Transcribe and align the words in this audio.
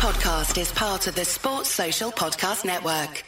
podcast 0.00 0.58
is 0.58 0.72
part 0.72 1.06
of 1.08 1.14
the 1.14 1.26
Sports 1.26 1.68
Social 1.68 2.10
Podcast 2.10 2.64
Network. 2.64 3.22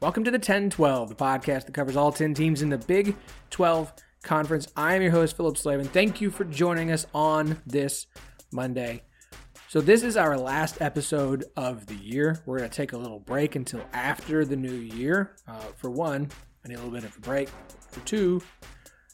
Welcome 0.00 0.24
to 0.24 0.32
the 0.32 0.40
10 0.40 0.70
12, 0.70 1.10
the 1.10 1.14
podcast 1.14 1.66
that 1.66 1.72
covers 1.72 1.94
all 1.96 2.10
10 2.10 2.34
teams 2.34 2.62
in 2.62 2.68
the 2.68 2.78
Big 2.78 3.14
12 3.50 3.92
Conference. 4.26 4.66
I 4.76 4.94
am 4.94 5.02
your 5.02 5.12
host, 5.12 5.36
Phillip 5.36 5.56
Slavin. 5.56 5.86
Thank 5.86 6.20
you 6.20 6.30
for 6.30 6.44
joining 6.44 6.90
us 6.90 7.06
on 7.14 7.62
this 7.64 8.08
Monday. 8.52 9.02
So, 9.68 9.80
this 9.80 10.02
is 10.02 10.16
our 10.16 10.36
last 10.36 10.82
episode 10.82 11.44
of 11.56 11.86
the 11.86 11.94
year. 11.94 12.42
We're 12.44 12.58
going 12.58 12.68
to 12.68 12.76
take 12.76 12.92
a 12.92 12.98
little 12.98 13.20
break 13.20 13.54
until 13.54 13.82
after 13.92 14.44
the 14.44 14.56
new 14.56 14.74
year. 14.74 15.36
Uh, 15.46 15.60
for 15.76 15.90
one, 15.90 16.28
I 16.64 16.68
need 16.68 16.74
a 16.74 16.78
little 16.78 16.92
bit 16.92 17.04
of 17.04 17.16
a 17.16 17.20
break. 17.20 17.48
For 17.90 18.00
two, 18.00 18.42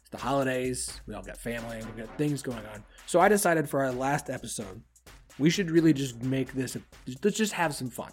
it's 0.01 0.09
the 0.11 0.17
holidays. 0.17 1.03
We 1.07 1.15
all 1.15 1.23
got 1.23 1.37
family, 1.37 1.77
we've 1.77 2.07
got 2.07 2.17
things 2.17 2.41
going 2.41 2.65
on. 2.73 2.83
So, 3.07 3.21
I 3.21 3.29
decided 3.29 3.69
for 3.69 3.85
our 3.85 3.93
last 3.93 4.31
episode, 4.31 4.83
we 5.39 5.51
should 5.51 5.71
really 5.71 5.93
just 5.93 6.23
make 6.23 6.55
this, 6.55 6.75
let's 7.23 7.37
just 7.37 7.53
have 7.53 7.75
some 7.75 7.91
fun. 7.91 8.13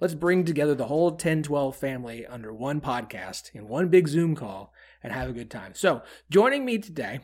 Let's 0.00 0.14
bring 0.14 0.44
together 0.44 0.74
the 0.74 0.86
whole 0.86 1.12
10 1.12 1.44
12 1.44 1.74
family 1.74 2.26
under 2.26 2.52
one 2.52 2.82
podcast 2.82 3.54
in 3.54 3.66
one 3.66 3.88
big 3.88 4.06
Zoom 4.06 4.34
call 4.34 4.74
and 5.06 5.14
have 5.14 5.30
a 5.30 5.32
good 5.32 5.52
time. 5.52 5.72
So, 5.72 6.02
joining 6.30 6.64
me 6.64 6.78
today, 6.78 7.20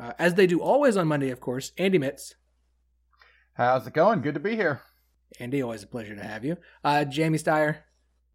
uh, 0.00 0.14
as 0.18 0.34
they 0.34 0.46
do 0.46 0.62
always 0.62 0.96
on 0.96 1.06
Monday, 1.06 1.28
of 1.28 1.38
course, 1.38 1.70
Andy 1.76 1.98
Mitts. 1.98 2.34
How's 3.52 3.86
it 3.86 3.92
going? 3.92 4.22
Good 4.22 4.32
to 4.34 4.40
be 4.40 4.56
here. 4.56 4.80
Andy, 5.38 5.60
always 5.60 5.82
a 5.82 5.86
pleasure 5.86 6.16
to 6.16 6.22
have 6.22 6.46
you. 6.46 6.56
Uh, 6.82 7.04
Jamie 7.04 7.36
Steyer. 7.36 7.80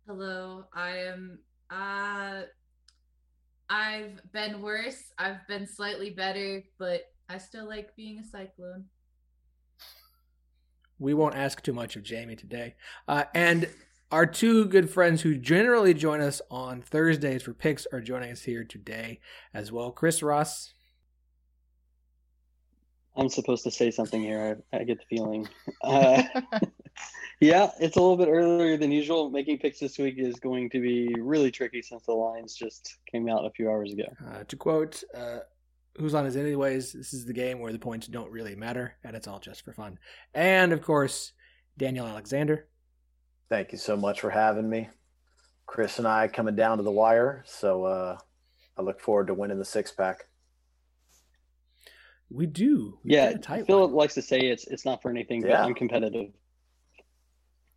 Hello, 0.05 0.66
I 0.72 0.97
am. 0.97 1.39
Uh, 1.72 2.41
I've 3.72 4.22
been 4.31 4.61
worse. 4.61 5.02
I've 5.17 5.47
been 5.47 5.66
slightly 5.66 6.11
better, 6.11 6.63
but 6.77 7.02
I 7.27 7.39
still 7.39 7.67
like 7.67 7.95
being 7.95 8.19
a 8.19 8.23
cyclone. 8.23 8.85
We 10.99 11.16
won't 11.16 11.35
ask 11.35 11.63
too 11.63 11.73
much 11.73 11.95
of 11.95 12.03
Jamie 12.03 12.35
today. 12.35 12.75
Uh, 13.07 13.23
and 13.33 13.67
our 14.11 14.25
two 14.25 14.65
good 14.65 14.89
friends 14.89 15.21
who 15.21 15.35
generally 15.35 15.93
join 15.93 16.21
us 16.21 16.41
on 16.51 16.81
Thursdays 16.81 17.43
for 17.43 17.53
picks 17.53 17.87
are 17.93 18.01
joining 18.01 18.31
us 18.31 18.43
here 18.43 18.63
today 18.63 19.19
as 19.53 19.71
well. 19.71 19.91
Chris 19.91 20.21
Ross. 20.21 20.73
I'm 23.15 23.29
supposed 23.29 23.63
to 23.63 23.71
say 23.71 23.91
something 23.91 24.21
here. 24.21 24.61
I, 24.73 24.77
I 24.77 24.83
get 24.83 24.99
the 24.99 25.05
feeling. 25.15 25.47
Uh, 25.83 26.23
yeah, 27.39 27.71
it's 27.79 27.97
a 27.97 28.01
little 28.01 28.17
bit 28.17 28.29
earlier 28.29 28.77
than 28.77 28.91
usual. 28.91 29.29
Making 29.29 29.59
picks 29.59 29.79
this 29.79 29.97
week 29.97 30.15
is 30.17 30.39
going 30.39 30.69
to 30.71 30.79
be 30.79 31.13
really 31.19 31.51
tricky 31.51 31.81
since 31.81 32.03
the 32.03 32.13
lines 32.13 32.53
just 32.53 32.97
came 33.11 33.27
out 33.27 33.45
a 33.45 33.51
few 33.51 33.69
hours 33.69 33.91
ago. 33.91 34.05
Uh, 34.29 34.43
to 34.45 34.55
quote 34.55 35.03
uh, 35.15 35.39
Who's 35.97 36.13
on 36.13 36.23
his 36.23 36.37
anyways? 36.37 36.93
This 36.93 37.13
is 37.13 37.25
the 37.25 37.33
game 37.33 37.59
where 37.59 37.73
the 37.73 37.79
points 37.79 38.07
don't 38.07 38.31
really 38.31 38.55
matter, 38.55 38.95
and 39.03 39.15
it's 39.15 39.27
all 39.27 39.39
just 39.39 39.65
for 39.65 39.73
fun. 39.73 39.99
And 40.33 40.71
of 40.71 40.81
course, 40.81 41.33
Daniel 41.77 42.07
Alexander. 42.07 42.67
Thank 43.52 43.73
you 43.73 43.77
so 43.77 43.97
much 43.97 44.21
for 44.21 44.30
having 44.30 44.69
me. 44.69 44.88
Chris 45.66 45.99
and 45.99 46.07
I 46.07 46.30
coming 46.30 46.55
down 46.55 46.77
to 46.77 46.83
the 46.83 46.91
wire, 46.91 47.44
so 47.45 47.83
uh, 47.83 48.17
I 48.77 48.81
look 48.81 49.02
forward 49.02 49.27
to 49.27 49.33
winning 49.33 49.59
the 49.59 49.66
six 49.66 49.91
pack. 49.91 50.23
We 52.29 52.45
do. 52.45 52.97
We 53.03 53.11
yeah, 53.11 53.33
Phillip 53.67 53.91
likes 53.91 54.13
to 54.13 54.22
say 54.22 54.39
it's 54.39 54.66
it's 54.67 54.85
not 54.85 55.02
for 55.02 55.11
anything, 55.11 55.41
yeah. 55.41 55.47
but 55.47 55.66
I'm 55.66 55.73
competitive. 55.73 56.27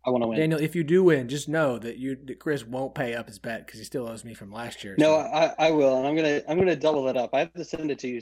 I 0.05 0.11
want 0.11 0.23
to 0.23 0.29
win. 0.29 0.39
Daniel, 0.39 0.61
if 0.61 0.77
you 0.77 0.85
do 0.85 1.03
win, 1.03 1.27
just 1.27 1.49
know 1.49 1.77
that 1.79 1.97
you 1.97 2.15
that 2.23 2.39
Chris 2.39 2.65
won't 2.65 2.95
pay 2.95 3.13
up 3.13 3.27
his 3.27 3.37
bet 3.37 3.65
because 3.65 3.77
he 3.77 3.85
still 3.85 4.07
owes 4.07 4.23
me 4.23 4.33
from 4.33 4.53
last 4.53 4.81
year. 4.81 4.95
No, 4.97 5.07
so. 5.07 5.17
I, 5.17 5.53
I 5.59 5.71
will, 5.71 5.97
and 5.97 6.07
I'm 6.07 6.15
gonna 6.15 6.41
I'm 6.47 6.57
gonna 6.57 6.77
double 6.77 7.09
it 7.09 7.17
up. 7.17 7.31
I 7.33 7.39
have 7.39 7.53
to 7.53 7.65
send 7.65 7.91
it 7.91 7.99
to 7.99 8.07
you. 8.07 8.21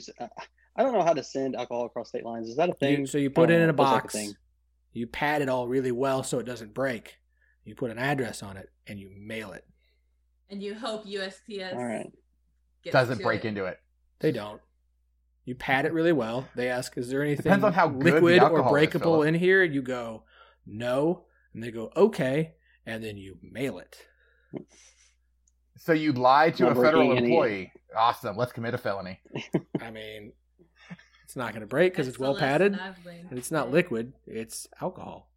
I 0.76 0.82
don't 0.82 0.92
know 0.92 1.04
how 1.04 1.12
to 1.12 1.22
send 1.22 1.54
alcohol 1.54 1.86
across 1.86 2.08
state 2.08 2.24
lines. 2.24 2.48
Is 2.48 2.56
that 2.56 2.68
a 2.68 2.74
thing? 2.74 3.02
You, 3.02 3.06
so 3.06 3.16
you 3.16 3.30
put 3.30 3.52
it 3.52 3.60
in 3.60 3.70
a 3.70 3.72
box. 3.72 4.16
You 4.92 5.06
pad 5.06 5.40
it 5.40 5.48
all 5.48 5.68
really 5.68 5.92
well 5.92 6.24
so 6.24 6.40
it 6.40 6.46
doesn't 6.46 6.74
break. 6.74 7.16
You 7.64 7.74
put 7.74 7.90
an 7.90 7.98
address 7.98 8.42
on 8.42 8.56
it 8.56 8.70
and 8.86 8.98
you 8.98 9.10
mail 9.16 9.52
it. 9.52 9.64
And 10.50 10.62
you 10.62 10.74
hope 10.74 11.06
USPS 11.06 11.74
all 11.74 11.84
right 11.84 12.12
doesn't 12.90 13.22
break 13.22 13.44
it. 13.44 13.48
into 13.48 13.64
it. 13.64 13.80
They 14.20 14.30
don't. 14.30 14.60
You 15.46 15.54
pad 15.54 15.84
it 15.84 15.92
really 15.92 16.12
well. 16.12 16.46
They 16.54 16.68
ask, 16.68 16.96
"Is 16.96 17.08
there 17.08 17.22
anything 17.22 17.42
Depends 17.42 17.64
on 17.64 17.72
how 17.72 17.88
liquid 17.88 18.42
or 18.42 18.68
breakable 18.68 19.22
is, 19.22 19.28
in 19.28 19.34
here?" 19.34 19.62
And 19.62 19.74
you 19.74 19.82
go, 19.82 20.24
"No." 20.66 21.24
And 21.54 21.62
they 21.62 21.70
go, 21.70 21.90
okay. 21.96 22.54
And 22.84 23.02
then 23.02 23.16
you 23.16 23.38
mail 23.40 23.78
it. 23.78 23.96
So 25.78 25.92
you 25.92 26.12
lie 26.12 26.50
to 26.50 26.68
a 26.68 26.74
federal 26.74 27.16
employee. 27.16 27.72
Any... 27.72 27.72
Awesome. 27.96 28.36
Let's 28.36 28.52
commit 28.52 28.74
a 28.74 28.78
felony. 28.78 29.20
I 29.80 29.90
mean, 29.90 30.32
it's 31.22 31.36
not 31.36 31.52
going 31.52 31.60
to 31.60 31.66
break 31.66 31.92
because 31.92 32.08
it's 32.08 32.18
well 32.18 32.36
padded 32.36 32.78
and 33.06 33.38
it's 33.38 33.50
not 33.50 33.70
liquid. 33.70 34.12
It's 34.26 34.66
alcohol. 34.82 35.30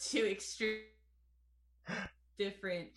Two 0.00 0.26
extreme 0.26 0.80
different. 2.38 2.88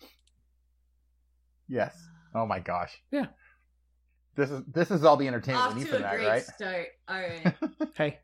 Yes. 1.68 1.96
Oh 2.34 2.46
my 2.46 2.58
gosh. 2.58 3.00
Yeah. 3.10 3.26
This 4.36 4.50
is 4.50 4.62
this 4.66 4.90
is 4.90 5.04
all 5.04 5.16
the 5.16 5.28
entertainment 5.28 5.66
Off 5.66 5.74
we 5.74 5.80
need 5.80 5.86
to 5.86 5.92
from 5.92 6.00
a 6.00 6.02
that, 6.02 6.16
great 6.16 6.26
right? 6.26 6.42
Start. 6.42 6.86
All 7.08 7.20
right. 7.20 7.54
hey, 7.94 8.18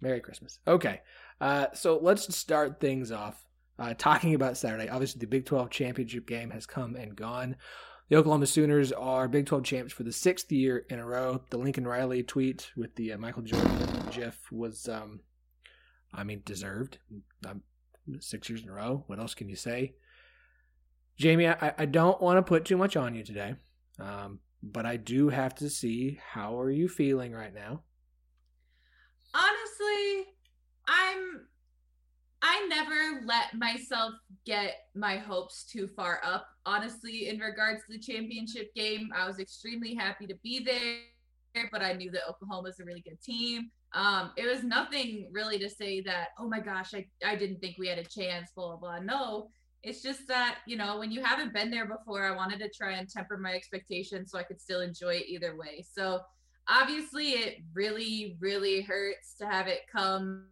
Merry 0.00 0.20
Christmas. 0.20 0.58
Okay. 0.66 1.00
Uh, 1.40 1.66
so 1.72 1.98
let's 2.02 2.34
start 2.36 2.80
things 2.80 3.12
off 3.12 3.46
uh, 3.78 3.94
talking 3.96 4.34
about 4.34 4.56
Saturday. 4.56 4.88
Obviously, 4.88 5.20
the 5.20 5.26
Big 5.26 5.46
12 5.46 5.70
championship 5.70 6.26
game 6.26 6.50
has 6.50 6.66
come 6.66 6.96
and 6.96 7.16
gone. 7.16 7.56
The 8.08 8.16
Oklahoma 8.16 8.46
Sooners 8.46 8.90
are 8.92 9.28
Big 9.28 9.46
12 9.46 9.64
champs 9.64 9.92
for 9.92 10.02
the 10.02 10.12
sixth 10.12 10.50
year 10.50 10.84
in 10.88 10.98
a 10.98 11.06
row. 11.06 11.42
The 11.50 11.58
Lincoln 11.58 11.86
Riley 11.86 12.22
tweet 12.22 12.70
with 12.76 12.94
the 12.96 13.12
uh, 13.12 13.18
Michael 13.18 13.42
Jordan 13.42 13.78
GIF 14.10 14.50
was, 14.50 14.88
um, 14.88 15.20
I 16.12 16.24
mean, 16.24 16.42
deserved. 16.44 16.98
Um, 17.46 17.62
six 18.20 18.48
years 18.48 18.62
in 18.62 18.68
a 18.68 18.72
row. 18.72 19.04
What 19.06 19.18
else 19.18 19.34
can 19.34 19.48
you 19.48 19.56
say? 19.56 19.94
Jamie, 21.16 21.48
I, 21.48 21.74
I 21.76 21.84
don't 21.86 22.20
want 22.22 22.38
to 22.38 22.42
put 22.42 22.64
too 22.64 22.76
much 22.76 22.96
on 22.96 23.14
you 23.14 23.24
today, 23.24 23.54
um, 23.98 24.38
but 24.62 24.86
I 24.86 24.96
do 24.96 25.28
have 25.28 25.54
to 25.56 25.68
see 25.68 26.20
how 26.24 26.58
are 26.60 26.70
you 26.70 26.88
feeling 26.88 27.32
right 27.32 27.52
now. 27.52 27.82
Honestly, 29.34 30.32
I'm 30.86 31.48
I 32.40 32.66
never 32.68 33.26
let 33.26 33.54
myself 33.54 34.12
get 34.46 34.74
my 34.94 35.16
hopes 35.16 35.64
too 35.64 35.88
far 35.88 36.20
up. 36.22 36.46
Honestly, 36.66 37.28
in 37.28 37.38
regards 37.40 37.82
to 37.86 37.92
the 37.92 37.98
championship 37.98 38.72
game, 38.74 39.10
I 39.14 39.26
was 39.26 39.40
extremely 39.40 39.94
happy 39.94 40.26
to 40.28 40.34
be 40.42 40.64
there, 40.64 41.68
but 41.72 41.82
I 41.82 41.94
knew 41.94 42.10
that 42.12 42.22
Oklahoma's 42.28 42.78
a 42.78 42.84
really 42.84 43.00
good 43.00 43.20
team. 43.20 43.70
Um, 43.94 44.32
it 44.36 44.46
was 44.46 44.62
nothing 44.62 45.28
really 45.32 45.58
to 45.58 45.68
say 45.68 46.00
that, 46.02 46.28
oh 46.38 46.48
my 46.48 46.60
gosh, 46.60 46.94
I, 46.94 47.06
I 47.24 47.36
didn't 47.36 47.60
think 47.60 47.76
we 47.78 47.88
had 47.88 47.98
a 47.98 48.04
chance, 48.04 48.50
blah, 48.54 48.76
blah, 48.76 48.76
blah. 48.76 48.98
No, 49.00 49.48
it's 49.82 50.02
just 50.02 50.26
that, 50.28 50.58
you 50.66 50.76
know, 50.76 50.98
when 50.98 51.10
you 51.10 51.22
haven't 51.22 51.54
been 51.54 51.70
there 51.70 51.86
before, 51.86 52.24
I 52.24 52.36
wanted 52.36 52.58
to 52.60 52.68
try 52.68 52.92
and 52.92 53.08
temper 53.08 53.38
my 53.38 53.54
expectations 53.54 54.30
so 54.30 54.38
I 54.38 54.42
could 54.42 54.60
still 54.60 54.80
enjoy 54.80 55.14
it 55.14 55.28
either 55.28 55.56
way. 55.56 55.84
So 55.90 56.20
obviously, 56.68 57.30
it 57.30 57.58
really, 57.72 58.36
really 58.40 58.82
hurts 58.82 59.34
to 59.40 59.46
have 59.46 59.68
it 59.68 59.82
come 59.90 60.48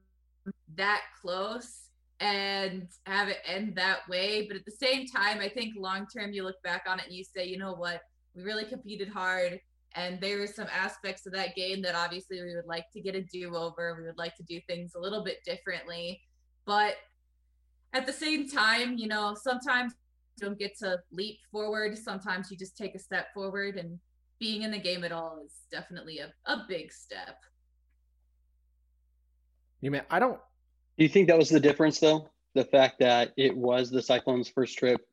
that 0.76 1.02
close 1.20 1.90
and 2.20 2.88
have 3.04 3.28
it 3.28 3.38
end 3.44 3.74
that 3.76 4.08
way. 4.08 4.46
But 4.46 4.56
at 4.56 4.64
the 4.64 4.70
same 4.70 5.06
time, 5.06 5.40
I 5.40 5.48
think 5.48 5.74
long 5.76 6.06
term, 6.06 6.32
you 6.32 6.44
look 6.44 6.62
back 6.62 6.84
on 6.88 7.00
it 7.00 7.06
and 7.06 7.14
you 7.14 7.24
say, 7.24 7.46
you 7.46 7.58
know 7.58 7.74
what, 7.74 8.00
we 8.34 8.42
really 8.42 8.64
competed 8.64 9.08
hard. 9.08 9.60
And 9.96 10.20
there 10.20 10.38
were 10.38 10.46
some 10.46 10.66
aspects 10.70 11.26
of 11.26 11.32
that 11.32 11.56
game 11.56 11.80
that 11.82 11.94
obviously 11.94 12.42
we 12.42 12.54
would 12.54 12.66
like 12.66 12.90
to 12.92 13.00
get 13.00 13.14
a 13.14 13.22
do 13.22 13.56
over. 13.56 13.96
We 13.98 14.06
would 14.06 14.18
like 14.18 14.36
to 14.36 14.42
do 14.42 14.60
things 14.66 14.94
a 14.94 15.00
little 15.00 15.24
bit 15.24 15.42
differently. 15.44 16.20
But 16.66 16.96
at 17.94 18.06
the 18.06 18.12
same 18.12 18.46
time, 18.48 18.98
you 18.98 19.08
know, 19.08 19.34
sometimes 19.40 19.94
you 20.36 20.46
don't 20.46 20.58
get 20.58 20.76
to 20.80 20.98
leap 21.10 21.38
forward. 21.50 21.96
Sometimes 21.96 22.50
you 22.50 22.58
just 22.58 22.76
take 22.76 22.94
a 22.94 22.98
step 22.98 23.32
forward. 23.32 23.76
And 23.76 23.98
being 24.38 24.62
in 24.62 24.70
the 24.70 24.78
game 24.78 25.02
at 25.02 25.12
all 25.12 25.40
is 25.42 25.52
definitely 25.72 26.18
a, 26.18 26.30
a 26.44 26.64
big 26.68 26.92
step. 26.92 27.38
You 29.80 29.90
mean 29.90 30.02
I 30.10 30.18
don't? 30.18 30.38
Do 30.98 31.04
you 31.04 31.08
think 31.08 31.28
that 31.28 31.38
was 31.38 31.48
the 31.48 31.60
difference, 31.60 32.00
though? 32.00 32.28
The 32.54 32.64
fact 32.64 32.98
that 33.00 33.32
it 33.36 33.56
was 33.56 33.90
the 33.90 34.02
Cyclones' 34.02 34.48
first 34.48 34.76
trip 34.76 35.06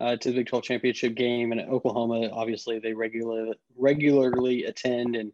uh, 0.00 0.16
to 0.16 0.30
the 0.30 0.36
Big 0.36 0.46
12 0.46 0.64
championship 0.64 1.14
game, 1.14 1.52
and 1.52 1.60
Oklahoma, 1.60 2.30
obviously, 2.32 2.78
they 2.78 2.92
regularly 2.92 3.54
regularly 3.76 4.64
attend 4.64 5.16
and 5.16 5.32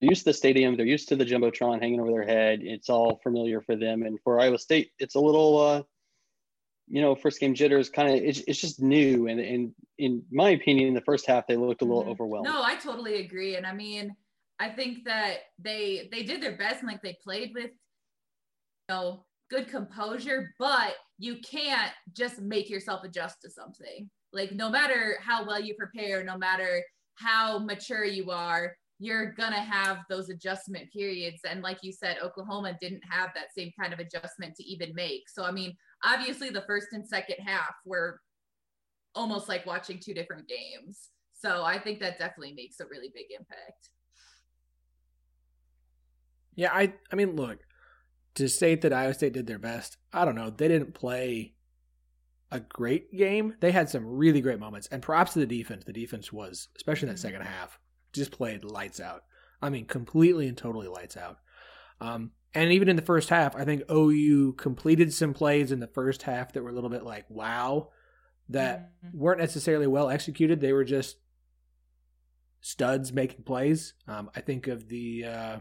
they're 0.00 0.10
used 0.10 0.24
to 0.24 0.30
the 0.30 0.34
stadium. 0.34 0.76
They're 0.76 0.86
used 0.86 1.08
to 1.08 1.16
the 1.16 1.24
jumbotron 1.24 1.80
hanging 1.80 2.00
over 2.00 2.10
their 2.10 2.26
head. 2.26 2.60
It's 2.62 2.90
all 2.90 3.20
familiar 3.22 3.60
for 3.62 3.76
them. 3.76 4.02
And 4.02 4.18
for 4.22 4.40
Iowa 4.40 4.58
State, 4.58 4.90
it's 4.98 5.14
a 5.14 5.20
little, 5.20 5.58
uh, 5.58 5.82
you 6.88 7.00
know, 7.00 7.14
first 7.14 7.40
game 7.40 7.54
jitters. 7.54 7.88
Kind 7.88 8.10
of, 8.10 8.16
it's, 8.16 8.40
it's 8.46 8.60
just 8.60 8.82
new. 8.82 9.28
And, 9.28 9.40
and 9.40 9.72
in 9.96 10.22
my 10.30 10.50
opinion, 10.50 10.88
in 10.88 10.94
the 10.94 11.00
first 11.00 11.26
half, 11.26 11.46
they 11.46 11.56
looked 11.56 11.80
a 11.80 11.86
little 11.86 12.02
mm-hmm. 12.02 12.10
overwhelmed. 12.10 12.46
No, 12.46 12.62
I 12.62 12.74
totally 12.76 13.20
agree. 13.20 13.56
And 13.56 13.64
I 13.64 13.72
mean, 13.72 14.14
I 14.58 14.68
think 14.68 15.04
that 15.04 15.36
they 15.58 16.08
they 16.12 16.22
did 16.22 16.42
their 16.42 16.56
best 16.56 16.80
and 16.80 16.88
like 16.88 17.02
they 17.02 17.16
played 17.24 17.52
with 17.54 17.70
you 17.70 18.94
know 18.94 19.24
good 19.50 19.68
composure, 19.68 20.52
but 20.58 20.94
you 21.18 21.36
can't 21.48 21.92
just 22.12 22.40
make 22.40 22.68
yourself 22.68 23.04
adjust 23.04 23.40
to 23.42 23.50
something. 23.50 24.10
Like 24.32 24.52
no 24.52 24.68
matter 24.70 25.16
how 25.20 25.46
well 25.46 25.60
you 25.60 25.74
prepare, 25.74 26.24
no 26.24 26.36
matter 26.36 26.82
how 27.16 27.58
mature 27.58 28.04
you 28.04 28.30
are, 28.30 28.74
you're 28.98 29.32
gonna 29.32 29.60
have 29.60 29.98
those 30.08 30.28
adjustment 30.28 30.90
periods. 30.92 31.40
And 31.48 31.62
like 31.62 31.78
you 31.82 31.92
said, 31.92 32.18
Oklahoma 32.22 32.76
didn't 32.80 33.02
have 33.08 33.30
that 33.34 33.52
same 33.56 33.72
kind 33.78 33.92
of 33.92 33.98
adjustment 33.98 34.54
to 34.56 34.64
even 34.64 34.94
make. 34.94 35.28
So 35.28 35.44
I 35.44 35.50
mean, 35.50 35.76
obviously 36.04 36.50
the 36.50 36.62
first 36.62 36.88
and 36.92 37.06
second 37.06 37.36
half 37.44 37.74
were 37.84 38.20
almost 39.14 39.48
like 39.48 39.66
watching 39.66 39.98
two 39.98 40.14
different 40.14 40.48
games. 40.48 41.10
So 41.32 41.62
I 41.62 41.78
think 41.78 42.00
that 42.00 42.18
definitely 42.18 42.54
makes 42.54 42.80
a 42.80 42.86
really 42.86 43.12
big 43.14 43.26
impact. 43.38 43.90
Yeah, 46.56 46.70
I 46.72 46.94
I 47.12 47.16
mean, 47.16 47.36
look, 47.36 47.58
to 48.34 48.48
state 48.48 48.82
that 48.82 48.92
Iowa 48.92 49.14
State 49.14 49.32
did 49.32 49.46
their 49.46 49.58
best, 49.58 49.96
I 50.12 50.24
don't 50.24 50.34
know. 50.34 50.50
They 50.50 50.68
didn't 50.68 50.94
play 50.94 51.54
a 52.50 52.60
great 52.60 53.14
game. 53.16 53.54
They 53.60 53.72
had 53.72 53.88
some 53.88 54.06
really 54.06 54.40
great 54.40 54.60
moments, 54.60 54.86
and 54.88 55.02
props 55.02 55.32
to 55.32 55.40
the 55.40 55.46
defense. 55.46 55.84
The 55.84 55.92
defense 55.92 56.32
was, 56.32 56.68
especially 56.76 57.08
in 57.08 57.14
that 57.14 57.20
second 57.20 57.42
half, 57.42 57.78
just 58.12 58.32
played 58.32 58.64
lights 58.64 59.00
out. 59.00 59.24
I 59.60 59.70
mean, 59.70 59.86
completely 59.86 60.46
and 60.46 60.56
totally 60.56 60.88
lights 60.88 61.16
out. 61.16 61.38
Um, 62.00 62.32
and 62.54 62.72
even 62.72 62.88
in 62.88 62.96
the 62.96 63.02
first 63.02 63.28
half, 63.28 63.56
I 63.56 63.64
think 63.64 63.82
OU 63.90 64.54
completed 64.54 65.12
some 65.12 65.34
plays 65.34 65.72
in 65.72 65.80
the 65.80 65.88
first 65.88 66.22
half 66.22 66.52
that 66.52 66.62
were 66.62 66.70
a 66.70 66.74
little 66.74 66.90
bit 66.90 67.02
like, 67.02 67.24
wow, 67.28 67.90
that 68.50 68.92
mm-hmm. 69.04 69.18
weren't 69.18 69.40
necessarily 69.40 69.86
well 69.86 70.08
executed. 70.08 70.60
They 70.60 70.72
were 70.72 70.84
just 70.84 71.16
studs 72.60 73.12
making 73.12 73.42
plays. 73.44 73.94
Um, 74.06 74.30
I 74.36 74.40
think 74.40 74.68
of 74.68 74.88
the 74.88 75.24
uh, 75.24 75.56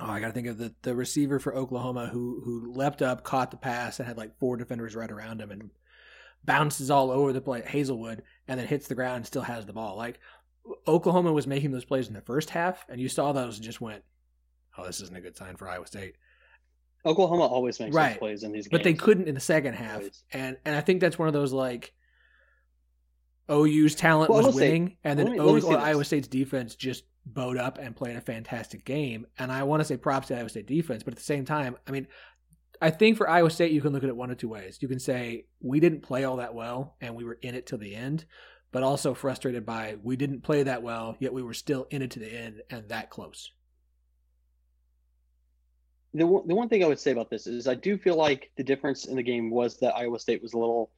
oh, 0.00 0.10
I 0.10 0.20
got 0.20 0.28
to 0.28 0.32
think 0.32 0.46
of 0.46 0.58
the 0.58 0.74
the 0.82 0.94
receiver 0.94 1.38
for 1.38 1.54
Oklahoma 1.54 2.06
who 2.06 2.40
who 2.44 2.72
leapt 2.72 3.02
up, 3.02 3.24
caught 3.24 3.50
the 3.50 3.56
pass, 3.56 3.98
and 3.98 4.08
had 4.08 4.16
like 4.16 4.38
four 4.38 4.56
defenders 4.56 4.96
right 4.96 5.10
around 5.10 5.40
him, 5.40 5.50
and 5.50 5.70
bounces 6.44 6.90
all 6.90 7.10
over 7.10 7.32
the 7.32 7.40
place, 7.40 7.66
Hazelwood 7.66 8.22
and 8.48 8.58
then 8.58 8.66
hits 8.66 8.88
the 8.88 8.94
ground 8.94 9.16
and 9.16 9.26
still 9.26 9.42
has 9.42 9.66
the 9.66 9.72
ball. 9.72 9.96
Like 9.96 10.18
Oklahoma 10.86 11.32
was 11.32 11.46
making 11.46 11.70
those 11.70 11.84
plays 11.84 12.08
in 12.08 12.14
the 12.14 12.20
first 12.20 12.50
half, 12.50 12.84
and 12.88 13.00
you 13.00 13.08
saw 13.08 13.32
those 13.32 13.56
and 13.56 13.64
just 13.64 13.80
went, 13.80 14.02
"Oh, 14.76 14.84
this 14.86 15.00
isn't 15.00 15.16
a 15.16 15.20
good 15.20 15.36
sign 15.36 15.56
for 15.56 15.68
Iowa 15.68 15.86
State." 15.86 16.16
Oklahoma 17.04 17.46
always 17.46 17.80
makes 17.80 17.94
right. 17.94 18.18
plays 18.18 18.42
in 18.42 18.52
these 18.52 18.66
games, 18.66 18.72
but 18.72 18.82
they 18.82 18.94
couldn't 18.94 19.28
in 19.28 19.34
the 19.34 19.40
second 19.40 19.74
half, 19.74 19.98
always. 19.98 20.24
and 20.32 20.56
and 20.64 20.74
I 20.74 20.80
think 20.80 21.00
that's 21.00 21.18
one 21.18 21.28
of 21.28 21.34
those 21.34 21.52
like 21.52 21.92
OU's 23.50 23.94
talent 23.94 24.30
well, 24.30 24.44
was 24.44 24.54
winning, 24.54 24.88
say, 24.88 24.96
and 25.04 25.18
then 25.18 25.32
me, 25.32 25.40
o, 25.40 25.76
Iowa 25.76 26.04
State's 26.04 26.28
defense 26.28 26.74
just 26.74 27.04
bowed 27.32 27.56
up 27.56 27.78
and 27.78 27.96
played 27.96 28.16
a 28.16 28.20
fantastic 28.20 28.84
game. 28.84 29.26
And 29.38 29.50
I 29.50 29.62
want 29.62 29.80
to 29.80 29.84
say 29.84 29.96
props 29.96 30.28
to 30.28 30.38
Iowa 30.38 30.48
State 30.48 30.66
defense, 30.66 31.02
but 31.02 31.14
at 31.14 31.18
the 31.18 31.24
same 31.24 31.44
time, 31.44 31.76
I 31.86 31.90
mean, 31.90 32.06
I 32.80 32.90
think 32.90 33.16
for 33.16 33.28
Iowa 33.28 33.50
State, 33.50 33.72
you 33.72 33.80
can 33.80 33.92
look 33.92 34.02
at 34.02 34.08
it 34.08 34.16
one 34.16 34.30
of 34.30 34.38
two 34.38 34.48
ways. 34.48 34.78
You 34.80 34.88
can 34.88 34.98
say 34.98 35.44
we 35.60 35.80
didn't 35.80 36.00
play 36.00 36.24
all 36.24 36.36
that 36.36 36.54
well, 36.54 36.96
and 37.00 37.14
we 37.14 37.24
were 37.24 37.38
in 37.42 37.54
it 37.54 37.66
till 37.66 37.78
the 37.78 37.94
end, 37.94 38.24
but 38.72 38.82
also 38.82 39.12
frustrated 39.12 39.66
by 39.66 39.96
we 40.02 40.16
didn't 40.16 40.42
play 40.42 40.62
that 40.62 40.82
well, 40.82 41.16
yet 41.20 41.32
we 41.32 41.42
were 41.42 41.54
still 41.54 41.86
in 41.90 42.00
it 42.02 42.12
to 42.12 42.18
the 42.18 42.32
end 42.32 42.62
and 42.70 42.88
that 42.88 43.10
close. 43.10 43.52
The 46.14 46.24
the 46.24 46.54
one 46.54 46.68
thing 46.68 46.82
I 46.82 46.88
would 46.88 46.98
say 46.98 47.12
about 47.12 47.30
this 47.30 47.46
is 47.46 47.68
I 47.68 47.74
do 47.74 47.98
feel 47.98 48.16
like 48.16 48.50
the 48.56 48.64
difference 48.64 49.04
in 49.04 49.14
the 49.14 49.22
game 49.22 49.50
was 49.50 49.78
that 49.78 49.94
Iowa 49.94 50.18
State 50.18 50.42
was 50.42 50.54
a 50.54 50.58
little 50.58 50.90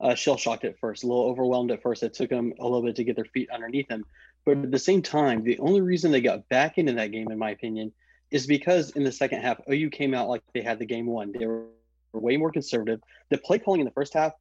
uh, 0.00 0.14
shell 0.14 0.36
shocked 0.36 0.64
at 0.64 0.78
first, 0.78 1.04
a 1.04 1.06
little 1.06 1.24
overwhelmed 1.24 1.70
at 1.70 1.82
first. 1.82 2.02
It 2.02 2.12
took 2.12 2.28
them 2.28 2.52
a 2.60 2.64
little 2.64 2.82
bit 2.82 2.96
to 2.96 3.04
get 3.04 3.16
their 3.16 3.24
feet 3.24 3.48
underneath 3.50 3.88
them. 3.88 4.04
But 4.44 4.58
at 4.58 4.70
the 4.70 4.78
same 4.78 5.02
time, 5.02 5.44
the 5.44 5.58
only 5.58 5.80
reason 5.80 6.10
they 6.10 6.20
got 6.20 6.48
back 6.48 6.78
into 6.78 6.94
that 6.94 7.12
game, 7.12 7.30
in 7.30 7.38
my 7.38 7.50
opinion, 7.50 7.92
is 8.30 8.46
because 8.46 8.90
in 8.90 9.04
the 9.04 9.12
second 9.12 9.42
half, 9.42 9.60
OU 9.70 9.90
came 9.90 10.14
out 10.14 10.28
like 10.28 10.42
they 10.52 10.62
had 10.62 10.78
the 10.78 10.86
game 10.86 11.06
won. 11.06 11.32
They 11.32 11.46
were 11.46 11.66
way 12.12 12.36
more 12.36 12.50
conservative. 12.50 13.00
The 13.30 13.38
play 13.38 13.58
calling 13.58 13.80
in 13.80 13.84
the 13.84 13.92
first 13.92 14.14
half 14.14 14.32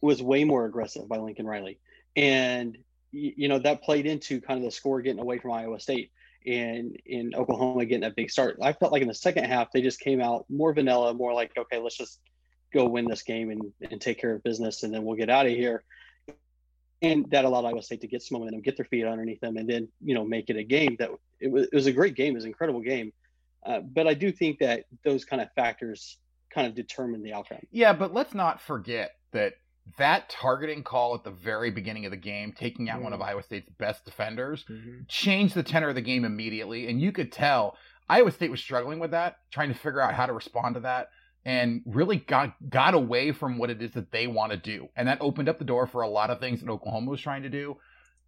was 0.00 0.22
way 0.22 0.44
more 0.44 0.64
aggressive 0.64 1.08
by 1.08 1.18
Lincoln 1.18 1.46
Riley. 1.46 1.78
And, 2.16 2.78
you 3.12 3.48
know, 3.48 3.58
that 3.60 3.82
played 3.82 4.06
into 4.06 4.40
kind 4.40 4.58
of 4.58 4.64
the 4.64 4.70
score 4.70 5.00
getting 5.00 5.20
away 5.20 5.38
from 5.38 5.52
Iowa 5.52 5.78
State 5.80 6.10
and 6.46 6.96
in 7.06 7.34
Oklahoma 7.34 7.84
getting 7.84 8.02
that 8.02 8.16
big 8.16 8.30
start. 8.30 8.58
I 8.60 8.72
felt 8.72 8.92
like 8.92 9.02
in 9.02 9.08
the 9.08 9.14
second 9.14 9.44
half, 9.44 9.72
they 9.72 9.82
just 9.82 10.00
came 10.00 10.20
out 10.20 10.44
more 10.48 10.72
vanilla, 10.74 11.14
more 11.14 11.32
like, 11.32 11.52
okay, 11.56 11.78
let's 11.78 11.96
just– 11.96 12.20
go 12.74 12.84
win 12.84 13.06
this 13.06 13.22
game 13.22 13.50
and, 13.50 13.72
and 13.90 14.00
take 14.00 14.20
care 14.20 14.34
of 14.34 14.42
business, 14.42 14.82
and 14.82 14.92
then 14.92 15.04
we'll 15.04 15.16
get 15.16 15.30
out 15.30 15.46
of 15.46 15.52
here. 15.52 15.84
And 17.04 17.30
that 17.30 17.44
allowed 17.44 17.66
Iowa 17.66 17.82
State 17.82 18.00
to 18.00 18.06
get 18.06 18.22
some 18.22 18.38
momentum, 18.38 18.62
get 18.62 18.76
their 18.76 18.86
feet 18.86 19.04
underneath 19.04 19.40
them, 19.40 19.56
and 19.56 19.68
then 19.68 19.88
you 20.02 20.14
know 20.14 20.24
make 20.24 20.50
it 20.50 20.56
a 20.56 20.64
game 20.64 20.96
that 20.98 21.10
it 21.40 21.48
was, 21.48 21.66
it 21.66 21.74
was 21.74 21.86
a 21.86 21.92
great 21.92 22.14
game, 22.14 22.32
it 22.32 22.36
was 22.36 22.44
an 22.44 22.50
incredible 22.50 22.80
game. 22.80 23.12
Uh, 23.64 23.80
but 23.80 24.06
I 24.06 24.14
do 24.14 24.30
think 24.30 24.58
that 24.58 24.84
those 25.04 25.24
kind 25.24 25.40
of 25.40 25.48
factors 25.54 26.18
kind 26.50 26.66
of 26.66 26.74
determine 26.74 27.22
the 27.22 27.32
outcome. 27.32 27.60
Yeah, 27.70 27.92
but 27.92 28.12
let's 28.12 28.34
not 28.34 28.60
forget 28.60 29.12
that 29.32 29.54
that 29.98 30.30
targeting 30.30 30.82
call 30.82 31.14
at 31.14 31.24
the 31.24 31.30
very 31.30 31.70
beginning 31.70 32.06
of 32.06 32.10
the 32.10 32.16
game, 32.16 32.52
taking 32.52 32.88
out 32.88 32.96
mm-hmm. 32.96 33.04
one 33.04 33.12
of 33.12 33.20
mm-hmm. 33.20 33.30
Iowa 33.30 33.42
State's 33.42 33.68
best 33.78 34.04
defenders, 34.04 34.64
mm-hmm. 34.64 35.00
changed 35.08 35.54
the 35.54 35.62
tenor 35.62 35.90
of 35.90 35.94
the 35.94 36.00
game 36.00 36.24
immediately. 36.24 36.88
And 36.88 37.00
you 37.00 37.12
could 37.12 37.32
tell 37.32 37.76
Iowa 38.08 38.30
State 38.30 38.50
was 38.50 38.60
struggling 38.60 38.98
with 38.98 39.10
that, 39.10 39.38
trying 39.50 39.68
to 39.68 39.74
figure 39.74 40.00
out 40.00 40.14
how 40.14 40.26
to 40.26 40.32
respond 40.32 40.76
to 40.76 40.80
that 40.80 41.08
and 41.44 41.82
really 41.84 42.16
got 42.16 42.54
got 42.70 42.94
away 42.94 43.32
from 43.32 43.58
what 43.58 43.70
it 43.70 43.82
is 43.82 43.92
that 43.92 44.10
they 44.10 44.26
want 44.26 44.52
to 44.52 44.58
do. 44.58 44.88
And 44.96 45.08
that 45.08 45.18
opened 45.20 45.48
up 45.48 45.58
the 45.58 45.64
door 45.64 45.86
for 45.86 46.02
a 46.02 46.08
lot 46.08 46.30
of 46.30 46.40
things 46.40 46.60
that 46.60 46.70
Oklahoma 46.70 47.10
was 47.10 47.20
trying 47.20 47.42
to 47.42 47.50
do. 47.50 47.76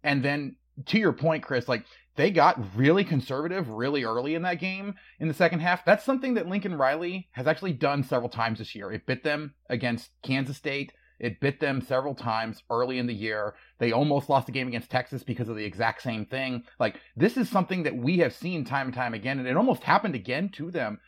And 0.03 0.23
then 0.23 0.55
to 0.85 0.99
your 0.99 1.13
point, 1.13 1.43
Chris, 1.43 1.67
like 1.67 1.85
they 2.15 2.31
got 2.31 2.75
really 2.75 3.03
conservative 3.03 3.69
really 3.69 4.03
early 4.03 4.35
in 4.35 4.43
that 4.43 4.59
game 4.59 4.95
in 5.19 5.27
the 5.27 5.33
second 5.33 5.59
half. 5.59 5.85
That's 5.85 6.03
something 6.03 6.35
that 6.35 6.47
Lincoln 6.47 6.75
Riley 6.75 7.29
has 7.31 7.47
actually 7.47 7.73
done 7.73 8.03
several 8.03 8.29
times 8.29 8.59
this 8.59 8.75
year. 8.75 8.91
It 8.91 9.05
bit 9.05 9.23
them 9.23 9.53
against 9.69 10.09
Kansas 10.23 10.57
State. 10.57 10.93
It 11.19 11.39
bit 11.39 11.59
them 11.59 11.81
several 11.81 12.13
times 12.13 12.61
early 12.69 12.99
in 12.99 13.07
the 13.07 13.13
year. 13.13 13.55
They 13.79 13.91
almost 13.91 14.29
lost 14.29 14.45
the 14.45 14.51
game 14.51 14.67
against 14.67 14.91
Texas 14.91 15.23
because 15.23 15.49
of 15.49 15.55
the 15.55 15.65
exact 15.65 16.03
same 16.03 16.25
thing. 16.27 16.63
Like, 16.79 16.99
this 17.15 17.37
is 17.37 17.49
something 17.49 17.83
that 17.83 17.97
we 17.97 18.19
have 18.19 18.35
seen 18.35 18.63
time 18.63 18.87
and 18.87 18.95
time 18.95 19.15
again, 19.15 19.39
and 19.39 19.47
it 19.47 19.57
almost 19.57 19.83
happened 19.83 20.13
again 20.13 20.49
to 20.49 20.69
them 20.69 20.99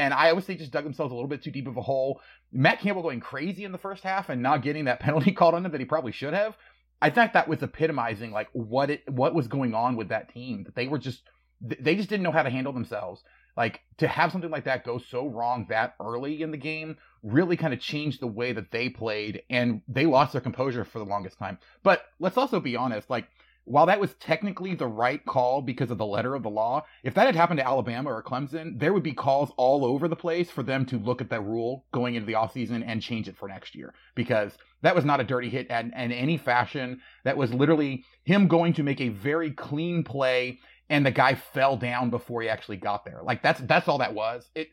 and 0.00 0.14
Iowa 0.14 0.40
State 0.40 0.58
just 0.58 0.72
dug 0.72 0.84
themselves 0.84 1.12
a 1.12 1.14
little 1.14 1.28
bit 1.28 1.42
too 1.42 1.50
deep 1.50 1.68
of 1.68 1.76
a 1.76 1.82
hole. 1.82 2.22
Matt 2.52 2.80
Campbell 2.80 3.02
going 3.02 3.20
crazy 3.20 3.64
in 3.64 3.72
the 3.72 3.78
first 3.78 4.02
half 4.02 4.30
and 4.30 4.42
not 4.42 4.62
getting 4.62 4.86
that 4.86 5.00
penalty 5.00 5.30
called 5.30 5.54
on 5.54 5.64
him 5.64 5.72
that 5.72 5.80
he 5.80 5.84
probably 5.84 6.12
should 6.12 6.32
have. 6.32 6.56
I 7.02 7.10
think 7.10 7.34
that 7.34 7.48
was 7.48 7.62
epitomizing 7.62 8.30
like 8.30 8.48
what 8.52 8.90
it 8.90 9.08
what 9.08 9.34
was 9.34 9.46
going 9.46 9.74
on 9.74 9.96
with 9.96 10.08
that 10.08 10.32
team. 10.32 10.64
That 10.64 10.74
they 10.74 10.88
were 10.88 10.98
just 10.98 11.22
they 11.60 11.94
just 11.94 12.08
didn't 12.08 12.22
know 12.22 12.32
how 12.32 12.42
to 12.42 12.50
handle 12.50 12.72
themselves. 12.72 13.22
Like 13.56 13.80
to 13.98 14.08
have 14.08 14.32
something 14.32 14.50
like 14.50 14.64
that 14.64 14.84
go 14.84 14.98
so 14.98 15.26
wrong 15.26 15.66
that 15.68 15.94
early 16.00 16.42
in 16.42 16.50
the 16.50 16.56
game 16.56 16.96
really 17.22 17.56
kind 17.56 17.74
of 17.74 17.80
changed 17.80 18.20
the 18.20 18.26
way 18.26 18.52
that 18.52 18.70
they 18.70 18.88
played 18.88 19.42
and 19.50 19.82
they 19.86 20.06
lost 20.06 20.32
their 20.32 20.40
composure 20.40 20.84
for 20.84 20.98
the 20.98 21.04
longest 21.04 21.38
time. 21.38 21.58
But 21.82 22.04
let's 22.18 22.38
also 22.38 22.58
be 22.60 22.76
honest, 22.76 23.10
like 23.10 23.28
while 23.64 23.86
that 23.86 24.00
was 24.00 24.14
technically 24.14 24.74
the 24.74 24.86
right 24.86 25.24
call 25.24 25.62
because 25.62 25.90
of 25.90 25.98
the 25.98 26.06
letter 26.06 26.34
of 26.34 26.42
the 26.42 26.50
law, 26.50 26.84
if 27.04 27.14
that 27.14 27.26
had 27.26 27.36
happened 27.36 27.58
to 27.58 27.66
Alabama 27.66 28.10
or 28.10 28.22
Clemson, 28.22 28.78
there 28.78 28.92
would 28.92 29.02
be 29.02 29.12
calls 29.12 29.52
all 29.56 29.84
over 29.84 30.08
the 30.08 30.16
place 30.16 30.50
for 30.50 30.62
them 30.62 30.84
to 30.86 30.98
look 30.98 31.20
at 31.20 31.30
that 31.30 31.44
rule 31.44 31.84
going 31.92 32.14
into 32.14 32.26
the 32.26 32.32
offseason 32.32 32.82
and 32.86 33.02
change 33.02 33.28
it 33.28 33.36
for 33.36 33.48
next 33.48 33.74
year 33.74 33.94
because 34.14 34.56
that 34.82 34.94
was 34.94 35.04
not 35.04 35.20
a 35.20 35.24
dirty 35.24 35.48
hit 35.48 35.68
in, 35.68 35.92
in 35.92 36.12
any 36.12 36.36
fashion. 36.36 37.00
That 37.24 37.36
was 37.36 37.52
literally 37.52 38.04
him 38.24 38.48
going 38.48 38.72
to 38.74 38.82
make 38.82 39.00
a 39.00 39.10
very 39.10 39.52
clean 39.52 40.02
play 40.04 40.58
and 40.88 41.06
the 41.06 41.10
guy 41.12 41.36
fell 41.36 41.76
down 41.76 42.10
before 42.10 42.42
he 42.42 42.48
actually 42.48 42.78
got 42.78 43.04
there. 43.04 43.20
Like 43.22 43.42
that's 43.42 43.60
that's 43.60 43.88
all 43.88 43.98
that 43.98 44.14
was. 44.14 44.50
It, 44.54 44.68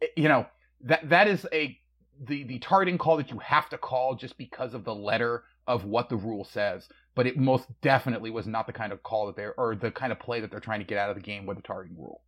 it 0.00 0.10
you 0.16 0.28
know, 0.28 0.46
that 0.82 1.08
that 1.08 1.26
is 1.26 1.44
a 1.52 1.76
the 2.20 2.44
the 2.44 2.58
targeting 2.60 2.98
call 2.98 3.16
that 3.16 3.30
you 3.30 3.38
have 3.40 3.68
to 3.70 3.78
call 3.78 4.14
just 4.14 4.38
because 4.38 4.74
of 4.74 4.84
the 4.84 4.94
letter 4.94 5.42
of 5.66 5.84
what 5.84 6.08
the 6.08 6.16
rule 6.16 6.44
says 6.44 6.88
but 7.18 7.26
it 7.26 7.36
most 7.36 7.66
definitely 7.80 8.30
was 8.30 8.46
not 8.46 8.68
the 8.68 8.72
kind 8.72 8.92
of 8.92 9.02
call 9.02 9.26
that 9.26 9.34
they're 9.34 9.52
or 9.58 9.74
the 9.74 9.90
kind 9.90 10.12
of 10.12 10.20
play 10.20 10.38
that 10.38 10.52
they're 10.52 10.60
trying 10.60 10.78
to 10.78 10.86
get 10.86 10.98
out 10.98 11.10
of 11.10 11.16
the 11.16 11.20
game 11.20 11.46
with 11.46 11.56
the 11.56 11.62
targeting 11.64 11.98
rule. 11.98 12.22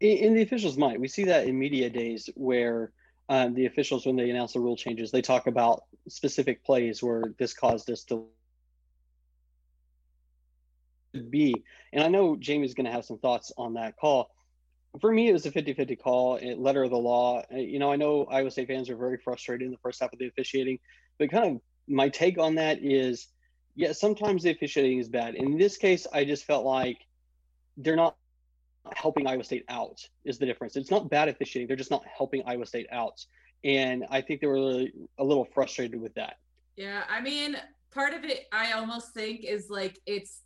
In, 0.00 0.16
in 0.16 0.34
the 0.34 0.42
officials' 0.42 0.76
mind, 0.76 1.00
we 1.00 1.06
see 1.06 1.22
that 1.26 1.46
in 1.46 1.56
media 1.56 1.88
days 1.88 2.28
where 2.34 2.90
um, 3.28 3.54
the 3.54 3.66
officials, 3.66 4.06
when 4.06 4.16
they 4.16 4.28
announce 4.28 4.54
the 4.54 4.58
rule 4.58 4.76
changes, 4.76 5.12
they 5.12 5.22
talk 5.22 5.46
about 5.46 5.84
specific 6.08 6.64
plays 6.64 7.00
where 7.00 7.22
this 7.38 7.54
caused 7.54 7.88
us 7.92 8.02
to 8.06 8.26
be. 11.30 11.54
And 11.92 12.02
I 12.02 12.08
know 12.08 12.34
Jamie's 12.34 12.74
going 12.74 12.86
to 12.86 12.92
have 12.92 13.04
some 13.04 13.18
thoughts 13.18 13.52
on 13.56 13.74
that 13.74 13.96
call. 13.96 14.32
For 15.00 15.12
me, 15.12 15.28
it 15.28 15.32
was 15.32 15.46
a 15.46 15.52
50 15.52 15.74
50 15.74 15.94
call, 15.94 16.40
letter 16.56 16.82
of 16.82 16.90
the 16.90 16.96
law. 16.96 17.44
You 17.52 17.78
know, 17.78 17.92
I 17.92 17.94
know 17.94 18.24
Iowa 18.24 18.50
State 18.50 18.66
fans 18.66 18.90
are 18.90 18.96
very 18.96 19.18
frustrated 19.18 19.64
in 19.64 19.70
the 19.70 19.78
first 19.78 20.00
half 20.00 20.12
of 20.12 20.18
the 20.18 20.26
officiating, 20.26 20.80
but 21.20 21.30
kind 21.30 21.54
of 21.54 21.60
my 21.86 22.08
take 22.08 22.36
on 22.36 22.56
that 22.56 22.82
is 22.82 23.28
yeah, 23.74 23.92
sometimes 23.92 24.42
the 24.42 24.50
officiating 24.50 24.98
is 24.98 25.08
bad. 25.08 25.34
In 25.34 25.58
this 25.58 25.76
case, 25.76 26.06
I 26.12 26.24
just 26.24 26.44
felt 26.44 26.64
like 26.64 26.98
they're 27.76 27.96
not 27.96 28.16
helping 28.94 29.26
Iowa 29.26 29.44
State 29.44 29.64
out 29.68 30.00
is 30.24 30.38
the 30.38 30.46
difference. 30.46 30.76
It's 30.76 30.90
not 30.90 31.10
bad 31.10 31.28
officiating; 31.28 31.66
they're 31.66 31.76
just 31.76 31.90
not 31.90 32.04
helping 32.06 32.42
Iowa 32.46 32.66
State 32.66 32.86
out, 32.92 33.24
and 33.64 34.04
I 34.10 34.20
think 34.20 34.40
they 34.40 34.46
were 34.46 34.54
really, 34.54 34.92
a 35.18 35.24
little 35.24 35.44
frustrated 35.44 36.00
with 36.00 36.14
that. 36.14 36.36
Yeah, 36.76 37.02
I 37.08 37.20
mean, 37.20 37.56
part 37.92 38.14
of 38.14 38.24
it 38.24 38.46
I 38.52 38.72
almost 38.72 39.12
think 39.12 39.44
is 39.44 39.70
like 39.70 39.98
it's 40.06 40.42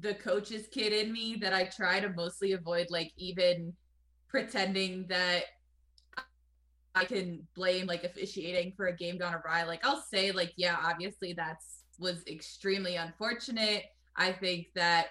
the 0.00 0.14
coach's 0.14 0.66
kid 0.68 0.92
in 0.92 1.12
me 1.12 1.36
that 1.40 1.52
I 1.52 1.64
try 1.64 2.00
to 2.00 2.10
mostly 2.10 2.52
avoid 2.52 2.86
like 2.90 3.12
even 3.16 3.72
pretending 4.28 5.06
that 5.08 5.44
I 6.94 7.04
can 7.04 7.46
blame 7.54 7.86
like 7.86 8.04
officiating 8.04 8.74
for 8.76 8.86
a 8.86 8.96
game 8.96 9.18
gone 9.18 9.34
awry. 9.34 9.64
Like 9.64 9.84
I'll 9.86 10.02
say 10.02 10.32
like 10.32 10.52
yeah, 10.56 10.76
obviously 10.82 11.32
that's 11.32 11.77
was 11.98 12.24
extremely 12.26 12.96
unfortunate. 12.96 13.84
I 14.16 14.32
think 14.32 14.68
that 14.74 15.08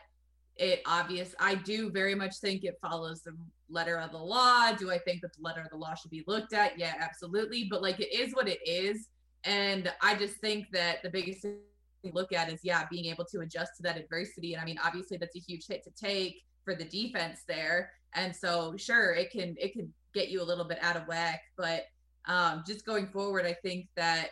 it 0.57 0.81
obvious 0.85 1.35
I 1.39 1.55
do 1.55 1.89
very 1.91 2.15
much 2.15 2.37
think 2.37 2.63
it 2.63 2.77
follows 2.81 3.21
the 3.21 3.35
letter 3.69 3.99
of 3.99 4.11
the 4.11 4.17
law. 4.17 4.71
Do 4.71 4.91
I 4.91 4.97
think 4.97 5.21
that 5.21 5.33
the 5.35 5.43
letter 5.43 5.61
of 5.61 5.69
the 5.69 5.77
law 5.77 5.93
should 5.95 6.11
be 6.11 6.23
looked 6.27 6.53
at? 6.53 6.79
Yeah, 6.79 6.93
absolutely. 6.99 7.67
But 7.69 7.81
like 7.81 7.99
it 7.99 8.13
is 8.13 8.33
what 8.33 8.47
it 8.47 8.59
is. 8.65 9.07
And 9.43 9.91
I 10.01 10.15
just 10.15 10.35
think 10.37 10.65
that 10.73 11.03
the 11.03 11.09
biggest 11.09 11.41
thing 11.41 11.59
to 12.05 12.11
look 12.13 12.33
at 12.33 12.51
is 12.51 12.61
yeah, 12.63 12.85
being 12.89 13.05
able 13.05 13.25
to 13.25 13.41
adjust 13.41 13.71
to 13.77 13.83
that 13.83 13.97
adversity. 13.97 14.53
And 14.53 14.61
I 14.61 14.65
mean, 14.65 14.79
obviously 14.83 15.17
that's 15.17 15.35
a 15.35 15.39
huge 15.39 15.67
hit 15.67 15.83
to 15.83 15.91
take 15.91 16.41
for 16.65 16.75
the 16.75 16.85
defense 16.85 17.41
there. 17.47 17.91
And 18.15 18.35
so 18.35 18.75
sure, 18.77 19.13
it 19.13 19.31
can 19.31 19.55
it 19.59 19.73
can 19.73 19.93
get 20.13 20.29
you 20.29 20.41
a 20.41 20.43
little 20.43 20.65
bit 20.65 20.79
out 20.81 20.97
of 20.97 21.07
whack. 21.07 21.41
But 21.55 21.85
um, 22.27 22.63
just 22.65 22.85
going 22.85 23.07
forward, 23.07 23.45
I 23.45 23.53
think 23.53 23.87
that 23.95 24.31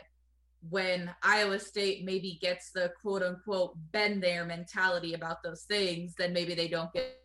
when 0.69 1.13
Iowa 1.21 1.59
State 1.59 2.05
maybe 2.05 2.39
gets 2.41 2.71
the 2.71 2.91
quote 3.01 3.23
unquote 3.23 3.73
bend 3.91 4.23
there 4.23 4.45
mentality 4.45 5.13
about 5.13 5.43
those 5.43 5.63
things, 5.63 6.15
then 6.17 6.33
maybe 6.33 6.55
they 6.55 6.67
don't 6.67 6.91
get 6.93 7.17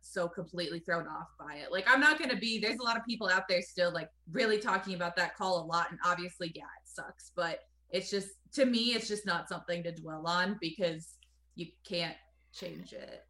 so 0.00 0.28
completely 0.28 0.78
thrown 0.80 1.06
off 1.06 1.28
by 1.38 1.56
it. 1.56 1.72
Like 1.72 1.84
I'm 1.88 2.00
not 2.00 2.18
going 2.18 2.30
to 2.30 2.36
be 2.36 2.58
there's 2.58 2.78
a 2.78 2.82
lot 2.82 2.96
of 2.96 3.04
people 3.04 3.28
out 3.28 3.48
there 3.48 3.62
still 3.62 3.92
like 3.92 4.08
really 4.30 4.58
talking 4.58 4.94
about 4.94 5.16
that 5.16 5.36
call 5.36 5.60
a 5.60 5.64
lot 5.64 5.90
and 5.90 5.98
obviously 6.04 6.52
yeah, 6.54 6.62
it 6.62 6.88
sucks, 6.88 7.32
but 7.34 7.60
it's 7.90 8.10
just 8.10 8.28
to 8.54 8.64
me 8.64 8.94
it's 8.94 9.08
just 9.08 9.26
not 9.26 9.48
something 9.48 9.82
to 9.82 9.92
dwell 9.92 10.26
on 10.26 10.56
because 10.60 11.14
you 11.54 11.66
can't 11.86 12.16
change 12.52 12.92
it. 12.92 13.24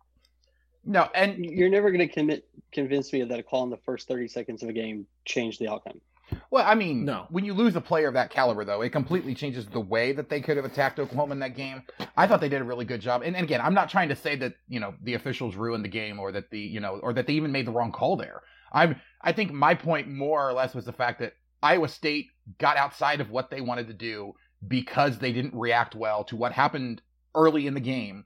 No, 0.86 1.08
and 1.14 1.44
you're 1.44 1.70
never 1.70 1.90
going 1.90 2.06
to 2.06 2.12
commit 2.12 2.46
convince 2.72 3.12
me 3.12 3.22
that 3.22 3.38
a 3.38 3.42
call 3.42 3.64
in 3.64 3.70
the 3.70 3.78
first 3.78 4.06
30 4.06 4.28
seconds 4.28 4.62
of 4.62 4.68
a 4.68 4.72
game 4.72 5.06
changed 5.24 5.60
the 5.60 5.68
outcome. 5.68 6.00
Well, 6.50 6.64
I 6.66 6.74
mean, 6.74 7.04
No. 7.04 7.26
When 7.30 7.44
you 7.44 7.54
lose 7.54 7.76
a 7.76 7.80
player 7.80 8.08
of 8.08 8.14
that 8.14 8.30
caliber, 8.30 8.64
though, 8.64 8.82
it 8.82 8.90
completely 8.90 9.34
changes 9.34 9.66
the 9.66 9.80
way 9.80 10.12
that 10.12 10.28
they 10.28 10.40
could 10.40 10.56
have 10.56 10.64
attacked 10.64 10.98
Oklahoma 10.98 11.32
in 11.32 11.38
that 11.40 11.56
game. 11.56 11.82
I 12.16 12.26
thought 12.26 12.40
they 12.40 12.48
did 12.48 12.60
a 12.60 12.64
really 12.64 12.84
good 12.84 13.00
job. 13.00 13.22
And, 13.22 13.36
and 13.36 13.44
again, 13.44 13.60
I'm 13.60 13.74
not 13.74 13.90
trying 13.90 14.08
to 14.08 14.16
say 14.16 14.36
that 14.36 14.54
you 14.68 14.80
know 14.80 14.94
the 15.02 15.14
officials 15.14 15.56
ruined 15.56 15.84
the 15.84 15.88
game 15.88 16.18
or 16.18 16.32
that 16.32 16.50
the 16.50 16.60
you 16.60 16.80
know 16.80 17.00
or 17.02 17.12
that 17.12 17.26
they 17.26 17.34
even 17.34 17.52
made 17.52 17.66
the 17.66 17.72
wrong 17.72 17.92
call 17.92 18.16
there. 18.16 18.42
I'm 18.72 19.00
I 19.20 19.32
think 19.32 19.52
my 19.52 19.74
point 19.74 20.08
more 20.08 20.48
or 20.48 20.52
less 20.52 20.74
was 20.74 20.84
the 20.84 20.92
fact 20.92 21.20
that 21.20 21.34
Iowa 21.62 21.88
State 21.88 22.28
got 22.58 22.76
outside 22.76 23.20
of 23.20 23.30
what 23.30 23.50
they 23.50 23.60
wanted 23.60 23.86
to 23.88 23.94
do 23.94 24.34
because 24.66 25.18
they 25.18 25.32
didn't 25.32 25.54
react 25.54 25.94
well 25.94 26.24
to 26.24 26.36
what 26.36 26.52
happened 26.52 27.02
early 27.34 27.66
in 27.66 27.74
the 27.74 27.80
game. 27.80 28.24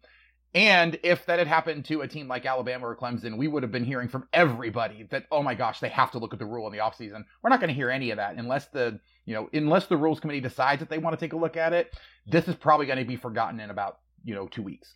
And 0.54 0.98
if 1.02 1.26
that 1.26 1.38
had 1.38 1.46
happened 1.46 1.84
to 1.86 2.00
a 2.00 2.08
team 2.08 2.26
like 2.26 2.46
Alabama 2.46 2.86
or 2.86 2.96
Clemson, 2.96 3.36
we 3.36 3.48
would 3.48 3.62
have 3.62 3.72
been 3.72 3.84
hearing 3.84 4.08
from 4.08 4.26
everybody 4.32 5.06
that, 5.10 5.26
oh 5.30 5.42
my 5.42 5.54
gosh, 5.54 5.80
they 5.80 5.90
have 5.90 6.10
to 6.12 6.18
look 6.18 6.32
at 6.32 6.38
the 6.38 6.46
rule 6.46 6.66
in 6.66 6.72
the 6.72 6.78
offseason. 6.78 7.24
We're 7.42 7.50
not 7.50 7.60
going 7.60 7.68
to 7.68 7.74
hear 7.74 7.90
any 7.90 8.10
of 8.10 8.16
that 8.16 8.36
unless 8.36 8.66
the, 8.68 8.98
you 9.26 9.34
know, 9.34 9.50
unless 9.52 9.86
the 9.86 9.96
rules 9.96 10.20
committee 10.20 10.40
decides 10.40 10.80
that 10.80 10.88
they 10.88 10.98
want 10.98 11.18
to 11.18 11.22
take 11.22 11.34
a 11.34 11.36
look 11.36 11.58
at 11.58 11.74
it. 11.74 11.94
This 12.26 12.48
is 12.48 12.54
probably 12.54 12.86
going 12.86 12.98
to 12.98 13.04
be 13.04 13.16
forgotten 13.16 13.60
in 13.60 13.68
about, 13.68 13.98
you 14.24 14.34
know, 14.34 14.48
two 14.48 14.62
weeks. 14.62 14.94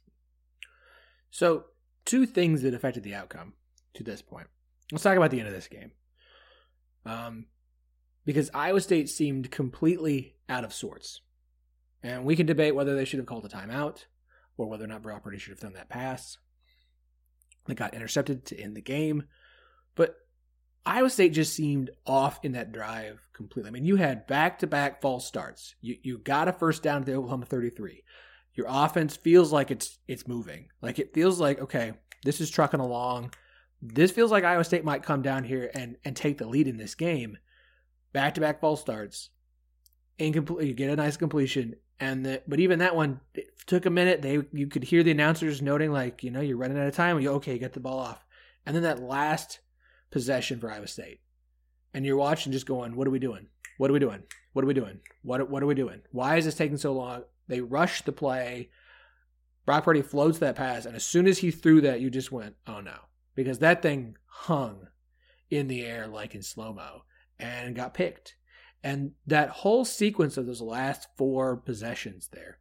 So, 1.31 1.65
two 2.05 2.25
things 2.25 2.63
that 2.63 2.75
affected 2.75 3.03
the 3.03 3.15
outcome 3.15 3.53
to 3.95 4.03
this 4.03 4.23
point. 4.23 4.47
Let's 4.91 5.05
talk 5.05 5.17
about 5.17 5.31
the 5.31 5.39
end 5.39 5.49
of 5.49 5.55
this 5.55 5.69
game. 5.69 5.93
Um, 7.05 7.47
because 8.25 8.51
Iowa 8.55 8.81
State 8.81 9.11
seemed 9.11 9.51
completely 9.51 10.37
out 10.49 10.65
of 10.65 10.73
sorts. 10.73 11.21
And 12.03 12.25
we 12.25 12.37
can 12.37 12.47
debate 12.47 12.75
whether 12.75 12.97
they 12.97 13.05
should 13.05 13.19
have 13.19 13.27
called 13.27 13.45
a 13.45 13.49
timeout 13.49 14.05
or 14.57 14.69
whether 14.69 14.85
or 14.85 14.89
not 14.89 15.03
Brock 15.03 15.23
should 15.39 15.51
have 15.51 15.59
thrown 15.59 15.75
that 15.75 15.89
pass 15.89 16.39
that 17.67 17.75
got 17.75 17.95
intercepted 17.95 18.45
to 18.47 18.59
end 18.59 18.77
the 18.77 18.83
game. 18.83 19.25
But 19.95 20.17
Iowa 20.85 21.11
State 21.11 21.33
just 21.33 21.55
seemed 21.55 21.91
off 22.07 22.41
in 22.43 22.53
that 22.53 22.73
drive 22.73 23.21
completely. 23.35 23.69
I 23.69 23.73
mean, 23.73 23.85
you 23.85 23.97
had 23.97 24.27
back 24.27 24.59
to 24.61 24.67
back 24.67 25.01
false 25.01 25.27
starts. 25.27 25.75
You 25.81 25.97
you 26.03 26.19
got 26.19 26.49
a 26.49 26.53
first 26.53 26.83
down 26.83 27.05
to 27.05 27.11
the 27.11 27.17
Oklahoma 27.17 27.47
33. 27.47 28.03
Your 28.55 28.67
offense 28.69 29.17
feels 29.17 29.53
like 29.53 29.71
it's 29.71 29.99
it's 30.09 30.27
moving. 30.27 30.69
Like 30.81 30.99
it 30.99 31.15
feels 31.15 31.41
like, 31.41 31.61
okay, 31.61 31.93
this 32.25 32.41
is 32.41 32.51
trucking 32.51 32.81
along. 32.81 33.33
This 33.81 34.11
feels 34.11 34.31
like 34.31 34.45
Iowa 34.45 34.65
State 34.65 34.85
might 34.85 35.03
come 35.03 35.23
down 35.23 35.45
here 35.45 35.71
and, 35.75 35.97
and 36.05 36.15
take 36.15 36.39
the 36.39 36.47
lead 36.47 36.69
in 36.69 36.77
this 36.77 36.95
game. 36.95 37.37
Back 38.13 38.35
to 38.35 38.41
back 38.41 38.61
false 38.61 38.81
starts. 38.81 39.31
Incomplete 40.19 40.69
you 40.69 40.75
get 40.75 40.91
a 40.91 40.97
nice 40.97 41.17
completion. 41.17 41.75
And 42.01 42.27
the, 42.27 42.43
but 42.49 42.61
even 42.61 42.81
that 42.81 42.97
one 42.97 43.21
took 43.67 43.87
a 43.87 43.91
minute. 43.91 44.23
They 44.23 44.41
you 44.53 44.67
could 44.67 44.85
hear 44.85 45.03
the 45.03 45.13
announcers 45.13 45.63
noting 45.63 45.93
like, 45.93 46.25
you 46.25 46.31
know, 46.31 46.41
you're 46.41 46.57
running 46.57 46.79
out 46.79 46.87
of 46.87 46.95
time. 46.95 47.21
You 47.21 47.31
okay, 47.33 47.59
get 47.59 47.73
the 47.73 47.81
ball 47.81 47.99
off. 47.99 48.25
And 48.67 48.75
then 48.75 48.83
that 48.83 49.03
last 49.03 49.61
possession 50.11 50.59
for 50.59 50.71
Iowa 50.71 50.87
State. 50.87 51.21
And 51.95 52.05
you're 52.05 52.17
watching 52.17 52.53
just 52.53 52.67
going, 52.67 52.97
what 52.97 53.07
are 53.07 53.11
we 53.11 53.19
doing? 53.19 53.49
What 53.79 53.91
are 53.91 53.95
we 53.95 53.99
doing? 53.99 54.23
What 54.53 54.65
are 54.65 54.69
we 54.69 54.75
doing? 54.75 55.01
What 55.23 55.49
what 55.51 55.63
are 55.63 55.67
we 55.67 55.75
doing? 55.75 56.03
Why 56.11 56.37
is 56.37 56.45
this 56.45 56.55
taking 56.55 56.77
so 56.77 56.93
long? 56.93 57.23
They 57.49 57.61
rush 57.61 58.03
the 58.03 58.13
play. 58.13 58.71
Brock 59.65 59.85
Purdy 59.85 60.03
floats 60.03 60.39
that 60.39 60.57
pass, 60.57 60.87
and 60.87 60.97
as 60.97 61.05
soon 61.05 61.27
as 61.27 61.39
he 61.39 61.51
threw 61.53 61.81
that, 61.83 62.01
you 62.01 62.11
just 62.11 62.33
went, 62.33 62.57
oh 62.67 62.81
no. 62.81 62.97
Because 63.35 63.61
that 63.61 63.81
thing 63.81 64.17
hung 64.27 64.89
in 65.51 65.69
the 65.69 65.85
air 65.85 66.07
like 66.07 66.35
in 66.35 66.43
slow 66.43 66.73
mo 66.73 67.05
and 67.39 67.77
got 67.77 67.95
picked. 67.95 68.37
And 68.83 69.13
that 69.27 69.49
whole 69.49 69.85
sequence 69.85 70.37
of 70.37 70.47
those 70.47 70.61
last 70.61 71.09
four 71.17 71.57
possessions 71.57 72.29
there, 72.33 72.59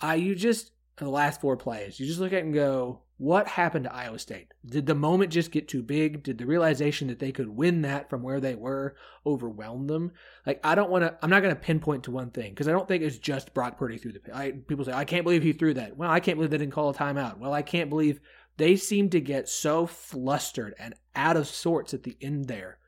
I 0.00 0.14
you 0.16 0.34
just 0.34 0.72
the 0.96 1.08
last 1.08 1.40
four 1.40 1.56
plays, 1.56 2.00
you 2.00 2.06
just 2.06 2.20
look 2.20 2.32
at 2.32 2.44
and 2.44 2.54
go, 2.54 3.02
what 3.18 3.48
happened 3.48 3.84
to 3.84 3.94
Iowa 3.94 4.18
State? 4.18 4.52
Did 4.64 4.86
the 4.86 4.94
moment 4.94 5.32
just 5.32 5.50
get 5.50 5.68
too 5.68 5.82
big? 5.82 6.22
Did 6.22 6.38
the 6.38 6.46
realization 6.46 7.08
that 7.08 7.18
they 7.18 7.32
could 7.32 7.48
win 7.48 7.82
that 7.82 8.10
from 8.10 8.22
where 8.22 8.40
they 8.40 8.54
were 8.54 8.94
overwhelm 9.24 9.86
them? 9.86 10.12
Like 10.44 10.60
I 10.62 10.74
don't 10.74 10.90
want 10.90 11.04
to. 11.04 11.16
I'm 11.22 11.30
not 11.30 11.42
going 11.42 11.54
to 11.54 11.60
pinpoint 11.60 12.04
to 12.04 12.10
one 12.10 12.30
thing 12.30 12.50
because 12.50 12.68
I 12.68 12.72
don't 12.72 12.86
think 12.86 13.02
it's 13.02 13.18
just 13.18 13.54
Brock 13.54 13.78
Purdy 13.78 13.96
threw 13.96 14.12
the. 14.12 14.20
I, 14.34 14.52
people 14.52 14.84
say 14.84 14.92
I 14.92 15.06
can't 15.06 15.24
believe 15.24 15.42
he 15.42 15.52
threw 15.52 15.74
that. 15.74 15.96
Well, 15.96 16.10
I 16.10 16.20
can't 16.20 16.36
believe 16.36 16.50
they 16.50 16.58
didn't 16.58 16.74
call 16.74 16.90
a 16.90 16.94
timeout. 16.94 17.38
Well, 17.38 17.54
I 17.54 17.62
can't 17.62 17.88
believe 17.88 18.20
they 18.58 18.76
seem 18.76 19.08
to 19.10 19.20
get 19.20 19.48
so 19.48 19.86
flustered 19.86 20.74
and 20.78 20.94
out 21.14 21.36
of 21.36 21.46
sorts 21.46 21.94
at 21.94 22.02
the 22.02 22.16
end 22.20 22.48
there. 22.48 22.78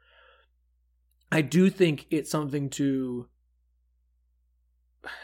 I 1.30 1.42
do 1.42 1.70
think 1.70 2.06
it's 2.10 2.30
something 2.30 2.70
to. 2.70 3.28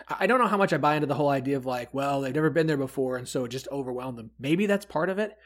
I 0.09 0.27
don't 0.27 0.39
know 0.39 0.47
how 0.47 0.57
much 0.57 0.73
I 0.73 0.79
buy 0.79 0.95
into 0.95 1.07
the 1.07 1.15
whole 1.15 1.29
idea 1.29 1.57
of 1.57 1.67
like, 1.67 1.93
well, 1.93 2.21
they've 2.21 2.35
never 2.35 2.51
been 2.51 2.67
there 2.67 2.77
before, 2.77 3.17
and 3.17 3.29
so 3.29 3.45
it 3.45 3.49
just 3.49 3.69
overwhelmed 3.73 4.19
them. 4.19 4.31
Maybe 4.39 4.67
that's 4.67 4.87
part 4.87 5.11
of 5.11 5.19
it. 5.19 5.37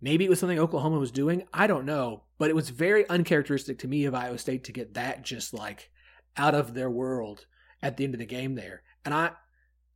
Maybe 0.00 0.24
it 0.24 0.28
was 0.28 0.40
something 0.40 0.58
Oklahoma 0.58 0.98
was 0.98 1.12
doing. 1.12 1.44
I 1.54 1.68
don't 1.68 1.86
know. 1.86 2.24
But 2.38 2.50
it 2.50 2.56
was 2.56 2.70
very 2.70 3.08
uncharacteristic 3.08 3.78
to 3.78 3.88
me 3.88 4.04
of 4.04 4.16
Iowa 4.16 4.36
State 4.36 4.64
to 4.64 4.72
get 4.72 4.94
that 4.94 5.22
just 5.22 5.54
like 5.54 5.90
out 6.36 6.56
of 6.56 6.74
their 6.74 6.90
world 6.90 7.46
at 7.80 7.96
the 7.96 8.04
end 8.04 8.14
of 8.14 8.18
the 8.18 8.26
game 8.26 8.56
there. 8.56 8.82
And 9.04 9.14
I, 9.14 9.30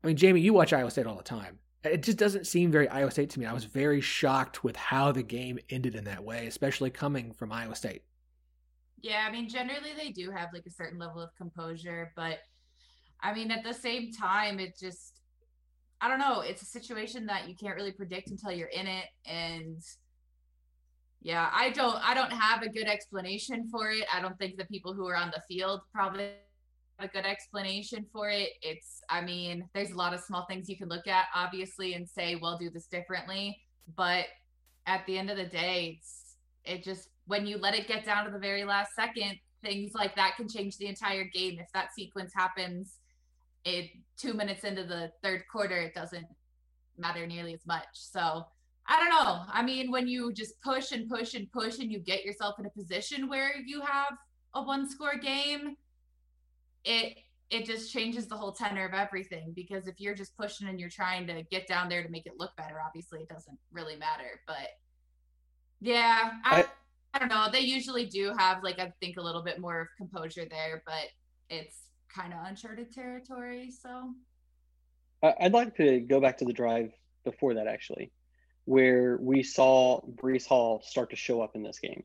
I 0.02 0.06
mean, 0.06 0.16
Jamie, 0.16 0.40
you 0.40 0.52
watch 0.52 0.72
Iowa 0.72 0.92
State 0.92 1.06
all 1.06 1.16
the 1.16 1.24
time. 1.24 1.58
It 1.82 2.04
just 2.04 2.18
doesn't 2.18 2.46
seem 2.46 2.70
very 2.70 2.88
Iowa 2.88 3.10
State 3.10 3.30
to 3.30 3.40
me. 3.40 3.46
I 3.46 3.52
was 3.52 3.64
very 3.64 4.00
shocked 4.00 4.62
with 4.62 4.76
how 4.76 5.10
the 5.10 5.24
game 5.24 5.58
ended 5.70 5.96
in 5.96 6.04
that 6.04 6.24
way, 6.24 6.46
especially 6.46 6.90
coming 6.90 7.32
from 7.32 7.50
Iowa 7.50 7.74
State. 7.74 8.02
Yeah, 9.02 9.26
I 9.28 9.30
mean, 9.30 9.48
generally 9.48 9.92
they 9.96 10.10
do 10.10 10.30
have 10.30 10.48
like 10.52 10.64
a 10.66 10.70
certain 10.70 10.98
level 10.98 11.20
of 11.20 11.30
composure, 11.36 12.12
but 12.16 12.38
I 13.22 13.34
mean, 13.34 13.50
at 13.50 13.62
the 13.62 13.74
same 13.74 14.12
time, 14.12 14.58
it 14.58 14.76
just, 14.78 15.20
I 16.00 16.08
don't 16.08 16.18
know, 16.18 16.40
it's 16.40 16.62
a 16.62 16.66
situation 16.66 17.26
that 17.26 17.48
you 17.48 17.54
can't 17.54 17.76
really 17.76 17.92
predict 17.92 18.30
until 18.30 18.52
you're 18.52 18.68
in 18.68 18.86
it. 18.86 19.06
And 19.24 19.80
yeah, 21.22 21.50
I 21.52 21.70
don't, 21.70 21.96
I 21.96 22.14
don't 22.14 22.32
have 22.32 22.62
a 22.62 22.68
good 22.68 22.86
explanation 22.88 23.68
for 23.70 23.90
it. 23.90 24.04
I 24.12 24.20
don't 24.20 24.38
think 24.38 24.56
the 24.56 24.66
people 24.66 24.94
who 24.94 25.06
are 25.08 25.16
on 25.16 25.32
the 25.34 25.42
field 25.48 25.80
probably 25.92 26.30
have 26.98 27.08
a 27.08 27.12
good 27.12 27.26
explanation 27.26 28.06
for 28.12 28.28
it. 28.28 28.50
It's, 28.62 29.02
I 29.08 29.20
mean, 29.22 29.68
there's 29.74 29.90
a 29.90 29.96
lot 29.96 30.14
of 30.14 30.20
small 30.20 30.46
things 30.46 30.68
you 30.68 30.76
can 30.76 30.88
look 30.88 31.06
at, 31.06 31.26
obviously, 31.34 31.94
and 31.94 32.08
say, 32.08 32.36
well, 32.36 32.58
do 32.58 32.70
this 32.70 32.86
differently. 32.86 33.60
But 33.96 34.26
at 34.86 35.06
the 35.06 35.18
end 35.18 35.30
of 35.30 35.36
the 35.36 35.46
day, 35.46 35.98
it's, 35.98 36.36
it 36.64 36.82
just, 36.84 37.08
when 37.26 37.46
you 37.46 37.58
let 37.58 37.74
it 37.74 37.88
get 37.88 38.04
down 38.04 38.24
to 38.24 38.30
the 38.30 38.38
very 38.38 38.64
last 38.64 38.94
second, 38.94 39.38
things 39.62 39.92
like 39.94 40.14
that 40.16 40.36
can 40.36 40.48
change 40.48 40.78
the 40.78 40.86
entire 40.86 41.24
game. 41.24 41.58
If 41.58 41.70
that 41.74 41.94
sequence 41.94 42.32
happens, 42.34 42.98
it 43.64 43.90
two 44.16 44.32
minutes 44.32 44.64
into 44.64 44.84
the 44.84 45.10
third 45.22 45.42
quarter, 45.50 45.76
it 45.76 45.94
doesn't 45.94 46.26
matter 46.96 47.26
nearly 47.26 47.52
as 47.52 47.66
much. 47.66 47.86
So 47.92 48.44
I 48.88 49.00
don't 49.00 49.10
know. 49.10 49.42
I 49.52 49.62
mean, 49.62 49.90
when 49.90 50.06
you 50.06 50.32
just 50.32 50.60
push 50.62 50.92
and 50.92 51.08
push 51.08 51.34
and 51.34 51.50
push 51.50 51.78
and 51.78 51.90
you 51.90 51.98
get 51.98 52.24
yourself 52.24 52.58
in 52.58 52.66
a 52.66 52.70
position 52.70 53.28
where 53.28 53.52
you 53.64 53.80
have 53.80 54.16
a 54.54 54.62
one 54.62 54.88
score 54.88 55.16
game, 55.16 55.76
it 56.84 57.18
it 57.50 57.64
just 57.64 57.92
changes 57.92 58.26
the 58.26 58.36
whole 58.36 58.52
tenor 58.52 58.86
of 58.86 58.92
everything 58.92 59.52
because 59.54 59.86
if 59.86 60.00
you're 60.00 60.14
just 60.14 60.36
pushing 60.36 60.66
and 60.68 60.80
you're 60.80 60.90
trying 60.90 61.26
to 61.28 61.42
get 61.44 61.66
down 61.68 61.88
there 61.88 62.02
to 62.02 62.08
make 62.08 62.26
it 62.26 62.32
look 62.38 62.56
better, 62.56 62.76
obviously 62.84 63.20
it 63.20 63.28
doesn't 63.28 63.58
really 63.72 63.96
matter. 63.96 64.40
But 64.46 64.68
yeah, 65.80 66.32
I, 66.44 66.62
I 66.62 66.64
I 67.14 67.18
don't 67.18 67.28
know. 67.28 67.48
They 67.50 67.60
usually 67.60 68.06
do 68.06 68.32
have 68.38 68.62
like 68.62 68.78
I 68.78 68.92
think 69.00 69.16
a 69.16 69.22
little 69.22 69.42
bit 69.42 69.58
more 69.60 69.80
of 69.82 69.88
composure 69.96 70.44
there, 70.50 70.82
but 70.86 71.08
it's 71.48 71.76
kind 72.14 72.32
of 72.32 72.40
uncharted 72.44 72.92
territory. 72.92 73.70
So 73.70 74.12
I'd 75.22 75.52
like 75.52 75.76
to 75.76 76.00
go 76.00 76.20
back 76.20 76.38
to 76.38 76.44
the 76.44 76.52
drive 76.52 76.92
before 77.24 77.54
that 77.54 77.66
actually. 77.66 78.12
where 78.66 79.16
we 79.16 79.42
saw 79.42 80.00
Breece 80.02 80.46
Hall 80.46 80.82
start 80.84 81.10
to 81.10 81.16
show 81.16 81.40
up 81.40 81.52
in 81.54 81.62
this 81.62 81.78
game. 81.78 82.02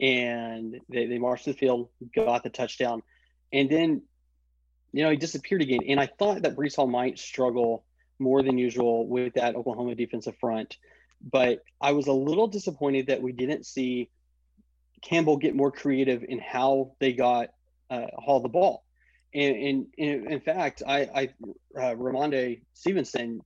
And 0.00 0.80
they, 0.88 1.06
they 1.06 1.18
marched 1.18 1.44
the 1.44 1.52
field, 1.52 1.90
got 2.16 2.42
the 2.42 2.50
touchdown, 2.50 3.02
and 3.52 3.70
then, 3.70 4.02
you 4.92 5.04
know, 5.04 5.10
he 5.10 5.16
disappeared 5.16 5.62
again. 5.62 5.80
And 5.86 6.00
I 6.00 6.06
thought 6.06 6.42
that 6.42 6.56
Breece 6.56 6.74
Hall 6.76 6.88
might 6.88 7.18
struggle 7.18 7.84
more 8.18 8.42
than 8.42 8.58
usual 8.58 9.06
with 9.06 9.34
that 9.34 9.54
Oklahoma 9.54 9.94
defensive 9.94 10.36
front. 10.40 10.76
But 11.20 11.60
I 11.80 11.92
was 11.92 12.08
a 12.08 12.12
little 12.12 12.48
disappointed 12.48 13.06
that 13.06 13.22
we 13.22 13.32
didn't 13.32 13.64
see 13.64 14.10
Campbell 15.02 15.36
get 15.36 15.54
more 15.54 15.70
creative 15.70 16.24
in 16.26 16.38
how 16.38 16.92
they 17.00 17.12
got 17.12 17.48
uh, 17.90 18.06
Hall 18.14 18.40
the 18.40 18.48
ball. 18.48 18.84
And, 19.34 19.56
and, 19.56 19.86
and 19.98 20.32
in 20.32 20.40
fact, 20.40 20.82
I, 20.86 21.00
I 21.00 21.28
uh, 21.76 21.94
Rhamondre 21.94 22.62
Stevenson 22.74 23.40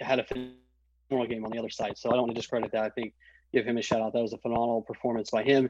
had 0.00 0.18
a 0.18 0.24
phenomenal 0.24 1.28
game 1.28 1.44
on 1.44 1.50
the 1.50 1.58
other 1.58 1.70
side. 1.70 1.96
So 1.96 2.10
I 2.10 2.12
don't 2.12 2.22
want 2.22 2.34
to 2.34 2.40
discredit 2.40 2.72
that. 2.72 2.84
I 2.84 2.90
think 2.90 3.14
give 3.52 3.66
him 3.66 3.78
a 3.78 3.82
shout 3.82 4.00
out. 4.00 4.12
That 4.12 4.22
was 4.22 4.32
a 4.32 4.38
phenomenal 4.38 4.82
performance 4.82 5.30
by 5.30 5.42
him. 5.42 5.68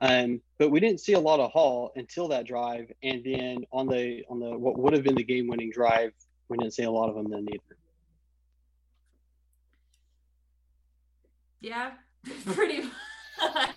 Um, 0.00 0.40
but 0.58 0.70
we 0.70 0.80
didn't 0.80 1.00
see 1.00 1.14
a 1.14 1.20
lot 1.20 1.40
of 1.40 1.50
Hall 1.50 1.92
until 1.96 2.28
that 2.28 2.46
drive, 2.46 2.90
and 3.02 3.22
then 3.24 3.64
on 3.72 3.88
the 3.88 4.22
on 4.30 4.38
the 4.38 4.56
what 4.56 4.78
would 4.78 4.92
have 4.92 5.02
been 5.02 5.16
the 5.16 5.24
game 5.24 5.48
winning 5.48 5.72
drive, 5.72 6.12
we 6.48 6.56
didn't 6.56 6.74
see 6.74 6.84
a 6.84 6.90
lot 6.90 7.08
of 7.08 7.16
them 7.16 7.28
then 7.28 7.46
either. 7.52 7.76
Yeah, 11.60 11.90
pretty 12.46 12.82
much. 12.82 13.70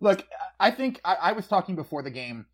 Look, 0.00 0.26
I 0.60 0.70
think 0.70 1.00
I, 1.04 1.14
I 1.14 1.32
was 1.32 1.46
talking 1.46 1.76
before 1.76 2.02
the 2.02 2.10
game, 2.10 2.46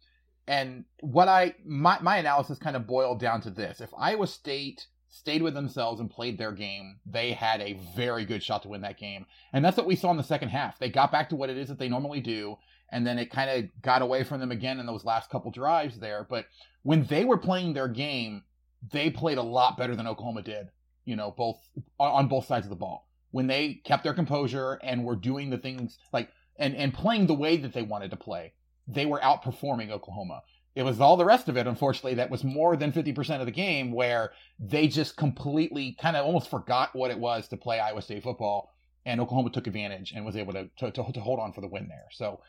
and 0.46 0.84
what 1.00 1.28
I 1.28 1.54
my 1.64 1.98
my 2.00 2.18
analysis 2.18 2.58
kind 2.58 2.76
of 2.76 2.86
boiled 2.86 3.20
down 3.20 3.40
to 3.42 3.50
this: 3.50 3.80
if 3.80 3.90
Iowa 3.96 4.26
State 4.26 4.86
stayed 5.08 5.42
with 5.42 5.54
themselves 5.54 6.00
and 6.00 6.10
played 6.10 6.36
their 6.36 6.50
game, 6.50 6.98
they 7.06 7.32
had 7.32 7.60
a 7.60 7.78
very 7.94 8.24
good 8.24 8.42
shot 8.42 8.62
to 8.62 8.68
win 8.68 8.80
that 8.80 8.98
game. 8.98 9.24
And 9.52 9.64
that's 9.64 9.76
what 9.76 9.86
we 9.86 9.94
saw 9.94 10.10
in 10.10 10.16
the 10.16 10.24
second 10.24 10.48
half. 10.48 10.78
They 10.78 10.90
got 10.90 11.12
back 11.12 11.28
to 11.28 11.36
what 11.36 11.50
it 11.50 11.56
is 11.56 11.68
that 11.68 11.78
they 11.78 11.88
normally 11.88 12.20
do, 12.20 12.58
and 12.90 13.06
then 13.06 13.18
it 13.18 13.30
kind 13.30 13.48
of 13.48 13.82
got 13.82 14.02
away 14.02 14.24
from 14.24 14.40
them 14.40 14.50
again 14.50 14.80
in 14.80 14.86
those 14.86 15.04
last 15.04 15.30
couple 15.30 15.52
drives 15.52 16.00
there. 16.00 16.26
But 16.28 16.46
when 16.82 17.04
they 17.04 17.24
were 17.24 17.38
playing 17.38 17.74
their 17.74 17.88
game, 17.88 18.42
they 18.90 19.08
played 19.08 19.38
a 19.38 19.42
lot 19.42 19.76
better 19.78 19.94
than 19.94 20.06
Oklahoma 20.06 20.42
did, 20.42 20.70
you 21.04 21.16
know, 21.16 21.30
both 21.30 21.58
on 21.98 22.28
both 22.28 22.46
sides 22.46 22.66
of 22.66 22.70
the 22.70 22.76
ball. 22.76 23.08
When 23.30 23.46
they 23.46 23.74
kept 23.84 24.04
their 24.04 24.14
composure 24.14 24.80
and 24.82 25.04
were 25.04 25.16
doing 25.16 25.50
the 25.50 25.58
things 25.58 25.98
like 26.12 26.28
and 26.58 26.74
and 26.76 26.92
playing 26.94 27.26
the 27.26 27.34
way 27.34 27.56
that 27.56 27.72
they 27.72 27.82
wanted 27.82 28.10
to 28.10 28.16
play, 28.16 28.52
they 28.86 29.06
were 29.06 29.20
outperforming 29.20 29.90
Oklahoma 29.90 30.42
it 30.74 30.82
was 30.82 31.00
all 31.00 31.16
the 31.16 31.24
rest 31.24 31.48
of 31.48 31.56
it, 31.56 31.66
unfortunately, 31.66 32.14
that 32.14 32.30
was 32.30 32.42
more 32.42 32.76
than 32.76 32.92
50% 32.92 33.40
of 33.40 33.46
the 33.46 33.52
game 33.52 33.92
where 33.92 34.32
they 34.58 34.88
just 34.88 35.16
completely 35.16 35.96
kind 36.00 36.16
of 36.16 36.26
almost 36.26 36.50
forgot 36.50 36.94
what 36.94 37.12
it 37.12 37.18
was 37.18 37.46
to 37.48 37.56
play 37.56 37.78
Iowa 37.78 38.02
State 38.02 38.24
football. 38.24 38.70
And 39.06 39.20
Oklahoma 39.20 39.50
took 39.50 39.66
advantage 39.66 40.12
and 40.12 40.24
was 40.24 40.36
able 40.36 40.52
to, 40.54 40.68
to, 40.78 40.90
to, 40.90 41.12
to 41.12 41.20
hold 41.20 41.38
on 41.38 41.52
for 41.52 41.60
the 41.60 41.68
win 41.68 41.88
there. 41.88 42.06
So, 42.10 42.40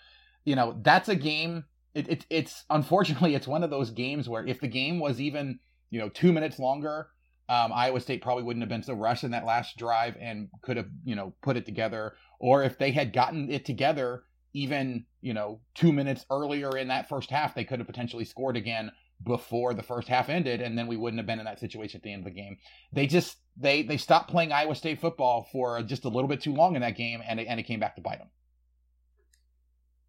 you 0.43 0.55
know, 0.55 0.79
that's 0.81 1.09
a 1.09 1.15
game. 1.15 1.65
It, 1.93 2.09
it, 2.09 2.25
it's 2.29 2.63
unfortunately, 2.69 3.35
it's 3.35 3.47
one 3.47 3.63
of 3.63 3.69
those 3.69 3.91
games 3.91 4.27
where 4.27 4.45
if 4.45 4.59
the 4.59 4.67
game 4.67 4.99
was 4.99 5.21
even, 5.21 5.59
you 5.91 5.99
know, 5.99 6.09
two 6.09 6.33
minutes 6.33 6.57
longer, 6.57 7.09
um, 7.47 7.71
Iowa 7.73 7.99
State 7.99 8.23
probably 8.23 8.43
wouldn't 8.43 8.63
have 8.63 8.69
been 8.69 8.81
so 8.81 8.93
rushed 8.93 9.23
in 9.23 9.31
that 9.31 9.45
last 9.45 9.77
drive 9.77 10.17
and 10.19 10.49
could 10.63 10.77
have, 10.77 10.87
you 11.03 11.15
know, 11.15 11.35
put 11.43 11.57
it 11.57 11.65
together. 11.65 12.15
Or 12.39 12.63
if 12.63 12.77
they 12.77 12.91
had 12.91 13.13
gotten 13.13 13.51
it 13.51 13.65
together 13.65 14.23
even 14.55 15.05
you 15.21 15.33
know 15.33 15.59
two 15.75 15.91
minutes 15.91 16.25
earlier 16.31 16.77
in 16.77 16.87
that 16.87 17.09
first 17.09 17.29
half 17.29 17.53
they 17.53 17.65
could 17.65 17.77
have 17.77 17.87
potentially 17.87 18.23
scored 18.23 18.55
again 18.55 18.89
before 19.23 19.73
the 19.73 19.83
first 19.83 20.07
half 20.07 20.29
ended 20.29 20.61
and 20.61 20.77
then 20.77 20.87
we 20.87 20.97
wouldn't 20.97 21.19
have 21.19 21.27
been 21.27 21.39
in 21.39 21.45
that 21.45 21.59
situation 21.59 21.99
at 21.99 22.03
the 22.03 22.11
end 22.11 22.25
of 22.25 22.33
the 22.33 22.39
game. 22.39 22.57
They 22.93 23.05
just 23.05 23.37
they 23.57 23.83
they 23.83 23.97
stopped 23.97 24.31
playing 24.31 24.51
iowa 24.51 24.75
state 24.75 24.99
football 24.99 25.47
for 25.51 25.81
just 25.83 26.05
a 26.05 26.09
little 26.09 26.27
bit 26.27 26.41
too 26.41 26.53
long 26.53 26.75
in 26.75 26.81
that 26.81 26.97
game 26.97 27.21
and 27.27 27.39
it, 27.39 27.47
and 27.47 27.59
it 27.59 27.63
came 27.63 27.79
back 27.79 27.95
to 27.95 28.01
bite 28.01 28.19
them. 28.19 28.29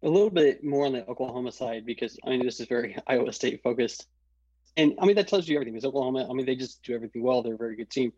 A 0.03 0.09
little 0.09 0.29
bit 0.29 0.63
more 0.63 0.85
on 0.85 0.93
the 0.93 1.05
oklahoma 1.07 1.51
side 1.51 1.85
because 1.85 2.17
i 2.25 2.29
mean 2.29 2.43
this 2.43 2.59
is 2.59 2.67
very 2.67 2.97
iowa 3.07 3.33
state 3.33 3.61
focused. 3.63 4.07
And 4.77 4.93
i 5.01 5.05
mean 5.05 5.15
that 5.17 5.27
tells 5.27 5.47
you 5.47 5.57
everything. 5.57 5.73
Because 5.73 5.85
oklahoma 5.85 6.27
i 6.29 6.33
mean 6.33 6.45
they 6.45 6.55
just 6.55 6.83
do 6.83 6.95
everything 6.95 7.21
well. 7.21 7.43
They're 7.43 7.55
a 7.55 7.57
very 7.57 7.75
good 7.75 7.89
team. 7.89 8.13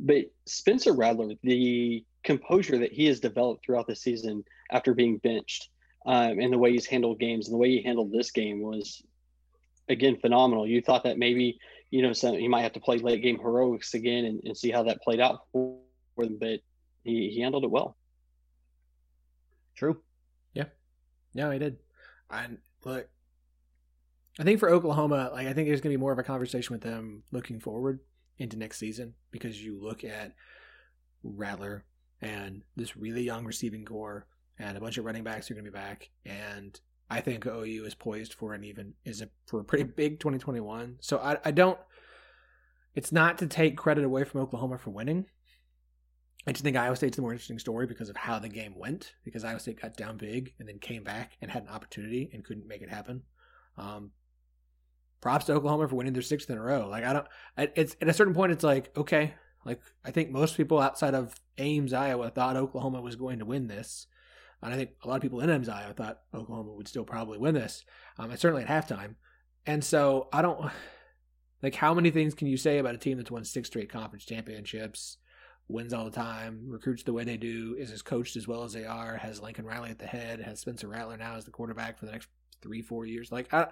But 0.00 0.26
spencer 0.46 0.92
rattler 0.92 1.34
the 1.42 2.04
composure 2.24 2.78
that 2.78 2.92
he 2.92 3.06
has 3.06 3.20
developed 3.20 3.64
throughout 3.64 3.86
the 3.86 3.96
season 3.96 4.44
after 4.70 4.94
being 4.94 5.18
benched 5.18 5.68
um, 6.06 6.38
and 6.40 6.52
the 6.52 6.58
way 6.58 6.72
he's 6.72 6.86
handled 6.86 7.18
games 7.18 7.46
and 7.46 7.54
the 7.54 7.58
way 7.58 7.70
he 7.70 7.82
handled 7.82 8.12
this 8.12 8.30
game 8.30 8.60
was 8.62 9.02
again 9.88 10.18
phenomenal. 10.20 10.66
You 10.66 10.80
thought 10.80 11.04
that 11.04 11.18
maybe 11.18 11.58
you 11.90 12.02
know 12.02 12.12
some 12.12 12.34
he 12.34 12.48
might 12.48 12.62
have 12.62 12.72
to 12.74 12.80
play 12.80 12.98
late 12.98 13.22
game 13.22 13.38
heroics 13.38 13.94
again 13.94 14.24
and, 14.24 14.40
and 14.44 14.56
see 14.56 14.70
how 14.70 14.82
that 14.84 15.02
played 15.02 15.20
out 15.20 15.40
for 15.52 15.78
them, 16.16 16.38
but 16.40 16.60
he, 17.04 17.30
he 17.34 17.40
handled 17.40 17.64
it 17.64 17.70
well. 17.70 17.96
True. 19.74 20.00
Yeah. 20.54 20.64
No, 21.34 21.50
he 21.50 21.58
did. 21.58 21.76
And 22.30 22.58
look, 22.84 23.08
I 24.38 24.44
think 24.44 24.60
for 24.60 24.70
Oklahoma, 24.70 25.30
like 25.32 25.46
I 25.46 25.52
think 25.52 25.68
there's 25.68 25.80
going 25.80 25.92
to 25.92 25.98
be 25.98 26.00
more 26.00 26.12
of 26.12 26.18
a 26.18 26.24
conversation 26.24 26.74
with 26.74 26.82
them 26.82 27.22
looking 27.32 27.60
forward 27.60 28.00
into 28.38 28.56
next 28.56 28.78
season 28.78 29.14
because 29.30 29.62
you 29.62 29.80
look 29.80 30.04
at 30.04 30.32
Rattler 31.22 31.84
and 32.20 32.62
this 32.76 32.96
really 32.96 33.22
young 33.22 33.44
receiving 33.44 33.84
core 33.84 34.26
and 34.58 34.76
a 34.76 34.80
bunch 34.80 34.98
of 34.98 35.04
running 35.04 35.24
backs 35.24 35.50
are 35.50 35.54
going 35.54 35.64
to 35.64 35.70
be 35.70 35.76
back. 35.76 36.10
And 36.26 36.78
I 37.10 37.20
think 37.20 37.46
OU 37.46 37.84
is 37.86 37.94
poised 37.94 38.34
for 38.34 38.54
an 38.54 38.64
even 38.64 38.94
is 39.04 39.22
a 39.22 39.28
for 39.46 39.60
a 39.60 39.64
pretty 39.64 39.84
big 39.84 40.20
2021. 40.20 40.96
So 41.00 41.18
I 41.18 41.38
I 41.44 41.50
don't. 41.50 41.78
It's 42.94 43.12
not 43.12 43.38
to 43.38 43.46
take 43.46 43.76
credit 43.76 44.04
away 44.04 44.24
from 44.24 44.40
Oklahoma 44.40 44.78
for 44.78 44.90
winning. 44.90 45.26
I 46.46 46.52
just 46.52 46.64
think 46.64 46.76
Iowa 46.76 46.96
State's 46.96 47.16
the 47.16 47.22
more 47.22 47.32
interesting 47.32 47.58
story 47.58 47.86
because 47.86 48.08
of 48.08 48.16
how 48.16 48.38
the 48.38 48.48
game 48.48 48.74
went. 48.76 49.12
Because 49.24 49.44
Iowa 49.44 49.60
State 49.60 49.80
got 49.80 49.96
down 49.96 50.16
big 50.16 50.54
and 50.58 50.68
then 50.68 50.78
came 50.78 51.04
back 51.04 51.36
and 51.40 51.50
had 51.50 51.62
an 51.62 51.68
opportunity 51.68 52.30
and 52.32 52.44
couldn't 52.44 52.66
make 52.66 52.82
it 52.82 52.88
happen. 52.88 53.22
Um, 53.76 54.10
props 55.20 55.44
to 55.46 55.52
Oklahoma 55.52 55.88
for 55.88 55.96
winning 55.96 56.12
their 56.12 56.22
sixth 56.22 56.50
in 56.50 56.58
a 56.58 56.62
row. 56.62 56.88
Like 56.88 57.04
I 57.04 57.12
don't. 57.12 57.26
It's 57.56 57.96
at 58.00 58.08
a 58.08 58.12
certain 58.12 58.34
point, 58.34 58.52
it's 58.52 58.64
like 58.64 58.96
okay. 58.96 59.34
Like 59.68 59.82
I 60.02 60.10
think 60.10 60.30
most 60.30 60.56
people 60.56 60.80
outside 60.80 61.14
of 61.14 61.34
Ames, 61.58 61.92
Iowa, 61.92 62.30
thought 62.30 62.56
Oklahoma 62.56 63.02
was 63.02 63.16
going 63.16 63.38
to 63.40 63.44
win 63.44 63.68
this. 63.68 64.06
And 64.62 64.72
I 64.72 64.76
think 64.76 64.90
a 65.04 65.08
lot 65.08 65.16
of 65.16 65.22
people 65.22 65.40
in 65.40 65.50
Ames, 65.50 65.68
Iowa 65.68 65.92
thought 65.92 66.20
Oklahoma 66.34 66.72
would 66.72 66.88
still 66.88 67.04
probably 67.04 67.36
win 67.36 67.54
this, 67.54 67.84
um, 68.18 68.30
and 68.30 68.40
certainly 68.40 68.64
at 68.64 68.68
halftime. 68.68 69.16
And 69.66 69.84
so 69.84 70.28
I 70.32 70.40
don't 70.40 70.70
like 71.62 71.74
how 71.74 71.92
many 71.92 72.10
things 72.10 72.34
can 72.34 72.48
you 72.48 72.56
say 72.56 72.78
about 72.78 72.94
a 72.94 72.98
team 72.98 73.18
that's 73.18 73.30
won 73.30 73.44
six 73.44 73.68
straight 73.68 73.92
conference 73.92 74.24
championships, 74.24 75.18
wins 75.68 75.92
all 75.92 76.06
the 76.06 76.10
time, 76.10 76.64
recruits 76.66 77.02
the 77.02 77.12
way 77.12 77.24
they 77.24 77.36
do, 77.36 77.76
is 77.78 77.92
as 77.92 78.00
coached 78.00 78.36
as 78.36 78.48
well 78.48 78.64
as 78.64 78.72
they 78.72 78.86
are, 78.86 79.18
has 79.18 79.42
Lincoln 79.42 79.66
Riley 79.66 79.90
at 79.90 79.98
the 79.98 80.06
head, 80.06 80.40
has 80.40 80.60
Spencer 80.60 80.88
Rattler 80.88 81.18
now 81.18 81.36
as 81.36 81.44
the 81.44 81.50
quarterback 81.50 81.98
for 81.98 82.06
the 82.06 82.12
next 82.12 82.28
three, 82.62 82.80
four 82.80 83.04
years. 83.04 83.30
Like 83.30 83.52
I, 83.52 83.66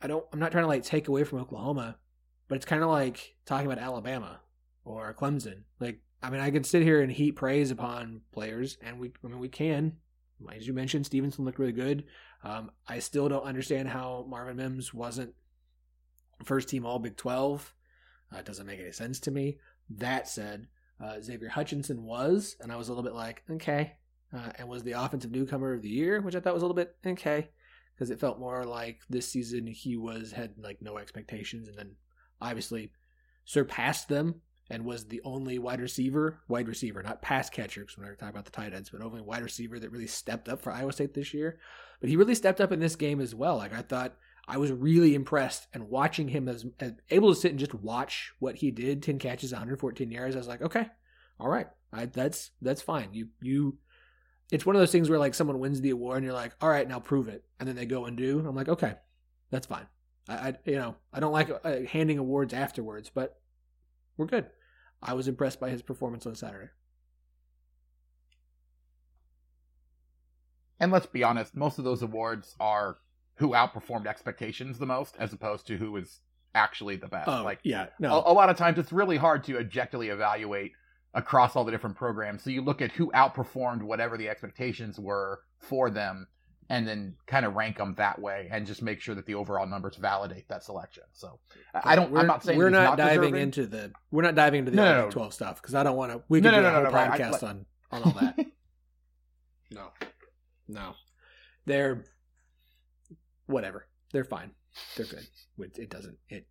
I 0.00 0.06
don't, 0.06 0.24
I'm 0.32 0.40
not 0.40 0.52
trying 0.52 0.64
to 0.64 0.68
like 0.68 0.84
take 0.84 1.08
away 1.08 1.24
from 1.24 1.40
Oklahoma, 1.40 1.98
but 2.48 2.56
it's 2.56 2.64
kind 2.64 2.82
of 2.82 2.88
like 2.88 3.34
talking 3.44 3.66
about 3.70 3.78
Alabama 3.78 4.40
or 4.84 5.14
Clemson. 5.14 5.62
Like 5.80 6.00
I 6.24 6.30
mean, 6.30 6.40
I 6.40 6.50
could 6.50 6.64
sit 6.64 6.82
here 6.82 7.02
and 7.02 7.12
heap 7.12 7.36
praise 7.36 7.70
upon 7.70 8.22
players, 8.32 8.78
and 8.80 8.98
we, 8.98 9.12
I 9.22 9.28
mean, 9.28 9.38
we 9.38 9.48
can. 9.48 9.96
As 10.54 10.66
you 10.66 10.72
mentioned, 10.72 11.04
Stevenson 11.04 11.44
looked 11.44 11.58
really 11.58 11.72
good. 11.72 12.04
Um, 12.42 12.70
I 12.88 12.98
still 13.00 13.28
don't 13.28 13.44
understand 13.44 13.88
how 13.88 14.24
Marvin 14.26 14.56
Mims 14.56 14.94
wasn't 14.94 15.34
first 16.42 16.70
team 16.70 16.86
All 16.86 16.98
Big 16.98 17.16
12. 17.16 17.74
Uh, 18.32 18.38
it 18.38 18.46
doesn't 18.46 18.66
make 18.66 18.80
any 18.80 18.92
sense 18.92 19.20
to 19.20 19.30
me. 19.30 19.58
That 19.90 20.26
said, 20.26 20.68
uh, 20.98 21.20
Xavier 21.20 21.50
Hutchinson 21.50 22.04
was, 22.04 22.56
and 22.60 22.72
I 22.72 22.76
was 22.76 22.88
a 22.88 22.92
little 22.92 23.04
bit 23.04 23.14
like, 23.14 23.42
okay, 23.50 23.96
uh, 24.34 24.50
and 24.58 24.66
was 24.66 24.82
the 24.82 24.92
offensive 24.92 25.30
newcomer 25.30 25.74
of 25.74 25.82
the 25.82 25.90
year, 25.90 26.22
which 26.22 26.34
I 26.34 26.40
thought 26.40 26.54
was 26.54 26.62
a 26.62 26.66
little 26.66 26.74
bit 26.74 26.96
okay, 27.06 27.50
because 27.94 28.10
it 28.10 28.18
felt 28.18 28.40
more 28.40 28.64
like 28.64 29.00
this 29.10 29.28
season 29.28 29.66
he 29.66 29.98
was 29.98 30.32
had 30.32 30.54
like 30.56 30.80
no 30.80 30.96
expectations, 30.96 31.68
and 31.68 31.76
then 31.76 31.96
obviously 32.40 32.92
surpassed 33.44 34.08
them 34.08 34.40
and 34.70 34.84
was 34.84 35.06
the 35.06 35.20
only 35.24 35.58
wide 35.58 35.80
receiver, 35.80 36.40
wide 36.48 36.68
receiver, 36.68 37.02
not 37.02 37.22
pass 37.22 37.50
catcher, 37.50 37.82
because 37.82 37.98
we're 37.98 38.14
talking 38.14 38.28
about 38.28 38.46
the 38.46 38.50
tight 38.50 38.72
ends, 38.72 38.90
but 38.90 39.02
only 39.02 39.20
wide 39.20 39.42
receiver 39.42 39.78
that 39.78 39.90
really 39.90 40.06
stepped 40.06 40.48
up 40.48 40.62
for 40.62 40.72
Iowa 40.72 40.92
State 40.92 41.14
this 41.14 41.34
year. 41.34 41.58
But 42.00 42.08
he 42.08 42.16
really 42.16 42.34
stepped 42.34 42.60
up 42.60 42.72
in 42.72 42.80
this 42.80 42.96
game 42.96 43.20
as 43.20 43.34
well. 43.34 43.56
Like 43.56 43.74
I 43.74 43.82
thought, 43.82 44.16
I 44.46 44.58
was 44.58 44.72
really 44.72 45.14
impressed 45.14 45.66
and 45.72 45.88
watching 45.88 46.28
him 46.28 46.48
as, 46.48 46.66
as 46.78 46.92
able 47.10 47.32
to 47.32 47.40
sit 47.40 47.50
and 47.50 47.58
just 47.58 47.74
watch 47.74 48.32
what 48.38 48.56
he 48.56 48.70
did, 48.70 49.02
ten 49.02 49.18
catches, 49.18 49.52
114 49.52 50.10
yards. 50.10 50.36
I 50.36 50.38
was 50.38 50.48
like, 50.48 50.62
okay, 50.62 50.86
all 51.40 51.48
right, 51.48 51.68
I, 51.92 52.06
that's 52.06 52.50
that's 52.60 52.82
fine. 52.82 53.08
You 53.12 53.28
you, 53.40 53.78
it's 54.52 54.66
one 54.66 54.76
of 54.76 54.80
those 54.80 54.92
things 54.92 55.08
where 55.08 55.18
like 55.18 55.34
someone 55.34 55.60
wins 55.60 55.80
the 55.80 55.90
award 55.90 56.18
and 56.18 56.24
you're 56.24 56.34
like, 56.34 56.52
all 56.60 56.68
right, 56.68 56.88
now 56.88 57.00
prove 57.00 57.28
it, 57.28 57.44
and 57.58 57.68
then 57.68 57.76
they 57.76 57.86
go 57.86 58.04
and 58.04 58.16
do. 58.16 58.44
I'm 58.46 58.54
like, 58.54 58.68
okay, 58.68 58.94
that's 59.50 59.66
fine. 59.66 59.86
I, 60.28 60.34
I 60.34 60.54
you 60.66 60.76
know 60.76 60.96
I 61.12 61.20
don't 61.20 61.32
like 61.32 61.50
uh, 61.50 61.80
handing 61.88 62.18
awards 62.18 62.52
afterwards, 62.52 63.10
but 63.14 63.40
we're 64.16 64.26
good. 64.26 64.46
I 65.02 65.14
was 65.14 65.28
impressed 65.28 65.60
by 65.60 65.70
his 65.70 65.82
performance 65.82 66.26
on 66.26 66.34
Saturday. 66.34 66.70
And 70.80 70.90
let's 70.92 71.06
be 71.06 71.22
honest, 71.22 71.54
most 71.54 71.78
of 71.78 71.84
those 71.84 72.02
awards 72.02 72.56
are 72.58 72.98
who 73.36 73.50
outperformed 73.50 74.06
expectations 74.06 74.78
the 74.78 74.86
most, 74.86 75.16
as 75.18 75.32
opposed 75.32 75.66
to 75.66 75.76
who 75.76 75.92
was 75.92 76.20
actually 76.54 76.96
the 76.96 77.08
best. 77.08 77.28
Oh, 77.28 77.42
like, 77.42 77.58
yeah, 77.62 77.86
no. 77.98 78.20
A, 78.20 78.32
a, 78.32 78.34
lot 78.34 78.48
of 78.48 78.56
times 78.56 78.78
it's 78.78 78.92
really 78.92 79.16
hard 79.16 79.44
to 79.44 79.58
objectively 79.58 80.08
evaluate 80.08 80.72
across 81.12 81.56
all 81.56 81.64
the 81.64 81.72
different 81.72 81.96
programs. 81.96 82.42
So 82.42 82.50
you 82.50 82.62
look 82.62 82.82
at 82.82 82.92
who 82.92 83.10
outperformed 83.12 83.82
whatever 83.82 84.16
the 84.16 84.28
expectations 84.28 84.98
were 84.98 85.40
for 85.58 85.90
them 85.90 86.26
and 86.70 86.86
then 86.86 87.14
kind 87.26 87.44
of 87.44 87.54
rank 87.54 87.76
them 87.78 87.94
that 87.96 88.18
way 88.20 88.48
and 88.50 88.66
just 88.66 88.82
make 88.82 89.00
sure 89.00 89.14
that 89.14 89.26
the 89.26 89.34
overall 89.34 89.66
numbers 89.66 89.96
validate 89.96 90.48
that 90.48 90.62
selection. 90.62 91.02
So 91.12 91.38
I 91.74 91.96
don't 91.96 92.10
We're, 92.10 92.20
I'm 92.20 92.26
not 92.26 92.42
saying 92.42 92.58
we're 92.58 92.70
not, 92.70 92.98
not 92.98 92.98
diving 92.98 93.36
into 93.36 93.66
the 93.66 93.92
we're 94.10 94.22
not 94.22 94.34
diving 94.34 94.60
into 94.60 94.70
the 94.70 94.76
No, 94.76 94.84
no, 94.84 95.04
no. 95.06 95.10
12 95.10 95.34
stuff 95.34 95.60
because 95.60 95.74
I 95.74 95.82
don't 95.82 95.96
want 95.96 96.12
to. 96.12 96.22
We 96.28 96.40
could 96.40 96.52
no, 96.52 96.56
do 96.58 96.62
no, 96.62 96.68
a 96.68 96.72
whole 96.72 96.92
right. 96.92 97.10
I- 97.10 97.18
podcast 97.18 97.42
on 97.42 97.66
on 97.90 98.02
all 98.02 98.12
that. 98.12 98.38
no, 99.70 99.88
no, 100.68 100.94
they're 101.66 102.04
whatever. 103.46 103.86
They're 104.12 104.24
fine. 104.24 104.52
They're 104.96 105.06
good. 105.06 105.26
It 105.76 105.90
doesn't. 105.90 106.16
It. 106.28 106.46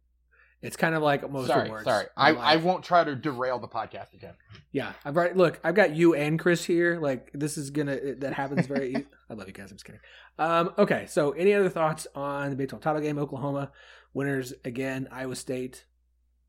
It's 0.64 0.78
kind 0.78 0.96
of 0.96 1.04
like 1.04 1.30
most 1.30 1.48
sorry, 1.48 1.68
awards. 1.68 1.84
sorry. 1.84 2.06
I, 2.16 2.32
I 2.32 2.56
won't 2.56 2.84
try 2.84 3.04
to 3.04 3.16
derail 3.16 3.60
the 3.60 3.68
podcast 3.68 4.14
again. 4.14 4.34
Yeah, 4.72 4.94
I've 5.04 5.16
already 5.18 5.36
look. 5.36 5.60
I've 5.64 5.76
got 5.76 5.94
you 5.96 6.16
and 6.16 6.40
Chris 6.40 6.64
here. 6.64 7.00
Like 7.00 7.30
this 7.34 7.58
is 7.58 7.70
gonna 7.70 8.16
that 8.20 8.34
happens 8.34 8.66
very. 8.66 8.94
e- 8.96 9.06
I 9.30 9.34
love 9.34 9.48
you 9.48 9.54
guys. 9.54 9.72
I'm 9.72 9.76
just 9.76 9.86
kidding. 9.86 10.02
Um, 10.40 10.72
okay, 10.78 11.06
so 11.08 11.32
any 11.32 11.54
other 11.54 11.70
thoughts 11.70 12.08
on 12.16 12.50
the 12.50 12.56
Big 12.56 12.70
12 12.70 12.82
title 12.82 13.02
game? 13.02 13.20
Oklahoma 13.20 13.72
winners 14.14 14.54
again. 14.64 15.08
Iowa 15.12 15.36
State. 15.36 15.86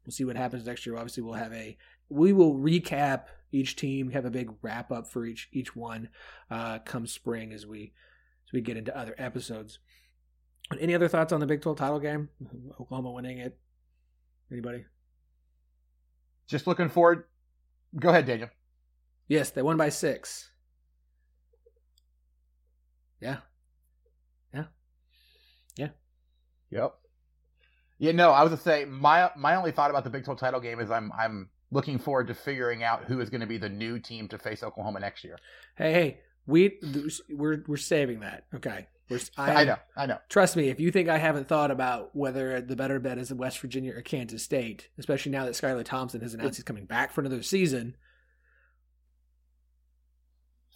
We'll 0.06 0.12
see 0.12 0.24
what 0.24 0.36
happens 0.36 0.64
next 0.66 0.86
year. 0.86 0.96
Obviously, 0.96 1.22
we'll 1.22 1.34
have 1.34 1.52
a. 1.52 1.76
We 2.08 2.32
will 2.32 2.54
recap 2.54 3.24
each 3.50 3.74
team. 3.76 4.10
Have 4.10 4.26
a 4.26 4.30
big 4.30 4.50
wrap 4.62 4.92
up 4.92 5.08
for 5.10 5.26
each 5.26 5.48
each 5.52 5.74
one. 5.74 6.08
Uh, 6.50 6.78
come 6.78 7.06
spring 7.06 7.52
as 7.52 7.66
we 7.66 7.92
as 8.46 8.52
we 8.52 8.60
get 8.60 8.76
into 8.76 8.96
other 8.96 9.14
episodes. 9.18 9.80
Any 10.80 10.94
other 10.94 11.08
thoughts 11.08 11.32
on 11.32 11.40
the 11.40 11.46
Big 11.46 11.60
12 11.62 11.76
title 11.76 11.98
game? 12.00 12.28
Oklahoma 12.80 13.10
winning 13.12 13.38
it. 13.38 13.58
Anybody? 14.50 14.84
Just 16.46 16.66
looking 16.66 16.88
forward. 16.88 17.24
Go 17.98 18.10
ahead, 18.10 18.26
Daniel. 18.26 18.50
Yes, 19.28 19.50
they 19.50 19.62
won 19.62 19.76
by 19.76 19.88
six. 19.88 20.50
Yeah. 23.20 23.38
Yeah. 24.52 24.64
Yeah. 25.76 25.88
Yep. 26.70 26.94
Yeah, 27.98 28.12
no, 28.12 28.30
I 28.30 28.42
was 28.42 28.50
gonna 28.50 28.62
say 28.62 28.84
my 28.84 29.30
my 29.36 29.54
only 29.54 29.70
thought 29.70 29.90
about 29.90 30.04
the 30.04 30.10
Big 30.10 30.24
12 30.24 30.38
title 30.38 30.60
game 30.60 30.80
is 30.80 30.90
I'm 30.90 31.10
I'm 31.16 31.48
looking 31.70 31.98
forward 31.98 32.28
to 32.28 32.34
figuring 32.34 32.82
out 32.82 33.04
who 33.04 33.20
is 33.20 33.28
going 33.30 33.40
to 33.40 33.46
be 33.46 33.58
the 33.58 33.68
new 33.68 33.98
team 33.98 34.28
to 34.28 34.38
face 34.38 34.62
Oklahoma 34.62 35.00
next 35.00 35.24
year. 35.24 35.36
Hey, 35.76 35.92
hey, 35.92 36.20
we 36.46 36.78
we're 37.30 37.64
we're 37.66 37.76
saving 37.76 38.20
that. 38.20 38.44
Okay. 38.54 38.86
We're, 39.10 39.20
I, 39.36 39.52
I, 39.54 39.64
know, 39.64 39.76
I 39.96 40.06
know. 40.06 40.18
Trust 40.28 40.56
me, 40.56 40.68
if 40.68 40.80
you 40.80 40.90
think 40.90 41.08
I 41.08 41.18
haven't 41.18 41.46
thought 41.48 41.70
about 41.70 42.14
whether 42.16 42.60
the 42.60 42.76
better 42.76 42.98
bet 43.00 43.18
is 43.18 43.32
West 43.32 43.58
Virginia 43.60 43.92
or 43.94 44.00
Kansas 44.02 44.42
State, 44.42 44.88
especially 44.98 45.32
now 45.32 45.44
that 45.44 45.54
Skylar 45.54 45.84
Thompson 45.84 46.20
has 46.22 46.34
announced 46.34 46.56
he's 46.56 46.64
coming 46.64 46.86
back 46.86 47.12
for 47.12 47.20
another 47.20 47.42
season. 47.42 47.96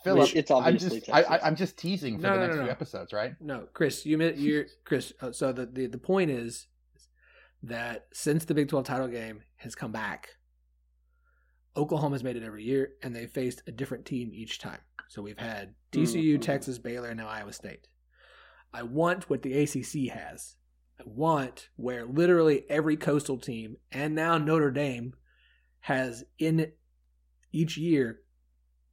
Phillip, 0.05 0.35
it's 0.37 0.51
I'm 0.51 0.59
obviously 0.59 1.01
just 1.01 1.11
I, 1.11 1.23
Texas. 1.23 1.39
I, 1.43 1.47
I'm 1.47 1.57
just 1.57 1.77
teasing 1.77 2.17
for 2.17 2.23
No, 2.23 2.31
the 2.35 2.37
no, 2.37 2.43
next 2.47 2.57
no, 2.57 2.63
few 2.63 2.71
episodes, 2.71 3.13
right? 3.13 3.33
No, 3.41 3.67
Chris, 3.73 4.07
you 4.07 4.17
mi- 4.17 4.35
you're 4.35 4.67
Chris. 4.85 5.13
uh, 5.21 5.33
So 5.33 5.53
the, 5.53 5.67
the 5.67 5.87
the 5.87 5.99
point 5.99 6.31
is 6.31 6.69
that 7.65 8.07
since 8.13 8.45
the 8.45 8.55
Big 8.55 8.69
Twelve 8.69 8.85
title 8.87 9.09
game 9.09 9.43
has 9.57 9.75
come 9.75 9.91
back, 9.91 10.29
Oklahoma's 11.77 12.23
made 12.23 12.37
it 12.37 12.45
every 12.45 12.63
year, 12.63 12.91
and 13.03 13.15
they 13.15 13.27
faced 13.27 13.63
a 13.67 13.73
different 13.73 14.05
team 14.05 14.31
each 14.33 14.61
time. 14.61 14.79
So 15.09 15.21
we've 15.21 15.39
had 15.39 15.75
TCU, 15.91 16.37
Mhm. 16.37 16.43
Texas, 16.43 16.79
Baylor, 16.79 17.09
and 17.09 17.19
now 17.19 17.27
Iowa 17.29 17.53
State. 17.53 17.89
I 18.73 18.83
want 18.83 19.29
what 19.31 19.43
the 19.43 19.59
ACC 19.59 20.13
has. 20.13 20.57
I 21.01 21.05
want 21.07 21.69
where 21.77 22.05
literally 22.05 22.65
every 22.69 22.97
coastal 22.97 23.39
team 23.39 23.77
and 23.93 24.15
now 24.15 24.37
Notre 24.39 24.71
Dame 24.71 25.15
has 25.81 26.25
in 26.39 26.73
each 27.53 27.77
year 27.77 28.21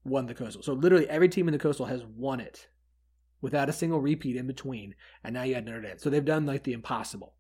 won 0.04 0.28
the 0.28 0.36
coastal. 0.36 0.62
So 0.62 0.74
literally 0.74 1.10
every 1.10 1.30
team 1.30 1.48
in 1.48 1.52
the 1.52 1.60
coastal 1.60 1.88
has 1.88 2.04
won 2.06 2.40
it 2.40 2.68
without 3.42 3.70
a 3.70 3.74
single 3.74 4.00
repeat 4.00 4.36
in 4.36 4.48
between. 4.48 4.96
And 5.24 5.34
now 5.34 5.44
you 5.44 5.56
had 5.56 5.66
Notre 5.66 5.82
Dame. 5.82 5.98
So 5.98 6.10
they've 6.10 6.24
done 6.24 6.46
like 6.46 6.64
the 6.64 6.74
impossible. 6.74 7.34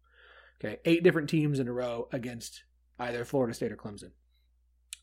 Okay, 0.59 0.77
eight 0.85 1.03
different 1.03 1.29
teams 1.29 1.59
in 1.59 1.67
a 1.67 1.73
row 1.73 2.07
against 2.11 2.63
either 2.97 3.25
Florida 3.25 3.53
State 3.53 3.71
or 3.71 3.77
Clemson. 3.77 4.11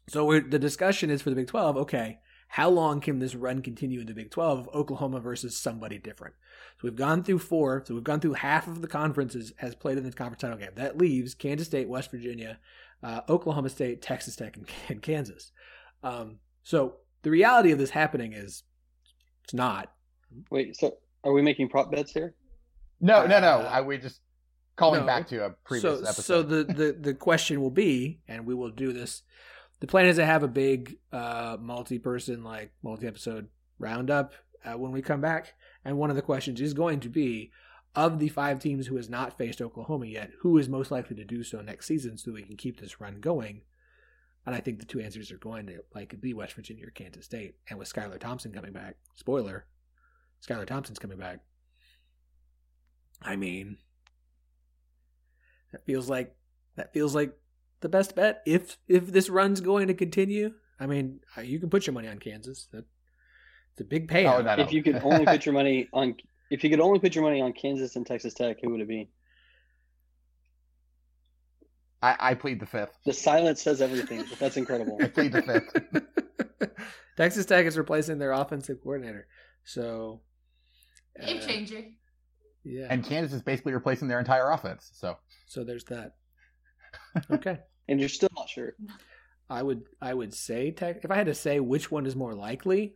So 0.09 0.41
the 0.41 0.59
discussion 0.59 1.11
is 1.11 1.23
for 1.23 1.31
the 1.31 1.37
Big 1.37 1.47
12, 1.47 1.77
okay, 1.79 2.19
how 2.53 2.69
long 2.69 3.01
can 3.01 3.19
this 3.19 3.35
run 3.35 3.63
continue 3.63 4.01
in 4.01 4.07
the 4.07 4.13
Big 4.13 4.31
12 4.31 4.59
of 4.59 4.75
Oklahoma 4.75 5.21
versus 5.21 5.57
somebody 5.57 5.97
different? 5.97 6.35
So 6.77 6.81
we've 6.83 6.95
gone 6.95 7.25
through 7.25 7.39
four. 7.39 7.83
So 7.87 7.95
we've 7.95 8.05
gone 8.05 8.21
through 8.21 8.35
half 8.35 8.67
of 8.67 8.83
the 8.83 8.89
conferences 8.89 9.55
has 9.57 9.75
played 9.75 9.97
in 9.97 10.05
the 10.05 10.13
conference 10.13 10.43
title 10.43 10.59
game. 10.59 10.73
That 10.75 10.99
leaves 10.99 11.35
Kansas 11.35 11.67
State, 11.67 11.89
West 11.89 12.11
Virginia, 12.11 12.59
uh, 13.03 13.23
Oklahoma 13.27 13.71
State, 13.71 14.03
Texas 14.03 14.37
Tech, 14.37 14.59
and, 14.59 14.69
and 14.91 15.01
Kansas. 15.01 15.51
Um, 16.03 16.41
so 16.63 16.97
the 17.23 17.31
reality 17.31 17.73
of 17.73 17.79
this 17.79 17.89
happening 17.89 18.35
is 18.35 18.65
it's 19.45 19.55
not. 19.55 19.91
Wait, 20.51 20.77
so 20.77 20.99
are 21.25 21.33
we 21.33 21.41
making 21.41 21.71
prop 21.71 21.91
bets 21.91 22.13
here? 22.13 22.35
No, 23.01 23.25
no, 23.27 23.41
no. 23.41 23.61
Uh, 23.61 23.71
I 23.73 23.81
we 23.81 23.97
just 23.97 24.21
calling 24.77 25.01
no. 25.01 25.07
back 25.07 25.27
to 25.29 25.47
a 25.47 25.51
previous 25.65 26.01
so, 26.01 26.05
episode. 26.05 26.23
So 26.23 26.43
the, 26.43 26.65
the 26.65 26.97
the 27.01 27.15
question 27.15 27.63
will 27.63 27.71
be, 27.71 28.21
and 28.29 28.45
we 28.45 28.53
will 28.55 28.71
do 28.71 28.93
this. 28.93 29.23
The 29.83 29.89
plan 29.89 30.07
is 30.07 30.15
to 30.15 30.25
have 30.25 30.45
a 30.45 30.49
big 30.49 30.99
uh, 31.11 31.57
multi-person, 31.61 32.45
like 32.45 32.71
multi-episode 32.85 33.49
roundup 33.81 34.33
uh, 34.65 34.79
when 34.79 34.93
we 34.93 35.03
come 35.03 35.21
back. 35.21 35.55
And 35.85 35.99
one 35.99 36.09
of 36.09 36.15
the 36.15 36.23
questions 36.23 36.61
is 36.61 36.73
going 36.73 37.01
to 37.01 37.09
be, 37.09 37.51
of 37.97 38.21
the 38.21 38.29
five 38.29 38.61
teams 38.61 38.87
who 38.87 38.95
has 38.95 39.11
not 39.11 39.37
faced 39.37 39.61
Oklahoma 39.61 40.07
yet, 40.07 40.31
who 40.43 40.57
is 40.57 40.69
most 40.69 40.93
likely 40.93 41.17
to 41.17 41.25
do 41.25 41.43
so 41.43 41.61
next 41.63 41.89
season, 41.89 42.17
so 42.17 42.31
we 42.31 42.45
can 42.45 42.57
keep 42.57 42.81
this 42.81 43.01
run 43.01 43.19
going. 43.19 43.63
And 44.47 44.55
I 44.55 44.61
think 44.61 44.79
the 44.79 44.87
two 44.87 45.01
answers 45.01 45.33
are 45.33 45.39
going 45.39 45.67
to 45.67 45.81
like 45.93 46.21
be 46.21 46.33
West 46.33 46.55
Virginia 46.55 46.87
or 46.87 46.91
Kansas 46.91 47.25
State. 47.25 47.57
And 47.69 47.77
with 47.77 47.93
Skylar 47.93 48.21
Thompson 48.21 48.53
coming 48.53 48.73
back, 48.73 48.95
spoiler, 49.17 49.67
Skylar 50.49 50.65
Thompson's 50.65 51.01
coming 51.01 51.19
back. 51.19 51.41
I 53.21 53.35
mean, 53.35 53.79
that 55.73 55.85
feels 55.85 56.09
like 56.09 56.37
that 56.77 56.93
feels 56.93 57.17
like 57.17 57.37
the 57.83 57.89
best 57.89 58.17
bet 58.17 58.43
if 58.47 58.79
if 58.89 59.09
this 59.09 59.29
run's 59.29 59.61
going 59.61 59.89
to 59.89 59.95
continue. 59.95 60.53
I 60.81 60.87
mean, 60.87 61.21
uh, 61.37 61.43
you 61.43 61.61
can 61.61 61.71
put 61.71 61.87
your 61.87 61.95
money 61.95 62.09
on 62.09 62.19
Kansas. 62.19 62.69
That, 62.73 62.85
it's 63.73 63.81
a 63.81 63.85
big 63.85 64.09
payout. 64.09 64.39
Oh, 64.39 64.43
no, 64.43 64.57
no. 64.57 64.63
If 64.63 64.73
you 64.73 64.83
could 64.83 64.97
only 65.05 65.25
put 65.25 65.47
your 65.47 65.53
money 65.53 65.89
on, 65.93 66.17
if 66.51 66.65
you 66.65 66.71
could 66.71 66.81
only 66.81 66.99
put 66.99 67.15
your 67.15 67.25
money 67.25 67.41
on 67.41 67.53
Kansas 67.53 67.95
and 67.97 68.07
Texas 68.07 68.35
Tech, 68.35 68.57
who 68.63 68.71
would 68.71 68.81
it 68.81 68.89
be? 68.89 69.11
I, 72.03 72.17
I 72.19 72.35
plead 72.35 72.59
the 72.59 72.67
fifth. 72.67 72.99
The 73.05 73.13
silence 73.13 73.63
says 73.63 73.81
everything. 73.81 74.25
That's 74.41 74.57
incredible. 74.57 74.99
I 75.01 75.07
plead 75.07 75.33
the 75.33 75.43
fifth. 75.43 76.71
Texas 77.17 77.47
Tech 77.47 77.65
is 77.67 77.79
replacing 77.79 78.19
their 78.19 78.33
offensive 78.33 78.79
coordinator, 78.83 79.29
so 79.65 80.23
Game 81.25 81.39
uh, 81.39 81.47
changer. 81.47 81.85
Yeah, 82.65 82.87
And 82.91 83.05
Kansas 83.05 83.35
is 83.35 83.43
basically 83.43 83.73
replacing 83.73 84.09
their 84.09 84.19
entire 84.19 84.51
offense. 84.51 84.91
So 84.95 85.17
so 85.47 85.65
there's 85.65 85.85
that. 85.85 86.15
Okay, 87.31 87.59
And 87.89 88.01
you're 88.01 88.09
still 88.09 88.31
not 88.37 88.49
sure. 88.49 88.75
I 89.51 89.63
would 89.63 89.83
I 90.01 90.15
would 90.15 90.33
say 90.35 90.71
Tech. 90.71 91.05
If 91.05 91.11
I 91.11 91.17
had 91.17 91.27
to 91.27 91.35
say 91.35 91.61
which 91.61 91.91
one 91.91 92.07
is 92.07 92.17
more 92.17 92.35
likely, 92.35 92.95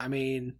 I 0.00 0.08
mean, 0.08 0.54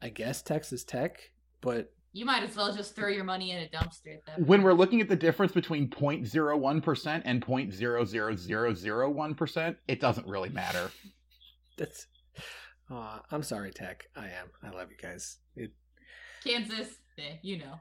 I 0.00 0.08
guess 0.08 0.42
Texas 0.42 0.84
Tech, 0.84 1.18
but 1.60 1.92
You 2.12 2.24
might 2.24 2.42
as 2.42 2.54
well 2.56 2.74
just 2.74 2.94
throw 2.94 3.08
your 3.08 3.24
money 3.24 3.50
in 3.50 3.58
a 3.58 3.68
dumpster 3.68 4.14
at 4.14 4.24
that 4.26 4.36
point. 4.36 4.46
when 4.46 4.62
we're 4.62 4.72
looking 4.74 5.00
at 5.00 5.08
the 5.08 5.16
difference 5.16 5.52
between 5.52 5.88
0.01% 5.88 7.22
and 7.24 7.44
0.00001%, 7.44 9.76
it 9.88 10.00
doesn't 10.00 10.26
really 10.26 10.50
matter. 10.50 10.90
that's. 11.78 12.06
Uh, 12.90 13.18
I'm 13.30 13.42
sorry, 13.42 13.70
Tech. 13.72 14.04
I 14.14 14.26
am. 14.26 14.50
I 14.62 14.70
love 14.70 14.90
you 14.90 14.96
guys. 15.00 15.38
It, 15.56 15.72
Kansas, 16.44 16.88
eh, 17.18 17.36
you 17.42 17.58
know. 17.58 17.78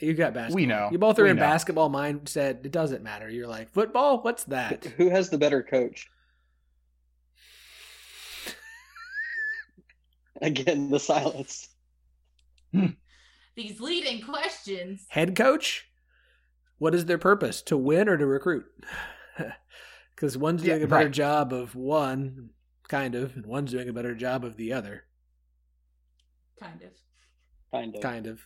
You 0.00 0.14
got 0.14 0.32
basketball. 0.34 0.54
We 0.56 0.66
know. 0.66 0.88
You 0.92 0.98
both 0.98 1.18
are 1.18 1.24
We 1.24 1.30
in 1.30 1.36
know. 1.36 1.42
basketball 1.42 1.90
mindset. 1.90 2.64
It 2.64 2.70
doesn't 2.72 3.02
matter. 3.02 3.28
You're 3.28 3.48
like 3.48 3.70
football. 3.70 4.22
What's 4.22 4.44
that? 4.44 4.84
Who 4.96 5.08
has 5.10 5.28
the 5.30 5.38
better 5.38 5.62
coach? 5.62 6.08
Again, 10.42 10.90
the 10.90 11.00
silence. 11.00 11.68
Hmm. 12.72 12.86
These 13.56 13.80
leading 13.80 14.22
questions. 14.22 15.04
Head 15.08 15.34
coach. 15.34 15.86
What 16.78 16.94
is 16.94 17.06
their 17.06 17.18
purpose? 17.18 17.60
To 17.62 17.76
win 17.76 18.08
or 18.08 18.16
to 18.16 18.26
recruit? 18.26 18.64
Because 20.14 20.36
one's 20.36 20.64
Yeah, 20.64 20.74
doing 20.74 20.82
a 20.82 20.86
better 20.88 21.04
right. 21.04 21.12
job 21.14 21.52
of 21.52 21.76
one, 21.76 22.50
kind 22.88 23.14
of, 23.14 23.36
and 23.36 23.46
one's 23.46 23.70
doing 23.70 23.88
a 23.88 23.92
better 23.92 24.16
job 24.16 24.44
of 24.44 24.56
the 24.56 24.72
other, 24.72 25.04
Kind 26.60 26.82
of. 26.82 26.90
Kind 27.72 27.94
of. 27.94 28.02
kind 28.02 28.26
of. 28.26 28.40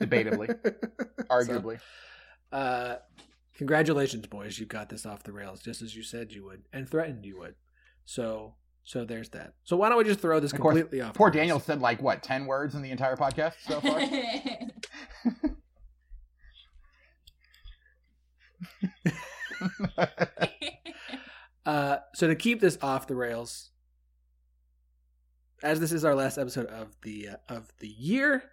Debatably. 0.00 0.56
Arguably. 1.30 1.80
So, 2.50 2.56
uh, 2.56 2.96
congratulations, 3.54 4.26
boys! 4.26 4.58
You 4.58 4.66
got 4.66 4.88
this 4.88 5.06
off 5.06 5.22
the 5.22 5.32
rails, 5.32 5.60
just 5.60 5.82
as 5.82 5.94
you 5.96 6.02
said 6.02 6.32
you 6.32 6.44
would, 6.44 6.62
and 6.72 6.88
threatened 6.88 7.24
you 7.24 7.38
would. 7.38 7.54
So, 8.04 8.54
so 8.84 9.04
there's 9.04 9.28
that. 9.30 9.54
So 9.64 9.76
why 9.76 9.88
don't 9.88 9.98
we 9.98 10.04
just 10.04 10.20
throw 10.20 10.40
this 10.40 10.52
Of 10.52 10.60
course, 10.60 10.74
completely 10.76 11.00
off? 11.00 11.14
Poor 11.14 11.30
the 11.30 11.38
rails? 11.38 11.42
Daniel 11.42 11.60
said 11.60 11.80
like 11.80 12.02
what, 12.02 12.22
10 12.22 12.46
words 12.46 12.74
in 12.74 12.82
the 12.82 12.90
entire 12.90 13.16
podcast 13.16 13.54
so 13.66 13.80
far? 13.80 14.00
Uh, 21.66 21.98
so 22.14 22.26
to 22.26 22.34
keep 22.34 22.60
this 22.60 22.78
off 22.82 23.06
the 23.06 23.14
rails, 23.14 23.70
as 25.62 25.78
this 25.78 25.92
is 25.92 26.04
our 26.04 26.14
last 26.14 26.38
episode 26.38 26.66
of 26.66 26.96
the 27.02 27.28
uh, 27.28 27.36
of 27.48 27.70
the 27.78 27.88
year, 27.88 28.44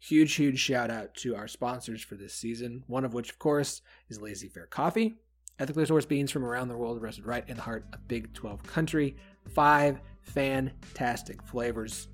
huge 0.00 0.34
huge 0.34 0.58
shout 0.58 0.90
out 0.90 1.14
to 1.14 1.36
our 1.36 1.46
sponsors 1.46 2.02
for 2.02 2.16
this 2.16 2.34
season. 2.34 2.82
One 2.86 3.04
of 3.04 3.14
which, 3.14 3.30
of 3.30 3.38
course, 3.38 3.82
is 4.08 4.20
Lazy 4.20 4.48
Fair 4.48 4.66
Coffee, 4.66 5.16
ethically 5.58 5.84
sourced 5.84 6.08
beans 6.08 6.30
from 6.32 6.44
around 6.44 6.68
the 6.68 6.76
world, 6.76 7.00
rested 7.00 7.26
right 7.26 7.48
in 7.48 7.56
the 7.56 7.62
heart 7.62 7.84
of 7.92 8.08
Big 8.08 8.32
Twelve 8.32 8.62
country. 8.64 9.16
Five 9.54 10.00
fantastic 10.22 11.42
flavors. 11.42 12.08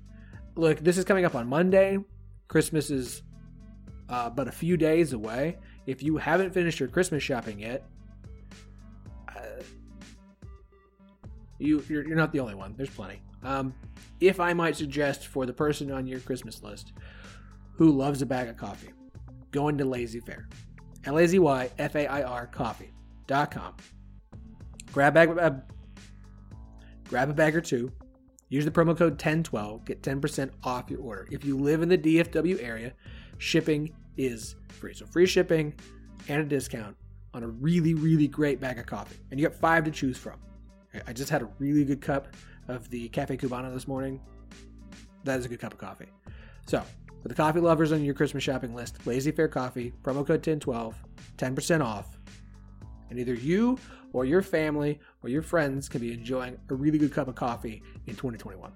Look, 0.55 0.79
this 0.79 0.97
is 0.97 1.05
coming 1.05 1.25
up 1.25 1.35
on 1.35 1.47
Monday. 1.47 1.97
Christmas 2.47 2.89
is 2.89 3.23
uh, 4.09 4.29
but 4.29 4.47
a 4.47 4.51
few 4.51 4.77
days 4.77 5.13
away. 5.13 5.57
If 5.85 6.03
you 6.03 6.17
haven't 6.17 6.53
finished 6.53 6.79
your 6.79 6.89
Christmas 6.89 7.23
shopping 7.23 7.59
yet, 7.59 7.85
uh, 9.29 9.61
you 11.59 11.83
you're, 11.87 12.05
you're 12.05 12.17
not 12.17 12.31
the 12.31 12.39
only 12.39 12.55
one. 12.55 12.73
There's 12.75 12.89
plenty. 12.89 13.21
Um, 13.43 13.73
if 14.19 14.39
I 14.39 14.53
might 14.53 14.75
suggest 14.75 15.27
for 15.27 15.45
the 15.45 15.53
person 15.53 15.91
on 15.91 16.07
your 16.07 16.19
Christmas 16.19 16.63
list 16.63 16.93
who 17.77 17.91
loves 17.91 18.21
a 18.21 18.25
bag 18.25 18.47
of 18.49 18.57
coffee, 18.57 18.89
go 19.51 19.67
into 19.69 19.85
Lazy 19.85 20.19
Fair, 20.19 20.47
L 21.05 21.17
A 21.17 21.27
Z 21.27 21.39
Y 21.39 21.69
F 21.77 21.95
A 21.95 22.07
I 22.07 22.23
R 22.23 22.47
coffee.com. 22.47 23.75
Grab 24.91 25.13
a 25.13 25.25
bag, 25.25 25.37
uh, 25.37 25.51
grab 27.07 27.29
a 27.29 27.33
bag 27.33 27.55
or 27.55 27.61
two. 27.61 27.91
Use 28.49 28.63
the 28.63 28.71
promo 28.71 28.97
code 28.97 29.13
1012, 29.13 29.83
get 29.83 30.01
10% 30.01 30.49
off 30.63 30.89
your 30.89 31.01
order. 31.01 31.27
If 31.31 31.43
you 31.43 31.57
live 31.57 31.81
in 31.81 31.89
the 31.89 31.97
DFW 31.97 32.63
area, 32.63 32.93
shipping 33.39 33.93
is 34.15 34.55
free. 34.69 34.93
So 34.93 35.05
free 35.05 35.25
shipping 35.25 35.73
and 36.29 36.41
a 36.41 36.45
discount 36.45 36.95
on 37.33 37.43
a 37.43 37.47
really, 37.47 37.93
really 37.93 38.27
great 38.27 38.61
bag 38.61 38.79
of 38.79 38.85
coffee. 38.85 39.17
And 39.31 39.39
you 39.39 39.47
got 39.47 39.55
five 39.55 39.83
to 39.83 39.91
choose 39.91 40.17
from. 40.17 40.39
I 41.05 41.13
just 41.13 41.29
had 41.29 41.41
a 41.41 41.49
really 41.59 41.83
good 41.83 42.01
cup 42.01 42.29
of 42.67 42.89
the 42.89 43.09
Cafe 43.09 43.35
Cubano 43.37 43.73
this 43.73 43.87
morning. 43.87 44.21
That 45.25 45.39
is 45.39 45.45
a 45.45 45.49
good 45.49 45.59
cup 45.59 45.73
of 45.73 45.79
coffee. 45.79 46.07
So, 46.65 46.83
for 47.21 47.27
the 47.27 47.35
coffee 47.35 47.59
lovers 47.59 47.91
on 47.91 48.03
your 48.03 48.13
Christmas 48.13 48.43
shopping 48.43 48.75
list, 48.75 49.05
Lazy 49.05 49.31
Fair 49.31 49.47
Coffee, 49.47 49.93
promo 50.03 50.25
code 50.25 50.45
1012, 50.45 50.95
10% 51.37 51.83
off. 51.83 52.17
And 53.09 53.19
either 53.19 53.33
you 53.33 53.77
or 54.13 54.25
your 54.25 54.41
family 54.41 54.99
or 55.23 55.29
your 55.29 55.41
friends 55.41 55.89
can 55.89 56.01
be 56.01 56.13
enjoying 56.13 56.57
a 56.69 56.75
really 56.75 56.97
good 56.97 57.13
cup 57.13 57.27
of 57.27 57.35
coffee 57.35 57.83
in 58.05 58.15
2021. 58.15 58.71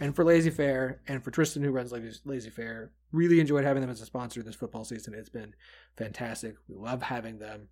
And 0.00 0.16
for 0.16 0.24
Lazy 0.24 0.50
Fair 0.50 1.00
and 1.08 1.22
for 1.22 1.30
Tristan, 1.30 1.62
who 1.62 1.70
runs 1.70 1.92
Lazy 2.24 2.50
Fair, 2.50 2.90
really 3.12 3.38
enjoyed 3.38 3.64
having 3.64 3.82
them 3.82 3.90
as 3.90 4.00
a 4.00 4.06
sponsor 4.06 4.42
this 4.42 4.54
football 4.54 4.84
season. 4.84 5.14
It's 5.14 5.28
been 5.28 5.54
fantastic. 5.96 6.56
We 6.68 6.76
love 6.76 7.02
having 7.02 7.38
them. 7.38 7.68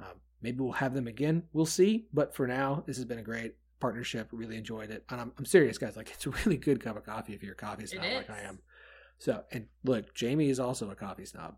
Um, 0.00 0.20
maybe 0.42 0.58
we'll 0.58 0.72
have 0.72 0.94
them 0.94 1.06
again. 1.06 1.44
We'll 1.52 1.66
see. 1.66 2.06
But 2.12 2.34
for 2.34 2.46
now, 2.46 2.82
this 2.86 2.96
has 2.96 3.04
been 3.04 3.18
a 3.18 3.22
great 3.22 3.54
partnership. 3.80 4.28
Really 4.32 4.56
enjoyed 4.56 4.90
it. 4.90 5.04
And 5.10 5.20
I'm, 5.20 5.32
I'm 5.38 5.44
serious, 5.44 5.78
guys. 5.78 5.96
Like, 5.96 6.10
it's 6.10 6.26
a 6.26 6.30
really 6.30 6.56
good 6.56 6.82
cup 6.82 6.96
of 6.96 7.04
coffee 7.04 7.34
if 7.34 7.42
you're 7.42 7.52
a 7.52 7.56
coffee 7.56 7.86
snob 7.86 8.04
like 8.04 8.30
I 8.30 8.40
am. 8.40 8.60
So, 9.18 9.42
and 9.50 9.66
look, 9.84 10.14
Jamie 10.14 10.50
is 10.50 10.60
also 10.60 10.90
a 10.90 10.94
coffee 10.94 11.24
snob. 11.24 11.56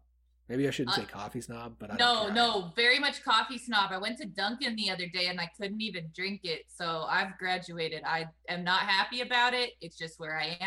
Maybe 0.51 0.67
I 0.67 0.73
shouldn't 0.73 0.99
uh, 0.99 1.03
say 1.03 1.07
coffee 1.07 1.41
snob, 1.41 1.77
but 1.79 1.93
I 1.93 1.97
no, 1.97 2.29
no, 2.29 2.73
very 2.75 2.99
much 2.99 3.23
coffee 3.23 3.57
snob. 3.57 3.93
I 3.93 3.99
went 3.99 4.19
to 4.19 4.27
Dunkin' 4.27 4.75
the 4.75 4.91
other 4.91 5.07
day 5.07 5.27
and 5.29 5.41
I 5.41 5.49
couldn't 5.57 5.81
even 5.81 6.11
drink 6.13 6.41
it. 6.43 6.63
So 6.67 7.07
I've 7.09 7.39
graduated. 7.39 8.03
I 8.05 8.27
am 8.49 8.65
not 8.65 8.81
happy 8.81 9.21
about 9.21 9.55
it. 9.55 9.71
It's 9.81 9.97
just 9.97 10.19
where 10.19 10.37
I 10.37 10.59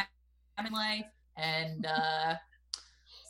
am 0.58 0.66
in 0.66 0.72
life, 0.72 1.06
and 1.36 1.86
uh, 1.98 2.36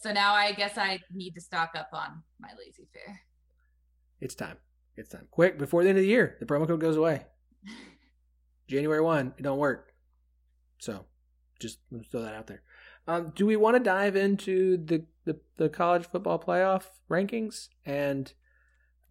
so 0.01 0.13
now 0.13 0.36
I 0.36 0.51
guess 0.51 0.77
I 0.77 0.99
need 1.12 1.33
to 1.33 1.41
stock 1.41 1.71
up 1.75 1.89
on 1.91 2.21
my 2.39 2.49
Lazy 2.55 2.88
Fair. 2.93 3.21
It's 4.21 4.36
time. 4.36 4.57
It's 4.95 5.09
time. 5.09 5.27
Quick 5.31 5.57
before 5.57 5.81
the 5.81 5.89
end 5.89 5.97
of 5.97 6.03
the 6.03 6.07
year, 6.07 6.38
the 6.39 6.45
promo 6.45 6.67
code 6.67 6.81
goes 6.81 6.97
away. 6.97 7.25
January 8.67 9.02
one, 9.02 9.34
it 9.38 9.43
don't 9.43 9.58
work. 9.58 9.93
So, 10.80 11.06
just 11.60 11.80
throw 12.12 12.21
that 12.21 12.34
out 12.34 12.47
there. 12.47 12.62
Um, 13.08 13.34
do 13.36 13.45
we 13.45 13.56
want 13.56 13.76
to 13.76 13.84
dive 13.84 14.15
into 14.15 14.78
the, 14.78 15.06
the, 15.26 15.39
the 15.58 15.69
college 15.69 16.06
football 16.06 16.39
playoff 16.39 16.84
rankings 17.10 17.69
and 17.86 18.32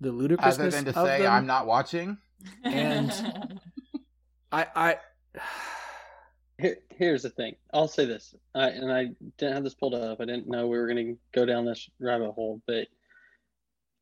the 0.00 0.12
ludicrousness 0.12 0.74
Other 0.74 0.84
than 0.84 0.84
to 0.86 0.92
say 0.92 1.22
them? 1.22 1.32
I'm 1.32 1.46
not 1.46 1.66
watching. 1.66 2.18
And 2.64 3.10
I 4.52 4.66
I 4.74 4.96
Here, 6.58 6.78
here's 6.90 7.22
the 7.22 7.30
thing. 7.30 7.56
I'll 7.72 7.88
say 7.88 8.04
this, 8.04 8.34
I, 8.54 8.68
and 8.68 8.92
I 8.92 9.06
didn't 9.38 9.54
have 9.54 9.64
this 9.64 9.74
pulled 9.74 9.94
up. 9.94 10.20
I 10.20 10.24
didn't 10.24 10.48
know 10.48 10.66
we 10.66 10.78
were 10.78 10.86
going 10.86 11.06
to 11.06 11.18
go 11.34 11.44
down 11.44 11.64
this 11.64 11.88
rabbit 12.00 12.32
hole, 12.32 12.62
but 12.66 12.86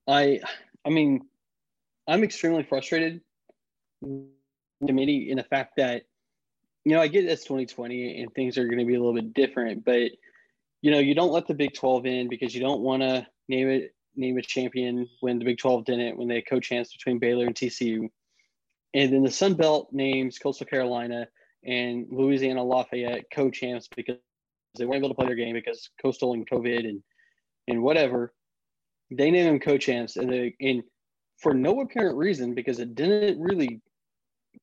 I, 0.07 0.41
I 0.85 0.91
mean, 0.91 1.23
I'm 2.07 2.25
extremely 2.25 2.65
frustrated 2.65 3.21
committee 4.87 5.31
in 5.31 5.37
the 5.37 5.45
fact 5.45 5.77
that 5.77 6.03
you 6.85 6.95
know, 6.95 7.01
I 7.01 7.09
get 7.09 7.27
it's 7.27 7.45
2020 7.45 8.23
and 8.23 8.35
things 8.35 8.57
are 8.57 8.65
going 8.65 8.79
to 8.79 8.85
be 8.85 8.95
a 8.95 8.99
little 8.99 9.15
bit 9.15 9.35
different, 9.35 9.85
but 9.85 10.13
you 10.83 10.91
know, 10.91 10.99
you 10.99 11.15
don't 11.15 11.33
let 11.33 11.47
the 11.47 11.55
Big 11.55 11.75
12 11.75 12.07
in 12.07 12.29
because 12.29 12.55
you 12.55 12.61
don't 12.61 12.81
want 12.81 13.03
to 13.03 13.27
name 13.49 13.69
it 13.69 13.95
name 14.17 14.39
a 14.39 14.43
champion 14.43 15.09
when 15.21 15.39
the 15.39 15.45
Big 15.45 15.59
12 15.59 15.85
didn't 15.85 16.17
when 16.17 16.29
they 16.29 16.43
co-chanced 16.43 16.93
between 16.93 17.19
Baylor 17.19 17.47
and 17.47 17.55
TCU. 17.55 18.09
And 18.95 19.13
then 19.13 19.23
the 19.23 19.31
Sun 19.31 19.55
Belt 19.55 19.89
names 19.93 20.39
Coastal 20.39 20.67
Carolina 20.67 21.29
and 21.65 22.07
Louisiana 22.11 22.65
Lafayette 22.65 23.25
co-champs 23.33 23.89
because 23.95 24.17
they 24.77 24.85
weren't 24.85 24.99
able 24.99 25.11
to 25.11 25.15
play 25.15 25.27
their 25.27 25.37
game 25.37 25.55
because 25.55 25.91
Coastal 26.01 26.33
and 26.33 26.49
COVID 26.49 26.89
and 26.89 27.03
and 27.69 27.83
whatever. 27.83 28.33
They 29.11 29.31
name 29.31 29.45
them 29.45 29.61
co-champs 29.61 30.17
and 30.17 30.33
they 30.33 30.55
and 30.61 30.83
for 31.39 31.53
no 31.53 31.81
apparent 31.83 32.17
reason 32.17 32.55
because 32.55 32.81
it 32.81 32.95
didn't 32.95 33.41
really 33.41 33.83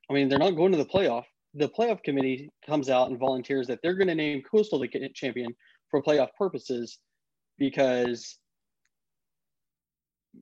I 0.09 0.13
mean, 0.13 0.29
they're 0.29 0.39
not 0.39 0.55
going 0.55 0.71
to 0.71 0.77
the 0.77 0.85
playoff. 0.85 1.25
The 1.53 1.69
playoff 1.69 2.03
committee 2.03 2.49
comes 2.65 2.89
out 2.89 3.09
and 3.09 3.19
volunteers 3.19 3.67
that 3.67 3.79
they're 3.81 3.95
going 3.95 4.07
to 4.07 4.15
name 4.15 4.43
Coastal 4.43 4.79
the 4.79 5.09
champion 5.13 5.55
for 5.89 6.01
playoff 6.01 6.29
purposes 6.37 6.99
because 7.57 8.37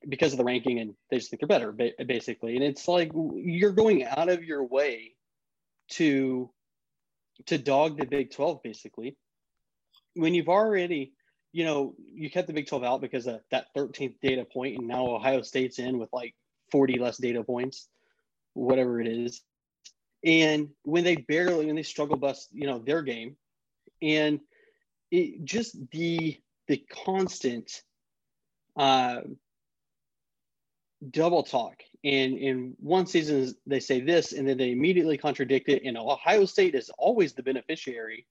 because 0.08 0.34
of 0.34 0.38
the 0.38 0.44
ranking 0.44 0.80
and 0.80 0.94
they 1.10 1.18
just 1.18 1.30
think 1.30 1.40
they're 1.40 1.48
better 1.48 1.72
basically. 2.06 2.56
And 2.56 2.64
it's 2.64 2.88
like 2.88 3.12
you're 3.14 3.72
going 3.72 4.04
out 4.04 4.30
of 4.30 4.44
your 4.44 4.64
way 4.64 5.14
to 5.92 6.50
to 7.48 7.58
dog 7.58 7.98
the 7.98 8.06
big 8.06 8.32
12 8.32 8.62
basically. 8.64 9.16
When 10.16 10.34
you've 10.34 10.50
already 10.50 11.14
you 11.54 11.64
know 11.64 11.96
you 12.14 12.30
kept 12.30 12.48
the 12.48 12.54
big 12.54 12.68
12 12.68 12.84
out 12.84 13.02
because 13.02 13.28
of 13.28 13.40
that 13.52 13.68
13th 13.78 14.16
data 14.22 14.44
point 14.44 14.78
and 14.78 14.88
now 14.88 15.08
ohio 15.08 15.42
state's 15.42 15.80
in 15.80 15.98
with 15.98 16.10
like 16.12 16.36
40 16.72 17.00
less 17.00 17.18
data 17.18 17.44
points 17.44 17.88
whatever 18.56 19.00
it 19.00 19.08
is. 19.08 19.42
And 20.24 20.70
when 20.84 21.04
they 21.04 21.18
barely 21.18 21.68
when 21.68 21.76
they 21.76 21.84
struggle 21.84 22.18
bust 22.18 22.50
you 22.52 22.66
know 22.66 22.80
their 22.80 23.04
game 23.04 23.36
and 24.02 24.40
it 25.12 25.46
just 25.46 25.78
the 25.92 26.40
the 26.68 26.78
constant 27.06 27.84
uh 28.76 29.22
double 31.12 31.44
talk. 31.44 31.76
And 32.04 32.38
in 32.38 32.74
one 32.80 33.06
season 33.06 33.54
they 33.68 33.80
say 33.80 34.00
this 34.00 34.34
and 34.34 34.48
then 34.48 34.58
they 34.58 34.72
immediately 34.72 35.18
contradict 35.18 35.70
it 35.70 35.84
and 35.86 35.98
ohio 35.98 36.46
state 36.46 36.74
is 36.74 36.90
always 36.98 37.34
the 37.34 37.44
beneficiary. 37.44 38.26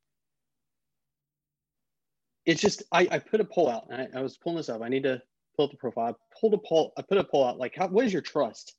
It's 2.44 2.60
just 2.60 2.82
i, 2.90 3.06
I 3.10 3.18
put 3.20 3.40
a 3.40 3.44
poll 3.44 3.68
out 3.68 3.86
I, 3.92 4.08
I 4.16 4.20
was 4.20 4.36
pulling 4.36 4.56
this 4.56 4.68
up. 4.68 4.82
I 4.82 4.88
need 4.88 5.04
to 5.04 5.22
pull 5.54 5.66
up 5.66 5.70
the 5.70 5.76
profile. 5.76 6.08
I 6.08 6.38
pulled 6.40 6.54
a 6.54 6.58
poll 6.58 6.92
i 6.96 7.02
put 7.02 7.18
a 7.18 7.24
poll 7.24 7.44
out 7.44 7.58
like 7.58 7.76
how, 7.76 7.86
what 7.86 8.04
is 8.04 8.12
your 8.12 8.22
trust 8.22 8.74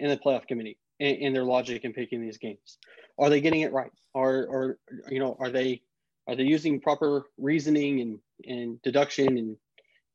in 0.00 0.08
the 0.10 0.16
playoff 0.16 0.48
committee 0.48 0.78
in, 0.98 1.14
in 1.16 1.32
their 1.32 1.44
logic 1.44 1.84
in 1.84 1.92
picking 1.92 2.20
these 2.20 2.38
games. 2.38 2.78
Are 3.18 3.30
they 3.30 3.40
getting 3.40 3.60
it 3.60 3.72
right? 3.72 3.90
Are 4.14 4.46
or 4.46 4.78
you 5.08 5.18
know 5.18 5.36
are 5.40 5.50
they 5.50 5.82
are 6.26 6.36
they 6.36 6.44
using 6.44 6.80
proper 6.80 7.24
reasoning 7.38 8.00
and 8.00 8.18
and 8.46 8.82
deduction 8.82 9.38
and 9.38 9.56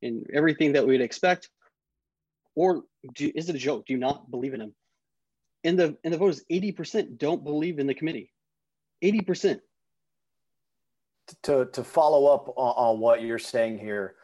and 0.01 0.25
everything 0.33 0.73
that 0.73 0.85
we'd 0.85 1.01
expect? 1.01 1.49
Or 2.55 2.83
do, 3.15 3.31
is 3.33 3.49
it 3.49 3.55
a 3.55 3.59
joke? 3.59 3.85
Do 3.85 3.93
you 3.93 3.99
not 3.99 4.29
believe 4.29 4.53
in 4.53 4.59
them? 4.59 4.73
And 5.63 5.77
the 5.77 5.97
and 6.03 6.13
the 6.13 6.17
vote 6.17 6.29
is 6.29 6.45
80% 6.51 7.17
don't 7.17 7.43
believe 7.43 7.79
in 7.79 7.87
the 7.87 7.93
committee. 7.93 8.31
80%. 9.03 9.59
To, 11.43 11.65
to 11.65 11.83
follow 11.83 12.25
up 12.25 12.49
on, 12.57 12.73
on 12.95 12.99
what 12.99 13.21
you're 13.21 13.39
saying 13.39 13.79
here, 13.79 14.15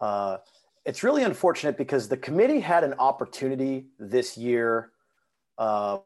uh, 0.00 0.38
it's 0.84 1.04
really 1.04 1.22
unfortunate 1.22 1.78
because 1.78 2.08
the 2.08 2.16
committee 2.16 2.58
had 2.58 2.82
an 2.82 2.94
opportunity 2.94 3.86
this 4.00 4.36
year 4.36 4.90
uh, 5.58 5.98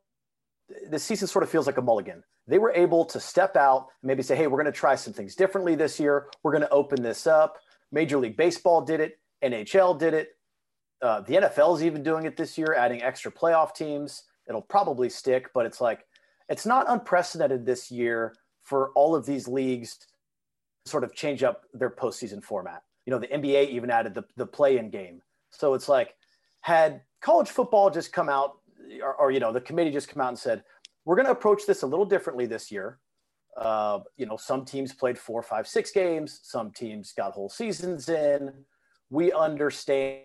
the 0.90 0.98
season 0.98 1.28
sort 1.28 1.42
of 1.42 1.50
feels 1.50 1.66
like 1.66 1.78
a 1.78 1.82
mulligan. 1.82 2.22
They 2.48 2.58
were 2.58 2.72
able 2.72 3.04
to 3.06 3.20
step 3.20 3.56
out, 3.56 3.88
maybe 4.02 4.22
say, 4.22 4.34
hey, 4.34 4.46
we're 4.46 4.60
going 4.60 4.72
to 4.72 4.78
try 4.78 4.96
some 4.96 5.12
things 5.12 5.36
differently 5.36 5.74
this 5.74 6.00
year. 6.00 6.28
We're 6.42 6.52
going 6.52 6.62
to 6.62 6.70
open 6.70 7.02
this 7.02 7.26
up. 7.26 7.58
Major 7.92 8.18
League 8.18 8.36
Baseball 8.36 8.80
did 8.80 9.00
it, 9.00 9.20
NHL 9.44 9.98
did 9.98 10.14
it. 10.14 10.30
Uh, 11.02 11.20
the 11.20 11.34
NFL 11.34 11.76
is 11.76 11.84
even 11.84 12.02
doing 12.02 12.26
it 12.26 12.36
this 12.36 12.56
year, 12.56 12.74
adding 12.74 13.02
extra 13.02 13.30
playoff 13.30 13.74
teams. 13.74 14.24
It'll 14.48 14.62
probably 14.62 15.08
stick, 15.08 15.50
but 15.52 15.66
it's 15.66 15.80
like, 15.80 16.06
it's 16.48 16.66
not 16.66 16.86
unprecedented 16.88 17.66
this 17.66 17.90
year 17.90 18.34
for 18.62 18.90
all 18.94 19.14
of 19.14 19.26
these 19.26 19.46
leagues 19.46 19.98
to 19.98 20.06
sort 20.90 21.04
of 21.04 21.14
change 21.14 21.42
up 21.42 21.64
their 21.74 21.90
postseason 21.90 22.42
format. 22.42 22.82
You 23.06 23.10
know, 23.10 23.18
the 23.18 23.28
NBA 23.28 23.70
even 23.70 23.90
added 23.90 24.14
the, 24.14 24.24
the 24.36 24.46
play 24.46 24.78
in 24.78 24.90
game. 24.90 25.22
So 25.50 25.74
it's 25.74 25.88
like, 25.88 26.14
had 26.60 27.02
college 27.20 27.48
football 27.48 27.90
just 27.90 28.12
come 28.12 28.28
out, 28.28 28.58
or, 29.00 29.14
or, 29.14 29.30
you 29.30 29.40
know, 29.40 29.52
the 29.52 29.60
committee 29.60 29.90
just 29.90 30.08
come 30.08 30.20
out 30.20 30.28
and 30.28 30.38
said, 30.38 30.64
we're 31.04 31.16
going 31.16 31.26
to 31.26 31.32
approach 31.32 31.66
this 31.66 31.82
a 31.82 31.86
little 31.86 32.04
differently 32.04 32.46
this 32.46 32.70
year. 32.70 32.98
Uh, 33.56 34.00
you 34.16 34.26
know, 34.26 34.36
some 34.36 34.64
teams 34.64 34.92
played 34.92 35.18
four, 35.18 35.42
five, 35.42 35.66
six 35.66 35.90
games. 35.90 36.40
Some 36.42 36.70
teams 36.70 37.12
got 37.12 37.32
whole 37.32 37.48
seasons 37.48 38.08
in. 38.08 38.52
We 39.10 39.32
understand 39.32 40.22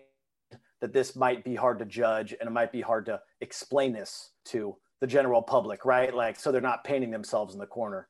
that 0.80 0.92
this 0.92 1.16
might 1.16 1.44
be 1.44 1.54
hard 1.54 1.78
to 1.80 1.84
judge 1.84 2.32
and 2.32 2.48
it 2.48 2.52
might 2.52 2.72
be 2.72 2.80
hard 2.80 3.06
to 3.06 3.20
explain 3.40 3.92
this 3.92 4.30
to 4.46 4.76
the 5.00 5.06
general 5.06 5.42
public, 5.42 5.84
right? 5.84 6.14
Like, 6.14 6.38
so 6.38 6.50
they're 6.50 6.60
not 6.60 6.84
painting 6.84 7.10
themselves 7.10 7.54
in 7.54 7.60
the 7.60 7.66
corner. 7.66 8.08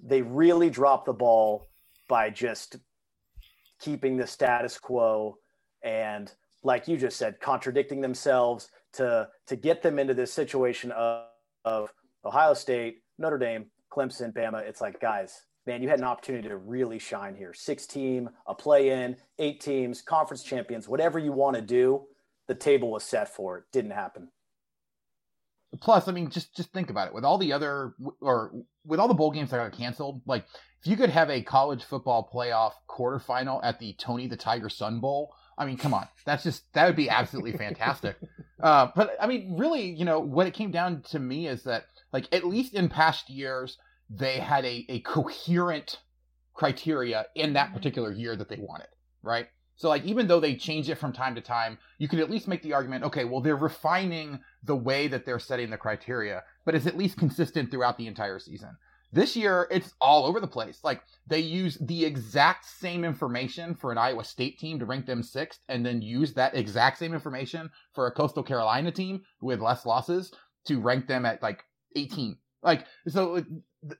They 0.00 0.22
really 0.22 0.70
dropped 0.70 1.06
the 1.06 1.12
ball 1.12 1.66
by 2.08 2.30
just 2.30 2.76
keeping 3.80 4.16
the 4.16 4.26
status 4.26 4.78
quo 4.78 5.38
and, 5.82 6.32
like 6.62 6.88
you 6.88 6.96
just 6.96 7.16
said, 7.16 7.40
contradicting 7.40 8.00
themselves 8.00 8.70
to 8.94 9.28
to 9.46 9.56
get 9.56 9.82
them 9.82 9.98
into 9.98 10.14
this 10.14 10.32
situation 10.32 10.90
of, 10.92 11.26
of 11.64 11.92
Ohio 12.24 12.54
State, 12.54 13.02
Notre 13.18 13.38
Dame, 13.38 13.66
Clemson, 13.92 14.32
Bama. 14.32 14.66
It's 14.66 14.80
like, 14.80 15.00
guys, 15.00 15.42
man, 15.66 15.82
you 15.82 15.88
had 15.88 15.98
an 15.98 16.04
opportunity 16.04 16.48
to 16.48 16.56
really 16.56 16.98
shine 16.98 17.34
here. 17.34 17.52
Six 17.54 17.86
team, 17.86 18.30
a 18.46 18.54
play 18.54 18.90
in, 18.90 19.16
eight 19.38 19.60
teams, 19.60 20.02
conference 20.02 20.42
champions, 20.42 20.88
whatever 20.88 21.18
you 21.18 21.32
want 21.32 21.56
to 21.56 21.62
do. 21.62 22.06
The 22.46 22.54
table 22.54 22.90
was 22.90 23.04
set 23.04 23.28
for 23.28 23.58
it. 23.58 23.64
Didn't 23.72 23.90
happen. 23.90 24.28
Plus, 25.80 26.08
I 26.08 26.12
mean, 26.12 26.30
just 26.30 26.56
just 26.56 26.72
think 26.72 26.88
about 26.88 27.08
it. 27.08 27.14
With 27.14 27.24
all 27.24 27.36
the 27.36 27.52
other 27.52 27.94
or 28.22 28.52
with 28.86 28.98
all 28.98 29.08
the 29.08 29.14
bowl 29.14 29.30
games 29.30 29.50
that 29.50 29.58
got 29.58 29.76
canceled, 29.76 30.22
like 30.24 30.46
if 30.80 30.86
you 30.86 30.96
could 30.96 31.10
have 31.10 31.28
a 31.28 31.42
college 31.42 31.84
football 31.84 32.28
playoff 32.32 32.72
quarterfinal 32.88 33.60
at 33.62 33.78
the 33.78 33.92
Tony 33.94 34.26
the 34.26 34.36
Tiger 34.36 34.70
Sun 34.70 35.00
Bowl, 35.00 35.34
I 35.58 35.66
mean, 35.66 35.76
come 35.76 35.92
on, 35.92 36.08
that's 36.24 36.42
just 36.42 36.72
that 36.72 36.86
would 36.86 36.96
be 36.96 37.10
absolutely 37.10 37.52
fantastic. 37.52 38.16
uh, 38.60 38.88
but 38.94 39.16
I 39.20 39.26
mean, 39.26 39.56
really, 39.56 39.90
you 39.90 40.04
know, 40.04 40.20
what 40.20 40.46
it 40.46 40.54
came 40.54 40.70
down 40.70 41.02
to 41.10 41.18
me 41.18 41.46
is 41.46 41.62
that, 41.64 41.86
like, 42.12 42.26
at 42.32 42.44
least 42.44 42.74
in 42.74 42.88
past 42.88 43.30
years, 43.30 43.78
they 44.10 44.38
had 44.38 44.64
a 44.64 44.84
a 44.88 45.00
coherent 45.00 45.98
criteria 46.54 47.26
in 47.34 47.52
that 47.52 47.72
particular 47.72 48.10
year 48.10 48.34
that 48.34 48.48
they 48.48 48.58
wanted, 48.58 48.88
right? 49.22 49.48
So 49.76 49.88
like 49.88 50.04
even 50.04 50.26
though 50.26 50.40
they 50.40 50.56
change 50.56 50.90
it 50.90 50.98
from 50.98 51.12
time 51.12 51.36
to 51.36 51.40
time, 51.40 51.78
you 51.98 52.08
could 52.08 52.18
at 52.18 52.30
least 52.30 52.48
make 52.48 52.62
the 52.62 52.72
argument, 52.72 53.04
okay, 53.04 53.24
well 53.24 53.40
they're 53.40 53.56
refining 53.56 54.40
the 54.64 54.74
way 54.74 55.06
that 55.06 55.24
they're 55.24 55.38
setting 55.38 55.70
the 55.70 55.76
criteria, 55.76 56.42
but 56.64 56.74
it's 56.74 56.86
at 56.86 56.98
least 56.98 57.16
consistent 57.16 57.70
throughout 57.70 57.96
the 57.96 58.08
entire 58.08 58.40
season. 58.40 58.76
This 59.12 59.36
year 59.36 59.66
it's 59.70 59.94
all 60.00 60.26
over 60.26 60.40
the 60.40 60.46
place. 60.46 60.80
Like 60.84 61.02
they 61.26 61.40
use 61.40 61.78
the 61.80 62.04
exact 62.04 62.66
same 62.66 63.04
information 63.04 63.74
for 63.74 63.90
an 63.90 63.98
Iowa 63.98 64.24
State 64.24 64.58
team 64.58 64.78
to 64.78 64.86
rank 64.86 65.06
them 65.06 65.22
6th 65.22 65.58
and 65.68 65.84
then 65.84 66.02
use 66.02 66.34
that 66.34 66.54
exact 66.54 66.98
same 66.98 67.14
information 67.14 67.70
for 67.94 68.06
a 68.06 68.12
Coastal 68.12 68.42
Carolina 68.42 68.92
team 68.92 69.22
with 69.40 69.60
less 69.60 69.86
losses 69.86 70.32
to 70.66 70.80
rank 70.80 71.06
them 71.06 71.24
at 71.24 71.42
like 71.42 71.64
18. 71.96 72.36
Like 72.62 72.86
so 73.06 73.36
uh, 73.36 73.42
the, 73.82 73.96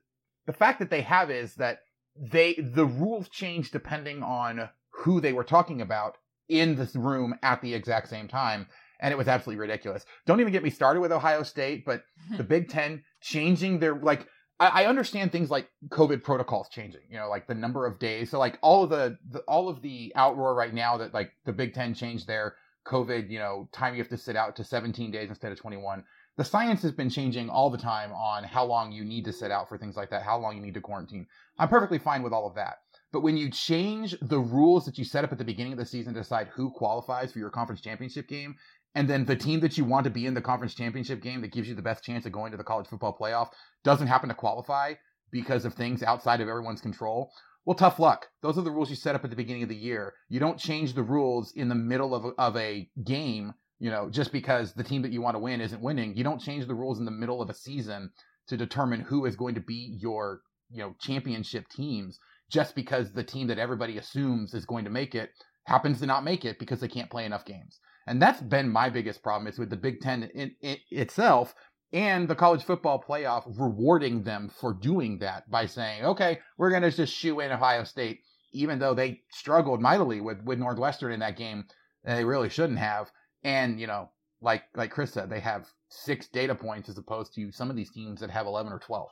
the 0.46 0.52
fact 0.52 0.78
that 0.80 0.90
they 0.90 1.02
have 1.02 1.30
is 1.30 1.54
that 1.54 1.80
they 2.16 2.54
the 2.54 2.86
rules 2.86 3.28
change 3.28 3.70
depending 3.70 4.22
on 4.22 4.68
who 4.90 5.20
they 5.20 5.32
were 5.32 5.44
talking 5.44 5.80
about 5.80 6.16
in 6.48 6.74
this 6.74 6.96
room 6.96 7.34
at 7.42 7.62
the 7.62 7.74
exact 7.74 8.08
same 8.08 8.28
time. 8.28 8.66
And 9.00 9.12
it 9.12 9.18
was 9.18 9.28
absolutely 9.28 9.60
ridiculous. 9.60 10.04
Don't 10.26 10.40
even 10.40 10.52
get 10.52 10.64
me 10.64 10.70
started 10.70 11.00
with 11.00 11.12
Ohio 11.12 11.44
State, 11.44 11.84
but 11.84 12.02
the 12.36 12.42
Big 12.42 12.68
Ten 12.68 13.04
changing 13.20 13.78
their 13.78 13.94
like 13.94 14.26
I, 14.60 14.86
understand 14.86 15.30
things 15.30 15.50
like 15.50 15.68
COVID 15.88 16.24
protocols 16.24 16.68
changing, 16.68 17.02
you 17.08 17.16
know, 17.16 17.28
like 17.28 17.46
the 17.46 17.54
number 17.54 17.86
of 17.86 17.98
days. 17.98 18.30
So 18.30 18.38
like 18.38 18.58
all 18.60 18.82
of 18.82 18.90
the, 18.90 19.16
the 19.30 19.38
all 19.40 19.68
of 19.68 19.82
the 19.82 20.12
outroar 20.16 20.56
right 20.56 20.74
now 20.74 20.96
that 20.98 21.14
like 21.14 21.30
the 21.44 21.52
Big 21.52 21.74
Ten 21.74 21.94
changed 21.94 22.26
their 22.26 22.56
COVID, 22.86 23.30
you 23.30 23.38
know, 23.38 23.68
time 23.72 23.94
you 23.94 24.00
have 24.00 24.08
to 24.08 24.16
sit 24.16 24.34
out 24.34 24.56
to 24.56 24.64
17 24.64 25.10
days 25.10 25.28
instead 25.28 25.52
of 25.52 25.58
21. 25.58 26.02
The 26.36 26.44
science 26.44 26.82
has 26.82 26.92
been 26.92 27.10
changing 27.10 27.50
all 27.50 27.70
the 27.70 27.78
time 27.78 28.12
on 28.12 28.44
how 28.44 28.64
long 28.64 28.92
you 28.92 29.04
need 29.04 29.24
to 29.26 29.32
sit 29.32 29.50
out 29.50 29.68
for 29.68 29.76
things 29.76 29.96
like 29.96 30.10
that, 30.10 30.22
how 30.22 30.38
long 30.38 30.56
you 30.56 30.62
need 30.62 30.74
to 30.74 30.80
quarantine. 30.80 31.26
I'm 31.58 31.68
perfectly 31.68 31.98
fine 31.98 32.22
with 32.22 32.32
all 32.32 32.46
of 32.46 32.54
that. 32.54 32.78
But 33.10 33.22
when 33.22 33.36
you 33.36 33.50
change 33.50 34.14
the 34.20 34.38
rules 34.38 34.84
that 34.84 34.98
you 34.98 35.04
set 35.04 35.24
up 35.24 35.32
at 35.32 35.38
the 35.38 35.44
beginning 35.44 35.72
of 35.72 35.78
the 35.78 35.86
season 35.86 36.14
to 36.14 36.20
decide 36.20 36.48
who 36.48 36.70
qualifies 36.70 37.32
for 37.32 37.38
your 37.38 37.50
conference 37.50 37.80
championship 37.80 38.28
game, 38.28 38.56
and 38.94 39.08
then 39.08 39.24
the 39.24 39.36
team 39.36 39.60
that 39.60 39.76
you 39.78 39.84
want 39.84 40.04
to 40.04 40.10
be 40.10 40.26
in 40.26 40.34
the 40.34 40.40
conference 40.40 40.74
championship 40.74 41.22
game 41.22 41.40
that 41.42 41.52
gives 41.52 41.68
you 41.68 41.74
the 41.74 41.82
best 41.82 42.04
chance 42.04 42.26
of 42.26 42.32
going 42.32 42.50
to 42.50 42.56
the 42.56 42.64
college 42.64 42.86
football 42.86 43.16
playoff 43.18 43.50
doesn't 43.84 44.06
happen 44.06 44.28
to 44.28 44.34
qualify 44.34 44.94
because 45.30 45.64
of 45.64 45.74
things 45.74 46.02
outside 46.02 46.40
of 46.40 46.48
everyone's 46.48 46.80
control, 46.80 47.30
well, 47.64 47.74
tough 47.74 47.98
luck. 47.98 48.28
Those 48.40 48.56
are 48.56 48.62
the 48.62 48.70
rules 48.70 48.88
you 48.88 48.96
set 48.96 49.14
up 49.14 49.24
at 49.24 49.30
the 49.30 49.36
beginning 49.36 49.62
of 49.62 49.68
the 49.68 49.76
year. 49.76 50.14
You 50.30 50.40
don't 50.40 50.58
change 50.58 50.94
the 50.94 51.02
rules 51.02 51.52
in 51.52 51.68
the 51.68 51.74
middle 51.74 52.14
of 52.14 52.24
a, 52.24 52.28
of 52.38 52.56
a 52.56 52.88
game, 53.04 53.52
you 53.78 53.90
know, 53.90 54.08
just 54.08 54.32
because 54.32 54.72
the 54.72 54.84
team 54.84 55.02
that 55.02 55.12
you 55.12 55.20
want 55.20 55.34
to 55.34 55.40
win 55.40 55.60
isn't 55.60 55.82
winning. 55.82 56.16
You 56.16 56.24
don't 56.24 56.40
change 56.40 56.66
the 56.66 56.74
rules 56.74 56.98
in 56.98 57.04
the 57.04 57.10
middle 57.10 57.42
of 57.42 57.50
a 57.50 57.54
season 57.54 58.10
to 58.46 58.56
determine 58.56 59.00
who 59.00 59.26
is 59.26 59.36
going 59.36 59.54
to 59.54 59.60
be 59.60 59.98
your, 60.00 60.40
you 60.70 60.78
know, 60.78 60.94
championship 60.98 61.68
teams 61.68 62.18
just 62.50 62.74
because 62.74 63.12
the 63.12 63.22
team 63.22 63.48
that 63.48 63.58
everybody 63.58 63.98
assumes 63.98 64.54
is 64.54 64.64
going 64.64 64.84
to 64.84 64.90
make 64.90 65.14
it 65.14 65.30
happens 65.64 66.00
to 66.00 66.06
not 66.06 66.24
make 66.24 66.46
it 66.46 66.58
because 66.58 66.80
they 66.80 66.88
can't 66.88 67.10
play 67.10 67.26
enough 67.26 67.44
games. 67.44 67.78
And 68.08 68.20
that's 68.20 68.40
been 68.40 68.68
my 68.68 68.88
biggest 68.88 69.22
problem 69.22 69.46
is 69.46 69.58
with 69.58 69.70
the 69.70 69.76
Big 69.76 70.00
Ten 70.00 70.24
in, 70.34 70.54
in 70.60 70.78
itself 70.90 71.54
and 71.92 72.28
the 72.28 72.34
college 72.34 72.64
football 72.64 73.02
playoff 73.06 73.44
rewarding 73.58 74.22
them 74.22 74.50
for 74.60 74.74
doing 74.74 75.18
that 75.18 75.50
by 75.50 75.66
saying, 75.66 76.04
okay, 76.04 76.38
we're 76.56 76.70
going 76.70 76.82
to 76.82 76.90
just 76.90 77.14
shoo 77.14 77.40
in 77.40 77.50
Ohio 77.50 77.84
State, 77.84 78.20
even 78.52 78.78
though 78.78 78.94
they 78.94 79.22
struggled 79.30 79.80
mightily 79.80 80.20
with, 80.20 80.42
with 80.44 80.58
Northwestern 80.58 81.12
in 81.12 81.20
that 81.20 81.36
game. 81.36 81.64
They 82.04 82.24
really 82.24 82.48
shouldn't 82.48 82.78
have. 82.78 83.10
And, 83.42 83.80
you 83.80 83.86
know, 83.86 84.10
like, 84.40 84.64
like 84.74 84.90
Chris 84.90 85.12
said, 85.12 85.30
they 85.30 85.40
have 85.40 85.66
six 85.88 86.28
data 86.28 86.54
points 86.54 86.88
as 86.88 86.98
opposed 86.98 87.34
to 87.34 87.50
some 87.52 87.70
of 87.70 87.76
these 87.76 87.90
teams 87.90 88.20
that 88.20 88.30
have 88.30 88.46
11 88.46 88.72
or 88.72 88.78
12. 88.78 89.08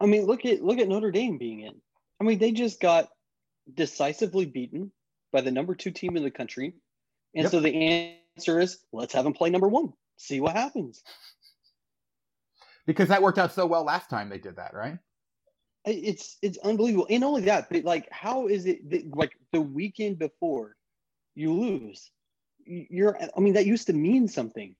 I 0.00 0.06
mean, 0.06 0.26
look 0.26 0.44
at 0.44 0.62
look 0.62 0.78
at 0.78 0.88
Notre 0.88 1.12
Dame 1.12 1.38
being 1.38 1.60
in. 1.60 1.74
I 2.20 2.24
mean, 2.24 2.38
they 2.38 2.50
just 2.50 2.80
got 2.80 3.08
decisively 3.72 4.46
beaten 4.46 4.90
by 5.32 5.40
the 5.40 5.52
number 5.52 5.76
two 5.76 5.92
team 5.92 6.16
in 6.16 6.24
the 6.24 6.30
country, 6.30 6.74
and 7.34 7.44
yep. 7.44 7.50
so 7.50 7.60
the 7.60 8.18
answer 8.36 8.60
is 8.60 8.78
let's 8.92 9.12
have 9.14 9.24
them 9.24 9.32
play 9.32 9.50
number 9.50 9.68
one, 9.68 9.92
see 10.16 10.40
what 10.40 10.56
happens. 10.56 11.02
Because 12.86 13.08
that 13.08 13.22
worked 13.22 13.38
out 13.38 13.52
so 13.52 13.66
well 13.66 13.84
last 13.84 14.10
time 14.10 14.28
they 14.28 14.38
did 14.38 14.56
that, 14.56 14.74
right? 14.74 14.98
It's 15.84 16.38
it's 16.42 16.58
unbelievable, 16.58 17.06
and 17.10 17.24
only 17.24 17.42
that, 17.42 17.68
but 17.68 17.84
like, 17.84 18.08
how 18.12 18.46
is 18.46 18.66
it 18.66 18.88
that, 18.90 19.16
like 19.16 19.32
the 19.50 19.60
weekend 19.60 20.18
before 20.18 20.76
you 21.34 21.52
lose? 21.52 22.10
You're, 22.64 23.18
I 23.36 23.40
mean, 23.40 23.54
that 23.54 23.66
used 23.66 23.88
to 23.88 23.92
mean 23.92 24.28
something. 24.28 24.76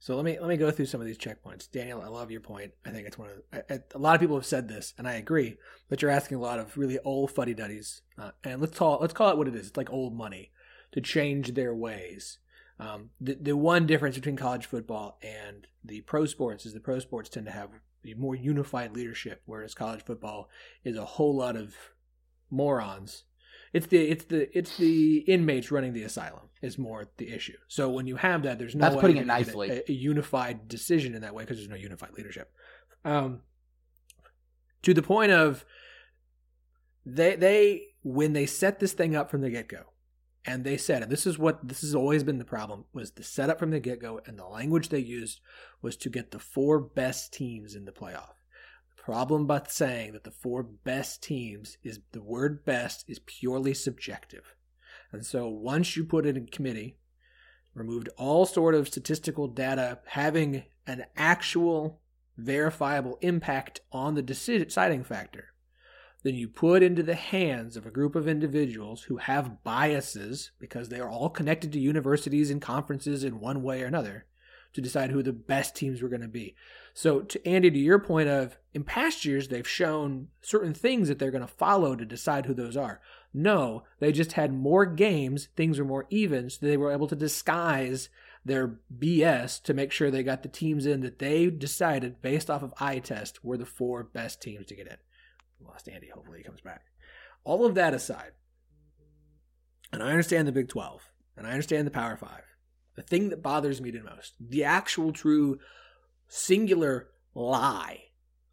So 0.00 0.14
let 0.16 0.24
me 0.24 0.38
let 0.38 0.48
me 0.48 0.56
go 0.56 0.70
through 0.70 0.86
some 0.86 1.00
of 1.00 1.06
these 1.06 1.18
checkpoints. 1.18 1.70
Daniel, 1.70 2.00
I 2.00 2.06
love 2.06 2.30
your 2.30 2.40
point. 2.40 2.72
I 2.86 2.90
think 2.90 3.06
it's 3.06 3.18
one 3.18 3.28
of 3.30 3.66
the, 3.68 3.82
a 3.94 3.98
lot 3.98 4.14
of 4.14 4.20
people 4.20 4.36
have 4.36 4.46
said 4.46 4.68
this, 4.68 4.94
and 4.96 5.08
I 5.08 5.14
agree. 5.14 5.56
But 5.88 6.00
you're 6.00 6.10
asking 6.10 6.38
a 6.38 6.40
lot 6.40 6.60
of 6.60 6.78
really 6.78 6.98
old 7.00 7.30
fuddy 7.32 7.52
duddies, 7.52 8.00
uh, 8.16 8.30
and 8.44 8.60
let's 8.60 8.78
call 8.78 8.98
let's 9.00 9.12
call 9.12 9.30
it 9.30 9.36
what 9.36 9.48
it 9.48 9.56
is. 9.56 9.68
It's 9.68 9.76
like 9.76 9.92
old 9.92 10.16
money 10.16 10.52
to 10.92 11.00
change 11.00 11.54
their 11.54 11.74
ways. 11.74 12.38
Um, 12.80 13.10
the 13.20 13.34
the 13.34 13.56
one 13.56 13.86
difference 13.86 14.16
between 14.16 14.36
college 14.36 14.66
football 14.66 15.18
and 15.22 15.66
the 15.84 16.02
pro 16.02 16.26
sports 16.26 16.64
is 16.64 16.74
the 16.74 16.80
pro 16.80 16.98
sports 17.00 17.28
tend 17.28 17.46
to 17.46 17.52
have 17.52 17.70
a 18.04 18.14
more 18.14 18.34
unified 18.34 18.94
leadership, 18.94 19.42
whereas 19.46 19.74
college 19.74 20.02
football 20.02 20.48
is 20.84 20.96
a 20.96 21.04
whole 21.04 21.36
lot 21.36 21.56
of 21.56 21.74
morons 22.50 23.24
it's 23.72 23.86
the 23.86 23.98
it's 23.98 24.24
the 24.24 24.56
it's 24.56 24.76
the 24.76 25.18
inmates 25.18 25.70
running 25.70 25.92
the 25.92 26.02
asylum 26.02 26.48
is 26.62 26.78
more 26.78 27.06
the 27.18 27.30
issue. 27.30 27.56
So 27.68 27.90
when 27.90 28.06
you 28.06 28.16
have 28.16 28.42
that, 28.44 28.58
there's 28.58 28.74
no 28.74 28.88
that's 28.88 29.00
putting 29.00 29.18
it 29.18 29.26
nicely 29.26 29.70
a, 29.70 29.82
a, 29.88 29.92
unified 29.92 30.68
decision 30.68 31.14
in 31.14 31.22
that 31.22 31.34
way 31.34 31.44
because 31.44 31.58
there's 31.58 31.68
no 31.68 31.76
unified 31.76 32.12
leadership. 32.16 32.50
Um, 33.04 33.40
to 34.82 34.94
the 34.94 35.02
point 35.02 35.32
of 35.32 35.64
they 37.04 37.36
they 37.36 37.82
when 38.02 38.32
they 38.32 38.46
set 38.46 38.80
this 38.80 38.92
thing 38.92 39.14
up 39.14 39.30
from 39.30 39.42
the 39.42 39.50
get 39.50 39.68
go, 39.68 39.84
and 40.44 40.64
they 40.64 40.76
said, 40.76 41.02
and 41.02 41.12
this 41.12 41.26
is 41.26 41.38
what 41.38 41.66
this 41.66 41.82
has 41.82 41.94
always 41.94 42.24
been 42.24 42.38
the 42.38 42.44
problem 42.44 42.84
was 42.92 43.12
the 43.12 43.22
setup 43.22 43.58
from 43.58 43.70
the 43.70 43.80
get 43.80 44.00
go, 44.00 44.20
and 44.26 44.38
the 44.38 44.46
language 44.46 44.88
they 44.88 44.98
used 44.98 45.40
was 45.82 45.96
to 45.98 46.08
get 46.08 46.30
the 46.30 46.38
four 46.38 46.80
best 46.80 47.32
teams 47.32 47.74
in 47.74 47.84
the 47.84 47.92
playoff 47.92 48.34
The 48.96 49.02
problem 49.02 49.42
about 49.42 49.70
saying 49.70 50.12
that 50.12 50.24
the 50.24 50.30
four 50.30 50.62
best 50.62 51.22
teams 51.22 51.76
is 51.82 52.00
the 52.12 52.22
word 52.22 52.64
best 52.64 53.04
is 53.08 53.20
purely 53.20 53.74
subjective. 53.74 54.54
And 55.12 55.24
so 55.24 55.48
once 55.48 55.96
you 55.96 56.04
put 56.04 56.26
it 56.26 56.36
in 56.36 56.46
committee, 56.46 56.98
removed 57.74 58.08
all 58.16 58.44
sort 58.46 58.74
of 58.74 58.88
statistical 58.88 59.48
data 59.48 59.98
having 60.06 60.64
an 60.86 61.04
actual 61.16 62.00
verifiable 62.36 63.18
impact 63.20 63.80
on 63.92 64.14
the 64.14 64.22
deciding 64.22 65.04
factor, 65.04 65.52
then 66.22 66.34
you 66.34 66.48
put 66.48 66.82
into 66.82 67.02
the 67.02 67.14
hands 67.14 67.76
of 67.76 67.86
a 67.86 67.90
group 67.90 68.16
of 68.16 68.26
individuals 68.26 69.02
who 69.02 69.18
have 69.18 69.62
biases 69.62 70.50
because 70.58 70.88
they 70.88 71.00
are 71.00 71.08
all 71.08 71.30
connected 71.30 71.72
to 71.72 71.78
universities 71.78 72.50
and 72.50 72.60
conferences 72.60 73.22
in 73.22 73.40
one 73.40 73.62
way 73.62 73.82
or 73.82 73.86
another 73.86 74.26
to 74.72 74.80
decide 74.80 75.10
who 75.10 75.22
the 75.22 75.32
best 75.32 75.74
teams 75.74 76.02
were 76.02 76.08
going 76.08 76.20
to 76.20 76.28
be. 76.28 76.54
So, 76.92 77.20
to 77.20 77.48
Andy, 77.48 77.70
to 77.70 77.78
your 77.78 77.98
point 77.98 78.28
of 78.28 78.58
in 78.74 78.84
past 78.84 79.24
years, 79.24 79.48
they've 79.48 79.66
shown 79.66 80.28
certain 80.40 80.74
things 80.74 81.08
that 81.08 81.18
they're 81.18 81.30
going 81.30 81.46
to 81.46 81.52
follow 81.52 81.96
to 81.96 82.04
decide 82.04 82.46
who 82.46 82.54
those 82.54 82.76
are. 82.76 83.00
No, 83.32 83.84
they 84.00 84.12
just 84.12 84.32
had 84.32 84.52
more 84.52 84.84
games, 84.86 85.48
things 85.56 85.78
were 85.78 85.84
more 85.84 86.06
even, 86.10 86.50
so 86.50 86.58
they 86.60 86.76
were 86.76 86.92
able 86.92 87.06
to 87.08 87.16
disguise 87.16 88.08
their 88.44 88.78
BS 88.98 89.62
to 89.62 89.74
make 89.74 89.92
sure 89.92 90.10
they 90.10 90.22
got 90.22 90.42
the 90.42 90.48
teams 90.48 90.86
in 90.86 91.00
that 91.00 91.18
they 91.18 91.50
decided 91.50 92.22
based 92.22 92.50
off 92.50 92.62
of 92.62 92.74
eye 92.80 92.98
test 92.98 93.44
were 93.44 93.56
the 93.56 93.66
four 93.66 94.02
best 94.02 94.40
teams 94.40 94.66
to 94.66 94.74
get 94.74 94.86
in. 94.86 94.96
Lost 95.60 95.88
Andy, 95.88 96.08
hopefully 96.08 96.38
he 96.38 96.44
comes 96.44 96.60
back. 96.60 96.82
All 97.44 97.64
of 97.64 97.74
that 97.74 97.94
aside, 97.94 98.32
and 99.92 100.02
I 100.02 100.10
understand 100.10 100.46
the 100.46 100.52
Big 100.52 100.68
12, 100.68 101.12
and 101.36 101.46
I 101.46 101.50
understand 101.50 101.86
the 101.86 101.92
Power 101.92 102.16
5. 102.16 102.30
The 102.96 103.02
thing 103.02 103.28
that 103.30 103.42
bothers 103.42 103.80
me 103.80 103.90
the 103.90 104.02
most, 104.02 104.34
the 104.40 104.64
actual 104.64 105.12
true 105.12 105.60
singular 106.26 107.08
lie 107.34 108.04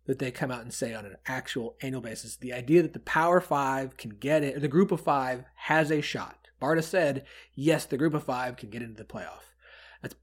that 0.05 0.19
they 0.19 0.31
come 0.31 0.51
out 0.51 0.61
and 0.61 0.73
say 0.73 0.93
on 0.93 1.05
an 1.05 1.17
actual 1.25 1.75
annual 1.81 2.01
basis, 2.01 2.37
the 2.37 2.53
idea 2.53 2.81
that 2.81 2.93
the 2.93 2.99
Power 2.99 3.41
5 3.41 3.97
can 3.97 4.11
get 4.11 4.43
it, 4.43 4.61
the 4.61 4.67
Group 4.67 4.91
of 4.91 5.01
5 5.01 5.43
has 5.55 5.91
a 5.91 6.01
shot. 6.01 6.47
Barta 6.61 6.83
said, 6.83 7.25
yes, 7.53 7.85
the 7.85 7.97
Group 7.97 8.13
of 8.13 8.23
5 8.23 8.55
can 8.55 8.69
get 8.69 8.81
into 8.81 8.97
the 8.97 9.03
playoff. 9.03 9.53
That's 10.01 10.15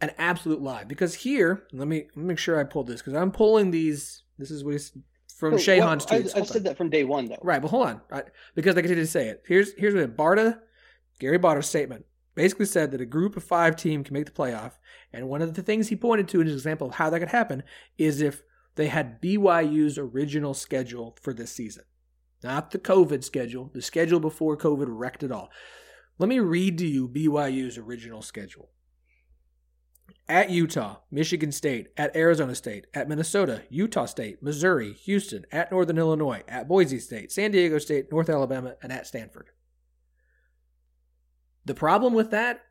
an 0.00 0.12
absolute 0.18 0.62
lie. 0.62 0.84
Because 0.84 1.14
here, 1.14 1.64
let 1.72 1.88
me, 1.88 2.06
let 2.14 2.16
me 2.16 2.24
make 2.24 2.38
sure 2.38 2.58
I 2.58 2.64
pulled 2.64 2.86
this, 2.86 3.00
because 3.00 3.14
I'm 3.14 3.32
pulling 3.32 3.70
these, 3.70 4.22
this 4.38 4.50
is 4.50 4.64
what 4.64 4.72
he's 4.72 4.96
from 5.36 5.54
Shayhan's 5.54 6.06
well, 6.06 6.20
I, 6.20 6.22
tweets. 6.22 6.36
I've 6.36 6.46
said 6.46 6.64
that 6.64 6.76
from 6.76 6.90
day 6.90 7.04
one, 7.04 7.26
though. 7.26 7.38
Right, 7.42 7.60
but 7.60 7.68
hold 7.68 7.86
on, 7.86 8.00
right? 8.10 8.24
Because 8.54 8.74
they 8.74 8.82
continue 8.82 9.04
to 9.04 9.10
say 9.10 9.28
it. 9.28 9.42
Here's 9.46 9.72
here's 9.74 9.94
what 9.94 10.16
Barta, 10.16 10.60
Gary 11.18 11.38
Barta's 11.38 11.66
statement 11.66 12.04
basically 12.34 12.66
said 12.66 12.90
that 12.90 13.00
a 13.00 13.06
group 13.06 13.36
of 13.36 13.44
five 13.44 13.76
team 13.76 14.02
can 14.02 14.14
make 14.14 14.26
the 14.26 14.32
playoff, 14.32 14.72
and 15.12 15.28
one 15.28 15.42
of 15.42 15.54
the 15.54 15.62
things 15.62 15.88
he 15.88 15.96
pointed 15.96 16.28
to 16.28 16.40
in 16.40 16.46
his 16.46 16.56
example 16.56 16.88
of 16.88 16.94
how 16.94 17.10
that 17.10 17.20
could 17.20 17.28
happen 17.28 17.62
is 17.98 18.20
if 18.20 18.42
they 18.76 18.88
had 18.88 19.22
BYU's 19.22 19.98
original 19.98 20.54
schedule 20.54 21.16
for 21.20 21.32
this 21.32 21.52
season, 21.52 21.84
not 22.42 22.70
the 22.70 22.78
COVID 22.78 23.22
schedule, 23.22 23.70
the 23.72 23.82
schedule 23.82 24.20
before 24.20 24.56
COVID 24.56 24.86
wrecked 24.88 25.22
it 25.22 25.30
all. 25.30 25.50
Let 26.18 26.28
me 26.28 26.40
read 26.40 26.78
to 26.78 26.86
you 26.86 27.08
BYU's 27.08 27.78
original 27.78 28.22
schedule 28.22 28.70
at 30.28 30.50
Utah, 30.50 30.96
Michigan 31.10 31.52
State, 31.52 31.88
at 31.96 32.16
Arizona 32.16 32.54
State, 32.54 32.86
at 32.94 33.08
Minnesota, 33.08 33.62
Utah 33.68 34.06
State, 34.06 34.42
Missouri, 34.42 34.94
Houston, 35.04 35.44
at 35.52 35.70
Northern 35.70 35.98
Illinois, 35.98 36.42
at 36.48 36.66
Boise 36.66 36.98
State, 36.98 37.30
San 37.30 37.50
Diego 37.50 37.78
State, 37.78 38.10
North 38.10 38.30
Alabama, 38.30 38.74
and 38.82 38.90
at 38.90 39.06
Stanford. 39.06 39.50
The 41.66 41.74
problem 41.74 42.14
with 42.14 42.30
that, 42.30 42.62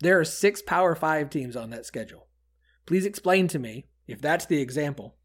there 0.00 0.18
are 0.18 0.24
six 0.24 0.62
Power 0.62 0.94
Five 0.94 1.30
teams 1.30 1.56
on 1.56 1.70
that 1.70 1.86
schedule. 1.86 2.28
Please 2.86 3.06
explain 3.06 3.46
to 3.48 3.58
me, 3.58 3.86
if 4.06 4.20
that's 4.20 4.46
the 4.46 4.60
example, 4.60 5.16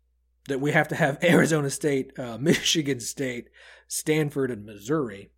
that 0.48 0.62
we 0.62 0.72
have 0.72 0.90
to 0.90 0.96
have 0.96 1.18
Arizona 1.24 1.70
State, 1.70 2.18
uh, 2.20 2.38
Michigan 2.40 3.00
State, 3.00 3.50
Stanford, 3.88 4.52
and 4.52 4.66
Missouri. 4.66 5.32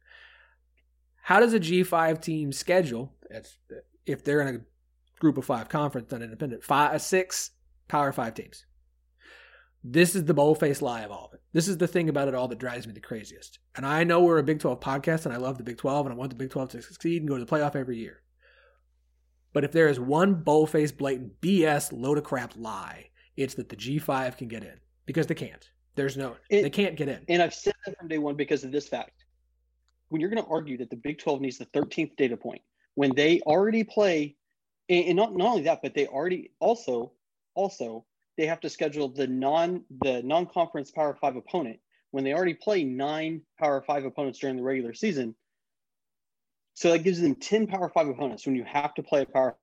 How 1.24 1.40
does 1.40 1.54
a 1.54 1.60
G5 1.60 2.22
team 2.22 2.52
schedule, 2.52 3.14
if 4.08 4.24
they're 4.24 4.42
in 4.42 4.56
a 4.56 4.60
group 5.20 5.38
of 5.38 5.46
five 5.46 5.70
conference, 5.70 6.12
not 6.12 6.22
independent, 6.22 6.64
five, 6.64 6.96
uh, 6.96 6.98
six 7.00 7.52
Power 7.88 8.12
Five 8.12 8.34
teams? 8.34 8.66
This 9.84 10.14
is 10.14 10.26
the 10.26 10.34
bold-faced 10.34 10.82
lie 10.82 11.02
of 11.02 11.12
all 11.12 11.28
of 11.28 11.34
it. 11.34 11.42
This 11.54 11.68
is 11.70 11.78
the 11.78 11.88
thing 11.88 12.10
about 12.10 12.28
it 12.28 12.36
all 12.36 12.50
that 12.50 12.60
drives 12.60 12.86
me 12.86 12.92
the 12.94 13.00
craziest. 13.00 13.60
And 13.76 13.86
I 13.86 14.04
know 14.04 14.22
we're 14.22 14.40
a 14.40 14.44
Big 14.44 14.60
12 14.60 14.82
podcast, 14.82 15.26
and 15.26 15.34
I 15.34 15.38
love 15.38 15.58
the 15.58 15.64
Big 15.64 15.78
12, 15.78 16.06
and 16.06 16.14
I 16.14 16.18
want 16.18 16.32
the 16.32 16.36
Big 16.36 16.50
12 16.50 16.70
to 16.72 16.82
succeed 16.82 17.22
and 17.22 17.30
go 17.30 17.38
to 17.38 17.46
the 17.46 17.50
playoff 17.50 17.76
every 17.78 17.98
year. 17.98 18.22
But 19.54 19.64
if 19.64 19.72
there 19.72 19.88
is 19.88 20.00
one 20.00 20.36
bold-faced, 20.36 20.98
blatant 20.98 21.40
BS, 21.42 21.92
load 21.94 22.18
of 22.18 22.24
crap 22.26 22.54
lie, 22.58 23.10
it's 23.38 23.54
that 23.56 23.70
the 23.70 23.76
G5 23.78 24.38
can 24.38 24.48
get 24.50 24.64
in 24.64 24.80
because 25.06 25.28
they 25.28 25.36
can't. 25.36 25.68
There's 25.96 26.18
no, 26.18 26.36
It- 26.50 26.64
they 26.64 26.70
can't 26.70 26.98
get 26.98 27.08
in. 27.08 27.24
And 27.30 27.42
I've 27.42 27.54
said 27.54 27.74
that 27.86 27.98
from 27.98 28.10
day 28.10 28.18
one 28.18 28.36
because 28.36 28.64
of 28.66 28.72
this 28.72 28.88
fact. 28.90 29.24
When 30.10 30.20
you're 30.20 30.30
going 30.30 30.44
to 30.44 30.50
argue 30.50 30.78
that 30.80 30.90
the 30.90 30.96
Big 30.98 31.20
12 31.20 31.40
needs 31.40 31.58
the 31.58 31.66
13th 31.68 32.16
data 32.18 32.36
point, 32.36 32.62
when 32.96 33.16
they 33.16 33.40
already 33.42 33.84
play, 33.86 34.36
and 34.90 35.06
and 35.06 35.16
not, 35.16 35.36
not 35.36 35.48
only 35.48 35.64
that, 35.64 35.82
but 35.82 35.94
they 35.94 36.08
already 36.08 36.52
also, 36.60 37.12
also, 37.56 38.06
they 38.38 38.46
have 38.46 38.60
to 38.62 38.70
schedule 38.70 39.10
the 39.10 39.28
non 39.28 39.84
the 40.02 40.22
non-conference 40.24 40.92
Power 40.92 41.16
Five 41.20 41.36
opponent 41.36 41.80
when 42.12 42.24
they 42.24 42.34
already 42.34 42.54
play 42.54 42.84
nine 42.84 43.42
Power 43.60 43.82
Five 43.82 44.06
opponents 44.06 44.40
during 44.40 44.58
the 44.58 44.64
regular 44.64 44.94
season. 44.94 45.36
So 46.74 46.92
that 46.92 47.00
gives 47.00 47.20
them 47.20 47.36
10 47.36 47.68
Power 47.68 47.90
Five 47.90 48.08
opponents 48.08 48.46
when 48.46 48.56
you 48.56 48.64
have 48.64 48.94
to 48.96 49.04
play 49.04 49.22
a 49.22 49.26
Power 49.26 49.58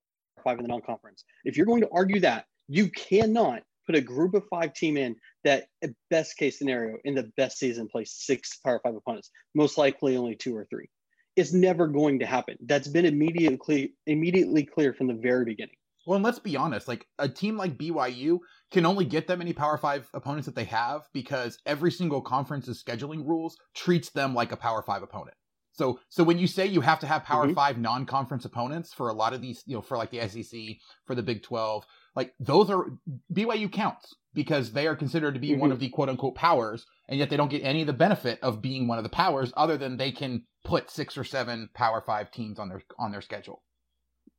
Five 0.45 0.59
in 0.59 0.65
the 0.65 0.69
non-conference. 0.69 1.25
If 1.45 1.57
you're 1.57 1.67
going 1.67 1.83
to 1.83 1.91
argue 1.91 2.21
that, 2.21 2.47
you 2.69 2.91
cannot 2.91 3.63
put 3.87 3.95
a 3.95 4.01
group 4.01 4.35
of 4.35 4.45
five 4.51 4.75
team 4.75 4.97
in 4.97 5.17
that 5.45 5.67
best 6.11 6.37
case 6.37 6.59
scenario 6.59 6.99
in 7.05 7.15
the 7.15 7.31
best 7.37 7.59
season 7.59 7.89
plays 7.89 8.13
six 8.13 8.59
power 8.59 8.81
five 8.83 8.97
opponents 8.97 9.31
most 9.55 9.79
likely 9.79 10.17
only 10.17 10.35
two 10.35 10.57
or 10.57 10.67
three 10.69 10.89
it's 11.37 11.53
never 11.53 11.87
going 11.89 12.19
to 12.19 12.27
happen 12.27 12.57
that's 12.63 12.89
been 12.89 13.05
immediately 13.07 13.95
immediately 14.07 14.65
clear 14.65 14.93
from 14.95 15.07
the 15.09 15.15
very 15.15 15.45
beginning 15.45 15.77
Well, 16.05 16.17
and 16.17 16.25
let's 16.25 16.39
be 16.39 16.57
honest, 16.57 16.87
like 16.87 17.07
a 17.19 17.29
team 17.29 17.57
like 17.57 17.77
BYU 17.77 18.41
can 18.71 18.87
only 18.87 19.05
get 19.05 19.27
that 19.27 19.39
many 19.39 19.53
Power 19.53 19.77
5 19.77 20.09
opponents 20.15 20.47
that 20.47 20.55
they 20.55 20.65
have 20.65 21.09
because 21.13 21.59
every 21.67 21.91
single 21.91 22.23
conference's 22.23 22.83
scheduling 22.83 23.27
rules 23.27 23.57
treats 23.75 24.11
them 24.11 24.33
like 24.35 24.53
a 24.53 24.57
Power 24.57 24.83
5 24.83 25.03
opponent. 25.03 25.37
So 25.73 25.99
so 26.09 26.23
when 26.23 26.39
you 26.39 26.47
say 26.47 26.65
you 26.67 26.81
have 26.81 27.01
to 27.01 27.07
have 27.07 27.25
Power 27.25 27.49
Mhm. 27.49 27.55
5 27.55 27.77
non-conference 27.79 28.45
opponents 28.45 28.95
for 28.95 29.09
a 29.09 29.15
lot 29.15 29.33
of 29.35 29.41
these, 29.43 29.65
you 29.67 29.75
know, 29.75 29.83
for 29.83 29.97
like 29.99 30.11
the 30.11 30.21
SEC, 30.21 30.81
for 31.07 31.15
the 31.17 31.23
Big 31.25 31.43
12, 31.43 31.85
like 32.17 32.35
those 32.41 32.71
are 32.71 32.87
BYU 33.33 33.71
counts 33.71 34.15
because 34.35 34.73
they 34.73 34.87
are 34.89 34.97
considered 34.97 35.35
to 35.35 35.41
be 35.41 35.55
one 35.55 35.71
Mhm. 35.71 35.75
of 35.75 35.79
the 35.79 35.89
quote 35.91 36.09
unquote 36.09 36.35
powers 36.35 36.85
and 37.09 37.19
yet 37.19 37.31
they 37.31 37.37
don't 37.37 37.51
get 37.51 37.63
any 37.63 37.83
of 37.83 37.87
the 37.87 37.93
benefit 37.93 38.39
of 38.43 38.61
being 38.61 38.89
one 38.89 38.99
of 38.99 39.05
the 39.05 39.11
powers 39.11 39.53
other 39.57 39.77
than 39.77 39.97
they 39.97 40.11
can 40.11 40.45
put 40.65 40.91
6 40.91 41.17
or 41.17 41.23
7 41.25 41.69
Power 41.75 42.01
5 42.05 42.31
teams 42.33 42.59
on 42.59 42.69
their 42.69 42.83
on 42.99 43.13
their 43.13 43.21
schedule. 43.23 43.63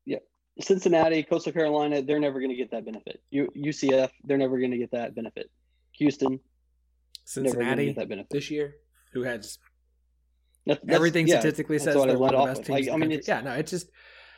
Yeah, 0.05 0.17
Cincinnati 0.59 1.23
coastal 1.23 1.53
carolina 1.53 2.01
they're 2.01 2.19
never 2.19 2.39
going 2.39 2.49
to 2.51 2.55
get 2.57 2.71
that 2.71 2.84
benefit 2.84 3.21
U- 3.30 3.51
ucf 3.55 4.09
they're 4.23 4.38
never 4.38 4.57
going 4.59 4.71
to 4.71 4.78
get 4.78 4.91
that 4.91 5.15
benefit 5.15 5.49
houston 5.93 6.32
never 6.34 6.39
going 6.39 7.45
to 7.45 7.51
Cincinnati 7.53 7.86
get 7.88 7.95
that 7.97 8.09
benefit 8.09 8.30
this 8.32 8.49
year, 8.51 8.75
who 9.13 9.23
has 9.23 9.57
That- 10.65 10.82
that's- 10.82 10.95
everything 10.95 11.28
yeah, 11.28 11.39
statistically 11.39 11.78
that's 11.78 11.86
says 11.86 11.95
I 11.95 12.07
they're 12.07 12.17
one 12.19 12.34
of 12.36 12.41
the 12.41 12.45
best 12.47 12.65
teams. 12.65 12.69
Like, 12.69 12.88
in 12.88 12.93
I 12.93 12.97
mean, 12.97 13.11
it's, 13.13 13.28
yeah, 13.28 13.41
no, 13.41 13.51
it's 13.53 13.71
just 13.71 13.89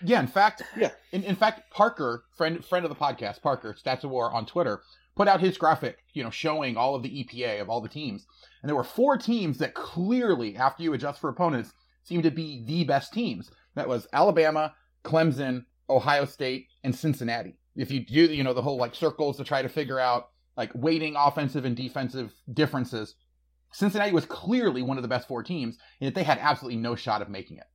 Yeah, 0.03 0.19
in 0.19 0.27
fact, 0.27 0.63
Yeah. 0.77 0.91
In, 1.11 1.23
in 1.23 1.35
fact, 1.35 1.71
Parker, 1.71 2.23
friend 2.35 2.63
friend 2.63 2.85
of 2.85 2.89
the 2.89 2.95
podcast, 2.95 3.41
Parker 3.41 3.73
Stats 3.73 4.03
of 4.03 4.11
War 4.11 4.31
on 4.31 4.45
Twitter, 4.45 4.81
put 5.15 5.27
out 5.27 5.41
his 5.41 5.57
graphic, 5.57 5.97
you 6.13 6.23
know, 6.23 6.29
showing 6.29 6.77
all 6.77 6.95
of 6.95 7.03
the 7.03 7.23
EPA 7.23 7.61
of 7.61 7.69
all 7.69 7.81
the 7.81 7.89
teams, 7.89 8.25
and 8.61 8.69
there 8.69 8.75
were 8.75 8.83
four 8.83 9.17
teams 9.17 9.57
that 9.57 9.73
clearly, 9.73 10.55
after 10.55 10.83
you 10.83 10.93
adjust 10.93 11.19
for 11.19 11.29
opponents, 11.29 11.73
seemed 12.03 12.23
to 12.23 12.31
be 12.31 12.63
the 12.65 12.83
best 12.83 13.13
teams. 13.13 13.51
That 13.75 13.87
was 13.87 14.07
Alabama, 14.13 14.73
Clemson, 15.03 15.65
Ohio 15.89 16.25
State, 16.25 16.67
and 16.83 16.95
Cincinnati. 16.95 17.57
If 17.75 17.91
you 17.91 18.05
do, 18.05 18.25
you 18.25 18.43
know, 18.43 18.53
the 18.53 18.61
whole 18.61 18.77
like 18.77 18.95
circles 18.95 19.37
to 19.37 19.43
try 19.43 19.61
to 19.61 19.69
figure 19.69 19.99
out 19.99 20.29
like 20.57 20.71
weighting 20.73 21.15
offensive 21.17 21.65
and 21.65 21.75
defensive 21.75 22.33
differences, 22.53 23.15
Cincinnati 23.71 24.11
was 24.11 24.25
clearly 24.25 24.81
one 24.81 24.97
of 24.97 25.03
the 25.03 25.07
best 25.07 25.27
four 25.27 25.43
teams, 25.43 25.77
and 26.01 26.13
they 26.13 26.23
had 26.23 26.39
absolutely 26.39 26.79
no 26.79 26.95
shot 26.95 27.21
of 27.21 27.29
making 27.29 27.57
it. 27.57 27.67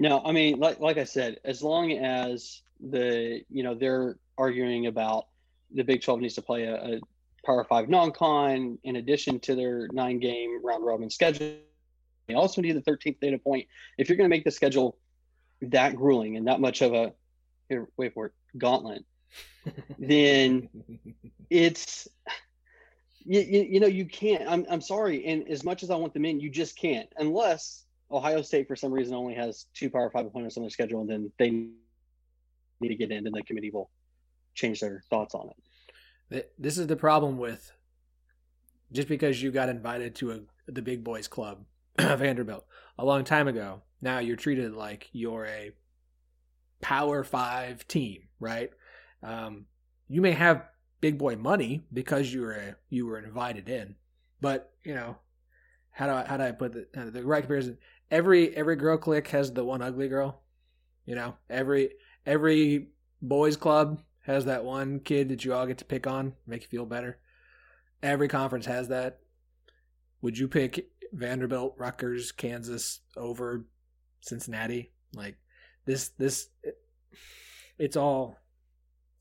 No, 0.00 0.22
I 0.24 0.30
mean, 0.30 0.60
like 0.60 0.78
like 0.78 0.96
I 0.96 1.02
said, 1.02 1.40
as 1.44 1.60
long 1.60 1.90
as 1.90 2.62
the 2.78 3.42
you 3.50 3.64
know 3.64 3.74
they're 3.74 4.16
arguing 4.38 4.86
about 4.86 5.26
the 5.74 5.82
Big 5.82 6.02
Twelve 6.02 6.20
needs 6.20 6.36
to 6.36 6.42
play 6.42 6.64
a, 6.64 6.74
a 6.76 7.00
Power 7.44 7.64
Five 7.64 7.88
non-con 7.88 8.78
in 8.84 8.94
addition 8.94 9.40
to 9.40 9.56
their 9.56 9.88
nine-game 9.90 10.64
round 10.64 10.86
robin 10.86 11.10
schedule. 11.10 11.56
They 12.28 12.34
also 12.34 12.60
need 12.60 12.76
the 12.76 12.82
13th 12.82 13.18
data 13.20 13.38
point. 13.38 13.66
If 13.96 14.08
you're 14.08 14.16
going 14.16 14.30
to 14.30 14.34
make 14.36 14.44
the 14.44 14.50
schedule 14.50 14.98
that 15.62 15.96
grueling 15.96 16.36
and 16.36 16.46
that 16.46 16.60
much 16.60 16.82
of 16.82 16.92
a 16.92 17.12
here, 17.68 17.88
wait 17.96 18.14
for 18.14 18.26
it, 18.26 18.32
gauntlet, 18.56 19.04
then 19.98 20.68
it's 21.50 22.06
you, 23.24 23.40
you, 23.40 23.62
you 23.62 23.80
know 23.80 23.88
you 23.88 24.04
can't. 24.04 24.48
I'm 24.48 24.64
I'm 24.70 24.80
sorry, 24.80 25.26
and 25.26 25.48
as 25.48 25.64
much 25.64 25.82
as 25.82 25.90
I 25.90 25.96
want 25.96 26.14
them 26.14 26.24
in, 26.24 26.38
you 26.38 26.50
just 26.50 26.78
can't 26.78 27.08
unless 27.16 27.84
Ohio 28.10 28.42
State, 28.42 28.66
for 28.66 28.76
some 28.76 28.92
reason, 28.92 29.14
only 29.14 29.34
has 29.34 29.66
two 29.74 29.90
Power 29.90 30.10
Five 30.10 30.26
opponents 30.26 30.56
on 30.56 30.62
their 30.62 30.70
schedule, 30.70 31.00
and 31.00 31.10
then 31.10 31.32
they 31.38 31.50
need 31.50 32.88
to 32.88 32.94
get 32.94 33.10
in, 33.10 33.26
and 33.26 33.34
the 33.34 33.42
committee 33.42 33.70
will 33.70 33.90
change 34.54 34.80
their 34.80 35.02
thoughts 35.10 35.34
on 35.34 35.50
it. 36.30 36.52
This 36.58 36.78
is 36.78 36.86
the 36.86 36.96
problem 36.96 37.38
with 37.38 37.72
just 38.92 39.08
because 39.08 39.42
you 39.42 39.50
got 39.50 39.68
invited 39.68 40.14
to 40.16 40.32
a 40.32 40.40
the 40.66 40.82
big 40.82 41.02
boys 41.02 41.28
club, 41.28 41.64
Vanderbilt, 41.98 42.64
a 42.98 43.04
long 43.04 43.24
time 43.24 43.48
ago. 43.48 43.82
Now 44.00 44.18
you're 44.18 44.36
treated 44.36 44.74
like 44.74 45.08
you're 45.12 45.46
a 45.46 45.72
Power 46.80 47.24
Five 47.24 47.86
team, 47.88 48.22
right? 48.40 48.70
Um, 49.22 49.66
you 50.08 50.20
may 50.20 50.32
have 50.32 50.64
big 51.00 51.18
boy 51.18 51.36
money 51.36 51.82
because 51.92 52.32
you 52.32 52.42
were 52.42 52.52
a, 52.52 52.76
you 52.88 53.06
were 53.06 53.18
invited 53.18 53.68
in, 53.68 53.96
but 54.40 54.72
you 54.84 54.94
know 54.94 55.16
how 55.90 56.06
do 56.06 56.12
I 56.12 56.24
how 56.24 56.36
do 56.36 56.44
I 56.44 56.52
put 56.52 56.72
the, 56.72 56.86
uh, 56.96 57.10
the 57.10 57.24
right 57.24 57.42
comparison? 57.42 57.78
Every 58.10 58.54
every 58.56 58.76
girl 58.76 58.96
clique 58.96 59.28
has 59.28 59.52
the 59.52 59.64
one 59.64 59.82
ugly 59.82 60.08
girl. 60.08 60.42
You 61.04 61.14
know, 61.14 61.34
every 61.48 61.90
every 62.26 62.88
boys 63.22 63.56
club 63.56 64.00
has 64.24 64.44
that 64.46 64.64
one 64.64 65.00
kid 65.00 65.28
that 65.30 65.44
you 65.44 65.54
all 65.54 65.66
get 65.66 65.78
to 65.78 65.84
pick 65.84 66.06
on, 66.06 66.34
make 66.46 66.62
you 66.62 66.68
feel 66.68 66.86
better. 66.86 67.18
Every 68.02 68.28
conference 68.28 68.66
has 68.66 68.88
that. 68.88 69.18
Would 70.20 70.36
you 70.38 70.48
pick 70.48 70.88
Vanderbilt, 71.12 71.74
Rutgers, 71.78 72.32
Kansas 72.32 73.00
over 73.16 73.64
Cincinnati. 74.20 74.92
Like 75.14 75.36
this, 75.86 76.08
this, 76.18 76.48
it's 77.78 77.96
all, 77.96 78.36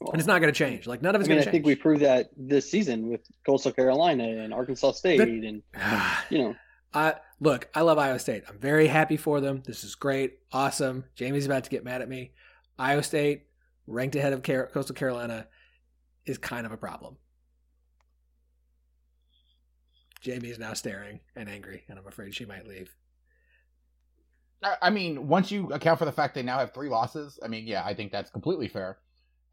and 0.01 0.15
it's 0.15 0.27
not 0.27 0.41
going 0.41 0.53
to 0.53 0.57
change. 0.57 0.85
Like 0.85 1.01
none 1.01 1.15
of 1.15 1.21
I 1.21 1.23
it's 1.23 1.29
mean, 1.29 1.37
going 1.37 1.47
I 1.47 1.51
think 1.51 1.65
we 1.65 1.75
proved 1.75 2.01
that 2.01 2.29
this 2.35 2.69
season 2.69 3.07
with 3.09 3.21
Coastal 3.45 3.71
Carolina 3.71 4.23
and 4.25 4.53
Arkansas 4.53 4.93
State, 4.93 5.17
That- 5.17 5.29
and 5.29 5.61
you 6.29 6.39
know, 6.39 6.55
I 6.93 7.15
look, 7.39 7.69
I 7.73 7.81
love 7.81 7.97
Iowa 7.97 8.19
State. 8.19 8.43
I'm 8.47 8.59
very 8.59 8.87
happy 8.87 9.17
for 9.17 9.39
them. 9.41 9.63
This 9.65 9.83
is 9.83 9.95
great, 9.95 10.39
awesome. 10.51 11.05
Jamie's 11.15 11.45
about 11.45 11.63
to 11.65 11.69
get 11.69 11.83
mad 11.83 12.01
at 12.01 12.09
me. 12.09 12.31
Iowa 12.77 13.03
State, 13.03 13.47
ranked 13.85 14.15
ahead 14.15 14.33
of 14.33 14.43
Car- 14.43 14.69
Coastal 14.73 14.95
Carolina, 14.95 15.47
is 16.25 16.37
kind 16.37 16.65
of 16.65 16.71
a 16.71 16.77
problem. 16.77 17.17
Jamie 20.21 20.49
is 20.49 20.59
now 20.59 20.73
staring 20.73 21.19
and 21.35 21.47
angry, 21.47 21.83
and 21.87 21.97
I'm 21.97 22.07
afraid 22.07 22.33
she 22.35 22.45
might 22.45 22.67
leave. 22.67 22.93
I 24.63 24.75
I 24.81 24.89
mean, 24.89 25.27
once 25.27 25.51
you 25.51 25.67
account 25.71 25.99
for 25.99 26.05
the 26.05 26.11
fact 26.11 26.35
they 26.35 26.43
now 26.43 26.59
have 26.59 26.73
three 26.73 26.89
losses, 26.89 27.39
I 27.43 27.47
mean, 27.47 27.67
yeah, 27.67 27.83
I 27.85 27.93
think 27.93 28.11
that's 28.11 28.31
completely 28.31 28.67
fair. 28.67 28.97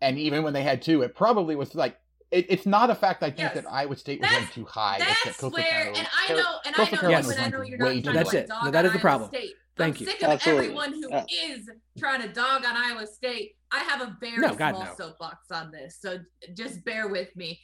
And 0.01 0.19
even 0.19 0.43
when 0.43 0.53
they 0.53 0.63
had 0.63 0.83
two, 0.83 1.03
it 1.03 1.15
probably 1.15 1.55
was 1.55 1.75
like 1.75 1.99
it, 2.35 2.47
it's 2.49 2.67
not 2.67 2.91
a 2.91 2.95
fact 2.95 3.23
I 3.23 3.27
think 3.29 3.39
Yes. 3.39 3.55
that 3.55 3.67
Iowa 3.71 3.97
State 3.97 4.21
was 4.21 4.27
That's- 4.29 4.41
ranked 4.43 4.55
too 4.55 4.65
high. 4.65 4.97
it's 4.97 5.07
That's 5.07 5.23
Coastal 5.25 5.51
where, 5.51 5.63
Carolina- 5.65 5.99
and 5.99 6.09
I 6.13 6.29
know, 6.35 6.59
and 6.67 6.75
I 6.75 6.79
Coastal 6.79 6.97
know, 6.97 7.01
Carolina 7.01 7.29
and 7.29 7.41
I 7.41 7.49
know 7.49 7.59
was 7.61 7.69
you're 7.69 7.79
way 7.79 7.85
not 7.85 7.95
too 7.95 8.03
trying 8.03 8.15
That's 8.17 8.31
to 8.31 8.39
it. 8.39 8.49
dog 8.49 8.65
No, 8.65 8.71
that 8.71 8.79
on 8.81 8.87
is 8.87 8.93
the 8.93 8.99
problem. 8.99 9.31
State. 9.31 9.55
Thank 9.77 9.97
I'm 9.97 10.01
you. 10.03 10.07
sick 10.13 10.23
of 10.23 10.29
Absolutely. 10.31 10.65
everyone 10.67 10.93
who 10.93 11.11
Uh, 11.13 11.27
is 11.45 11.71
trying 11.99 12.23
to 12.23 12.29
dog 12.29 12.65
on 12.65 12.77
Iowa 12.77 13.07
State. 13.07 13.57
I 13.73 13.79
have 13.81 14.01
a 14.03 14.17
very 14.21 14.37
No, 14.39 14.55
God, 14.55 14.71
small 14.77 14.85
no. 14.85 14.95
soapbox 14.97 15.51
on 15.51 15.71
this, 15.73 15.99
so 16.01 16.19
just 16.55 16.85
bear 16.85 17.09
with 17.09 17.35
me. 17.35 17.61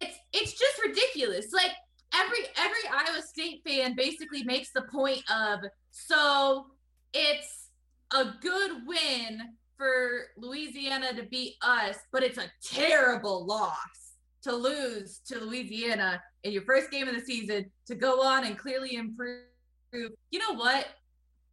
It's 0.00 0.16
it's 0.32 0.52
just 0.58 0.82
ridiculous. 0.86 1.52
Like 1.52 1.72
every 2.14 2.38
every 2.56 2.88
Iowa 2.90 3.22
State 3.22 3.62
fan 3.66 3.94
basically 3.94 4.42
makes 4.44 4.70
the 4.72 4.82
point 4.82 5.22
of 5.30 5.60
so 5.90 6.66
it's 7.12 7.70
a 8.14 8.24
good 8.40 8.86
win 8.86 9.40
for 9.76 10.28
Louisiana 10.36 11.14
to 11.14 11.24
beat 11.24 11.54
us, 11.62 11.96
but 12.12 12.22
it's 12.22 12.38
a 12.38 12.50
terrible 12.64 13.46
loss 13.46 13.76
to 14.42 14.54
lose 14.54 15.20
to 15.26 15.38
Louisiana 15.38 16.22
in 16.44 16.52
your 16.52 16.62
first 16.62 16.90
game 16.90 17.08
of 17.08 17.14
the 17.14 17.20
season 17.20 17.70
to 17.86 17.94
go 17.94 18.22
on 18.22 18.44
and 18.44 18.56
clearly 18.56 18.94
improve. 18.94 19.42
You 19.92 20.38
know 20.38 20.54
what? 20.54 20.86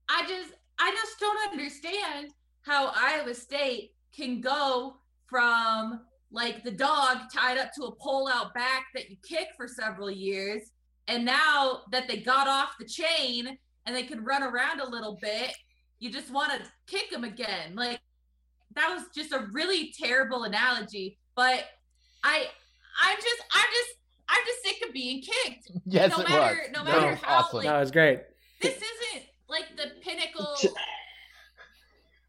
I 0.09 0.21
just 0.27 0.53
I 0.79 0.91
just 0.91 1.19
don't 1.19 1.51
understand 1.51 2.29
how 2.61 2.91
Iowa 2.95 3.33
State 3.33 3.91
can 4.15 4.41
go 4.41 4.97
from 5.27 6.01
like 6.31 6.63
the 6.63 6.71
dog 6.71 7.17
tied 7.33 7.57
up 7.57 7.71
to 7.75 7.85
a 7.85 7.95
pole 7.95 8.29
out 8.31 8.53
back 8.53 8.85
that 8.93 9.09
you 9.09 9.17
kick 9.27 9.47
for 9.55 9.67
several 9.67 10.11
years 10.11 10.61
and 11.07 11.25
now 11.25 11.81
that 11.91 12.07
they 12.07 12.17
got 12.17 12.47
off 12.47 12.75
the 12.79 12.85
chain 12.85 13.57
and 13.85 13.95
they 13.95 14.03
can 14.03 14.23
run 14.23 14.43
around 14.43 14.79
a 14.79 14.89
little 14.89 15.17
bit 15.21 15.53
you 15.99 16.11
just 16.11 16.31
want 16.31 16.51
to 16.51 16.59
kick 16.87 17.11
them 17.11 17.23
again 17.23 17.75
like 17.75 17.99
that 18.75 18.89
was 18.95 19.03
just 19.15 19.31
a 19.33 19.47
really 19.51 19.93
terrible 19.97 20.43
analogy 20.43 21.17
but 21.35 21.65
i 22.23 22.45
i'm 23.03 23.15
just 23.17 23.41
i'm 23.53 23.65
just 23.71 23.89
i'm 24.29 24.41
just 24.45 24.63
sick 24.63 24.87
of 24.87 24.93
being 24.93 25.21
kicked 25.21 25.71
yes, 25.85 26.11
no 26.11 26.19
it 26.23 26.29
matter- 26.29 26.55
was. 26.55 26.71
no 26.73 26.83
matter 26.83 27.11
was 27.11 27.19
how, 27.21 27.39
awesome. 27.39 27.57
like- 27.57 27.65
No, 27.67 27.79
it's 27.79 27.91
great. 27.91 28.21
this 28.61 28.75
isn't 28.75 29.23
like 29.49 29.65
the 29.77 29.91
pinnacle 30.01 30.55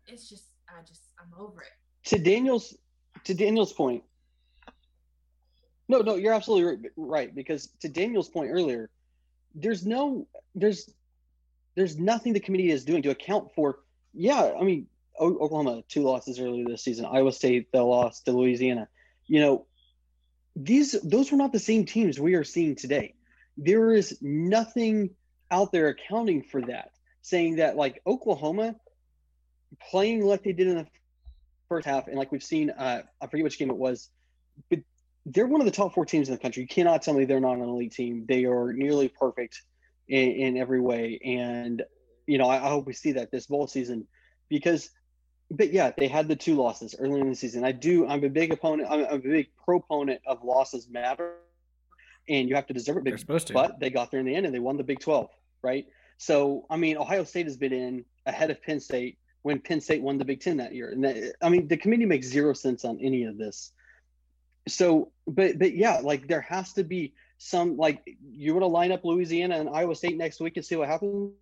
it's 0.06 0.28
just 0.28 0.44
i 0.68 0.80
just 0.86 1.02
i'm 1.18 1.32
over 1.38 1.62
it 1.62 1.68
to 2.08 2.18
Daniel's 2.18 2.76
to 3.24 3.32
Daniel's 3.32 3.72
point. 3.72 4.02
No, 5.88 6.00
no, 6.00 6.16
you're 6.16 6.34
absolutely 6.34 6.64
right- 6.76 6.92
right 6.96 7.34
because 7.34 7.68
to 7.80 7.88
Daniel's 7.88 8.28
point 8.28 8.50
earlier, 8.50 8.90
there's 9.54 9.86
no 9.86 10.26
there's 10.54 10.90
there's 11.76 11.98
nothing 11.98 12.34
the 12.34 12.40
committee 12.40 12.70
is 12.70 12.84
doing 12.84 13.00
to 13.02 13.10
account 13.10 13.48
for. 13.54 13.78
Yeah, 14.12 14.52
I 14.60 14.62
mean, 14.64 14.86
O- 14.86 14.93
Oklahoma 15.18 15.82
two 15.88 16.02
losses 16.02 16.40
earlier 16.40 16.64
this 16.66 16.82
season. 16.82 17.06
Iowa 17.06 17.32
State 17.32 17.70
the 17.72 17.82
loss 17.82 18.20
to 18.22 18.32
Louisiana. 18.32 18.88
You 19.26 19.40
know, 19.40 19.66
these 20.56 20.92
those 21.02 21.30
were 21.30 21.38
not 21.38 21.52
the 21.52 21.58
same 21.58 21.84
teams 21.84 22.18
we 22.18 22.34
are 22.34 22.44
seeing 22.44 22.76
today. 22.76 23.14
There 23.56 23.92
is 23.92 24.18
nothing 24.20 25.10
out 25.50 25.72
there 25.72 25.88
accounting 25.88 26.42
for 26.42 26.62
that, 26.62 26.90
saying 27.22 27.56
that 27.56 27.76
like 27.76 28.02
Oklahoma 28.06 28.76
playing 29.90 30.24
like 30.24 30.42
they 30.42 30.52
did 30.52 30.68
in 30.68 30.76
the 30.76 30.86
first 31.68 31.86
half, 31.86 32.08
and 32.08 32.16
like 32.16 32.32
we've 32.32 32.42
seen, 32.42 32.70
uh, 32.70 33.02
I 33.20 33.26
forget 33.26 33.44
which 33.44 33.58
game 33.58 33.70
it 33.70 33.76
was, 33.76 34.10
but 34.70 34.80
they're 35.26 35.46
one 35.46 35.60
of 35.60 35.64
the 35.64 35.72
top 35.72 35.94
four 35.94 36.04
teams 36.04 36.28
in 36.28 36.34
the 36.34 36.40
country. 36.40 36.62
You 36.62 36.68
cannot 36.68 37.02
tell 37.02 37.14
me 37.14 37.24
they're 37.24 37.40
not 37.40 37.56
an 37.56 37.62
elite 37.62 37.92
team. 37.92 38.26
They 38.28 38.44
are 38.44 38.72
nearly 38.72 39.08
perfect 39.08 39.62
in, 40.08 40.30
in 40.32 40.56
every 40.56 40.80
way, 40.80 41.20
and 41.24 41.82
you 42.26 42.38
know 42.38 42.48
I, 42.48 42.56
I 42.56 42.68
hope 42.68 42.86
we 42.86 42.92
see 42.94 43.12
that 43.12 43.30
this 43.30 43.46
bowl 43.46 43.68
season 43.68 44.08
because. 44.48 44.90
But 45.50 45.72
yeah, 45.72 45.92
they 45.96 46.08
had 46.08 46.26
the 46.28 46.36
two 46.36 46.54
losses 46.54 46.94
early 46.98 47.20
in 47.20 47.28
the 47.28 47.36
season. 47.36 47.64
I 47.64 47.72
do. 47.72 48.06
I'm 48.06 48.24
a 48.24 48.28
big 48.28 48.52
opponent. 48.52 48.88
I'm 48.90 49.04
a 49.04 49.18
big 49.18 49.48
proponent 49.64 50.20
of 50.26 50.42
losses 50.42 50.88
matter, 50.88 51.34
and 52.28 52.48
you 52.48 52.54
have 52.54 52.66
to 52.66 52.74
deserve 52.74 52.98
it. 52.98 53.04
They're 53.04 53.12
But 53.14 53.20
supposed 53.20 53.46
to. 53.48 53.52
but 53.52 53.80
they 53.80 53.90
got 53.90 54.10
there 54.10 54.20
in 54.20 54.26
the 54.26 54.34
end 54.34 54.46
and 54.46 54.54
they 54.54 54.58
won 54.58 54.76
the 54.76 54.84
Big 54.84 55.00
12, 55.00 55.28
right? 55.62 55.86
So, 56.16 56.64
I 56.70 56.76
mean, 56.76 56.96
Ohio 56.96 57.24
State 57.24 57.46
has 57.46 57.56
been 57.56 57.72
in 57.72 58.04
ahead 58.26 58.50
of 58.50 58.62
Penn 58.62 58.80
State 58.80 59.18
when 59.42 59.60
Penn 59.60 59.80
State 59.80 60.00
won 60.02 60.16
the 60.16 60.24
Big 60.24 60.40
10 60.40 60.56
that 60.56 60.74
year. 60.74 60.90
And 60.90 61.04
that, 61.04 61.34
I 61.42 61.50
mean, 61.50 61.68
the 61.68 61.76
committee 61.76 62.06
makes 62.06 62.26
zero 62.26 62.54
sense 62.54 62.84
on 62.84 62.98
any 63.00 63.24
of 63.24 63.36
this. 63.36 63.72
So, 64.66 65.12
but, 65.26 65.58
but 65.58 65.74
yeah, 65.76 65.98
like 65.98 66.26
there 66.26 66.40
has 66.40 66.72
to 66.74 66.84
be 66.84 67.12
some, 67.36 67.76
like, 67.76 68.02
you 68.26 68.54
want 68.54 68.62
to 68.62 68.68
line 68.68 68.92
up 68.92 69.04
Louisiana 69.04 69.58
and 69.58 69.68
Iowa 69.68 69.94
State 69.94 70.16
next 70.16 70.40
week 70.40 70.56
and 70.56 70.64
see 70.64 70.76
what 70.76 70.88
happens? 70.88 71.32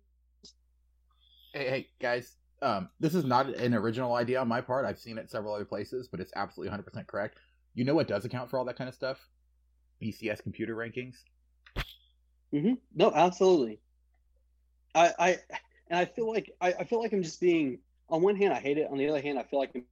Hey, 1.53 1.69
hey, 1.69 1.89
guys. 2.01 2.35
Um, 2.63 2.89
this 2.99 3.13
is 3.13 3.25
not 3.25 3.49
an 3.49 3.73
original 3.73 4.15
idea 4.15 4.39
on 4.39 4.47
my 4.47 4.61
part. 4.61 4.85
I've 4.85 4.97
seen 4.99 5.17
it 5.17 5.29
several 5.29 5.53
other 5.53 5.65
places, 5.65 6.07
but 6.07 6.21
it's 6.21 6.31
absolutely 6.35 6.69
100% 6.69 7.07
correct. 7.07 7.37
You 7.75 7.83
know 7.83 7.93
what 7.93 8.07
does 8.07 8.25
account 8.25 8.49
for 8.49 8.57
all 8.57 8.65
that 8.65 8.77
kind 8.77 8.87
of 8.87 8.95
stuff? 8.95 9.19
BCS 10.01 10.41
computer 10.41 10.75
rankings. 10.75 11.17
hmm 12.51 12.73
No, 12.95 13.11
absolutely. 13.13 13.81
I, 14.95 15.13
I, 15.19 15.29
and 15.89 15.99
I 15.99 16.05
feel 16.05 16.31
like 16.31 16.51
I, 16.61 16.73
I 16.73 16.83
feel 16.85 16.99
like 17.01 17.13
I'm 17.13 17.23
just 17.23 17.41
being. 17.41 17.79
On 18.09 18.21
one 18.21 18.35
hand, 18.35 18.53
I 18.53 18.59
hate 18.59 18.77
it. 18.77 18.89
On 18.91 18.97
the 18.97 19.09
other 19.09 19.21
hand, 19.21 19.39
I 19.39 19.43
feel 19.43 19.59
like 19.59 19.71
I'm 19.73 19.85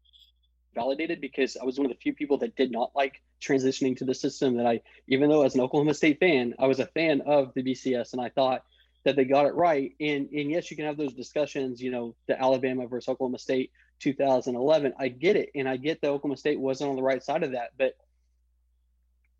validated 0.75 1.21
because 1.21 1.57
I 1.57 1.65
was 1.65 1.77
one 1.77 1.85
of 1.85 1.91
the 1.91 1.97
few 1.97 2.13
people 2.13 2.37
that 2.39 2.55
did 2.55 2.71
not 2.71 2.91
like 2.95 3.21
transitioning 3.41 3.97
to 3.97 4.05
the 4.05 4.13
system. 4.13 4.57
That 4.57 4.67
I, 4.67 4.81
even 5.07 5.29
though 5.29 5.43
as 5.43 5.55
an 5.55 5.61
Oklahoma 5.61 5.93
State 5.93 6.19
fan, 6.19 6.53
I 6.59 6.67
was 6.67 6.79
a 6.79 6.87
fan 6.87 7.21
of 7.21 7.53
the 7.55 7.63
BCS, 7.63 8.13
and 8.13 8.21
I 8.21 8.29
thought 8.29 8.63
that 9.03 9.15
they 9.15 9.25
got 9.25 9.45
it 9.45 9.55
right. 9.55 9.93
And 9.99 10.29
and 10.29 10.51
yes, 10.51 10.69
you 10.69 10.77
can 10.77 10.85
have 10.85 10.97
those 10.97 11.13
discussions. 11.13 11.81
You 11.81 11.91
know, 11.91 12.15
the 12.27 12.39
Alabama 12.39 12.87
versus 12.87 13.09
Oklahoma 13.09 13.39
State 13.39 13.71
2011. 13.99 14.93
I 14.99 15.07
get 15.07 15.35
it, 15.35 15.49
and 15.55 15.67
I 15.67 15.77
get 15.77 16.01
that 16.01 16.09
Oklahoma 16.09 16.37
State 16.37 16.59
wasn't 16.59 16.89
on 16.89 16.95
the 16.95 17.03
right 17.03 17.23
side 17.23 17.43
of 17.43 17.51
that, 17.51 17.71
but 17.77 17.95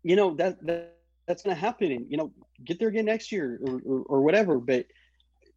you 0.02 0.16
know 0.16 0.34
that 0.34 0.64
that 0.66 0.96
that's 1.26 1.42
going 1.42 1.54
to 1.54 1.60
happen 1.60 1.92
and 1.92 2.10
you 2.10 2.16
know 2.16 2.32
get 2.64 2.78
there 2.78 2.88
again 2.88 3.04
next 3.04 3.32
year 3.32 3.60
or, 3.64 3.80
or, 3.84 4.02
or 4.02 4.22
whatever 4.22 4.58
but 4.58 4.86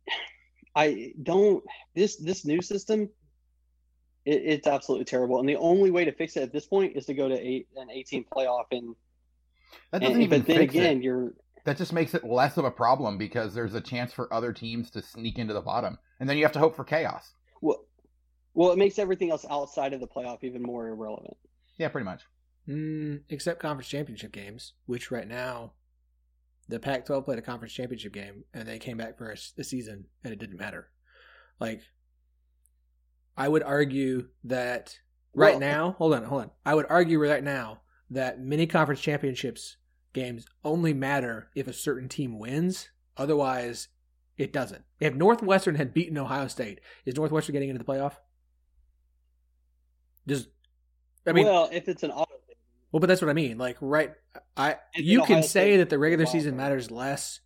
i 0.76 1.14
don't 1.22 1.64
this 1.96 2.18
this 2.18 2.46
new 2.46 2.62
system 2.62 3.10
it, 4.26 4.42
it's 4.46 4.68
absolutely 4.68 5.06
terrible 5.06 5.40
and 5.40 5.50
the 5.50 5.56
only 5.56 5.92
way 5.92 6.06
to 6.06 6.12
fix 6.12 6.38
it 6.38 6.44
at 6.44 6.54
this 6.54 6.66
point 6.66 6.96
is 6.96 7.06
to 7.06 7.14
go 7.14 7.28
to 7.28 7.36
eight, 7.36 7.68
an 7.76 7.90
18 7.90 8.26
playoff 8.26 8.66
and, 8.72 8.96
That 9.92 10.02
doesn't 10.02 10.16
and 10.16 10.24
even 10.24 10.40
but 10.42 10.48
then 10.48 10.62
again 10.62 10.98
it. 10.98 11.04
you're 11.04 11.34
That 11.66 11.78
just 11.78 11.94
makes 11.94 12.14
it 12.14 12.24
less 12.24 12.58
of 12.58 12.66
a 12.66 12.72
problem 12.72 13.18
because 13.18 13.54
there's 13.54 13.74
a 13.74 13.82
chance 13.82 14.14
for 14.14 14.32
other 14.34 14.54
teams 14.54 14.90
to 14.92 15.02
sneak 15.02 15.38
into 15.40 15.54
the 15.54 15.62
bottom, 15.62 15.98
and 16.20 16.30
then 16.30 16.38
you 16.38 16.44
have 16.44 16.52
to 16.54 16.60
hope 16.60 16.76
for 16.76 16.84
chaos. 16.86 17.34
well 17.62 17.86
well 18.54 18.72
it 18.72 18.78
makes 18.78 18.98
everything 19.00 19.32
else 19.32 19.46
outside 19.50 19.92
of 19.94 20.00
the 20.00 20.08
playoff 20.08 20.44
even 20.44 20.62
more 20.62 20.88
irrelevant 20.88 21.36
Yeah, 21.78 21.90
pretty 21.90 22.06
much. 22.06 22.22
Mm, 22.70 23.22
except 23.30 23.60
conference 23.62 23.88
championship 23.90 24.32
games, 24.32 24.74
which 24.86 25.12
right 25.12 25.28
now, 25.28 25.74
the 26.68 26.80
Pac-12 26.80 27.26
played 27.26 27.38
a 27.38 27.44
conference 27.44 27.74
championship 27.74 28.14
game 28.14 28.44
and 28.54 28.68
they 28.68 28.80
came 28.80 28.98
back 28.98 29.18
for 29.18 29.30
a, 29.30 29.34
s- 29.34 29.54
a 29.58 29.64
season 29.64 30.06
and 30.24 30.34
it 30.34 30.40
didn't 30.40 30.58
matter. 30.58 30.90
Like, 31.60 31.82
I 33.38 33.48
would 33.48 33.62
argue 33.64 34.30
that 34.46 34.98
right 35.34 35.52
Well- 35.54 35.60
now, 35.60 35.92
hold 35.98 36.14
on, 36.16 36.24
hold 36.24 36.44
on. 36.44 36.52
I 36.66 36.74
would 36.76 36.86
argue 36.90 37.20
right 37.22 37.44
now 37.44 37.82
that 38.10 38.40
mini 38.40 38.66
conference 38.68 39.02
championships 39.02 39.78
games 40.16 40.48
only 40.64 40.94
matter 40.94 41.50
if 41.54 41.68
a 41.68 41.74
certain 41.74 42.10
team 42.10 42.40
wins. 42.40 42.90
Otherwise, 43.16 43.90
it 44.38 44.52
doesn't. 44.52 44.84
If 45.00 45.14
Northwestern 45.14 45.76
had 45.76 45.94
beaten 45.94 46.18
Ohio 46.18 46.48
State, 46.48 46.82
is 47.06 47.16
Northwestern 47.16 47.54
getting 47.54 47.70
into 47.70 47.84
the 47.84 47.86
playoff? 47.86 48.14
Does 50.26 50.48
I 51.28 51.34
mean, 51.34 51.46
well 51.46 51.70
if 51.72 51.88
it's 51.88 52.02
an 52.02 52.12
auto 52.12 52.32
well, 52.92 53.02
but 53.02 53.08
that's 53.08 53.22
what 53.22 53.30
I 53.30 53.34
mean. 53.34 53.58
Like, 53.58 53.78
right? 53.82 54.14
I 54.56 54.78
If 54.94 55.06
you 55.06 55.22
Ohio 55.22 55.28
can 55.28 55.44
say 55.44 55.72
State 55.72 55.78
that 55.78 55.90
the 55.90 56.00
regular 56.00 56.26
season 56.26 56.56
matters 56.56 56.90
less. 56.90 57.42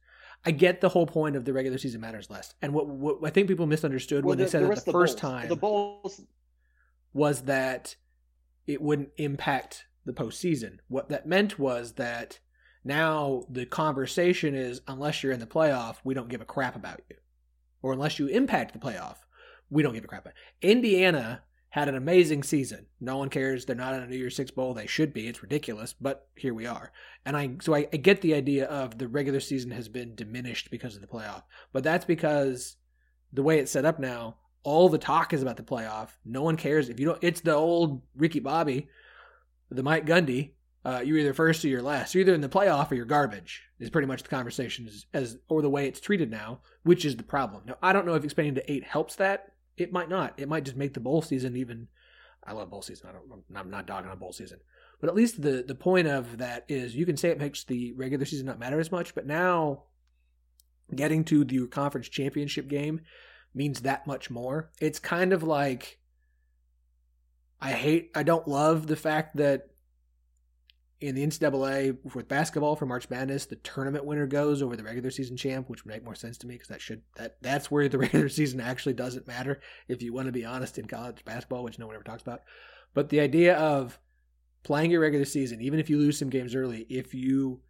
I 0.46 0.52
get 0.52 0.80
the 0.80 0.90
whole 0.90 1.08
point 1.08 1.36
of 1.36 1.44
the 1.44 1.52
regular 1.52 1.78
season 1.78 2.00
matters 2.00 2.30
less, 2.30 2.54
and 2.62 2.74
what, 2.74 2.88
what 2.88 3.18
I 3.26 3.30
think 3.30 3.50
people 3.50 3.66
misunderstood 3.66 4.24
well, 4.24 4.30
when 4.30 4.38
they 4.38 4.48
said 4.48 4.62
the 4.62 4.72
it 4.72 4.76
the 4.76 4.86
the 4.86 4.92
first 4.92 5.20
bowls, 5.20 5.34
time 5.34 5.50
the 5.50 5.56
bowls 5.56 6.22
was 7.14 7.42
that 7.42 7.96
it 8.68 8.82
wouldn't 8.82 9.10
impact 9.18 9.86
the 10.06 10.14
postseason. 10.14 10.78
What 10.88 11.10
that 11.10 11.28
meant 11.28 11.60
was 11.60 11.94
that 11.94 12.40
Now 12.84 13.46
the 13.50 13.66
conversation 13.66 14.56
is 14.56 14.82
unless 14.88 15.22
you're 15.22 15.34
in 15.34 15.40
the 15.40 15.46
playoff, 15.48 15.98
we 16.04 16.14
don't 16.14 16.30
give 16.30 16.42
a 16.42 16.46
crap 16.46 16.76
about 16.76 17.02
you. 17.10 17.18
Or 17.82 17.94
unless 17.94 18.20
you 18.20 18.28
impact 18.28 18.74
the 18.74 18.80
playoff, 18.80 19.18
we 19.70 19.84
don't 19.84 19.94
give 19.94 20.04
a 20.04 20.08
crap 20.08 20.24
about. 20.24 20.34
Indiana 20.62 21.44
had 21.70 21.88
an 21.88 21.96
amazing 21.96 22.42
season. 22.42 22.88
No 23.00 23.18
one 23.18 23.30
cares. 23.30 23.66
They're 23.66 23.76
not 23.76 23.94
in 23.94 24.02
a 24.02 24.08
New 24.08 24.18
Year's 24.18 24.36
Six 24.36 24.50
bowl. 24.50 24.74
They 24.74 24.88
should 24.88 25.14
be. 25.14 25.28
It's 25.28 25.44
ridiculous, 25.44 25.94
but 25.94 26.28
here 26.36 26.54
we 26.54 26.66
are. 26.66 26.92
And 27.26 27.38
I 27.38 27.52
so 27.62 27.76
I, 27.76 27.88
I 27.94 27.98
get 27.98 28.22
the 28.22 28.34
idea 28.34 28.66
of 28.66 28.98
the 28.98 29.08
regular 29.08 29.40
season 29.40 29.72
has 29.72 29.88
been 29.88 30.16
diminished 30.16 30.72
because 30.72 30.96
of 30.96 31.02
the 31.02 31.08
playoff, 31.08 31.44
but 31.72 31.84
that's 31.84 32.06
because 32.06 32.78
the 33.32 33.44
way 33.44 33.60
it's 33.60 33.72
set 33.72 33.86
up 33.86 34.00
now, 34.00 34.38
all 34.64 34.90
the 34.90 34.98
talk 34.98 35.32
is 35.32 35.44
about 35.44 35.58
the 35.58 35.64
playoff. 35.64 36.10
No 36.26 36.42
one 36.42 36.58
cares 36.58 36.90
if 36.90 37.00
you 37.00 37.06
don't. 37.06 37.24
It's 37.24 37.42
the 37.42 37.54
old 37.54 38.02
Ricky 38.16 38.40
Bobby, 38.40 38.90
the 39.70 39.84
Mike 39.84 40.06
Gundy. 40.06 40.54
Uh, 40.86 41.02
you're 41.04 41.18
either 41.18 41.34
first 41.34 41.64
or 41.66 41.68
you're 41.68 41.82
last. 41.82 42.16
You're 42.16 42.22
either 42.22 42.34
in 42.34 42.42
the 42.42 42.50
playoff 42.50 42.92
or 42.92 42.96
you're 42.96 43.06
garbage. 43.06 43.64
Is 43.80 43.90
pretty 43.90 44.08
much 44.08 44.24
the 44.24 44.30
conversation 44.30 44.88
as, 44.88 45.06
as 45.14 45.38
or 45.48 45.62
the 45.62 45.70
way 45.70 45.88
it's 45.88 46.00
treated 46.00 46.32
now, 46.32 46.62
which 46.84 47.06
is 47.06 47.16
the 47.16 47.24
problem. 47.24 47.64
Now 47.66 47.76
I 47.82 47.94
don't 47.94 48.06
know 48.06 48.16
if 48.16 48.24
expanding 48.24 48.56
to 48.56 48.72
eight 48.72 48.84
helps 48.84 49.16
that 49.16 49.54
it 49.78 49.92
might 49.92 50.10
not. 50.10 50.34
It 50.38 50.50
might 50.50 50.66
just 50.66 50.78
make 50.78 50.94
the 50.94 51.00
bowl 51.00 51.22
season 51.22 51.56
even. 51.56 51.88
I 52.46 52.54
love 52.54 52.70
bowl 52.70 52.82
season. 52.82 53.10
I 53.10 53.14
don't. 53.14 53.44
I'm 53.56 53.70
not 53.70 53.86
dogging 53.86 54.10
on 54.10 54.18
bowl 54.18 54.34
season, 54.34 54.60
but 55.00 55.10
at 55.10 55.16
least 55.16 55.42
the 55.42 55.64
the 55.68 55.76
point 55.76 56.08
of 56.08 56.38
that 56.38 56.66
is 56.68 56.96
you 56.96 57.06
can 57.06 57.18
say 57.18 57.30
it 57.30 57.40
makes 57.40 57.64
the 57.64 57.94
regular 57.94 58.26
season 58.26 58.46
not 58.46 58.60
matter 58.60 58.80
as 58.80 58.92
much, 58.92 59.16
but 59.16 59.26
now 59.26 59.84
getting 60.96 61.24
to 61.26 61.44
the 61.44 61.68
conference 61.68 62.10
championship 62.10 62.68
game 62.68 63.02
means 63.54 63.82
that 63.82 64.08
much 64.08 64.30
more. 64.30 64.72
It's 64.80 65.00
kind 65.00 65.34
of 65.34 65.44
like 65.44 66.00
I 67.62 67.72
hate. 67.72 68.12
I 68.16 68.24
don't 68.24 68.48
love 68.48 68.88
the 68.88 68.96
fact 68.96 69.38
that 69.38 69.68
in 71.02 71.16
the 71.16 71.26
NCAA 71.26 71.98
with 72.14 72.28
basketball 72.28 72.76
for 72.76 72.86
March 72.86 73.10
Madness, 73.10 73.46
the 73.46 73.56
tournament 73.58 74.04
winner 74.04 74.28
goes 74.28 74.62
over 74.62 74.76
the 74.76 74.84
regular 74.84 75.12
season 75.12 75.38
champ, 75.38 75.70
which 75.70 75.86
would 75.86 75.94
make 75.94 76.04
more 76.04 76.16
sense 76.16 76.38
to 76.40 76.48
me 76.48 76.56
because 76.56 76.68
that 76.68 76.82
should 76.82 77.02
that 77.16 77.38
that's 77.42 77.72
where 77.72 77.88
the 77.88 77.98
regular 78.00 78.28
season 78.28 78.60
actually 78.60 78.94
doesn't 78.94 79.28
matter 79.28 79.62
if 79.88 80.02
you 80.02 80.14
want 80.14 80.26
to 80.26 80.32
be 80.32 80.46
honest 80.46 80.78
in 80.78 80.88
college 80.88 81.24
basketball, 81.24 81.64
which 81.64 81.80
no 81.80 81.88
one 81.88 81.96
ever 81.96 82.04
talks 82.04 82.22
about. 82.22 82.42
But 82.94 83.10
the 83.10 83.22
idea 83.22 83.58
of 83.58 83.98
playing 84.64 84.92
your 84.92 85.02
regular 85.02 85.26
season, 85.26 85.62
even 85.62 85.80
if 85.80 85.90
you 85.90 85.98
lose 85.98 86.20
some 86.20 86.30
games 86.30 86.54
early, 86.54 86.86
if 86.90 87.14
you 87.14 87.62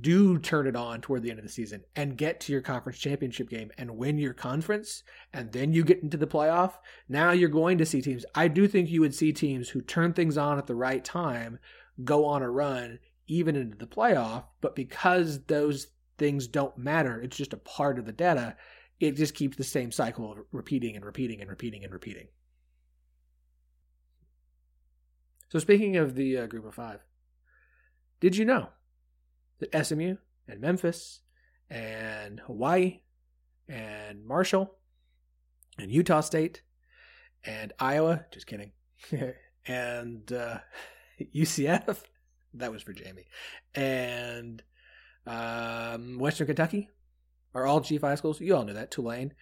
do 0.00 0.38
turn 0.38 0.66
it 0.66 0.74
on 0.74 1.02
toward 1.02 1.22
the 1.22 1.28
end 1.28 1.38
of 1.38 1.44
the 1.44 1.52
season 1.52 1.82
and 1.94 2.16
get 2.16 2.40
to 2.40 2.52
your 2.52 2.62
conference 2.62 2.98
championship 2.98 3.50
game 3.50 3.70
and 3.76 3.90
win 3.96 4.16
your 4.18 4.32
conference 4.32 5.02
and 5.34 5.52
then 5.52 5.72
you 5.72 5.84
get 5.84 6.02
into 6.02 6.16
the 6.16 6.26
playoff, 6.26 6.72
now 7.08 7.30
you're 7.30 7.48
going 7.48 7.76
to 7.78 7.86
see 7.86 8.00
teams. 8.00 8.24
I 8.34 8.48
do 8.48 8.66
think 8.66 8.88
you 8.88 9.02
would 9.02 9.14
see 9.14 9.32
teams 9.32 9.68
who 9.68 9.82
turn 9.82 10.14
things 10.14 10.38
on 10.38 10.58
at 10.58 10.66
the 10.66 10.74
right 10.74 11.04
time 11.04 11.58
go 12.04 12.26
on 12.26 12.42
a 12.42 12.50
run 12.50 12.98
even 13.26 13.56
into 13.56 13.76
the 13.76 13.86
playoff, 13.86 14.44
but 14.60 14.76
because 14.76 15.44
those 15.44 15.88
things 16.18 16.46
don't 16.46 16.76
matter, 16.76 17.20
it's 17.20 17.36
just 17.36 17.52
a 17.52 17.58
part 17.58 17.98
of 17.98 18.06
the 18.06 18.12
data, 18.12 18.56
it 19.00 19.16
just 19.16 19.34
keeps 19.34 19.56
the 19.56 19.64
same 19.64 19.90
cycle 19.90 20.32
of 20.32 20.38
repeating 20.52 20.96
and 20.96 21.04
repeating 21.04 21.40
and 21.40 21.50
repeating 21.50 21.84
and 21.84 21.92
repeating. 21.92 22.28
So, 25.48 25.58
speaking 25.58 25.96
of 25.96 26.14
the 26.14 26.38
uh, 26.38 26.46
group 26.46 26.64
of 26.64 26.74
five, 26.74 27.00
did 28.20 28.36
you 28.36 28.44
know 28.44 28.68
that 29.58 29.86
SMU 29.86 30.16
and 30.48 30.60
Memphis 30.60 31.20
and 31.68 32.40
Hawaii 32.40 33.00
and 33.68 34.24
Marshall 34.24 34.76
and 35.78 35.90
Utah 35.90 36.20
State 36.20 36.62
and 37.44 37.72
Iowa, 37.78 38.24
just 38.30 38.46
kidding, 38.46 38.72
and 39.66 40.32
uh, 40.32 40.58
UCF. 41.34 41.98
that 42.54 42.72
was 42.72 42.82
for 42.82 42.92
Jamie. 42.92 43.26
And 43.74 44.62
um, 45.26 46.18
Western 46.18 46.46
Kentucky 46.46 46.88
are 47.54 47.66
all 47.66 47.80
G5 47.80 48.18
schools. 48.18 48.40
You 48.40 48.56
all 48.56 48.64
know 48.64 48.74
that. 48.74 48.90
Tulane. 48.90 49.34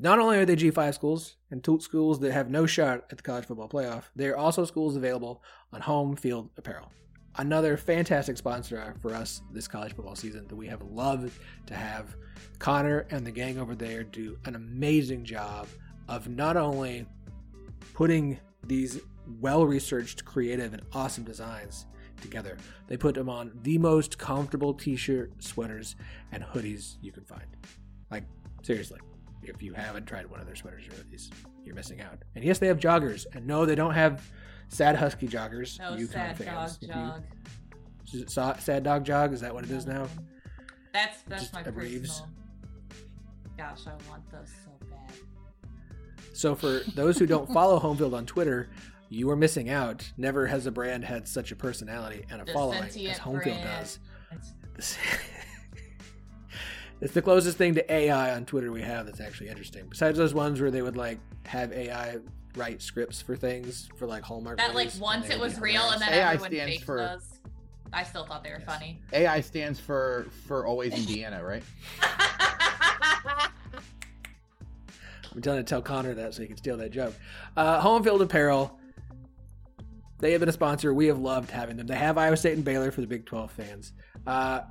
Not 0.00 0.20
only 0.20 0.38
are 0.38 0.44
they 0.44 0.54
G5 0.54 0.94
schools 0.94 1.36
and 1.50 1.66
schools 1.82 2.20
that 2.20 2.32
have 2.32 2.50
no 2.50 2.66
shot 2.66 3.04
at 3.10 3.16
the 3.16 3.22
college 3.22 3.46
football 3.46 3.68
playoff, 3.68 4.04
they 4.14 4.28
are 4.28 4.36
also 4.36 4.64
schools 4.64 4.94
available 4.94 5.42
on 5.72 5.80
Homefield 5.80 6.50
Apparel. 6.56 6.92
Another 7.36 7.76
fantastic 7.76 8.36
sponsor 8.36 8.94
for 9.02 9.12
us 9.12 9.42
this 9.52 9.66
college 9.66 9.94
football 9.94 10.14
season 10.14 10.46
that 10.48 10.56
we 10.56 10.68
have 10.68 10.82
loved 10.82 11.32
to 11.66 11.74
have. 11.74 12.16
Connor 12.60 13.06
and 13.10 13.26
the 13.26 13.30
gang 13.30 13.58
over 13.58 13.74
there 13.74 14.04
do 14.04 14.38
an 14.44 14.54
amazing 14.54 15.24
job 15.24 15.66
of 16.08 16.28
not 16.28 16.56
only 16.56 17.06
putting 17.92 18.38
these 18.66 19.00
well 19.40 19.66
researched, 19.66 20.24
creative, 20.24 20.72
and 20.72 20.82
awesome 20.92 21.24
designs 21.24 21.86
together. 22.20 22.56
They 22.86 22.96
put 22.96 23.14
them 23.14 23.28
on 23.28 23.52
the 23.62 23.78
most 23.78 24.18
comfortable 24.18 24.74
t 24.74 24.96
shirt, 24.96 25.32
sweaters, 25.42 25.96
and 26.32 26.42
hoodies 26.42 26.96
you 27.00 27.12
can 27.12 27.24
find. 27.24 27.46
Like, 28.10 28.24
seriously, 28.62 29.00
if 29.42 29.62
you 29.62 29.72
haven't 29.74 30.06
tried 30.06 30.26
one 30.30 30.40
of 30.40 30.46
their 30.46 30.56
sweaters 30.56 30.86
or 30.88 30.90
hoodies, 30.92 31.30
you're 31.64 31.74
missing 31.74 32.00
out. 32.00 32.18
And 32.34 32.44
yes, 32.44 32.58
they 32.58 32.66
have 32.66 32.78
joggers. 32.78 33.26
And 33.34 33.46
no, 33.46 33.64
they 33.66 33.74
don't 33.74 33.94
have 33.94 34.22
sad 34.68 34.96
husky 34.96 35.28
joggers. 35.28 35.78
Oh, 35.82 35.94
no, 35.94 36.00
UConn 36.02 36.12
sad 36.12 36.38
fans. 36.38 36.76
dog 36.78 36.82
you- 36.82 36.88
jog. 36.88 37.22
Sa- 38.30 38.56
sad 38.56 38.82
dog 38.84 39.04
jog, 39.04 39.34
is 39.34 39.40
that 39.42 39.52
what 39.54 39.64
it 39.64 39.70
is 39.70 39.86
now? 39.86 40.08
That's 40.94 41.20
that's 41.28 41.42
Just 41.42 41.52
my 41.54 41.62
personal. 41.62 41.84
Reeves. 41.84 42.22
Gosh, 43.58 43.86
I 43.86 43.90
want 44.08 44.28
those 44.30 44.48
so 44.64 44.70
bad. 44.88 45.12
So 46.32 46.54
for 46.54 46.80
those 46.94 47.18
who 47.18 47.26
don't 47.26 47.52
follow 47.52 47.78
Homefield 47.78 48.14
on 48.14 48.24
Twitter, 48.24 48.68
you 49.08 49.30
are 49.30 49.36
missing 49.36 49.70
out. 49.70 50.10
Never 50.16 50.46
has 50.46 50.66
a 50.66 50.70
brand 50.70 51.04
had 51.04 51.26
such 51.26 51.50
a 51.52 51.56
personality 51.56 52.24
and 52.30 52.42
a 52.42 52.44
The 52.44 52.52
following 52.52 52.82
as 52.84 52.96
Homefield 52.96 53.42
brand. 53.44 53.64
does. 53.64 53.98
It's, 54.76 54.96
it's 57.00 57.14
the 57.14 57.22
closest 57.22 57.56
thing 57.56 57.74
to 57.74 57.92
AI 57.92 58.34
on 58.34 58.44
Twitter 58.44 58.70
we 58.72 58.82
have 58.82 59.06
that's 59.06 59.20
actually 59.20 59.48
interesting. 59.48 59.86
Besides 59.88 60.18
those 60.18 60.34
ones 60.34 60.60
where 60.60 60.70
they 60.70 60.82
would 60.82 60.96
like 60.96 61.18
have 61.46 61.72
AI 61.72 62.18
write 62.56 62.82
scripts 62.82 63.22
for 63.22 63.36
things 63.36 63.88
for 63.96 64.06
like 64.06 64.22
Hallmark. 64.22 64.58
that 64.58 64.74
like 64.74 64.90
once 65.00 65.30
it 65.30 65.38
was 65.38 65.58
real 65.60 65.90
and 65.90 66.00
then 66.02 66.08
AI 66.10 66.32
everyone 66.34 66.50
stands 66.50 66.72
faked 66.74 66.84
for- 66.84 66.96
those. 66.98 67.34
I 67.90 68.02
still 68.02 68.26
thought 68.26 68.44
they 68.44 68.50
were 68.50 68.60
funny. 68.60 69.00
AI 69.14 69.40
stands 69.40 69.80
for 69.80 70.26
for 70.46 70.66
always 70.66 70.92
Indiana, 70.92 71.42
right? 71.42 71.62
I'm 75.34 75.42
telling 75.42 75.60
to 75.60 75.64
tell 75.68 75.80
Connor 75.80 76.14
that 76.14 76.34
so 76.34 76.42
he 76.42 76.48
can 76.48 76.56
steal 76.56 76.76
that 76.78 76.90
joke. 76.90 77.14
Uh, 77.56 77.80
Homefield 77.80 78.20
Apparel. 78.20 78.78
They 80.18 80.32
have 80.32 80.40
been 80.40 80.48
a 80.48 80.52
sponsor. 80.52 80.92
We 80.92 81.06
have 81.06 81.18
loved 81.18 81.50
having 81.50 81.76
them. 81.76 81.86
They 81.86 81.96
have 81.96 82.18
Iowa 82.18 82.36
State 82.36 82.54
and 82.54 82.64
Baylor 82.64 82.90
for 82.90 83.00
the 83.00 83.06
Big 83.06 83.24
12 83.24 83.50
fans. 83.52 83.92
Uh, 84.26 84.62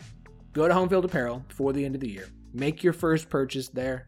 go 0.53 0.67
to 0.67 0.73
Homefield 0.73 1.05
Apparel 1.05 1.43
before 1.47 1.73
the 1.73 1.83
end 1.83 1.95
of 1.95 2.01
the 2.01 2.09
year. 2.09 2.29
Make 2.53 2.83
your 2.83 2.93
first 2.93 3.29
purchase 3.29 3.69
there. 3.69 4.07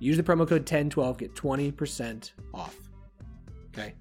Use 0.00 0.16
the 0.16 0.22
promo 0.22 0.48
code 0.48 0.62
1012. 0.62 1.18
Get 1.18 1.34
20% 1.34 2.32
off. 2.54 2.76
Okay. 3.72 3.94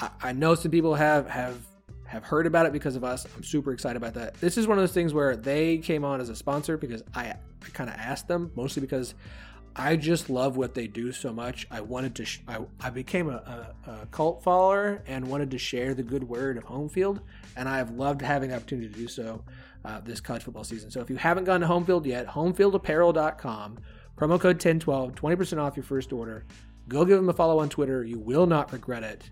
I, 0.00 0.10
I 0.22 0.32
know 0.32 0.54
some 0.54 0.70
people 0.70 0.94
have 0.94 1.28
have 1.28 1.58
have 2.06 2.24
heard 2.24 2.46
about 2.46 2.66
it 2.66 2.72
because 2.72 2.96
of 2.96 3.04
us. 3.04 3.26
I'm 3.34 3.42
super 3.42 3.72
excited 3.72 3.96
about 3.96 4.14
that. 4.14 4.34
This 4.34 4.58
is 4.58 4.66
one 4.68 4.78
of 4.78 4.82
those 4.82 4.92
things 4.92 5.14
where 5.14 5.36
they 5.36 5.78
came 5.78 6.04
on 6.04 6.20
as 6.20 6.28
a 6.28 6.36
sponsor 6.36 6.76
because 6.76 7.02
I, 7.14 7.24
I 7.24 7.68
kind 7.72 7.88
of 7.88 7.96
asked 7.96 8.28
them, 8.28 8.52
mostly 8.54 8.80
because 8.82 9.14
I 9.76 9.96
just 9.96 10.30
love 10.30 10.56
what 10.56 10.74
they 10.74 10.86
do 10.86 11.10
so 11.10 11.32
much. 11.32 11.66
I 11.70 11.80
wanted 11.80 12.14
to, 12.16 12.24
sh- 12.24 12.40
I, 12.46 12.58
I 12.80 12.90
became 12.90 13.28
a, 13.28 13.74
a, 13.86 13.90
a 13.90 14.06
cult 14.06 14.42
follower 14.42 15.02
and 15.06 15.26
wanted 15.26 15.50
to 15.50 15.58
share 15.58 15.94
the 15.94 16.02
good 16.02 16.22
word 16.22 16.56
of 16.56 16.64
Homefield. 16.64 17.20
And 17.56 17.68
I've 17.68 17.90
loved 17.90 18.22
having 18.22 18.50
the 18.50 18.56
opportunity 18.56 18.88
to 18.88 18.94
do 18.94 19.08
so 19.08 19.42
uh, 19.84 20.00
this 20.00 20.20
college 20.20 20.44
football 20.44 20.64
season. 20.64 20.90
So 20.90 21.00
if 21.00 21.10
you 21.10 21.16
haven't 21.16 21.44
gone 21.44 21.60
to 21.60 21.66
Homefield 21.66 22.06
yet, 22.06 22.26
homefieldapparel.com, 22.28 23.78
promo 24.16 24.40
code 24.40 24.56
1012, 24.56 25.14
20% 25.14 25.58
off 25.58 25.76
your 25.76 25.84
first 25.84 26.12
order. 26.12 26.44
Go 26.88 27.04
give 27.04 27.16
them 27.16 27.28
a 27.28 27.32
follow 27.32 27.58
on 27.58 27.68
Twitter. 27.68 28.04
You 28.04 28.18
will 28.18 28.46
not 28.46 28.72
regret 28.72 29.02
it. 29.02 29.28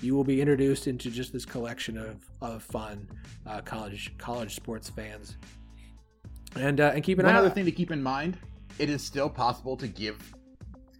You 0.00 0.16
will 0.16 0.24
be 0.24 0.40
introduced 0.40 0.88
into 0.88 1.10
just 1.10 1.32
this 1.32 1.44
collection 1.44 1.96
of, 1.96 2.16
of 2.40 2.62
fun 2.62 3.08
uh, 3.46 3.60
college 3.60 4.12
college 4.18 4.56
sports 4.56 4.90
fans. 4.90 5.36
And 6.56 6.80
uh, 6.80 6.92
and 6.94 7.02
keep 7.02 7.18
an 7.18 7.26
One 7.26 7.34
eye 7.34 7.38
other 7.38 7.50
thing 7.50 7.64
to 7.64 7.72
keep 7.72 7.90
in 7.90 8.02
mind: 8.02 8.38
it 8.78 8.90
is 8.90 9.02
still 9.02 9.28
possible 9.28 9.76
to 9.76 9.86
give 9.88 10.34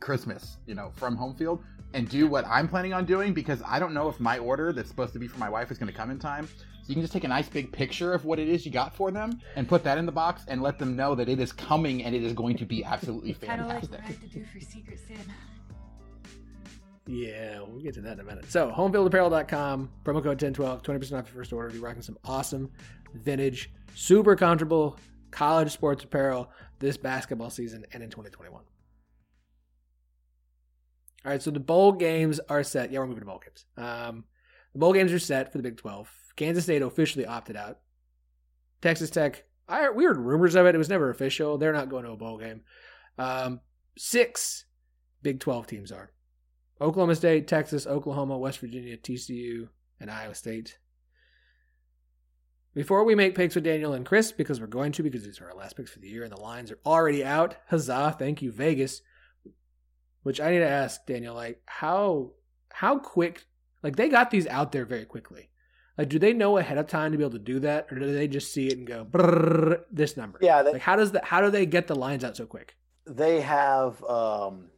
Christmas, 0.00 0.58
you 0.66 0.74
know, 0.74 0.90
from 0.94 1.16
Homefield 1.16 1.60
and 1.94 2.08
do 2.08 2.26
what 2.26 2.44
I'm 2.46 2.68
planning 2.68 2.92
on 2.92 3.04
doing 3.04 3.32
because 3.32 3.62
I 3.66 3.78
don't 3.78 3.94
know 3.94 4.08
if 4.08 4.18
my 4.20 4.38
order 4.38 4.72
that's 4.72 4.88
supposed 4.88 5.12
to 5.12 5.18
be 5.18 5.28
for 5.28 5.38
my 5.38 5.48
wife 5.48 5.70
is 5.70 5.78
going 5.78 5.90
to 5.90 5.96
come 5.96 6.10
in 6.10 6.18
time. 6.18 6.46
So 6.46 6.88
you 6.88 6.94
can 6.94 7.02
just 7.02 7.12
take 7.14 7.24
a 7.24 7.28
nice 7.28 7.48
big 7.48 7.72
picture 7.72 8.12
of 8.12 8.24
what 8.26 8.38
it 8.38 8.48
is 8.48 8.66
you 8.66 8.72
got 8.72 8.94
for 8.94 9.10
them 9.10 9.40
and 9.56 9.66
put 9.66 9.82
that 9.84 9.96
in 9.96 10.04
the 10.04 10.12
box 10.12 10.42
and 10.48 10.60
let 10.60 10.78
them 10.78 10.94
know 10.96 11.14
that 11.14 11.28
it 11.28 11.40
is 11.40 11.50
coming 11.52 12.04
and 12.04 12.14
it 12.14 12.22
is 12.22 12.32
going 12.34 12.58
to 12.58 12.66
be 12.66 12.84
absolutely 12.84 13.32
Kind 13.34 13.60
of 13.62 13.68
like 13.68 13.80
fantastic. 13.80 13.90
what 13.92 14.00
I 14.00 14.06
have 14.08 14.20
to 14.20 14.26
do 14.38 14.44
for 14.52 14.60
Secret 14.60 15.00
Santa. 15.08 15.32
Yeah, 17.06 17.60
we'll 17.60 17.82
get 17.82 17.94
to 17.94 18.00
that 18.02 18.14
in 18.14 18.20
a 18.20 18.24
minute. 18.24 18.50
So, 18.50 18.70
homefieldapparel.com, 18.70 19.90
promo 20.04 20.22
code 20.22 20.42
1012, 20.42 20.82
20% 20.82 21.02
off 21.02 21.10
your 21.10 21.22
first 21.24 21.52
order. 21.52 21.72
You're 21.74 21.82
rocking 21.82 22.02
some 22.02 22.18
awesome, 22.24 22.70
vintage, 23.14 23.70
super 23.94 24.34
comfortable 24.36 24.98
college 25.30 25.70
sports 25.72 26.04
apparel 26.04 26.50
this 26.84 26.96
basketball 26.96 27.50
season 27.50 27.84
and 27.92 28.02
in 28.02 28.10
2021. 28.10 28.62
All 31.24 31.30
right, 31.30 31.42
so 31.42 31.50
the 31.50 31.60
bowl 31.60 31.92
games 31.92 32.38
are 32.48 32.62
set. 32.62 32.92
Yeah, 32.92 32.98
we're 32.98 33.06
moving 33.06 33.22
to 33.22 33.26
bowl 33.26 33.40
games. 33.42 33.64
Um, 33.76 34.24
the 34.74 34.78
bowl 34.78 34.92
games 34.92 35.12
are 35.12 35.18
set 35.18 35.50
for 35.50 35.58
the 35.58 35.62
Big 35.62 35.78
12. 35.78 36.10
Kansas 36.36 36.64
State 36.64 36.82
officially 36.82 37.24
opted 37.24 37.56
out. 37.56 37.78
Texas 38.82 39.08
Tech. 39.08 39.44
I 39.66 39.88
we 39.88 40.04
heard 40.04 40.18
rumors 40.18 40.54
of 40.56 40.66
it. 40.66 40.74
It 40.74 40.78
was 40.78 40.90
never 40.90 41.08
official. 41.08 41.56
They're 41.56 41.72
not 41.72 41.88
going 41.88 42.04
to 42.04 42.10
a 42.10 42.16
bowl 42.16 42.36
game. 42.36 42.60
Um, 43.16 43.60
six 43.96 44.66
Big 45.22 45.40
Twelve 45.40 45.66
teams 45.66 45.90
are 45.90 46.12
Oklahoma 46.82 47.14
State, 47.14 47.48
Texas, 47.48 47.86
Oklahoma, 47.86 48.36
West 48.36 48.58
Virginia, 48.58 48.98
TCU, 48.98 49.68
and 50.00 50.10
Iowa 50.10 50.34
State. 50.34 50.78
Before 52.74 53.04
we 53.04 53.14
make 53.14 53.34
picks 53.34 53.54
with 53.54 53.64
Daniel 53.64 53.92
and 53.92 54.04
Chris, 54.04 54.32
because 54.32 54.60
we're 54.60 54.66
going 54.66 54.92
to, 54.92 55.02
because 55.02 55.24
these 55.24 55.40
are 55.40 55.48
our 55.48 55.54
last 55.54 55.76
picks 55.76 55.92
for 55.92 56.00
the 56.00 56.08
year 56.08 56.24
and 56.24 56.32
the 56.32 56.40
lines 56.40 56.72
are 56.72 56.78
already 56.84 57.24
out. 57.24 57.56
Huzzah! 57.68 58.16
Thank 58.18 58.42
you, 58.42 58.50
Vegas. 58.50 59.00
Which 60.24 60.40
I 60.40 60.50
need 60.50 60.58
to 60.58 60.68
ask 60.68 61.04
Daniel, 61.06 61.34
like 61.34 61.62
how 61.66 62.32
how 62.72 62.98
quick? 62.98 63.46
Like 63.82 63.96
they 63.96 64.08
got 64.08 64.30
these 64.30 64.46
out 64.46 64.72
there 64.72 64.84
very 64.84 65.04
quickly. 65.04 65.50
Like, 65.96 66.08
do 66.08 66.18
they 66.18 66.32
know 66.32 66.58
ahead 66.58 66.78
of 66.78 66.88
time 66.88 67.12
to 67.12 67.18
be 67.18 67.22
able 67.22 67.32
to 67.32 67.38
do 67.38 67.60
that, 67.60 67.86
or 67.90 67.98
do 67.98 68.12
they 68.12 68.26
just 68.26 68.52
see 68.52 68.66
it 68.66 68.78
and 68.78 68.86
go 68.86 69.06
this 69.92 70.16
number? 70.16 70.38
Yeah. 70.42 70.62
They, 70.62 70.72
like, 70.72 70.82
how 70.82 70.96
does 70.96 71.12
that? 71.12 71.24
How 71.24 71.40
do 71.40 71.50
they 71.50 71.66
get 71.66 71.86
the 71.86 71.94
lines 71.94 72.24
out 72.24 72.36
so 72.36 72.46
quick? 72.46 72.74
They 73.06 73.40
have 73.42 74.02
um, 74.02 74.70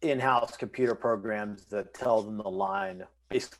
in-house 0.00 0.56
computer 0.56 0.94
programs 0.94 1.64
that 1.66 1.94
tell 1.94 2.22
them 2.22 2.36
the 2.36 2.48
line 2.48 3.04
basically 3.30 3.58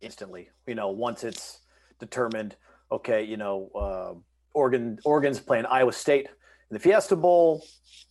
instantly. 0.00 0.48
You 0.66 0.74
know, 0.74 0.88
once 0.88 1.22
it's 1.22 1.60
determined, 2.00 2.56
okay, 2.90 3.24
you 3.24 3.36
know, 3.36 3.70
uh, 3.74 4.14
Oregon 4.54 4.98
Oregon's 5.04 5.40
playing 5.40 5.66
Iowa 5.66 5.92
State 5.92 6.26
in 6.70 6.74
the 6.74 6.78
Fiesta 6.78 7.16
Bowl, 7.16 7.64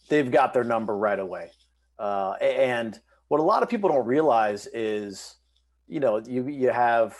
they've 0.09 0.32
got 0.32 0.53
their 0.53 0.63
number 0.63 0.95
right 0.95 1.19
away. 1.19 1.51
Uh, 1.99 2.34
and 2.41 2.99
what 3.28 3.39
a 3.39 3.43
lot 3.43 3.63
of 3.63 3.69
people 3.69 3.89
don't 3.89 4.05
realize 4.05 4.67
is, 4.73 5.36
you 5.88 5.99
know, 5.99 6.21
you 6.25 6.47
you 6.47 6.69
have 6.69 7.15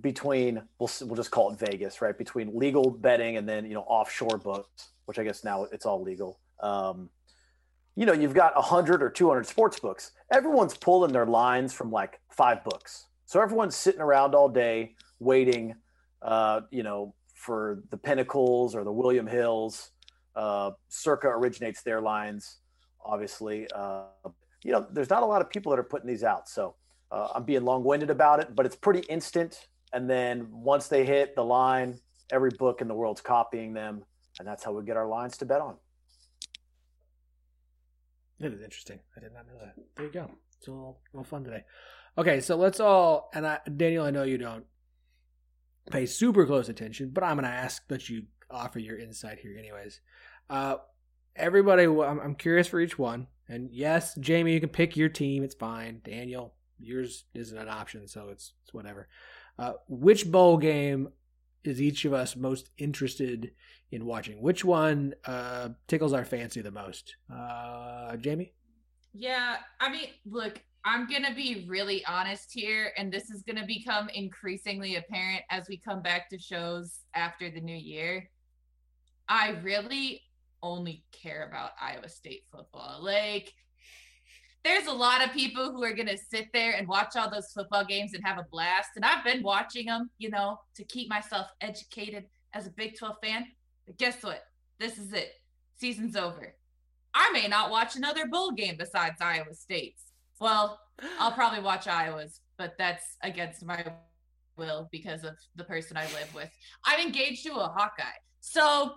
between 0.00 0.62
we'll 0.78 0.90
we'll 1.02 1.16
just 1.16 1.30
call 1.30 1.52
it 1.52 1.58
Vegas, 1.58 2.02
right? 2.02 2.16
Between 2.16 2.56
legal 2.56 2.90
betting 2.90 3.36
and 3.36 3.48
then 3.48 3.66
you 3.66 3.74
know 3.74 3.82
offshore 3.82 4.38
books, 4.38 4.90
which 5.06 5.18
I 5.18 5.24
guess 5.24 5.44
now 5.44 5.64
it's 5.64 5.86
all 5.86 6.02
legal. 6.02 6.38
Um, 6.60 7.10
you 7.96 8.06
know, 8.06 8.12
you've 8.12 8.34
got 8.34 8.54
100 8.54 9.02
or 9.02 9.10
200 9.10 9.44
sports 9.44 9.80
books. 9.80 10.12
Everyone's 10.32 10.76
pulling 10.76 11.12
their 11.12 11.26
lines 11.26 11.72
from 11.72 11.90
like 11.90 12.20
five 12.30 12.62
books. 12.62 13.06
So 13.26 13.40
everyone's 13.40 13.74
sitting 13.74 14.00
around 14.00 14.36
all 14.36 14.48
day 14.48 14.94
waiting, 15.18 15.74
uh, 16.22 16.62
you 16.70 16.82
know, 16.82 17.14
for 17.34 17.82
the 17.90 17.96
Pinnacles 17.96 18.74
or 18.74 18.84
the 18.84 18.92
William 18.92 19.26
Hills. 19.26 19.92
Uh, 20.34 20.72
Circa 20.88 21.28
originates 21.28 21.82
their 21.82 22.00
lines, 22.00 22.58
obviously. 23.04 23.66
Uh, 23.74 24.02
you 24.64 24.72
know, 24.72 24.86
there's 24.92 25.10
not 25.10 25.22
a 25.22 25.26
lot 25.26 25.40
of 25.40 25.50
people 25.50 25.70
that 25.70 25.78
are 25.78 25.84
putting 25.84 26.08
these 26.08 26.24
out. 26.24 26.48
So 26.48 26.74
uh, 27.10 27.28
I'm 27.34 27.44
being 27.44 27.64
long 27.64 27.84
winded 27.84 28.10
about 28.10 28.40
it, 28.40 28.54
but 28.54 28.66
it's 28.66 28.76
pretty 28.76 29.00
instant. 29.08 29.68
And 29.92 30.08
then 30.08 30.48
once 30.50 30.88
they 30.88 31.04
hit 31.04 31.34
the 31.34 31.44
line, 31.44 31.98
every 32.30 32.50
book 32.50 32.80
in 32.80 32.88
the 32.88 32.94
world's 32.94 33.20
copying 33.20 33.72
them. 33.72 34.02
And 34.38 34.46
that's 34.46 34.62
how 34.62 34.72
we 34.72 34.84
get 34.84 34.96
our 34.96 35.08
lines 35.08 35.36
to 35.38 35.46
bet 35.46 35.60
on. 35.60 35.76
That 38.40 38.52
is 38.52 38.62
interesting. 38.62 39.00
I 39.16 39.20
did 39.20 39.32
not 39.32 39.46
know 39.46 39.58
that. 39.60 39.74
There 39.96 40.06
you 40.06 40.12
go. 40.12 40.30
It's 40.58 40.68
all, 40.68 41.00
all 41.14 41.24
fun 41.24 41.44
today. 41.44 41.64
Okay, 42.16 42.40
so 42.40 42.56
let's 42.56 42.80
all 42.80 43.30
and 43.34 43.46
I, 43.46 43.60
Daniel, 43.76 44.04
I 44.04 44.10
know 44.10 44.24
you 44.24 44.38
don't 44.38 44.64
pay 45.90 46.06
super 46.06 46.46
close 46.46 46.68
attention, 46.68 47.10
but 47.10 47.24
I'm 47.24 47.36
going 47.36 47.44
to 47.44 47.56
ask 47.56 47.86
that 47.88 48.08
you 48.08 48.24
offer 48.50 48.78
your 48.78 48.98
insight 48.98 49.38
here, 49.38 49.56
anyways. 49.58 50.00
Uh, 50.48 50.76
everybody, 51.36 51.84
I'm, 51.84 52.34
curious 52.34 52.66
for 52.66 52.80
each 52.80 52.98
one, 52.98 53.26
and 53.48 53.70
yes, 53.72 54.14
Jamie, 54.16 54.52
you 54.52 54.60
can 54.60 54.68
pick 54.68 54.96
your 54.96 55.08
team. 55.08 55.42
It's 55.42 55.54
fine. 55.54 56.00
Daniel, 56.04 56.54
yours 56.78 57.24
isn't 57.34 57.56
an 57.56 57.68
option, 57.68 58.06
so 58.08 58.28
it's 58.28 58.52
it's 58.64 58.74
whatever. 58.74 59.08
Uh, 59.58 59.72
which 59.88 60.30
bowl 60.30 60.56
game 60.56 61.08
is 61.64 61.82
each 61.82 62.04
of 62.04 62.12
us 62.12 62.36
most 62.36 62.70
interested 62.78 63.52
in 63.90 64.06
watching? 64.06 64.40
Which 64.40 64.64
one 64.64 65.14
uh, 65.24 65.70
tickles 65.86 66.12
our 66.12 66.24
fancy 66.24 66.60
the 66.60 66.70
most? 66.70 67.16
Uh, 67.32 68.16
Jamie? 68.16 68.52
Yeah, 69.12 69.56
I 69.80 69.90
mean, 69.90 70.08
look, 70.24 70.62
I'm 70.88 71.06
going 71.06 71.24
to 71.24 71.34
be 71.34 71.66
really 71.68 72.02
honest 72.06 72.50
here, 72.50 72.92
and 72.96 73.12
this 73.12 73.28
is 73.28 73.42
going 73.42 73.58
to 73.58 73.66
become 73.66 74.08
increasingly 74.08 74.96
apparent 74.96 75.42
as 75.50 75.68
we 75.68 75.76
come 75.76 76.00
back 76.00 76.30
to 76.30 76.38
shows 76.38 77.00
after 77.14 77.50
the 77.50 77.60
new 77.60 77.76
year. 77.76 78.30
I 79.28 79.50
really 79.62 80.22
only 80.62 81.04
care 81.12 81.46
about 81.46 81.72
Iowa 81.78 82.08
State 82.08 82.44
football. 82.50 83.04
Like, 83.04 83.52
there's 84.64 84.86
a 84.86 84.92
lot 84.92 85.22
of 85.22 85.34
people 85.34 85.72
who 85.72 85.84
are 85.84 85.92
going 85.92 86.08
to 86.08 86.16
sit 86.16 86.48
there 86.54 86.72
and 86.72 86.88
watch 86.88 87.16
all 87.16 87.30
those 87.30 87.52
football 87.52 87.84
games 87.84 88.14
and 88.14 88.24
have 88.24 88.38
a 88.38 88.46
blast. 88.50 88.88
And 88.96 89.04
I've 89.04 89.24
been 89.24 89.42
watching 89.42 89.84
them, 89.84 90.08
you 90.16 90.30
know, 90.30 90.58
to 90.76 90.84
keep 90.84 91.10
myself 91.10 91.48
educated 91.60 92.24
as 92.54 92.66
a 92.66 92.70
Big 92.70 92.96
12 92.96 93.16
fan. 93.22 93.46
But 93.86 93.98
guess 93.98 94.22
what? 94.22 94.42
This 94.80 94.96
is 94.96 95.12
it. 95.12 95.32
Season's 95.76 96.16
over. 96.16 96.54
I 97.12 97.30
may 97.32 97.46
not 97.46 97.70
watch 97.70 97.94
another 97.94 98.26
bowl 98.26 98.52
game 98.52 98.76
besides 98.78 99.20
Iowa 99.20 99.52
State's. 99.52 100.07
Well, 100.40 100.80
I'll 101.18 101.32
probably 101.32 101.60
watch 101.60 101.86
Iowa's, 101.86 102.40
but 102.56 102.74
that's 102.78 103.04
against 103.22 103.64
my 103.64 103.84
will 104.56 104.88
because 104.90 105.24
of 105.24 105.36
the 105.56 105.64
person 105.64 105.96
I 105.96 106.04
live 106.12 106.34
with. 106.34 106.50
I'm 106.84 107.00
engaged 107.00 107.44
to 107.46 107.54
a 107.54 107.68
Hawkeye. 107.68 108.04
So 108.40 108.94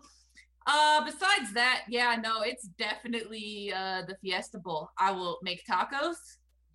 uh, 0.68 1.04
besides 1.04 1.54
that, 1.54 1.84
yeah, 1.89 2.18
no, 2.22 2.42
it's 2.42 2.68
definitely 2.78 3.74
uh, 3.76 4.04
the 4.08 4.16
Fiesta 4.22 4.60
Bowl. 4.60 4.89
I 5.00 5.12
will 5.12 5.39
make 5.42 5.64
tacos 5.70 6.16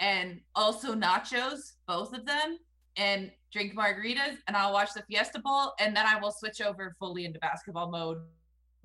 and 0.00 0.40
also 0.54 0.94
nachos, 0.94 1.72
both 1.86 2.12
of 2.12 2.26
them, 2.26 2.58
and 2.96 3.30
drink 3.52 3.74
margaritas, 3.74 4.36
and 4.46 4.56
I'll 4.56 4.72
watch 4.72 4.90
the 4.94 5.02
Fiesta 5.02 5.38
Bowl, 5.38 5.72
and 5.80 5.96
then 5.96 6.06
I 6.06 6.18
will 6.18 6.32
switch 6.32 6.60
over 6.60 6.94
fully 6.98 7.24
into 7.24 7.38
basketball 7.38 7.90
mode 7.90 8.18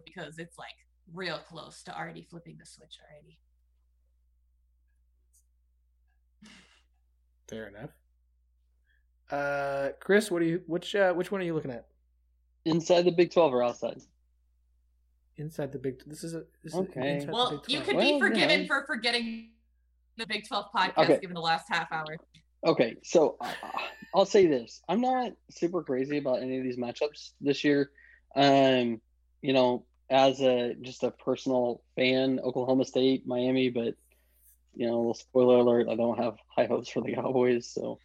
because 0.06 0.38
it's 0.38 0.58
like 0.58 0.76
real 1.14 1.40
close 1.50 1.84
to 1.84 1.98
already 1.98 2.28
flipping 2.30 2.58
the 2.58 2.66
switch 2.66 2.98
already. 3.10 3.40
Fair 7.52 7.68
enough. 7.68 7.90
Uh, 9.30 9.90
Chris, 10.00 10.32
what 10.32 10.40
do 10.40 10.46
you 10.46 10.62
which 10.68 10.96
uh, 10.96 11.14
which 11.14 11.32
one 11.32 11.42
are 11.42 11.44
you 11.44 11.54
looking 11.54 11.72
at? 11.72 11.86
Inside 12.64 13.04
the 13.04 13.12
Big 13.12 13.32
Twelve 13.32 13.54
or 13.54 13.62
outside? 13.62 14.02
Inside 15.36 15.74
the 15.74 15.78
Big. 15.78 16.02
This 16.08 16.24
is 16.24 16.34
a 16.34 16.44
this 16.64 16.74
okay. 16.74 17.18
Is 17.18 17.26
well, 17.26 17.62
you 17.68 17.82
could 17.82 17.98
be 17.98 18.14
well, 18.14 18.20
forgiven 18.20 18.62
yeah. 18.62 18.68
for 18.68 18.86
forgetting 18.88 19.50
the 20.18 20.26
Big 20.26 20.48
Twelve 20.48 20.68
podcast 20.74 20.98
okay. 20.98 21.20
given 21.20 21.36
the 21.36 21.42
last 21.42 21.66
half 21.70 21.92
hour. 21.92 22.18
Okay, 22.66 22.96
so 23.04 23.36
uh, 23.42 23.52
I'll 24.16 24.26
say 24.26 24.48
this: 24.48 24.82
I'm 24.88 25.02
not 25.02 25.34
super 25.50 25.84
crazy 25.84 26.20
about 26.20 26.42
any 26.42 26.58
of 26.58 26.64
these 26.64 26.78
matchups 26.78 27.32
this 27.42 27.66
year. 27.66 27.92
Um, 28.34 29.02
you 29.42 29.52
know, 29.52 29.86
as 30.10 30.40
a 30.40 30.76
just 30.82 31.04
a 31.04 31.12
personal 31.12 31.84
fan, 31.98 32.40
Oklahoma 32.40 32.86
State, 32.86 33.28
Miami, 33.28 33.70
but 33.70 33.96
you 34.76 34.88
know, 34.88 34.96
a 34.96 34.98
little 34.98 35.14
spoiler 35.14 35.58
alert, 35.58 35.88
I 35.90 35.96
don't 35.96 36.18
have 36.18 36.38
high 36.48 36.66
hopes 36.66 36.90
for 36.90 37.02
the 37.02 37.14
Cowboys, 37.14 37.68
so 37.68 38.00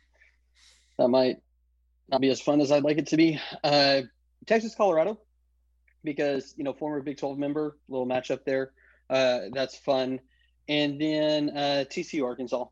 that 0.98 1.08
might 1.08 1.36
not 2.08 2.20
be 2.20 2.28
as 2.28 2.40
fun 2.40 2.60
as 2.60 2.72
I'd 2.72 2.82
like 2.82 2.98
it 2.98 3.08
to 3.08 3.16
be. 3.16 3.40
Uh, 3.62 4.02
Texas, 4.46 4.74
Colorado, 4.74 5.18
because 6.04 6.54
you 6.56 6.64
know, 6.64 6.72
former 6.72 7.00
Big 7.02 7.18
12 7.18 7.38
member, 7.38 7.78
little 7.88 8.06
matchup 8.06 8.44
there. 8.44 8.72
Uh, 9.08 9.40
that's 9.52 9.76
fun. 9.76 10.20
And 10.68 11.00
then 11.00 11.50
uh, 11.50 11.84
TCU, 11.88 12.24
Arkansas. 12.24 12.66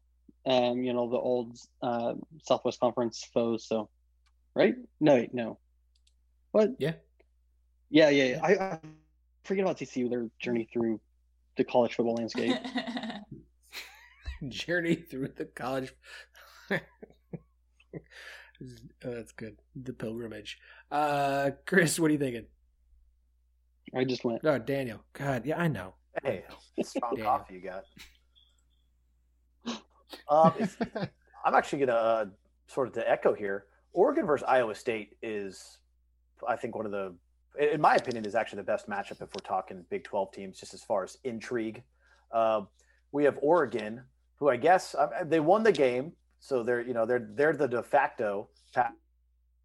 Um, 0.46 0.82
you 0.82 0.92
know, 0.92 1.08
the 1.08 1.16
old 1.16 1.56
uh, 1.82 2.14
Southwest 2.42 2.78
Conference 2.80 3.26
foes. 3.32 3.66
So, 3.66 3.88
right? 4.54 4.74
No, 5.00 5.14
wait, 5.14 5.32
no. 5.32 5.58
What? 6.52 6.72
Yeah. 6.78 6.92
Yeah, 7.88 8.10
yeah. 8.10 8.24
yeah. 8.24 8.40
I, 8.42 8.74
I 8.74 8.78
forget 9.44 9.64
about 9.64 9.78
TCU. 9.78 10.10
Their 10.10 10.28
journey 10.38 10.68
through 10.70 11.00
the 11.56 11.64
college 11.64 11.94
football 11.94 12.16
landscape. 12.16 12.56
journey 14.48 14.94
through 14.94 15.32
the 15.36 15.44
college. 15.46 15.92
oh, 16.70 16.78
that's 19.02 19.32
good. 19.32 19.56
The 19.76 19.92
pilgrimage. 19.92 20.58
Uh, 20.90 21.50
Chris, 21.66 21.98
what 21.98 22.10
are 22.10 22.12
you 22.12 22.18
thinking? 22.18 22.46
I 23.94 24.04
just 24.04 24.24
went. 24.24 24.40
Oh, 24.44 24.58
Daniel. 24.58 25.00
God, 25.12 25.46
yeah, 25.46 25.58
I 25.58 25.68
know. 25.68 25.94
Hey, 26.22 26.44
strong 26.82 27.16
coffee 27.16 27.54
you 27.54 27.60
got. 27.60 27.84
Um, 30.28 30.52
I'm 31.44 31.54
actually 31.54 31.80
gonna 31.80 31.92
uh, 31.92 32.24
sort 32.66 32.88
of 32.88 32.94
to 32.94 33.08
echo 33.10 33.34
here. 33.34 33.66
Oregon 33.92 34.26
versus 34.26 34.44
Iowa 34.48 34.74
State 34.74 35.16
is, 35.22 35.78
I 36.48 36.56
think, 36.56 36.74
one 36.74 36.86
of 36.86 36.92
the, 36.92 37.14
in 37.72 37.80
my 37.80 37.94
opinion, 37.94 38.24
is 38.24 38.34
actually 38.34 38.56
the 38.58 38.64
best 38.64 38.88
matchup 38.88 39.22
if 39.22 39.28
we're 39.34 39.44
talking 39.44 39.84
Big 39.88 40.02
12 40.04 40.32
teams, 40.32 40.58
just 40.58 40.74
as 40.74 40.82
far 40.82 41.04
as 41.04 41.18
intrigue. 41.22 41.82
Uh, 42.32 42.62
we 43.12 43.24
have 43.24 43.38
Oregon, 43.40 44.02
who 44.38 44.48
I 44.48 44.56
guess 44.56 44.94
uh, 44.94 45.08
they 45.24 45.40
won 45.40 45.62
the 45.62 45.72
game, 45.72 46.12
so 46.40 46.62
they're 46.62 46.80
you 46.80 46.94
know 46.94 47.06
they're 47.06 47.28
they're 47.34 47.52
the 47.52 47.68
de 47.68 47.82
facto 47.82 48.48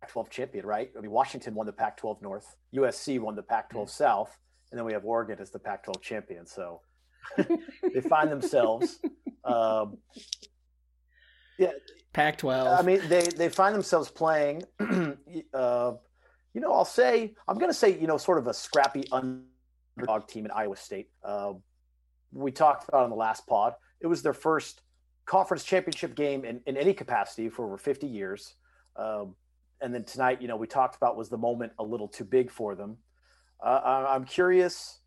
Pac-12 0.01 0.29
champion, 0.29 0.65
right? 0.65 0.89
I 0.97 1.01
mean, 1.01 1.11
Washington 1.11 1.53
won 1.55 1.65
the 1.65 1.73
Pac-12 1.73 2.21
North, 2.21 2.55
USC 2.75 3.19
won 3.19 3.35
the 3.35 3.43
Pac-12 3.43 3.83
mm. 3.83 3.89
South, 3.89 4.37
and 4.71 4.77
then 4.77 4.85
we 4.85 4.93
have 4.93 5.05
Oregon 5.05 5.37
as 5.39 5.51
the 5.51 5.59
Pac-12 5.59 6.01
champion. 6.01 6.45
So 6.45 6.81
they 7.37 8.01
find 8.01 8.31
themselves, 8.31 8.99
um, 9.43 9.97
yeah, 11.57 11.71
Pac-12. 12.13 12.79
I 12.79 12.81
mean, 12.81 13.01
they 13.07 13.21
they 13.21 13.49
find 13.49 13.75
themselves 13.75 14.09
playing, 14.09 14.63
uh, 14.79 14.85
you 15.27 15.43
You 16.53 16.61
know, 16.61 16.73
I'll 16.73 16.85
say 16.85 17.33
I'm 17.47 17.57
going 17.57 17.69
to 17.69 17.77
say 17.77 17.99
you 17.99 18.07
know 18.07 18.17
sort 18.17 18.37
of 18.37 18.47
a 18.47 18.53
scrappy 18.53 19.03
underdog 19.11 20.27
team 20.27 20.45
at 20.45 20.55
Iowa 20.55 20.77
State. 20.77 21.09
Uh, 21.23 21.53
we 22.31 22.51
talked 22.51 22.87
about 22.87 23.03
on 23.03 23.09
the 23.09 23.15
last 23.15 23.45
pod. 23.47 23.73
It 24.01 24.07
was 24.07 24.21
their 24.21 24.33
first 24.33 24.81
conference 25.25 25.63
championship 25.63 26.15
game 26.15 26.45
in, 26.45 26.61
in 26.65 26.75
any 26.75 26.93
capacity 26.93 27.49
for 27.49 27.65
over 27.65 27.77
50 27.77 28.07
years. 28.07 28.55
Um, 28.95 29.35
and 29.81 29.93
then 29.93 30.03
tonight, 30.03 30.41
you 30.41 30.47
know, 30.47 30.57
we 30.57 30.67
talked 30.67 30.95
about 30.95 31.15
was 31.15 31.29
the 31.29 31.37
moment 31.37 31.71
a 31.79 31.83
little 31.83 32.07
too 32.07 32.25
big 32.25 32.51
for 32.51 32.75
them. 32.75 32.97
Uh, 33.63 34.05
I'm 34.09 34.25
curious 34.25 34.99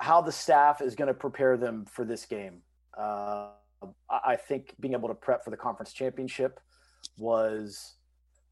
how 0.00 0.20
the 0.20 0.32
staff 0.32 0.80
is 0.80 0.94
going 0.94 1.08
to 1.08 1.14
prepare 1.14 1.56
them 1.56 1.84
for 1.84 2.04
this 2.04 2.24
game. 2.24 2.62
Uh, 2.96 3.48
I 4.08 4.36
think 4.36 4.74
being 4.80 4.94
able 4.94 5.08
to 5.08 5.14
prep 5.14 5.44
for 5.44 5.50
the 5.50 5.56
conference 5.56 5.92
championship 5.92 6.60
was 7.18 7.96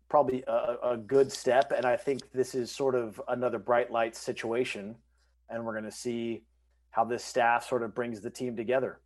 probably 0.08 0.42
a, 0.46 0.76
a, 0.82 0.96
good 0.96 1.30
step. 1.30 1.72
And 1.76 1.84
I 1.84 1.96
think 1.96 2.30
this 2.32 2.54
is 2.54 2.70
sort 2.70 2.94
of 2.94 3.20
another 3.28 3.58
bright 3.58 3.90
light 3.90 4.16
situation. 4.16 4.94
And 5.50 5.64
we're 5.64 5.72
going 5.72 5.84
to 5.84 5.90
see 5.90 6.44
how 6.90 7.04
this 7.04 7.24
staff 7.24 7.68
sort 7.68 7.82
of 7.82 7.94
brings 7.94 8.20
the 8.20 8.30
team 8.30 8.56
together. 8.56 9.00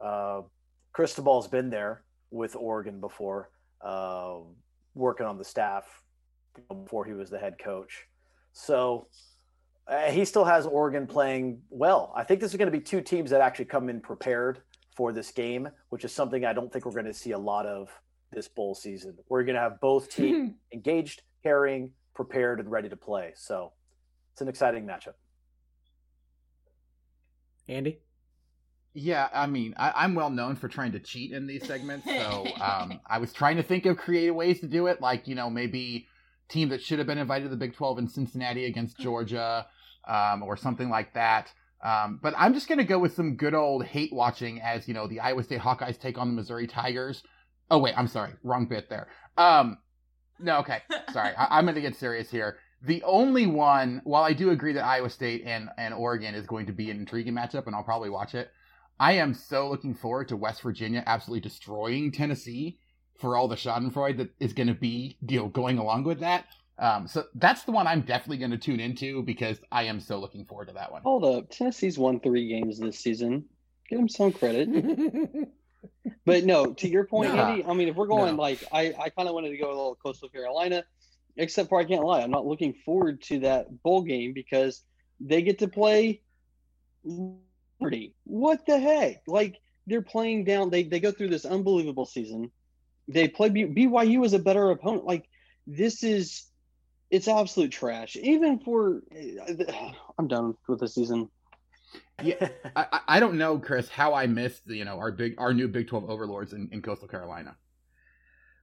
Uh, 0.00 0.42
Cristobal's 0.92 1.48
been 1.48 1.70
there 1.70 2.02
with 2.30 2.56
Oregon 2.56 3.00
before, 3.00 3.50
uh, 3.80 4.36
working 4.94 5.26
on 5.26 5.38
the 5.38 5.44
staff 5.44 5.84
before 6.68 7.04
he 7.04 7.12
was 7.12 7.30
the 7.30 7.38
head 7.38 7.58
coach. 7.58 8.06
So 8.52 9.06
uh, 9.86 10.10
he 10.10 10.24
still 10.24 10.44
has 10.44 10.66
Oregon 10.66 11.06
playing 11.06 11.60
well. 11.70 12.12
I 12.16 12.24
think 12.24 12.40
this 12.40 12.50
is 12.50 12.56
going 12.56 12.70
to 12.70 12.76
be 12.76 12.82
two 12.82 13.00
teams 13.00 13.30
that 13.30 13.40
actually 13.40 13.66
come 13.66 13.88
in 13.88 14.00
prepared 14.00 14.60
for 14.96 15.12
this 15.12 15.30
game, 15.30 15.68
which 15.90 16.04
is 16.04 16.12
something 16.12 16.44
I 16.44 16.52
don't 16.52 16.72
think 16.72 16.84
we're 16.84 16.92
going 16.92 17.06
to 17.06 17.14
see 17.14 17.32
a 17.32 17.38
lot 17.38 17.66
of 17.66 17.88
this 18.32 18.48
bowl 18.48 18.74
season. 18.74 19.16
We're 19.28 19.44
going 19.44 19.54
to 19.54 19.60
have 19.60 19.80
both 19.80 20.10
teams 20.14 20.54
engaged, 20.72 21.22
carrying, 21.42 21.92
prepared, 22.14 22.60
and 22.60 22.70
ready 22.70 22.88
to 22.88 22.96
play. 22.96 23.32
So 23.36 23.72
it's 24.32 24.40
an 24.40 24.48
exciting 24.48 24.84
matchup. 24.86 25.14
Andy? 27.68 28.00
Yeah, 28.94 29.28
I 29.32 29.46
mean, 29.46 29.74
I, 29.76 30.04
am 30.04 30.14
well 30.14 30.30
known 30.30 30.56
for 30.56 30.68
trying 30.68 30.92
to 30.92 30.98
cheat 30.98 31.32
in 31.32 31.46
these 31.46 31.66
segments, 31.66 32.06
so 32.06 32.46
um, 32.60 33.00
I 33.06 33.18
was 33.18 33.32
trying 33.32 33.56
to 33.56 33.62
think 33.62 33.86
of 33.86 33.96
creative 33.96 34.34
ways 34.34 34.60
to 34.60 34.66
do 34.66 34.86
it, 34.86 35.00
like 35.00 35.28
you 35.28 35.34
know 35.34 35.50
maybe 35.50 36.08
team 36.48 36.70
that 36.70 36.82
should 36.82 36.98
have 36.98 37.06
been 37.06 37.18
invited 37.18 37.44
to 37.44 37.50
the 37.50 37.56
Big 37.56 37.74
12 37.74 37.98
in 37.98 38.08
Cincinnati 38.08 38.64
against 38.64 38.98
Georgia, 39.00 39.66
um, 40.08 40.42
or 40.42 40.56
something 40.56 40.88
like 40.88 41.14
that. 41.14 41.52
Um, 41.84 42.18
but 42.22 42.34
I'm 42.36 42.54
just 42.54 42.68
gonna 42.68 42.82
go 42.82 42.98
with 42.98 43.14
some 43.14 43.36
good 43.36 43.54
old 43.54 43.84
hate 43.84 44.12
watching 44.12 44.60
as 44.60 44.88
you 44.88 44.94
know 44.94 45.06
the 45.06 45.20
Iowa 45.20 45.44
State 45.44 45.60
Hawkeyes 45.60 46.00
take 46.00 46.18
on 46.18 46.28
the 46.28 46.34
Missouri 46.34 46.66
Tigers. 46.66 47.22
Oh 47.70 47.78
wait, 47.78 47.94
I'm 47.96 48.08
sorry, 48.08 48.32
wrong 48.42 48.66
bit 48.66 48.88
there. 48.88 49.08
Um, 49.36 49.78
no, 50.40 50.58
okay, 50.58 50.80
sorry, 51.12 51.34
I, 51.36 51.58
I'm 51.58 51.66
gonna 51.66 51.80
get 51.80 51.94
serious 51.94 52.30
here. 52.30 52.58
The 52.82 53.02
only 53.02 53.46
one, 53.46 54.00
while 54.04 54.22
I 54.22 54.32
do 54.32 54.50
agree 54.50 54.72
that 54.74 54.84
Iowa 54.84 55.10
State 55.10 55.42
and, 55.44 55.68
and 55.76 55.92
Oregon 55.92 56.34
is 56.34 56.46
going 56.46 56.66
to 56.66 56.72
be 56.72 56.90
an 56.90 56.98
intriguing 56.98 57.34
matchup, 57.34 57.66
and 57.66 57.74
I'll 57.74 57.82
probably 57.82 58.08
watch 58.08 58.36
it, 58.36 58.50
I 59.00 59.12
am 59.12 59.34
so 59.34 59.68
looking 59.68 59.94
forward 59.94 60.28
to 60.28 60.36
West 60.36 60.62
Virginia 60.62 61.02
absolutely 61.06 61.40
destroying 61.40 62.10
Tennessee 62.10 62.78
for 63.18 63.36
all 63.36 63.48
the 63.48 63.56
Schadenfreude 63.56 64.18
that 64.18 64.30
is 64.40 64.52
going 64.52 64.68
to 64.68 64.74
be, 64.74 65.16
you 65.28 65.40
know, 65.40 65.48
going 65.48 65.78
along 65.78 66.04
with 66.04 66.20
that. 66.20 66.46
Um, 66.78 67.08
so 67.08 67.24
that's 67.34 67.64
the 67.64 67.72
one 67.72 67.86
I'm 67.86 68.02
definitely 68.02 68.38
going 68.38 68.52
to 68.52 68.58
tune 68.58 68.78
into 68.78 69.22
because 69.22 69.58
I 69.72 69.84
am 69.84 69.98
so 70.00 70.18
looking 70.18 70.44
forward 70.44 70.68
to 70.68 70.74
that 70.74 70.92
one. 70.92 71.02
Hold 71.02 71.24
up, 71.24 71.50
Tennessee's 71.50 71.98
won 71.98 72.20
three 72.20 72.48
games 72.48 72.78
this 72.78 72.98
season. 73.00 73.44
Give 73.88 73.98
them 73.98 74.08
some 74.08 74.32
credit. 74.32 74.68
but 76.24 76.44
no, 76.44 76.72
to 76.74 76.88
your 76.88 77.04
point, 77.04 77.34
nah. 77.34 77.48
Andy. 77.48 77.64
I 77.64 77.74
mean, 77.74 77.88
if 77.88 77.96
we're 77.96 78.06
going 78.06 78.36
no. 78.36 78.42
like, 78.42 78.62
I, 78.72 78.94
I 79.00 79.08
kind 79.08 79.28
of 79.28 79.34
wanted 79.34 79.50
to 79.50 79.56
go 79.56 79.68
a 79.68 79.74
little 79.74 79.96
Coastal 79.96 80.28
Carolina 80.28 80.84
except 81.38 81.68
for 81.68 81.80
I 81.80 81.84
can't 81.84 82.04
lie, 82.04 82.20
I'm 82.20 82.30
not 82.30 82.46
looking 82.46 82.74
forward 82.84 83.22
to 83.22 83.38
that 83.40 83.82
bowl 83.82 84.02
game 84.02 84.32
because 84.34 84.82
they 85.20 85.40
get 85.40 85.60
to 85.60 85.68
play 85.68 86.20
Liberty. 87.80 88.14
What 88.24 88.66
the 88.66 88.78
heck? 88.78 89.22
Like 89.26 89.60
they're 89.86 90.02
playing 90.02 90.44
down. 90.44 90.70
They 90.70 90.82
they 90.84 91.00
go 91.00 91.12
through 91.12 91.28
this 91.30 91.44
unbelievable 91.44 92.06
season. 92.06 92.50
They 93.08 93.28
play 93.28 93.48
BYU 93.50 94.24
as 94.24 94.34
a 94.34 94.38
better 94.38 94.70
opponent. 94.70 95.06
Like 95.06 95.28
this 95.66 96.02
is, 96.02 96.44
it's 97.10 97.26
absolute 97.26 97.72
trash. 97.72 98.16
Even 98.16 98.58
for, 98.58 99.02
I'm 100.18 100.28
done 100.28 100.54
with 100.66 100.80
the 100.80 100.88
season. 100.88 101.30
Yeah, 102.22 102.48
I, 102.76 103.00
I 103.08 103.20
don't 103.20 103.38
know, 103.38 103.58
Chris, 103.58 103.88
how 103.88 104.12
I 104.12 104.26
missed 104.26 104.62
you 104.66 104.84
know 104.84 104.98
our 104.98 105.12
big 105.12 105.36
our 105.38 105.54
new 105.54 105.68
Big 105.68 105.88
Twelve 105.88 106.10
overlords 106.10 106.52
in, 106.52 106.68
in 106.72 106.82
Coastal 106.82 107.08
Carolina. 107.08 107.56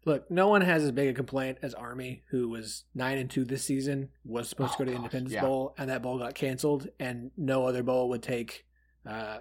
Look, 0.05 0.29
no 0.29 0.49
one 0.49 0.61
has 0.61 0.83
as 0.83 0.91
big 0.91 1.09
a 1.09 1.13
complaint 1.13 1.57
as 1.63 1.73
Army, 1.73 2.23
who 2.29 2.49
was 2.49 2.83
nine 2.93 3.17
and 3.17 3.29
two 3.29 3.43
this 3.43 3.63
season, 3.63 4.09
was 4.23 4.47
supposed 4.47 4.73
oh, 4.75 4.77
to 4.77 4.85
go 4.85 4.85
to 4.85 4.91
oh, 4.91 4.93
gosh, 4.93 4.97
Independence 4.99 5.33
yeah. 5.33 5.41
Bowl, 5.41 5.73
and 5.79 5.89
that 5.89 6.03
bowl 6.03 6.19
got 6.19 6.35
canceled, 6.35 6.87
and 6.99 7.31
no 7.37 7.65
other 7.65 7.81
bowl 7.81 8.09
would 8.09 8.21
take 8.21 8.65
uh, 9.05 9.37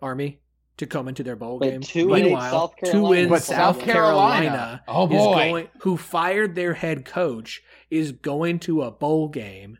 Army 0.00 0.40
to 0.78 0.86
come 0.86 1.08
into 1.08 1.22
their 1.22 1.36
bowl 1.36 1.58
but 1.58 1.70
game. 1.70 1.80
Two 1.80 2.08
Meanwhile, 2.08 2.74
two 2.84 3.02
wins 3.02 3.30
South, 3.30 3.76
South 3.76 3.80
Carolina, 3.80 4.48
Carolina 4.48 4.82
oh 4.88 5.06
boy. 5.06 5.34
Going, 5.34 5.68
who 5.80 5.96
fired 5.96 6.54
their 6.54 6.74
head 6.74 7.04
coach, 7.04 7.62
is 7.90 8.12
going 8.12 8.58
to 8.60 8.82
a 8.82 8.90
bowl 8.90 9.28
game. 9.28 9.78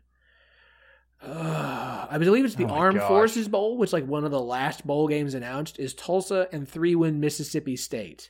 Uh, 1.21 2.07
I 2.09 2.17
believe 2.17 2.43
it's 2.43 2.55
the 2.55 2.65
oh 2.65 2.69
Armed 2.69 2.99
gosh. 2.99 3.07
Forces 3.07 3.47
Bowl, 3.47 3.77
which 3.77 3.93
like 3.93 4.05
one 4.05 4.25
of 4.25 4.31
the 4.31 4.41
last 4.41 4.85
bowl 4.85 5.07
games 5.07 5.33
announced 5.33 5.79
is 5.79 5.93
Tulsa 5.93 6.49
and 6.51 6.67
three 6.67 6.95
win 6.95 7.19
Mississippi 7.19 7.77
State 7.77 8.29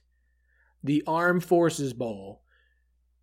the 0.84 1.04
Armed 1.08 1.44
Forces 1.44 1.94
Bowl. 1.94 2.42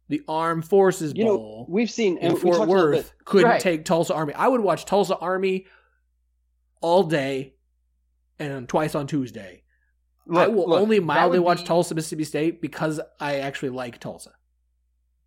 The 0.09 0.23
Armed 0.27 0.65
Forces 0.65 1.13
you 1.15 1.25
Bowl. 1.25 1.67
Know, 1.69 1.73
we've 1.73 1.91
seen 1.91 2.19
in 2.19 2.37
Fort 2.37 2.67
Worth 2.67 3.13
couldn't 3.25 3.49
right. 3.49 3.61
take 3.61 3.85
Tulsa 3.85 4.15
Army. 4.15 4.35
I 4.35 4.49
would 4.49 4.61
watch 4.61 4.85
Tulsa 4.85 5.17
Army 5.17 5.67
all 6.81 7.03
day 7.05 7.55
and 8.39 8.69
twice 8.69 8.95
on 8.95 9.07
Tuesday. 9.07 9.63
Look, 10.27 10.43
I 10.43 10.49
will 10.49 10.69
look, 10.69 10.81
only 10.81 11.01
mildly 11.01 11.39
watch 11.39 11.61
be... 11.61 11.65
Tulsa 11.65 11.95
Mississippi 11.95 12.25
State 12.25 12.63
because 12.63 13.01
I 13.19 13.37
actually 13.37 13.71
like 13.71 13.99
Tulsa. 13.99 14.33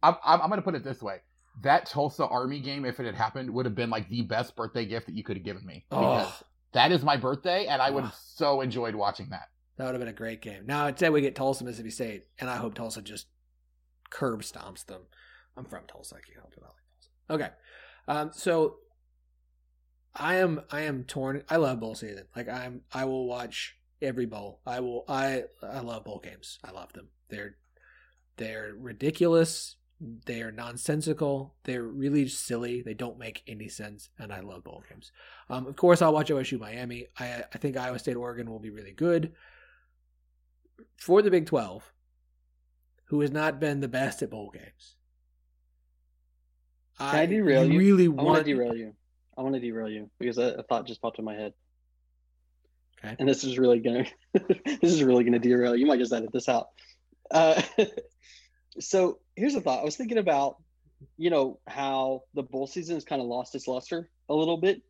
I'm, 0.01 0.15
I'm, 0.23 0.41
I'm 0.41 0.49
going 0.49 0.59
to 0.59 0.63
put 0.63 0.75
it 0.75 0.83
this 0.83 1.01
way: 1.01 1.17
that 1.61 1.85
Tulsa 1.85 2.25
Army 2.25 2.59
game, 2.59 2.85
if 2.85 2.99
it 2.99 3.05
had 3.05 3.15
happened, 3.15 3.49
would 3.49 3.65
have 3.65 3.75
been 3.75 3.89
like 3.89 4.09
the 4.09 4.21
best 4.21 4.55
birthday 4.55 4.85
gift 4.85 5.07
that 5.07 5.15
you 5.15 5.23
could 5.23 5.37
have 5.37 5.43
given 5.43 5.65
me. 5.65 5.85
Because 5.89 6.27
oh. 6.27 6.45
that 6.73 6.91
is 6.91 7.03
my 7.03 7.17
birthday, 7.17 7.65
and 7.65 7.81
I 7.81 7.89
would 7.89 8.03
have 8.05 8.15
so 8.15 8.61
enjoyed 8.61 8.95
watching 8.95 9.29
that. 9.29 9.49
That 9.77 9.85
would 9.85 9.93
have 9.93 10.01
been 10.01 10.09
a 10.09 10.13
great 10.13 10.41
game. 10.41 10.65
Now 10.65 10.87
instead 10.87 11.11
we 11.11 11.21
get 11.21 11.35
Tulsa, 11.35 11.63
Mississippi 11.63 11.89
State, 11.89 12.25
and 12.39 12.49
I 12.49 12.57
hope 12.57 12.75
Tulsa 12.75 13.01
just 13.01 13.27
curb 14.09 14.41
stomps 14.41 14.85
them. 14.85 15.01
I'm 15.57 15.65
from 15.65 15.83
Tulsa. 15.87 16.15
I 16.15 16.19
can't 16.19 16.37
help 16.37 16.53
it. 16.53 16.63
I 16.63 16.67
like 16.67 16.75
Tulsa. 17.27 17.45
Okay, 17.45 17.53
um, 18.07 18.31
so 18.33 18.77
I 20.15 20.35
am 20.35 20.61
I 20.71 20.81
am 20.81 21.03
torn. 21.03 21.43
I 21.49 21.57
love 21.57 21.79
bowl 21.79 21.95
season. 21.95 22.25
Like 22.35 22.47
I'm 22.47 22.81
I 22.93 23.05
will 23.05 23.25
watch 23.25 23.77
every 24.01 24.25
bowl. 24.25 24.59
I 24.65 24.79
will 24.79 25.05
I 25.07 25.43
I 25.61 25.79
love 25.79 26.05
bowl 26.05 26.19
games. 26.23 26.59
I 26.63 26.71
love 26.71 26.93
them. 26.93 27.09
They're 27.29 27.55
they're 28.37 28.73
ridiculous. 28.77 29.75
They 30.25 30.41
are 30.41 30.51
nonsensical. 30.51 31.55
They're 31.63 31.83
really 31.83 32.27
silly. 32.27 32.81
They 32.81 32.93
don't 32.93 33.17
make 33.17 33.41
any 33.47 33.69
sense, 33.69 34.09
and 34.19 34.33
I 34.33 34.41
love 34.41 34.65
bowl 34.65 34.83
games. 34.89 35.11
Um, 35.49 35.65
of 35.65 35.77
course, 35.77 36.01
I'll 36.01 36.13
watch 36.13 36.29
OSU 36.29 36.59
Miami. 36.59 37.07
I 37.17 37.43
I 37.53 37.57
think 37.57 37.77
Iowa 37.77 37.99
State 37.99 38.17
Oregon 38.17 38.49
will 38.49 38.59
be 38.59 38.69
really 38.69 38.91
good 38.91 39.33
for 40.97 41.21
the 41.21 41.31
Big 41.31 41.45
12 41.45 41.91
who 43.05 43.21
has 43.21 43.31
not 43.31 43.59
been 43.59 43.79
the 43.79 43.87
best 43.87 44.21
at 44.21 44.31
bowl 44.31 44.49
games. 44.51 44.95
Can 46.97 47.15
I, 47.15 47.21
I 47.21 47.25
derail 47.25 47.65
you? 47.65 47.77
Really. 47.79 48.05
I 48.05 48.23
want 48.23 48.39
to 48.39 48.43
derail 48.43 48.75
you. 48.75 48.95
I 49.37 49.41
want 49.41 49.55
to 49.55 49.61
derail 49.61 49.89
you 49.89 50.09
because 50.19 50.37
a, 50.37 50.55
a 50.59 50.63
thought 50.63 50.85
just 50.85 51.01
popped 51.01 51.19
in 51.19 51.25
my 51.25 51.35
head. 51.35 51.53
Okay. 53.03 53.15
And 53.19 53.27
this 53.27 53.43
is 53.43 53.57
really 53.57 53.79
gonna 53.79 54.05
this 54.33 54.93
is 54.93 55.03
really 55.03 55.23
gonna 55.23 55.39
derail. 55.39 55.75
You 55.75 55.85
might 55.85 55.99
just 55.99 56.13
edit 56.13 56.31
this 56.31 56.47
out. 56.47 56.69
Uh, 57.31 57.61
so 58.79 59.19
here's 59.35 59.55
a 59.55 59.61
thought. 59.61 59.81
I 59.81 59.83
was 59.83 59.97
thinking 59.97 60.17
about, 60.17 60.57
you 61.17 61.29
know, 61.29 61.59
how 61.67 62.23
the 62.33 62.43
bowl 62.43 62.67
season 62.67 62.95
has 62.95 63.03
kind 63.03 63.21
of 63.21 63.27
lost 63.27 63.55
its 63.55 63.67
luster 63.67 64.09
a 64.29 64.33
little 64.33 64.57
bit, 64.57 64.81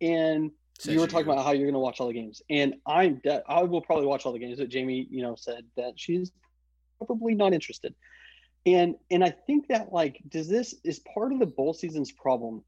and 0.00 0.50
Says 0.78 0.94
you 0.94 1.00
were 1.00 1.06
talking 1.06 1.26
you. 1.26 1.32
about 1.32 1.44
how 1.44 1.52
you're 1.52 1.66
going 1.66 1.74
to 1.74 1.80
watch 1.80 2.00
all 2.00 2.08
the 2.08 2.14
games, 2.14 2.42
and 2.50 2.74
I'm 2.86 3.20
de- 3.22 3.42
I 3.48 3.62
will 3.62 3.80
probably 3.82 4.06
watch 4.06 4.26
all 4.26 4.32
the 4.32 4.38
games. 4.38 4.58
But 4.58 4.68
Jamie, 4.68 5.06
you 5.10 5.22
know, 5.22 5.34
said 5.36 5.64
that 5.76 5.94
she's 5.96 6.30
probably 6.98 7.34
not 7.34 7.52
interested, 7.54 7.94
and 8.66 8.96
and 9.10 9.24
I 9.24 9.30
think 9.30 9.68
that 9.68 9.92
like, 9.92 10.20
does 10.28 10.48
this 10.48 10.74
is 10.84 11.00
part 11.00 11.32
of 11.32 11.38
the 11.38 11.46
bowl 11.46 11.72
season's 11.72 12.12
problem? 12.12 12.64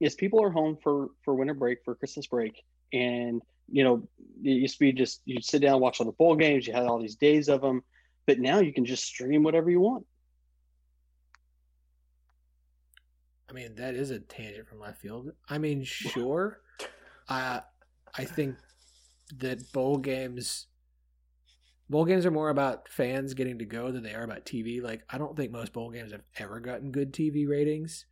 Is 0.00 0.14
people 0.14 0.42
are 0.42 0.50
home 0.50 0.76
for 0.82 1.08
for 1.24 1.34
winter 1.34 1.54
break 1.54 1.78
for 1.84 1.94
Christmas 1.94 2.26
break, 2.26 2.62
and 2.92 3.40
you 3.68 3.82
know, 3.82 4.08
it 4.42 4.50
used 4.50 4.74
to 4.74 4.80
be 4.80 4.92
just 4.92 5.22
you'd 5.24 5.44
sit 5.44 5.62
down 5.62 5.80
watch 5.80 6.00
all 6.00 6.06
the 6.06 6.12
bowl 6.12 6.36
games. 6.36 6.66
You 6.66 6.72
had 6.72 6.84
all 6.84 7.00
these 7.00 7.16
days 7.16 7.48
of 7.48 7.60
them, 7.60 7.82
but 8.26 8.38
now 8.38 8.60
you 8.60 8.72
can 8.72 8.84
just 8.84 9.04
stream 9.04 9.42
whatever 9.42 9.70
you 9.70 9.80
want. 9.80 10.06
I 13.48 13.52
mean, 13.52 13.76
that 13.76 13.94
is 13.94 14.10
a 14.10 14.18
tangent 14.18 14.68
from 14.68 14.80
left 14.80 15.00
field. 15.00 15.30
I 15.48 15.58
mean, 15.58 15.84
sure. 15.84 16.60
I 17.28 17.62
I 18.14 18.24
think 18.24 18.56
that 19.38 19.72
bowl 19.72 19.98
games 19.98 20.66
bowl 21.88 22.04
games 22.04 22.26
are 22.26 22.30
more 22.30 22.50
about 22.50 22.88
fans 22.88 23.34
getting 23.34 23.58
to 23.58 23.64
go 23.64 23.90
than 23.90 24.02
they 24.02 24.14
are 24.14 24.24
about 24.24 24.44
TV. 24.44 24.82
Like 24.82 25.02
I 25.10 25.18
don't 25.18 25.36
think 25.36 25.52
most 25.52 25.72
bowl 25.72 25.90
games 25.90 26.12
have 26.12 26.22
ever 26.38 26.60
gotten 26.60 26.92
good 26.92 27.12
TV 27.12 27.48
ratings. 27.48 28.06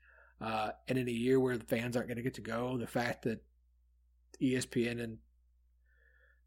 Uh, 0.44 0.72
and 0.88 0.98
in 0.98 1.08
a 1.08 1.12
year 1.12 1.40
where 1.40 1.56
the 1.56 1.64
fans 1.64 1.96
aren't 1.96 2.08
going 2.08 2.18
to 2.18 2.22
get 2.22 2.34
to 2.34 2.42
go, 2.42 2.76
the 2.76 2.86
fact 2.86 3.22
that 3.22 3.42
ESPN 4.42 5.02
and 5.02 5.16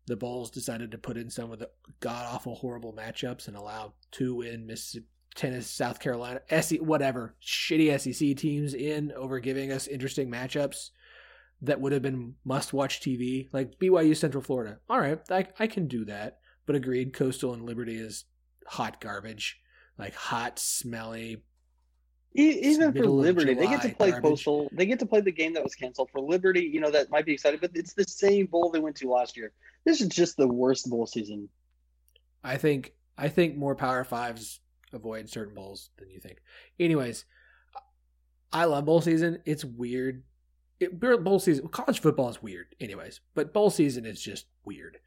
the 0.06 0.16
Bowls 0.16 0.52
decided 0.52 0.92
to 0.92 1.00
put 1.00 1.18
in 1.18 1.32
some 1.32 1.52
of 1.52 1.58
the 1.58 1.70
god 2.00 2.28
awful, 2.32 2.54
horrible 2.54 2.94
matchups 2.94 3.48
and 3.48 3.58
allow 3.58 3.94
two 4.12 4.36
win 4.36 4.68
Mississippi, 4.68 5.08
Tennessee, 5.34 5.68
South 5.68 6.00
Carolina, 6.00 6.42
SE, 6.50 6.78
whatever 6.78 7.36
shitty 7.44 8.00
SEC 8.00 8.38
teams 8.38 8.76
in 8.76 9.12
over 9.14 9.40
giving 9.40 9.72
us 9.72 9.88
interesting 9.88 10.30
matchups 10.30 10.92
that 11.64 11.82
would 11.82 11.92
have 11.92 12.04
been 12.04 12.36
must 12.46 12.74
watch 12.74 13.02
TV, 13.02 13.48
like 13.52 13.80
BYU 13.80 14.16
Central 14.16 14.44
Florida. 14.44 14.78
All 14.88 15.00
right, 15.00 15.20
I, 15.32 15.48
I 15.60 15.66
can 15.66 15.88
do 15.88 16.06
that, 16.06 16.38
but 16.68 16.76
agreed, 16.76 17.14
Coastal 17.14 17.54
and 17.54 17.64
Liberty 17.64 17.98
is 17.98 18.26
hot 18.68 19.02
garbage, 19.02 19.60
like 19.98 20.14
hot, 20.14 20.60
smelly. 20.60 21.44
Even 22.34 22.94
for 22.94 23.06
Liberty, 23.08 23.54
they 23.56 23.68
get 23.68 23.82
to 23.82 23.90
play 23.90 24.12
garbage. 24.12 24.30
Coastal. 24.30 24.70
They 24.72 24.86
get 24.86 25.00
to 25.00 25.06
play 25.06 25.22
the 25.22 25.32
game 25.32 25.54
that 25.54 25.64
was 25.64 25.74
canceled. 25.74 26.10
For 26.12 26.22
Liberty, 26.22 26.62
you 26.62 26.80
know 26.80 26.92
that 26.92 27.10
might 27.10 27.26
be 27.26 27.34
exciting, 27.34 27.60
but 27.60 27.72
it's 27.74 27.94
the 27.94 28.04
same 28.04 28.46
bowl 28.46 28.70
they 28.70 28.80
went 28.80 28.96
to 28.98 29.10
last 29.10 29.36
year. 29.36 29.52
This 29.86 30.02
is 30.02 30.10
just 30.10 30.38
the 30.38 30.48
worst 30.48 30.90
bowl 30.90 31.08
season. 31.08 31.50
I 32.44 32.58
think 32.58 32.94
I 33.18 33.30
think 33.30 33.58
more 33.58 33.76
Power 33.76 34.04
Fives 34.04 34.60
avoid 34.94 35.30
certain 35.30 35.56
bowls 35.56 35.90
than 35.98 36.10
you 36.10 36.20
think. 36.20 36.38
Anyways, 36.80 37.26
I 38.52 38.66
love 38.66 38.86
bowl 38.86 39.02
season. 39.02 39.40
It's 39.46 39.66
weird. 39.66 40.24
It, 40.80 41.00
bowl 41.00 41.40
season, 41.40 41.68
college 41.70 42.02
football 42.02 42.30
is 42.30 42.42
weird, 42.42 42.68
anyways. 42.80 43.20
But 43.34 43.52
bowl 43.52 43.72
season 43.72 44.06
is 44.06 44.22
just 44.22 44.46
weird, 44.64 45.00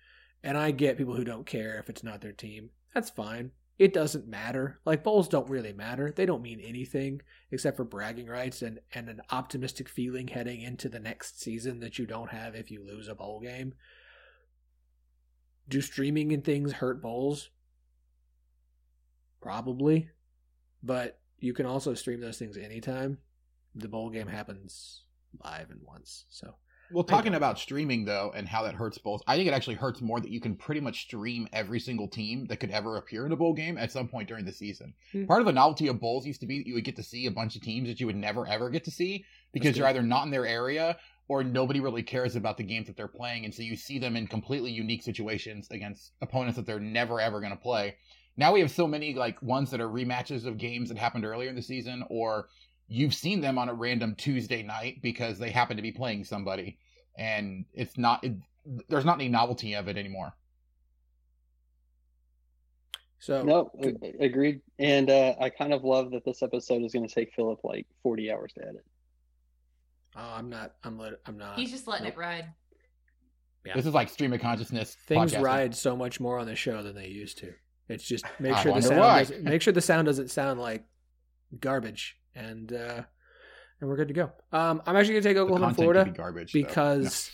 and 0.43 0.59
I 0.59 0.73
get 0.73 0.99
people 0.99 1.15
who 1.15 1.25
don't 1.25 1.47
care 1.47 1.79
if 1.79 1.89
it's 1.89 2.03
not 2.03 2.21
their 2.21 2.33
team. 2.33 2.71
That's 2.93 3.11
fine. 3.11 3.53
It 3.81 3.95
doesn't 3.95 4.29
matter. 4.29 4.79
Like 4.85 5.03
bowls 5.03 5.27
don't 5.27 5.49
really 5.49 5.73
matter. 5.73 6.13
They 6.15 6.27
don't 6.27 6.43
mean 6.43 6.61
anything 6.61 7.23
except 7.51 7.79
for 7.79 7.85
bragging 7.85 8.27
rights 8.27 8.61
and 8.61 8.79
and 8.93 9.09
an 9.09 9.23
optimistic 9.31 9.89
feeling 9.89 10.29
heading 10.29 10.61
into 10.61 10.91
the 10.91 11.01
next 11.01 11.41
season 11.41 11.81
that 11.81 11.99
you 11.99 12.05
don't 12.05 12.29
have 12.29 12.55
if 12.55 12.71
you 12.71 12.85
lose 12.87 13.09
a 13.09 13.15
bowl 13.15 13.41
game. 13.41 13.73
Do 15.67 15.81
streaming 15.81 16.31
and 16.35 16.45
things 16.45 16.73
hurt 16.73 17.01
bowls? 17.01 17.49
Probably. 19.41 20.11
But 20.83 21.19
you 21.39 21.55
can 21.55 21.65
also 21.65 21.95
stream 21.95 22.21
those 22.21 22.39
things 22.39 22.59
anytime. 22.59 23.17
The 23.75 23.89
bowl 23.89 24.11
game 24.11 24.29
happens 24.29 25.05
live 25.43 25.71
and 25.71 25.81
once. 25.87 26.27
So 26.29 26.57
Well, 26.93 27.05
talking 27.05 27.35
about 27.35 27.59
streaming 27.59 28.05
though, 28.05 28.33
and 28.35 28.49
how 28.49 28.63
that 28.65 28.75
hurts 28.75 28.99
bowls, 28.99 29.23
I 29.27 29.37
think 29.37 29.49
it 29.49 29.55
actually 29.55 29.77
hurts 29.77 30.01
more 30.01 30.21
that 30.21 30.31
you 30.31 30.41
can 30.41 30.57
pretty 30.57 30.81
much 30.81 31.03
stream 31.03 31.49
every 31.53 31.81
single 31.81 32.09
team 32.09 32.47
that 32.47 32.59
could 32.59 32.71
ever 32.71 32.97
appear 32.97 33.27
in 33.27 33.33
a 33.33 33.37
bowl 33.37 33.55
game 33.55 33.79
at 33.79 33.93
some 33.93 34.09
point 34.09 34.29
during 34.29 34.45
the 34.45 34.53
season. 34.53 34.95
Hmm. 35.13 35.27
Part 35.27 35.41
of 35.41 35.47
the 35.47 35.53
novelty 35.53 35.89
of 35.89 36.01
bowls 36.01 36.27
used 36.27 36.41
to 36.41 36.47
be 36.47 36.59
that 36.59 36.67
you 36.67 36.75
would 36.75 36.85
get 36.85 36.97
to 36.97 37.03
see 37.03 37.27
a 37.27 37.31
bunch 37.31 37.57
of 37.57 37.63
teams 37.63 37.89
that 37.89 38.01
you 38.01 38.07
would 38.07 38.17
never 38.17 38.47
ever 38.47 38.71
get 38.71 38.85
to 38.85 38.91
see 38.91 39.25
because 39.53 39.77
you're 39.77 39.87
either 39.87 40.03
not 40.03 40.25
in 40.25 40.31
their 40.31 40.47
area 40.47 40.97
or 41.29 41.45
nobody 41.45 41.79
really 41.79 42.03
cares 42.03 42.35
about 42.35 42.57
the 42.57 42.65
games 42.65 42.89
that 42.89 42.97
they're 42.97 43.07
playing, 43.07 43.45
and 43.45 43.55
so 43.55 43.63
you 43.63 43.77
see 43.77 44.01
them 44.01 44.17
in 44.17 44.27
completely 44.27 44.73
unique 44.73 45.03
situations 45.03 45.69
against 45.71 46.11
opponents 46.21 46.57
that 46.57 46.67
they're 46.67 46.81
never 46.81 47.21
ever 47.21 47.39
going 47.41 47.53
to 47.53 47.57
play. 47.57 47.95
Now 48.37 48.53
we 48.53 48.61
have 48.61 48.71
so 48.71 48.89
many 48.89 49.15
like 49.15 49.41
ones 49.41 49.71
that 49.71 49.81
are 49.81 49.89
rematches 49.89 50.45
of 50.45 50.59
games 50.59 50.89
that 50.89 50.99
happened 50.99 51.25
earlier 51.25 51.49
in 51.49 51.55
the 51.55 51.63
season, 51.63 52.05
or 52.09 52.49
you've 52.93 53.15
seen 53.15 53.41
them 53.41 53.57
on 53.57 53.69
a 53.71 53.75
random 53.75 54.15
Tuesday 54.17 54.63
night 54.63 55.01
because 55.01 55.39
they 55.39 55.49
happen 55.51 55.77
to 55.77 55.83
be 55.83 55.93
playing 55.93 56.25
somebody, 56.25 56.77
and 57.17 57.65
it's 57.73 57.97
not 57.97 58.23
it, 58.25 58.35
there's 58.89 59.05
not 59.07 59.15
any 59.15 59.29
novelty 59.29 59.75
of 59.75 59.89
it 59.89 59.97
anymore. 59.97 60.35
so 63.19 63.43
No, 63.43 63.71
good. 63.81 63.99
agreed. 64.21 64.61
And 64.79 65.09
uh, 65.11 65.35
I 65.41 65.51
kind 65.51 65.73
of 65.73 65.85
love 65.85 66.11
that 66.13 66.25
this 66.25 66.43
episode 66.43 66.83
is 66.83 66.93
going 66.93 67.07
to 67.07 67.15
take 67.15 67.33
Phillip 67.35 67.61
like 67.65 67.87
40 68.03 68.33
hours 68.33 68.53
to 68.55 68.63
edit. 68.63 68.85
oh, 70.17 70.33
I'm 70.37 70.49
not 70.51 70.75
I'm 70.85 70.99
lit, 70.99 71.15
I'm 71.27 71.39
not 71.39 71.59
He's 71.59 71.71
just 71.71 71.87
letting 71.87 72.05
Nope. 72.05 72.15
it 72.15 72.19
ride. 72.19 72.47
Yeah. 73.65 73.75
This 73.77 73.85
is 73.87 73.93
like 73.95 74.09
stream 74.09 74.33
of 74.33 74.41
consciousness. 74.41 74.97
things 75.07 75.33
podcasting. 75.33 75.43
ride 75.43 75.75
so 75.75 75.95
much 75.95 76.19
more 76.19 76.39
on 76.39 76.47
the 76.47 76.57
show 76.57 76.83
than 76.83 76.95
they 76.95 77.09
used 77.09 77.39
to. 77.39 77.53
It's 77.89 78.05
just 78.05 78.25
make 78.39 78.57
sure 78.59 78.73
the 78.75 78.83
sound 78.83 79.45
make 79.45 79.61
sure 79.63 79.73
the 79.73 79.81
sound 79.81 80.07
doesn't 80.07 80.31
sound 80.31 80.61
like 80.61 80.85
garbage 81.59 82.17
and 82.35 82.73
uh 82.73 83.03
and 83.81 83.89
we're 83.89 83.97
good 83.97 84.09
to 84.09 84.15
go. 84.15 84.33
Um 84.53 84.83
I'm 84.87 84.97
actually 84.97 85.15
going 85.15 85.23
to 85.23 85.29
take 85.29 85.37
Oklahoma 85.37 85.69
and 85.69 85.77
Florida. 85.77 86.05
be 86.05 86.11
garbage 86.11 86.53
because 86.53 87.31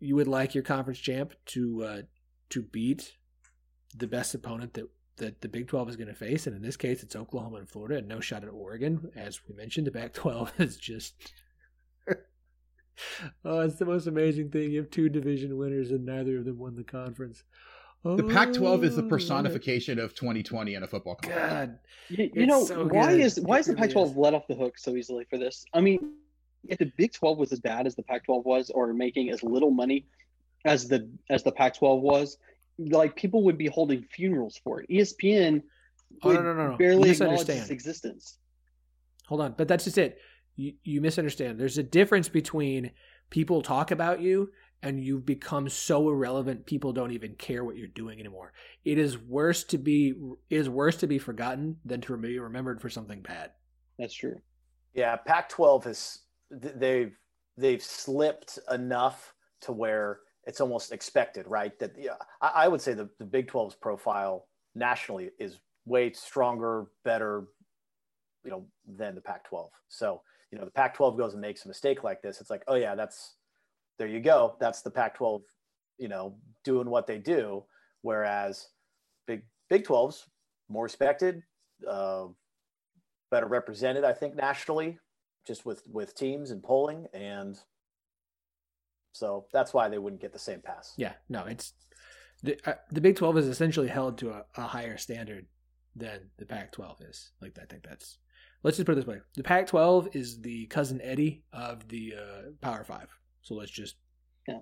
you 0.00 0.16
would 0.16 0.28
like 0.28 0.54
your 0.54 0.64
conference 0.64 0.98
champ 0.98 1.34
to 1.46 1.84
uh, 1.84 2.02
to 2.48 2.62
beat 2.62 3.12
the 3.94 4.06
best 4.06 4.34
opponent 4.34 4.74
that 4.74 4.86
that 5.18 5.42
the 5.42 5.48
Big 5.48 5.68
12 5.68 5.90
is 5.90 5.96
going 5.96 6.08
to 6.08 6.14
face, 6.14 6.46
and 6.46 6.56
in 6.56 6.62
this 6.62 6.78
case, 6.78 7.02
it's 7.02 7.14
Oklahoma 7.14 7.58
and 7.58 7.68
Florida, 7.68 7.98
and 7.98 8.08
no 8.08 8.20
shot 8.20 8.42
at 8.42 8.48
Oregon. 8.48 9.10
As 9.14 9.38
we 9.46 9.54
mentioned, 9.54 9.86
the 9.86 9.92
Pac-12 9.92 10.50
is 10.58 10.78
just. 10.78 11.14
oh, 13.44 13.60
it's 13.60 13.76
the 13.76 13.84
most 13.84 14.06
amazing 14.06 14.50
thing. 14.50 14.70
You 14.70 14.78
have 14.80 14.90
two 14.90 15.10
division 15.10 15.58
winners, 15.58 15.90
and 15.90 16.06
neither 16.06 16.38
of 16.38 16.46
them 16.46 16.58
won 16.58 16.74
the 16.74 16.84
conference. 16.84 17.44
No. 18.04 18.16
The 18.16 18.24
Pac-12 18.24 18.84
is 18.84 18.96
the 18.96 19.02
Oh, 19.04 19.08
personification 19.08 19.98
of 19.98 20.14
2020 20.14 20.74
in 20.74 20.82
a 20.82 20.86
football 20.86 21.16
conference. 21.16 21.50
God, 21.50 21.78
You, 22.08 22.30
you 22.32 22.46
know 22.46 22.64
so 22.64 22.86
why 22.86 23.12
good. 23.12 23.20
is 23.20 23.38
why 23.40 23.58
is 23.58 23.66
the 23.66 23.74
Pac-12 23.74 24.10
is. 24.12 24.16
let 24.16 24.32
off 24.34 24.46
the 24.48 24.54
hook 24.54 24.78
so 24.78 24.96
easily 24.96 25.26
for 25.28 25.36
this? 25.38 25.64
I 25.74 25.80
mean, 25.80 26.12
if 26.68 26.78
the 26.78 26.90
Big 26.96 27.12
12 27.12 27.36
was 27.38 27.52
as 27.52 27.60
bad 27.60 27.86
as 27.86 27.94
the 27.94 28.02
Pac-12 28.02 28.44
was, 28.44 28.70
or 28.70 28.92
making 28.94 29.30
as 29.30 29.42
little 29.42 29.70
money 29.70 30.06
as 30.64 30.88
the 30.88 31.10
as 31.28 31.42
the 31.42 31.52
Pac-12 31.52 32.00
was, 32.00 32.38
like 32.78 33.16
people 33.16 33.42
would 33.44 33.58
be 33.58 33.66
holding 33.66 34.02
funerals 34.10 34.58
for 34.64 34.80
it. 34.80 34.88
ESPN 34.88 35.62
Oh, 36.22 36.28
would 36.28 36.36
no, 36.36 36.42
no, 36.42 36.54
no, 36.54 36.70
no. 36.72 36.76
Barely 36.76 37.10
acknowledge 37.10 37.48
its 37.48 37.70
existence. 37.70 38.38
Hold 39.26 39.42
on, 39.42 39.54
but 39.56 39.68
that's 39.68 39.84
just 39.84 39.96
it. 39.98 40.18
You, 40.56 40.72
you 40.82 41.00
misunderstand. 41.00 41.60
There's 41.60 41.78
a 41.78 41.82
difference 41.84 42.28
between 42.28 42.90
people 43.30 43.62
talk 43.62 43.90
about 43.92 44.20
you 44.20 44.50
and 44.82 45.02
you've 45.04 45.26
become 45.26 45.68
so 45.68 46.08
irrelevant 46.08 46.66
people 46.66 46.92
don't 46.92 47.12
even 47.12 47.34
care 47.34 47.64
what 47.64 47.76
you're 47.76 47.88
doing 47.88 48.18
anymore. 48.18 48.52
It 48.84 48.98
is 48.98 49.18
worse 49.18 49.64
to 49.64 49.78
be 49.78 50.14
it 50.48 50.56
is 50.56 50.68
worse 50.68 50.96
to 50.98 51.06
be 51.06 51.18
forgotten 51.18 51.76
than 51.84 52.00
to 52.02 52.16
be 52.16 52.38
remembered 52.38 52.80
for 52.80 52.88
something 52.88 53.20
bad. 53.20 53.50
That's 53.98 54.14
true. 54.14 54.40
Yeah, 54.94 55.16
Pac-12 55.16 55.84
has 55.84 56.18
they've 56.50 57.14
they've 57.56 57.82
slipped 57.82 58.58
enough 58.70 59.34
to 59.62 59.72
where 59.72 60.20
it's 60.44 60.60
almost 60.60 60.92
expected, 60.92 61.46
right? 61.46 61.78
That 61.78 61.92
yeah, 61.98 62.12
I, 62.40 62.64
I 62.64 62.68
would 62.68 62.80
say 62.80 62.94
the, 62.94 63.08
the 63.18 63.26
Big 63.26 63.48
12's 63.48 63.74
profile 63.74 64.46
nationally 64.74 65.30
is 65.38 65.58
way 65.84 66.12
stronger, 66.12 66.86
better, 67.04 67.44
you 68.44 68.50
know, 68.50 68.66
than 68.86 69.14
the 69.14 69.20
Pac-12. 69.20 69.68
So 69.88 70.22
you 70.50 70.58
know, 70.58 70.64
the 70.64 70.70
Pac-12 70.70 71.16
goes 71.16 71.32
and 71.34 71.40
makes 71.40 71.64
a 71.64 71.68
mistake 71.68 72.02
like 72.02 72.22
this. 72.22 72.40
It's 72.40 72.50
like, 72.50 72.64
oh 72.66 72.74
yeah, 72.74 72.94
that's 72.94 73.36
there 74.00 74.08
you 74.08 74.20
go. 74.20 74.56
That's 74.58 74.80
the 74.80 74.90
Pac-12, 74.90 75.42
you 75.98 76.08
know, 76.08 76.34
doing 76.64 76.88
what 76.88 77.06
they 77.06 77.18
do. 77.18 77.64
Whereas 78.00 78.68
Big 79.26 79.42
Big 79.68 79.84
12's 79.84 80.26
more 80.70 80.84
respected, 80.84 81.42
uh, 81.86 82.24
better 83.30 83.46
represented, 83.46 84.04
I 84.04 84.14
think, 84.14 84.34
nationally, 84.34 84.98
just 85.46 85.66
with 85.66 85.82
with 85.86 86.14
teams 86.14 86.50
and 86.50 86.62
polling, 86.62 87.08
and 87.12 87.58
so 89.12 89.44
that's 89.52 89.74
why 89.74 89.90
they 89.90 89.98
wouldn't 89.98 90.22
get 90.22 90.32
the 90.32 90.38
same 90.38 90.62
pass. 90.62 90.94
Yeah, 90.96 91.12
no, 91.28 91.44
it's 91.44 91.74
the 92.42 92.58
uh, 92.64 92.76
the 92.90 93.02
Big 93.02 93.16
12 93.16 93.36
is 93.36 93.48
essentially 93.48 93.88
held 93.88 94.16
to 94.18 94.30
a, 94.30 94.44
a 94.56 94.62
higher 94.62 94.96
standard 94.96 95.44
than 95.94 96.30
the 96.38 96.46
Pac-12 96.46 97.10
is. 97.10 97.32
Like 97.42 97.58
I 97.60 97.66
think 97.66 97.82
that's 97.86 98.16
let's 98.62 98.78
just 98.78 98.86
put 98.86 98.92
it 98.92 98.96
this 98.96 99.06
way: 99.06 99.18
the 99.36 99.42
Pac-12 99.42 100.16
is 100.16 100.40
the 100.40 100.64
cousin 100.68 101.02
Eddie 101.02 101.44
of 101.52 101.86
the 101.88 102.14
uh, 102.16 102.42
Power 102.62 102.82
Five. 102.82 103.14
So 103.42 103.54
let's 103.54 103.70
just 103.70 103.96
Yeah. 104.48 104.60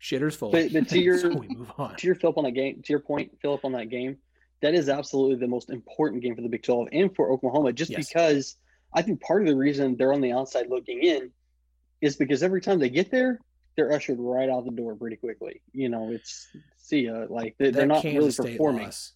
shitters 0.00 0.34
full. 0.34 0.50
But- 0.50 0.72
but 0.72 0.88
to 0.88 0.98
your- 1.02 1.18
so 1.18 1.34
we 1.36 1.48
move 1.48 1.70
on. 1.78 1.96
To 1.96 2.06
your 2.06 2.16
Phillip 2.16 2.38
on 2.38 2.44
that 2.44 2.52
game, 2.52 2.82
to 2.82 2.92
your 2.92 3.00
point, 3.00 3.38
Phillip 3.40 3.64
on 3.64 3.72
that 3.72 3.88
game, 3.90 4.18
that 4.60 4.74
is 4.74 4.88
absolutely 4.88 5.36
the 5.36 5.48
most 5.48 5.70
important 5.70 6.22
game 6.22 6.34
for 6.34 6.42
the 6.42 6.48
Big 6.48 6.62
12 6.62 6.88
and 6.92 7.14
for 7.14 7.30
Oklahoma, 7.30 7.72
just 7.72 7.90
Yes. 7.90 8.06
because 8.08 8.56
I 8.92 9.02
think 9.02 9.20
part 9.20 9.42
of 9.42 9.48
the 9.48 9.56
reason 9.56 9.96
they're 9.96 10.12
on 10.12 10.20
the 10.20 10.32
outside 10.32 10.68
looking 10.70 11.02
in 11.02 11.30
is 12.00 12.16
because 12.16 12.42
every 12.42 12.60
time 12.60 12.78
they 12.78 12.88
get 12.90 13.10
there, 13.10 13.40
they're 13.76 13.92
ushered 13.92 14.18
right 14.20 14.48
out 14.48 14.64
the 14.64 14.70
door 14.70 14.94
pretty 14.94 15.16
quickly. 15.16 15.60
You 15.72 15.88
know, 15.88 16.10
it's 16.12 16.48
see 16.76 17.00
ya, 17.06 17.26
like 17.28 17.56
they, 17.58 17.70
they're 17.70 17.86
not 17.86 18.02
Kansas 18.02 18.18
really 18.18 18.30
State 18.30 18.52
performing. 18.52 18.84
loss. 18.84 19.12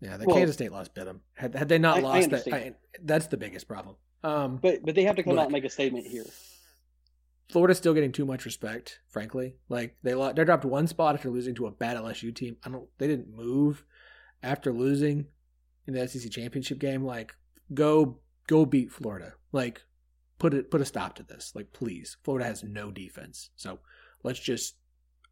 Yeah, 0.00 0.16
the 0.16 0.26
Well- 0.26 0.36
Kansas 0.36 0.56
State 0.56 0.72
loss 0.72 0.88
bit 0.88 1.04
them. 1.04 1.20
Had, 1.34 1.54
had 1.54 1.68
they 1.68 1.78
not 1.78 1.98
I- 1.98 2.00
I 2.00 2.02
lost 2.02 2.30
that, 2.30 2.52
I, 2.52 2.74
that's 3.02 3.28
the 3.28 3.36
biggest 3.36 3.68
problem. 3.68 3.96
Um, 4.24 4.56
But 4.56 4.82
but 4.84 4.94
they 4.96 5.04
have 5.04 5.16
to 5.16 5.22
come 5.22 5.34
Look. 5.34 5.40
out 5.40 5.46
and 5.46 5.52
make 5.52 5.64
a 5.64 5.70
statement 5.70 6.06
here. 6.06 6.24
Florida's 7.50 7.78
still 7.78 7.94
getting 7.94 8.12
too 8.12 8.24
much 8.24 8.44
respect, 8.44 9.00
frankly. 9.08 9.56
Like 9.68 9.96
they 10.02 10.14
lo- 10.14 10.32
they 10.32 10.44
dropped 10.44 10.64
one 10.64 10.86
spot 10.86 11.14
after 11.14 11.30
losing 11.30 11.54
to 11.56 11.66
a 11.66 11.70
bad 11.70 11.96
LSU 11.96 12.34
team. 12.34 12.56
I 12.64 12.70
don't. 12.70 12.88
They 12.98 13.06
didn't 13.06 13.34
move 13.34 13.84
after 14.42 14.72
losing 14.72 15.26
in 15.86 15.94
the 15.94 16.08
SEC 16.08 16.30
championship 16.30 16.78
game. 16.78 17.04
Like 17.04 17.34
go 17.74 18.18
go 18.46 18.64
beat 18.64 18.92
Florida. 18.92 19.34
Like 19.52 19.82
put 20.38 20.54
it 20.54 20.70
put 20.70 20.80
a 20.80 20.84
stop 20.84 21.14
to 21.16 21.22
this. 21.22 21.52
Like 21.54 21.72
please, 21.72 22.16
Florida 22.24 22.46
has 22.46 22.64
no 22.64 22.90
defense. 22.90 23.50
So 23.56 23.80
let's 24.22 24.40
just 24.40 24.76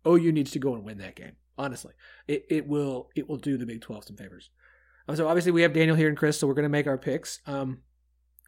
OU 0.07 0.33
needs 0.33 0.51
to 0.53 0.59
go 0.59 0.75
and 0.75 0.85
win 0.85 0.99
that 0.99 1.17
game. 1.17 1.37
Honestly, 1.59 1.93
it, 2.27 2.45
it 2.49 2.67
will 2.67 3.11
it 3.15 3.29
will 3.29 3.37
do 3.37 3.57
the 3.57 3.67
Big 3.67 3.81
12 3.81 4.05
some 4.05 4.17
favors. 4.17 4.51
Um, 5.09 5.17
so 5.17 5.29
obviously 5.29 5.53
we 5.53 5.63
have 5.63 5.73
Daniel 5.73 5.97
here 5.97 6.09
and 6.09 6.17
Chris, 6.17 6.39
so 6.39 6.47
we're 6.47 6.55
to 6.65 6.69
make 6.69 6.87
our 6.87 6.99
picks. 6.99 7.41
Um, 7.47 7.83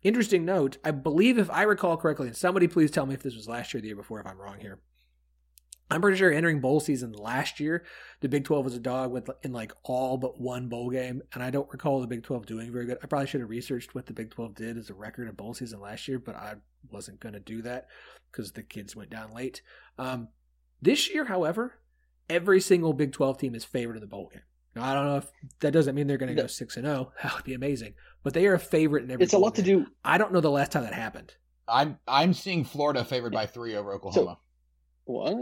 interesting 0.03 0.45
note, 0.45 0.79
I 0.85 0.91
believe 0.91 1.39
if 1.39 1.51
I 1.51 1.63
recall 1.63 1.97
correctly, 1.97 2.29
and 2.29 2.37
somebody 2.37 2.69
please 2.69 2.91
tell 2.91 3.07
me 3.07 3.15
if 3.15 3.23
this 3.23 3.37
was 3.37 3.49
last 3.49 3.73
year 3.73 3.79
or 3.79 3.83
the 3.83 3.89
year 3.89 3.97
before, 3.97 4.21
if 4.21 4.27
I'm 4.27 4.41
wrong 4.41 4.59
here. 4.61 4.81
I'm 5.91 6.01
pretty 6.01 6.17
sure 6.17 6.33
entering 6.33 6.61
bowl 6.61 6.81
season 6.81 7.13
last 7.13 7.61
year, 7.61 7.85
the 8.21 8.29
Big 8.29 8.45
12 8.45 8.65
was 8.65 8.75
a 8.75 8.81
dog 8.81 9.13
with 9.13 9.29
in 9.43 9.53
like 9.53 9.73
all 9.83 10.17
but 10.17 10.41
one 10.41 10.69
bowl 10.69 10.89
game, 10.89 11.23
and 11.35 11.43
I 11.43 11.51
don't 11.51 11.71
recall 11.71 12.01
the 12.01 12.07
Big 12.07 12.23
12 12.23 12.47
doing 12.47 12.73
very 12.73 12.87
good. 12.87 12.97
I 13.03 13.07
probably 13.07 13.27
should 13.27 13.43
have 13.43 13.51
researched 13.51 13.95
what 13.95 14.07
the 14.07 14.15
Big 14.15 14.31
12 14.31 14.55
did 14.55 14.79
as 14.79 14.89
a 14.89 14.95
record 14.95 15.29
in 15.29 15.35
bowl 15.35 15.53
season 15.53 15.81
last 15.81 16.09
year, 16.09 16.19
but 16.19 16.35
I 16.35 16.55
wasn't 16.91 17.21
going 17.21 17.35
to 17.35 17.41
do 17.41 17.61
that 17.63 17.89
because 18.31 18.53
the 18.53 18.63
kids 18.63 18.97
went 18.97 19.11
down 19.11 19.35
late. 19.35 19.61
Um, 19.99 20.29
this 20.81 21.11
year, 21.13 21.27
however, 21.27 21.75
every 22.31 22.61
single 22.61 22.95
Big 22.95 23.13
12 23.13 23.37
team 23.37 23.55
is 23.55 23.65
favored 23.65 23.97
in 23.97 24.01
the 24.01 24.07
bowl 24.07 24.31
game. 24.33 24.43
Now, 24.75 24.85
I 24.85 24.95
don't 24.95 25.07
know 25.07 25.17
if 25.19 25.31
that 25.61 25.73
doesn't 25.73 25.95
mean 25.95 26.07
they're 26.07 26.17
going 26.17 26.35
to 26.35 26.41
go 26.43 26.47
six 26.47 26.77
and 26.77 26.87
zero. 26.87 27.13
Oh. 27.13 27.13
That 27.23 27.35
would 27.35 27.45
be 27.45 27.55
amazing, 27.55 27.95
but 28.23 28.33
they 28.35 28.47
are 28.47 28.55
a 28.55 28.59
favorite 28.59 29.05
in 29.05 29.11
every. 29.11 29.25
It's 29.25 29.35
a 29.35 29.39
lot 29.39 29.55
to 29.57 29.63
do. 29.63 29.87
I 30.05 30.17
don't 30.19 30.33
know 30.33 30.41
the 30.41 30.51
last 30.51 30.73
time 30.73 30.85
that 30.85 30.95
happened. 30.95 31.35
I'm 31.69 31.99
I'm 32.09 32.33
seeing 32.35 32.65
Florida 32.65 33.05
favored 33.05 33.33
by 33.33 33.47
three 33.47 33.77
over 33.77 33.93
Oklahoma. 33.93 34.39
So, 35.07 35.13
what? 35.13 35.35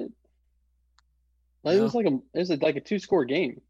Like, 1.62 1.76
It 1.76 1.80
was 1.80 1.94
like 1.94 2.06
a 2.06 2.18
it 2.34 2.38
was 2.38 2.50
like 2.50 2.76
a 2.76 2.80
two 2.80 2.98
score 2.98 3.24
game. 3.24 3.60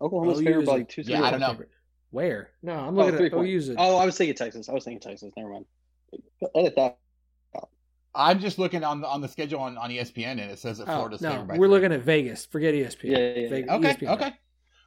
Oklahoma's 0.00 0.40
OU 0.40 0.44
favored 0.44 0.66
by 0.66 0.72
like 0.78 0.88
two 0.88 1.02
Yeah, 1.02 1.16
scores. 1.18 1.26
I 1.28 1.30
don't 1.32 1.40
know. 1.40 1.64
Where? 2.10 2.50
No, 2.62 2.72
I'm 2.74 2.98
Oh, 2.98 3.04
looking 3.04 3.16
three 3.18 3.26
at 3.26 3.32
point. 3.32 3.48
OU's. 3.48 3.68
a- 3.68 3.74
Oh, 3.78 3.96
I 3.98 4.04
was 4.06 4.16
thinking 4.16 4.34
Texas. 4.34 4.68
I 4.68 4.72
was 4.72 4.84
thinking 4.84 5.00
Texas. 5.00 5.30
Never 5.36 5.50
mind. 5.50 5.64
Edit 6.54 6.74
that. 6.76 6.98
I'm 8.14 8.40
just 8.40 8.58
looking 8.58 8.82
on 8.84 9.00
the 9.00 9.06
on 9.06 9.20
the 9.20 9.28
schedule 9.28 9.60
on, 9.60 9.78
on 9.78 9.90
ESPN 9.90 10.32
and 10.32 10.40
it 10.40 10.58
says 10.58 10.78
that 10.78 10.88
Oh, 10.88 10.94
Florida's 10.96 11.20
no, 11.20 11.30
favored 11.30 11.48
by 11.48 11.54
we're 11.58 11.66
three. 11.66 11.68
looking 11.68 11.92
at 11.92 12.00
Vegas. 12.02 12.44
Forget 12.46 12.74
ESPN. 12.74 13.04
Yeah, 13.04 13.18
yeah, 13.18 13.34
yeah. 13.42 13.48
Vegas, 13.48 13.70
Okay, 13.70 13.94
ESPN. 13.94 14.08
okay. 14.14 14.32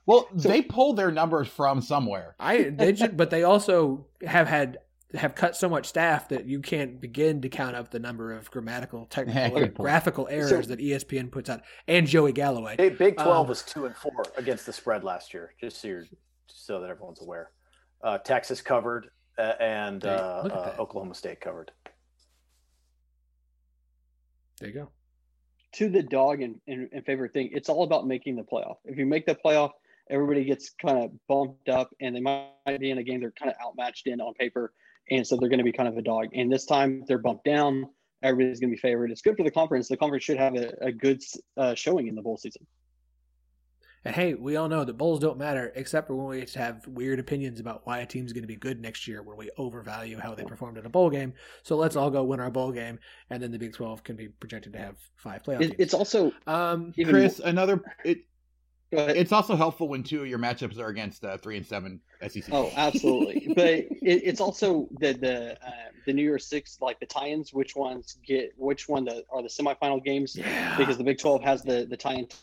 Well, 0.05 0.27
So- 0.37 0.49
they 0.49 0.61
pulled 0.61 0.97
their 0.97 1.11
numbers 1.11 1.47
from 1.47 1.81
somewhere. 1.81 2.35
I 2.39 2.63
they 2.63 2.91
just, 2.91 3.15
but 3.15 3.29
they 3.29 3.43
also 3.43 4.07
have 4.25 4.47
had 4.47 4.79
have 5.15 5.35
cut 5.35 5.55
so 5.55 5.69
much 5.69 5.85
staff 5.85 6.27
that 6.29 6.47
you 6.47 6.59
can't 6.59 6.99
begin 6.99 7.39
to 7.39 7.47
count 7.47 7.75
up 7.75 7.91
the 7.91 7.99
number 7.99 8.33
of 8.33 8.49
grammatical, 8.49 9.05
technical, 9.09 9.51
Good 9.51 9.57
or 9.63 9.65
point. 9.67 9.77
graphical 9.77 10.27
errors 10.29 10.49
So- 10.49 10.61
that 10.63 10.79
ESPN 10.79 11.31
puts 11.31 11.49
out, 11.49 11.61
and 11.87 12.07
Joey 12.07 12.33
Galloway. 12.33 12.75
Big, 12.77 12.97
Big 12.97 13.15
12 13.17 13.29
Um, 13.45 13.47
was 13.47 13.61
two 13.61 13.85
and 13.85 13.95
four 13.95 14.23
against 14.37 14.65
the 14.65 14.73
spread 14.73 15.03
last 15.03 15.33
year, 15.33 15.53
just 15.61 15.79
so, 15.79 15.87
you're, 15.87 16.01
just 16.49 16.65
so 16.65 16.81
that 16.81 16.89
everyone's 16.89 17.21
aware. 17.21 17.51
Uh, 18.03 18.17
Texas 18.17 18.59
covered, 18.61 19.07
uh, 19.37 19.53
and 19.61 20.01
Hey, 20.03 20.09
uh, 20.09 20.13
uh. 20.47 20.75
Oklahoma 20.79 21.13
State 21.13 21.39
covered. 21.39 21.71
There 24.63 24.71
you 24.71 24.79
go. 24.79 24.91
to 25.73 25.89
the 25.89 26.01
dog 26.01 26.41
and, 26.41 26.55
and, 26.69 26.87
and 26.93 27.05
favorite 27.05 27.33
thing, 27.33 27.49
it's 27.51 27.67
all 27.67 27.83
about 27.83 28.07
making 28.07 28.37
the 28.37 28.43
playoff. 28.43 28.77
If 28.85 28.97
you 28.97 29.05
make 29.05 29.25
the 29.25 29.35
playoff, 29.35 29.71
everybody 30.09 30.45
gets 30.45 30.69
kind 30.69 31.03
of 31.03 31.11
bumped 31.27 31.67
up 31.67 31.93
and 31.99 32.15
they 32.15 32.21
might 32.21 32.79
be 32.79 32.89
in 32.89 32.97
a 32.97 33.03
game 33.03 33.19
they're 33.19 33.31
kind 33.31 33.51
of 33.51 33.57
outmatched 33.61 34.07
in 34.07 34.21
on 34.21 34.33
paper. 34.35 34.71
And 35.11 35.27
so 35.27 35.35
they're 35.35 35.49
going 35.49 35.57
to 35.57 35.65
be 35.65 35.73
kind 35.73 35.89
of 35.89 35.97
a 35.97 36.01
dog. 36.01 36.27
And 36.33 36.49
this 36.49 36.65
time 36.65 37.03
they're 37.09 37.17
bumped 37.17 37.43
down. 37.43 37.89
Everybody's 38.21 38.61
going 38.61 38.69
to 38.69 38.75
be 38.75 38.79
favored. 38.79 39.11
It's 39.11 39.21
good 39.21 39.35
for 39.35 39.43
the 39.43 39.51
conference. 39.51 39.89
The 39.89 39.97
conference 39.97 40.23
should 40.23 40.37
have 40.37 40.55
a, 40.55 40.71
a 40.79 40.91
good 40.93 41.21
uh, 41.57 41.75
showing 41.75 42.07
in 42.07 42.15
the 42.15 42.21
bowl 42.21 42.37
season. 42.37 42.65
And 44.05 44.13
hey, 44.15 44.33
we 44.33 44.57
all 44.57 44.67
know 44.67 44.83
that 44.83 44.93
bowls 44.93 45.19
don't 45.19 45.37
matter 45.37 45.71
except 45.75 46.07
for 46.07 46.15
when 46.15 46.27
we 46.27 46.45
have 46.55 46.85
weird 46.87 47.19
opinions 47.19 47.59
about 47.59 47.85
why 47.85 47.99
a 47.99 48.05
team's 48.05 48.33
going 48.33 48.43
to 48.43 48.47
be 48.47 48.55
good 48.55 48.81
next 48.81 49.07
year 49.07 49.21
when 49.21 49.37
we 49.37 49.49
overvalue 49.57 50.19
how 50.19 50.35
they 50.35 50.43
performed 50.43 50.77
in 50.77 50.85
a 50.85 50.89
bowl 50.89 51.09
game. 51.09 51.33
So 51.63 51.77
let's 51.77 51.95
all 51.95 52.09
go 52.09 52.23
win 52.23 52.39
our 52.39 52.51
bowl 52.51 52.71
game, 52.71 52.99
and 53.29 53.41
then 53.41 53.51
the 53.51 53.59
Big 53.59 53.73
12 53.73 54.03
can 54.03 54.15
be 54.15 54.27
projected 54.27 54.73
to 54.73 54.79
have 54.79 54.97
five 55.15 55.43
playoff 55.43 55.61
It, 55.61 55.75
it's 55.79 55.93
also 55.93 56.33
um, 56.47 56.93
even 56.97 57.13
Chris, 57.13 57.39
another 57.39 57.81
it 58.03 58.25
it's 58.95 59.31
also 59.31 59.55
helpful 59.55 59.87
when 59.87 60.03
two 60.03 60.21
of 60.21 60.27
your 60.27 60.39
matchups 60.39 60.77
are 60.77 60.87
against 60.87 61.25
uh, 61.25 61.37
three 61.37 61.57
and 61.57 61.65
seven 61.65 61.99
SEC. 62.27 62.45
Oh, 62.51 62.71
absolutely. 62.75 63.51
but 63.55 63.69
it, 63.69 63.87
it's 64.01 64.41
also 64.41 64.87
the 64.99 65.13
the 65.13 65.53
uh, 65.65 65.71
the 66.05 66.13
New 66.13 66.21
Year's 66.21 66.45
Six, 66.45 66.77
like 66.81 66.99
the 66.99 67.05
tie-ins. 67.05 67.53
Which 67.53 67.75
ones 67.75 68.17
get 68.25 68.53
which 68.57 68.87
one 68.87 69.05
the, 69.05 69.23
are 69.31 69.41
the 69.41 69.47
semifinal 69.47 70.03
games? 70.03 70.35
yeah. 70.35 70.77
Because 70.77 70.97
the 70.97 71.03
Big 71.03 71.17
Twelve 71.17 71.43
has 71.43 71.63
the 71.63 71.87
the 71.89 71.97
tie-in 71.97 72.27
to 72.27 72.37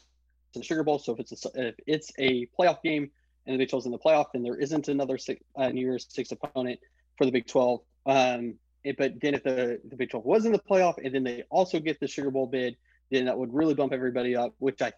the 0.59 0.63
Sugar 0.63 0.83
Bowl. 0.85 0.99
So 0.99 1.13
if 1.13 1.21
it's 1.21 1.45
a 1.47 1.69
if 1.69 1.75
it's 1.87 2.13
a 2.19 2.47
playoff 2.59 2.83
game 2.83 3.11
and 3.47 3.55
the 3.55 3.59
Big 3.59 3.71
12's 3.71 3.87
in 3.87 3.93
the 3.93 3.99
playoff, 3.99 4.27
then 4.33 4.43
there 4.43 4.57
isn't 4.57 4.89
another 4.89 5.19
six, 5.19 5.43
uh, 5.57 5.69
New 5.69 5.81
Year's 5.81 6.07
Six 6.09 6.31
opponent 6.33 6.79
for 7.17 7.25
the 7.25 7.33
Big 7.33 7.47
Twelve. 7.47 7.81
Um, 8.07 8.55
it, 8.85 8.97
but 8.97 9.21
then 9.21 9.35
if 9.35 9.43
the 9.43 9.81
the 9.89 9.97
Big 9.97 10.11
Twelve 10.11 10.25
was 10.25 10.47
in 10.47 10.53
the 10.53 10.59
playoff 10.59 10.95
and 11.05 11.15
then 11.15 11.25
they 11.25 11.45
also 11.51 11.79
get 11.81 12.01
the 12.01 12.09
Sugar 12.09 12.31
Bowl 12.31 12.47
bid, 12.47 12.77
then 13.11 13.25
that 13.27 13.37
would 13.39 13.53
really 13.53 13.75
bump 13.75 13.93
everybody 13.93 14.37
up. 14.37 14.55
Which 14.59 14.81
I 14.83 14.93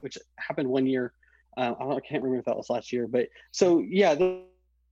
which 0.00 0.18
happened 0.36 0.68
one 0.68 0.86
year. 0.86 1.12
Uh, 1.56 1.72
I, 1.80 1.84
I 1.96 2.00
can't 2.00 2.22
remember 2.22 2.38
if 2.38 2.44
that 2.44 2.56
was 2.56 2.68
last 2.68 2.92
year, 2.92 3.06
but 3.06 3.28
so 3.52 3.80
yeah, 3.80 4.14
there- 4.14 4.40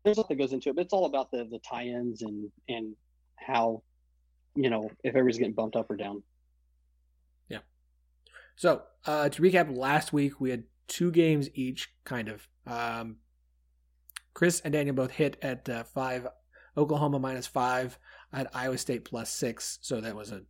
there's 0.04 0.18
lot 0.18 0.28
that 0.28 0.34
goes 0.36 0.52
into 0.52 0.68
it. 0.68 0.76
But 0.76 0.82
it's 0.82 0.92
all 0.92 1.06
about 1.06 1.30
the 1.30 1.44
the 1.50 1.58
tie-ins 1.60 2.20
and 2.22 2.50
and 2.68 2.94
how 3.36 3.82
you 4.54 4.68
know 4.70 4.90
if 5.02 5.14
everybody's 5.14 5.38
getting 5.38 5.54
bumped 5.54 5.76
up 5.76 5.90
or 5.90 5.96
down. 5.96 6.22
So 8.56 8.82
uh, 9.06 9.28
to 9.28 9.42
recap, 9.42 9.76
last 9.76 10.12
week 10.12 10.40
we 10.40 10.50
had 10.50 10.64
two 10.88 11.10
games 11.10 11.48
each, 11.54 11.92
kind 12.04 12.28
of. 12.28 12.48
Um, 12.66 13.16
Chris 14.32 14.60
and 14.60 14.72
Daniel 14.72 14.96
both 14.96 15.12
hit 15.12 15.36
at 15.42 15.68
uh, 15.68 15.84
five. 15.84 16.26
Oklahoma 16.76 17.18
minus 17.20 17.46
five. 17.46 17.98
I 18.32 18.38
had 18.38 18.48
Iowa 18.52 18.78
State 18.78 19.04
plus 19.04 19.30
six, 19.30 19.78
so 19.80 20.00
that 20.00 20.16
was 20.16 20.32
a 20.32 20.42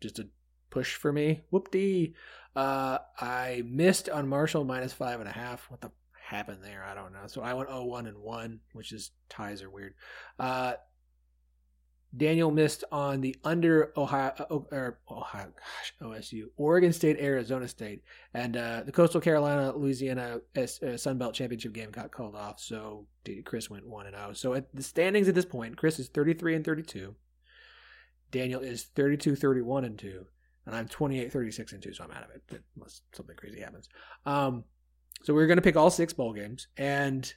just 0.00 0.18
a 0.18 0.28
push 0.70 0.96
for 0.96 1.12
me. 1.12 1.42
Whoop-dee. 1.50 2.14
Uh, 2.54 2.98
I 3.18 3.62
missed 3.64 4.08
on 4.10 4.28
Marshall 4.28 4.64
minus 4.64 4.92
five 4.92 5.20
and 5.20 5.28
a 5.28 5.32
half. 5.32 5.70
What 5.70 5.80
the 5.80 5.90
happened 6.12 6.58
there? 6.62 6.84
I 6.84 6.94
don't 6.94 7.12
know. 7.12 7.26
So 7.26 7.42
I 7.42 7.54
went 7.54 7.68
0-1 7.68 8.08
and 8.08 8.18
one, 8.18 8.60
which 8.72 8.92
is 8.92 9.10
ties 9.28 9.62
are 9.62 9.70
weird. 9.70 9.94
Uh, 10.38 10.74
Daniel 12.14 12.50
missed 12.50 12.84
on 12.92 13.20
the 13.20 13.34
under 13.42 13.92
Ohio 13.96 14.32
uh, 14.38 14.58
or 14.70 14.98
Ohio, 15.10 15.48
gosh, 15.56 15.94
OSU, 16.02 16.44
Oregon 16.56 16.92
State, 16.92 17.18
Arizona 17.18 17.66
State, 17.66 18.02
and 18.34 18.56
uh, 18.56 18.82
the 18.84 18.92
Coastal 18.92 19.20
Carolina 19.20 19.72
Louisiana 19.74 20.40
S, 20.54 20.82
uh, 20.82 20.96
Sun 20.96 21.16
Belt 21.16 21.34
Championship 21.34 21.72
game 21.72 21.90
got 21.90 22.12
called 22.12 22.36
off. 22.36 22.60
So 22.60 23.06
Chris 23.44 23.70
went 23.70 23.86
one 23.86 24.06
and 24.06 24.14
zero. 24.14 24.32
So 24.34 24.54
at 24.54 24.74
the 24.74 24.82
standings 24.82 25.28
at 25.28 25.34
this 25.34 25.46
point, 25.46 25.78
Chris 25.78 25.98
is 25.98 26.08
thirty 26.08 26.34
three 26.34 26.54
and 26.54 26.64
thirty 26.64 26.82
two. 26.82 27.14
Daniel 28.32 28.62
is 28.62 28.84
32 28.84 29.36
31 29.36 29.84
and 29.84 29.98
2 29.98 30.24
and 30.66 30.74
i'm 30.74 30.88
28 30.88 31.30
36 31.30 31.72
and 31.72 31.82
2 31.82 31.92
so 31.92 32.02
i'm 32.04 32.10
out 32.10 32.24
of 32.24 32.30
it 32.30 32.62
unless 32.74 33.02
something 33.12 33.36
crazy 33.36 33.60
happens 33.60 33.88
um 34.26 34.64
so 35.22 35.32
we're 35.32 35.46
going 35.46 35.58
to 35.58 35.62
pick 35.62 35.76
all 35.76 35.90
six 35.90 36.12
bowl 36.12 36.32
games 36.32 36.66
and 36.76 37.34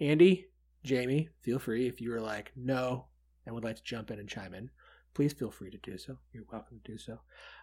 andy 0.00 0.46
jamie 0.82 1.28
feel 1.42 1.58
free 1.58 1.86
if 1.86 2.00
you 2.00 2.10
were 2.10 2.20
like 2.20 2.50
no 2.56 3.06
and 3.46 3.54
would 3.54 3.64
like 3.64 3.76
to 3.76 3.82
jump 3.84 4.10
in 4.10 4.18
and 4.18 4.28
chime 4.28 4.52
in 4.52 4.68
please 5.14 5.32
feel 5.32 5.50
free 5.50 5.70
to 5.70 5.78
do 5.78 5.96
so 5.96 6.18
you're 6.32 6.44
welcome 6.52 6.78
to 6.84 6.92
do 6.92 6.98
so 6.98 7.18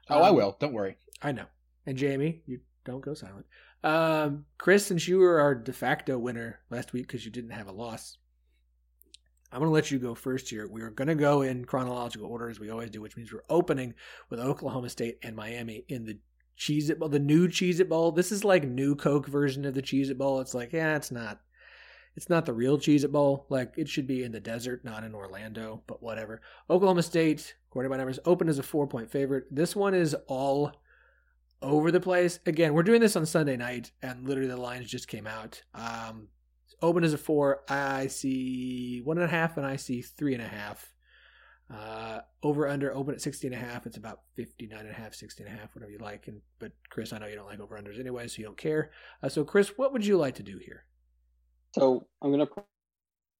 Oh, 0.09 0.21
I 0.21 0.29
Um, 0.29 0.35
will. 0.35 0.57
Don't 0.59 0.73
worry. 0.73 0.97
I 1.21 1.31
know. 1.31 1.45
And 1.85 1.97
Jamie, 1.97 2.41
you 2.45 2.59
don't 2.85 3.01
go 3.03 3.13
silent. 3.13 3.45
Um, 3.83 4.45
Chris, 4.57 4.85
since 4.85 5.07
you 5.07 5.19
were 5.19 5.39
our 5.39 5.53
de 5.55 5.71
facto 5.71 6.17
winner 6.17 6.59
last 6.69 6.91
week 6.93 7.07
because 7.07 7.23
you 7.25 7.31
didn't 7.31 7.51
have 7.51 7.67
a 7.67 7.71
loss, 7.71 8.17
I'm 9.51 9.59
going 9.59 9.69
to 9.69 9.73
let 9.73 9.91
you 9.91 9.99
go 9.99 10.15
first 10.15 10.49
here. 10.49 10.67
We 10.67 10.81
are 10.81 10.89
going 10.89 11.07
to 11.09 11.15
go 11.15 11.41
in 11.43 11.65
chronological 11.65 12.27
order 12.27 12.49
as 12.49 12.59
we 12.59 12.69
always 12.69 12.89
do, 12.89 13.01
which 13.01 13.15
means 13.15 13.31
we're 13.31 13.43
opening 13.49 13.93
with 14.29 14.39
Oklahoma 14.39 14.89
State 14.89 15.19
and 15.23 15.35
Miami 15.35 15.85
in 15.87 16.05
the 16.05 16.17
Cheez 16.57 16.89
It 16.89 16.99
Bowl, 16.99 17.09
the 17.09 17.19
new 17.19 17.47
Cheez 17.47 17.79
It 17.79 17.87
Bowl. 17.89 18.11
This 18.11 18.31
is 18.31 18.43
like 18.43 18.63
new 18.65 18.95
Coke 18.95 19.27
version 19.27 19.63
of 19.65 19.73
the 19.73 19.81
Cheez 19.81 20.09
It 20.09 20.17
Bowl. 20.17 20.39
It's 20.41 20.53
like, 20.53 20.73
yeah, 20.73 20.95
it's 20.95 21.11
not. 21.11 21.39
It's 22.15 22.29
not 22.29 22.45
the 22.45 22.53
real 22.53 22.77
Cheez 22.77 23.03
It 23.03 23.11
Bowl. 23.11 23.45
Like, 23.49 23.73
it 23.75 23.89
should 23.89 24.05
be 24.05 24.23
in 24.23 24.31
the 24.31 24.39
desert, 24.39 24.85
not 24.85 25.03
in 25.03 25.15
Orlando, 25.15 25.81
but 25.87 26.03
whatever. 26.03 26.41
Oklahoma 26.69 27.03
State, 27.03 27.55
according 27.69 27.89
to 27.89 27.93
my 27.93 27.97
numbers, 27.97 28.19
open 28.25 28.49
as 28.49 28.59
a 28.59 28.63
four 28.63 28.87
point 28.87 29.09
favorite. 29.09 29.45
This 29.49 29.75
one 29.75 29.93
is 29.93 30.15
all 30.27 30.73
over 31.61 31.91
the 31.91 31.99
place. 31.99 32.39
Again, 32.45 32.73
we're 32.73 32.83
doing 32.83 33.01
this 33.01 33.15
on 33.15 33.25
Sunday 33.25 33.57
night, 33.57 33.91
and 34.01 34.27
literally 34.27 34.49
the 34.49 34.57
lines 34.57 34.89
just 34.89 35.07
came 35.07 35.25
out. 35.25 35.63
Um, 35.73 36.27
open 36.81 37.03
as 37.03 37.13
a 37.13 37.17
four. 37.17 37.61
I 37.67 38.07
see 38.07 39.01
one 39.03 39.17
and 39.17 39.25
a 39.25 39.29
half, 39.29 39.57
and 39.57 39.65
I 39.65 39.77
see 39.77 40.01
three 40.01 40.33
and 40.33 40.43
a 40.43 40.47
half. 40.47 40.93
Uh, 41.73 42.19
over 42.43 42.67
under 42.67 42.93
open 42.93 43.15
at 43.15 43.21
60 43.21 43.47
and 43.47 43.55
a 43.55 43.59
half. 43.59 43.87
It's 43.87 43.97
about 43.97 44.19
59 44.35 44.79
and 44.79 44.89
a 44.89 44.93
half, 44.93 45.15
60 45.15 45.43
and 45.43 45.51
a 45.51 45.57
half, 45.57 45.73
whatever 45.73 45.91
you 45.91 45.97
like. 45.97 46.27
And 46.27 46.41
but 46.59 46.73
Chris, 46.89 47.13
I 47.13 47.17
know 47.17 47.25
you 47.25 47.35
don't 47.35 47.47
like 47.47 47.61
over 47.61 47.79
unders 47.79 47.99
anyway, 47.99 48.27
so 48.27 48.39
you 48.39 48.45
don't 48.45 48.57
care. 48.57 48.91
Uh, 49.23 49.29
so 49.29 49.43
Chris, 49.43 49.69
what 49.77 49.91
would 49.91 50.05
you 50.05 50.17
like 50.17 50.35
to 50.35 50.43
do 50.43 50.59
here? 50.59 50.83
So 51.73 52.07
I'm 52.21 52.31
going 52.31 52.45
to 52.45 52.63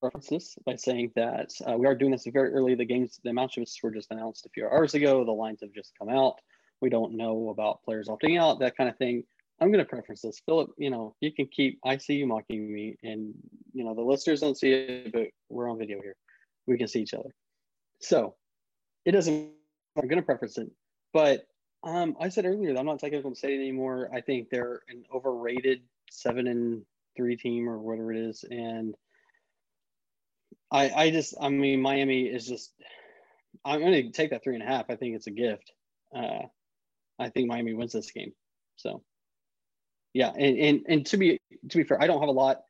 preface 0.02 0.28
this 0.28 0.56
by 0.66 0.76
saying 0.76 1.12
that 1.16 1.52
uh, 1.68 1.78
we 1.78 1.86
are 1.88 1.96
doing 1.96 2.12
this 2.12 2.28
very 2.32 2.52
early. 2.52 2.76
The 2.76 2.86
games, 2.86 3.20
the 3.24 3.32
matchups 3.32 3.76
were 3.82 3.92
just 3.92 4.12
announced 4.12 4.46
a 4.46 4.50
few 4.50 4.68
hours 4.68 4.94
ago. 4.94 5.24
The 5.24 5.32
lines 5.32 5.60
have 5.62 5.72
just 5.72 5.94
come 5.98 6.10
out. 6.10 6.36
We 6.82 6.90
don't 6.90 7.16
know 7.16 7.50
about 7.50 7.84
players 7.84 8.08
opting 8.08 8.40
out, 8.40 8.60
that 8.60 8.76
kind 8.76 8.90
of 8.90 8.98
thing. 8.98 9.24
I'm 9.62 9.72
going 9.72 9.86
to 9.86 9.90
preference 9.90 10.22
this. 10.22 10.42
Phillip, 10.46 10.72
you 10.78 10.90
know, 10.90 11.16
you 11.22 11.32
can 11.32 11.48
keep, 11.48 11.80
I 11.86 11.98
see 11.98 12.16
you 12.16 12.28
mocking 12.28 12.74
me, 12.74 12.98
and, 13.04 13.34
you 13.74 13.84
know, 13.86 13.94
the 13.94 14.02
listeners 14.02 14.42
don't 14.42 14.58
see 14.58 14.72
it, 14.72 15.14
but 15.14 15.28
we're 15.50 15.70
on 15.70 15.78
video 15.78 16.02
here. 16.02 16.16
We 16.68 16.78
can 16.78 16.88
see 16.88 17.02
each 17.02 17.14
other. 17.14 17.34
So 18.00 18.36
it 19.06 19.12
doesn't, 19.12 19.52
I'm 19.96 20.08
going 20.08 20.22
to 20.22 20.26
preference 20.26 20.58
it. 20.58 20.70
But 21.14 21.46
Um, 21.86 22.16
I 22.20 22.30
said 22.30 22.46
earlier 22.46 22.74
that 22.74 22.80
I'm 22.80 22.86
not 22.86 23.00
taking 23.00 23.20
Oklahoma 23.20 23.36
State 23.36 23.60
anymore. 23.60 24.10
I 24.14 24.22
think 24.22 24.50
they're 24.50 24.82
an 24.88 25.04
overrated 25.14 25.82
seven 26.10 26.48
and 26.48 26.82
three 27.16 27.38
team 27.38 27.70
or 27.70 27.80
whatever 27.80 28.12
it 28.12 28.20
is, 28.20 28.44
and 28.50 28.96
I 30.72 30.90
I 30.90 31.12
just 31.12 31.36
I 31.40 31.50
mean 31.50 31.82
Miami 31.82 32.24
is 32.24 32.48
just 32.48 32.74
I'm 33.64 33.80
going 33.80 33.94
to 33.94 34.12
take 34.12 34.32
that 34.32 34.44
three 34.44 34.56
and 34.56 34.64
a 34.64 34.68
half. 34.68 34.90
I 34.90 34.96
think 34.96 35.16
it's 35.16 35.28
a 35.28 35.32
gift. 35.32 35.72
Uh, 36.16 36.44
I 37.20 37.30
think 37.30 37.48
Miami 37.48 37.74
wins 37.74 37.94
this 37.94 38.12
game. 38.12 38.34
So 38.76 39.04
yeah, 40.14 40.30
and, 40.30 40.58
and 40.58 40.86
and 40.88 41.06
to 41.08 41.18
be 41.18 41.40
to 41.70 41.78
be 41.78 41.84
fair, 41.84 42.02
I 42.02 42.08
don't 42.08 42.20
have 42.20 42.30
a 42.30 42.34
lot 42.34 42.64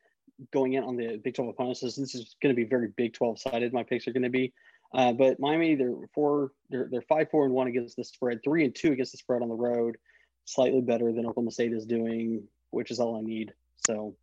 going 0.52 0.72
in 0.72 0.84
on 0.84 0.96
the 0.96 1.20
Big 1.22 1.34
12 1.34 1.50
opponents. 1.50 1.80
This 1.80 1.98
is 1.98 2.36
going 2.42 2.54
to 2.54 2.60
be 2.60 2.68
very 2.68 2.88
Big 2.96 3.14
12 3.14 3.40
sided. 3.40 3.72
My 3.72 3.82
picks 3.82 4.08
are 4.08 4.12
going 4.12 4.24
to 4.24 4.30
be. 4.30 4.52
Uh, 4.94 5.12
but 5.12 5.40
Miami, 5.40 5.74
they're 5.74 5.92
four, 6.14 6.52
they're, 6.70 6.88
they're 6.90 7.02
five, 7.02 7.28
four, 7.30 7.44
and 7.44 7.52
one 7.52 7.66
against 7.66 7.96
the 7.96 8.04
spread, 8.04 8.40
three 8.44 8.64
and 8.64 8.74
two 8.74 8.92
against 8.92 9.12
the 9.12 9.18
spread 9.18 9.42
on 9.42 9.48
the 9.48 9.54
road, 9.54 9.96
slightly 10.44 10.80
better 10.80 11.12
than 11.12 11.26
Oklahoma 11.26 11.50
State 11.50 11.72
is 11.72 11.84
doing, 11.84 12.44
which 12.70 12.92
is 12.92 13.00
all 13.00 13.16
I 13.16 13.20
need. 13.20 13.52
So, 13.88 14.14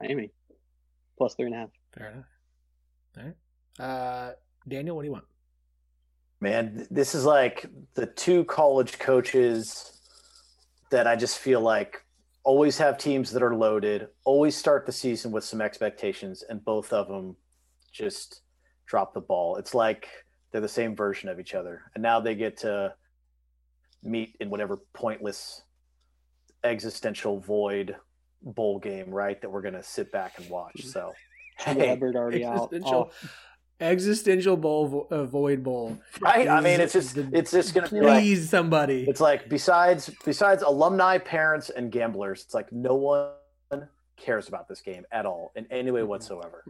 Miami 0.00 0.30
plus 1.18 1.34
three 1.34 1.46
and 1.46 1.54
a 1.54 1.58
half. 1.58 1.70
Fair 1.96 2.10
enough. 2.10 2.24
All 3.18 3.24
right. 3.24 3.34
Uh, 3.78 4.32
Daniel, 4.68 4.96
what 4.96 5.02
do 5.02 5.06
you 5.06 5.12
want? 5.12 5.24
Man, 6.40 6.86
this 6.90 7.14
is 7.14 7.24
like 7.24 7.66
the 7.94 8.06
two 8.06 8.44
college 8.44 8.98
coaches 8.98 10.00
that 10.90 11.06
I 11.06 11.16
just 11.16 11.38
feel 11.38 11.60
like 11.60 12.04
always 12.44 12.78
have 12.78 12.98
teams 12.98 13.32
that 13.32 13.42
are 13.42 13.54
loaded, 13.54 14.08
always 14.24 14.56
start 14.56 14.86
the 14.86 14.92
season 14.92 15.32
with 15.32 15.44
some 15.44 15.60
expectations, 15.60 16.44
and 16.48 16.64
both 16.64 16.92
of 16.92 17.08
them 17.08 17.36
just 17.92 18.42
drop 18.86 19.14
the 19.14 19.20
ball. 19.20 19.56
It's 19.56 19.74
like 19.74 20.08
they're 20.52 20.60
the 20.60 20.68
same 20.68 20.94
version 20.94 21.28
of 21.28 21.40
each 21.40 21.54
other. 21.54 21.90
And 21.94 22.02
now 22.02 22.20
they 22.20 22.34
get 22.34 22.58
to 22.58 22.94
meet 24.02 24.36
in 24.40 24.50
whatever 24.50 24.78
pointless 24.94 25.62
existential 26.62 27.40
void 27.40 27.96
bowl 28.46 28.78
game, 28.78 29.10
right? 29.10 29.40
That 29.40 29.50
we're 29.50 29.62
going 29.62 29.74
to 29.74 29.82
sit 29.82 30.10
back 30.12 30.38
and 30.38 30.48
watch. 30.48 30.84
So, 30.84 31.12
hey, 31.58 31.88
Hubbard 31.88 32.16
already 32.16 32.44
out. 32.44 32.72
Existential, 32.72 33.12
existential 33.80 34.56
bowl, 34.56 34.86
vo- 34.86 35.08
uh, 35.10 35.24
void 35.24 35.62
bowl. 35.62 35.98
Right. 36.20 36.48
I 36.48 36.60
mean, 36.60 36.80
it's 36.80 36.92
just, 36.92 37.16
it's 37.18 37.50
just 37.50 37.74
going 37.74 37.88
to 37.88 37.94
be 37.94 38.00
Please, 38.00 38.40
like, 38.40 38.50
somebody. 38.50 39.04
it's 39.08 39.20
like 39.20 39.48
besides, 39.48 40.10
besides 40.24 40.62
alumni, 40.62 41.18
parents, 41.18 41.70
and 41.70 41.92
gamblers, 41.92 42.44
it's 42.44 42.54
like 42.54 42.72
no 42.72 42.94
one 42.94 43.32
cares 44.16 44.48
about 44.48 44.68
this 44.68 44.80
game 44.80 45.04
at 45.12 45.26
all 45.26 45.52
in 45.56 45.66
any 45.70 45.90
way 45.90 46.02
whatsoever. 46.02 46.64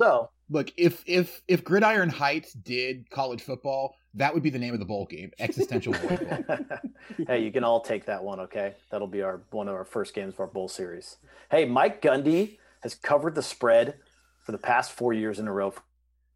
So, 0.00 0.30
Look, 0.50 0.72
if 0.76 1.02
if 1.06 1.40
if 1.48 1.64
Gridiron 1.64 2.10
Heights 2.10 2.52
did 2.52 3.08
college 3.10 3.40
football, 3.40 3.96
that 4.14 4.32
would 4.32 4.42
be 4.42 4.50
the 4.50 4.58
name 4.58 4.74
of 4.74 4.80
the 4.80 4.86
bowl 4.86 5.06
game, 5.06 5.32
Existential 5.38 5.92
Void 5.94 6.46
Bowl. 6.46 6.56
hey, 7.26 7.42
you 7.42 7.50
can 7.50 7.64
all 7.64 7.80
take 7.80 8.06
that 8.06 8.22
one, 8.22 8.40
okay? 8.40 8.74
That'll 8.90 9.08
be 9.08 9.22
our 9.22 9.42
one 9.50 9.68
of 9.68 9.74
our 9.74 9.84
first 9.84 10.14
games 10.14 10.34
of 10.34 10.40
our 10.40 10.46
bowl 10.46 10.68
series. 10.68 11.16
Hey, 11.50 11.64
Mike 11.64 12.00
Gundy 12.00 12.58
has 12.82 12.94
covered 12.94 13.34
the 13.34 13.42
spread 13.42 13.94
for 14.42 14.52
the 14.52 14.58
past 14.58 14.92
four 14.92 15.12
years 15.12 15.38
in 15.38 15.48
a 15.48 15.52
row 15.52 15.72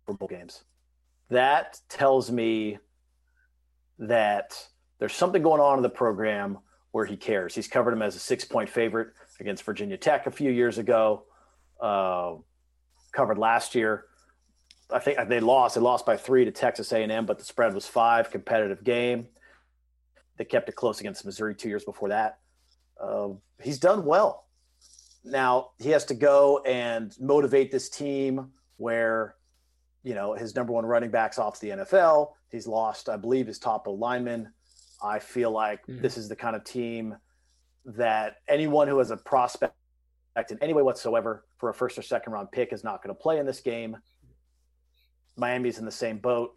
for 0.07 0.15
bowl 0.15 0.29
games. 0.29 0.65
That 1.31 1.79
tells 1.89 2.31
me 2.31 2.79
that 3.99 4.67
there's 4.99 5.15
something 5.15 5.43
going 5.43 5.61
on 5.61 5.79
in 5.79 5.83
the 5.83 5.91
program 5.91 6.59
where 6.93 7.05
he 7.05 7.17
cares. 7.17 7.55
He's 7.55 7.69
covered 7.69 7.93
him 7.93 8.03
as 8.03 8.17
a 8.17 8.19
six 8.19 8.45
point 8.45 8.69
favorite 8.69 9.09
against 9.41 9.63
Virginia 9.63 9.97
Tech 9.97 10.27
a 10.27 10.31
few 10.31 10.51
years 10.51 10.79
ago. 10.79 11.25
Uh, 11.81 12.37
covered 13.13 13.39
last 13.39 13.75
year. 13.75 14.07
I 14.91 14.99
think 14.99 15.19
they 15.29 15.41
lost. 15.41 15.75
They 15.75 15.81
lost 15.81 16.07
by 16.07 16.17
three 16.17 16.45
to 16.45 16.51
Texas 16.51 16.93
A&M, 16.93 17.27
but 17.27 17.39
the 17.39 17.45
spread 17.45 17.75
was 17.75 17.87
five. 17.87 18.31
Competitive 18.31 18.83
game. 18.85 19.29
They 20.37 20.45
kept 20.45 20.69
it 20.69 20.77
close 20.77 21.01
against 21.01 21.25
Missouri 21.25 21.55
two 21.55 21.69
years 21.69 21.85
before 21.85 22.09
that. 22.09 22.39
Uh, 23.01 23.31
he's 23.63 23.79
done 23.79 24.05
well. 24.05 24.47
Now 25.25 25.71
he 25.79 25.91
has 25.91 26.05
to 26.07 26.15
go 26.15 26.63
and 26.65 27.15
motivate 27.21 27.71
this 27.71 27.89
team 27.91 28.51
where, 28.77 29.35
you 30.05 30.15
know, 30.15 30.35
his 30.35 30.55
number 30.55 30.73
one 30.73 30.87
running 30.87 31.11
backs 31.11 31.39
off 31.39 31.61
the 31.61 31.71
NFL. 31.71 32.33
He's 32.51 32.67
lost, 32.67 33.09
I 33.09 33.17
believe, 33.17 33.47
his 33.47 33.59
top 33.59 33.87
lineman. 33.87 34.53
I 35.03 35.19
feel 35.19 35.51
like 35.51 35.85
Mhm. 35.87 36.01
this 36.01 36.17
is 36.17 36.29
the 36.29 36.37
kind 36.37 36.57
of 36.57 36.65
team 36.65 37.17
that 37.85 38.37
anyone 38.49 38.89
who 38.89 38.99
has 38.99 39.11
a 39.11 39.17
prospect 39.17 39.75
in 40.51 40.59
any 40.63 40.73
way 40.73 40.83
whatsoever 40.83 41.45
for 41.59 41.69
a 41.69 41.75
first 41.75 41.99
or 41.99 42.03
second 42.03 42.33
round 42.33 42.51
pick 42.53 42.73
is 42.73 42.85
not 42.85 43.03
going 43.03 43.15
to 43.15 43.21
play 43.21 43.39
in 43.39 43.47
this 43.47 43.61
game. 43.61 43.97
Miami's 45.39 45.79
in 45.79 45.85
the 45.85 45.91
same 45.91 46.19
boat. 46.19 46.55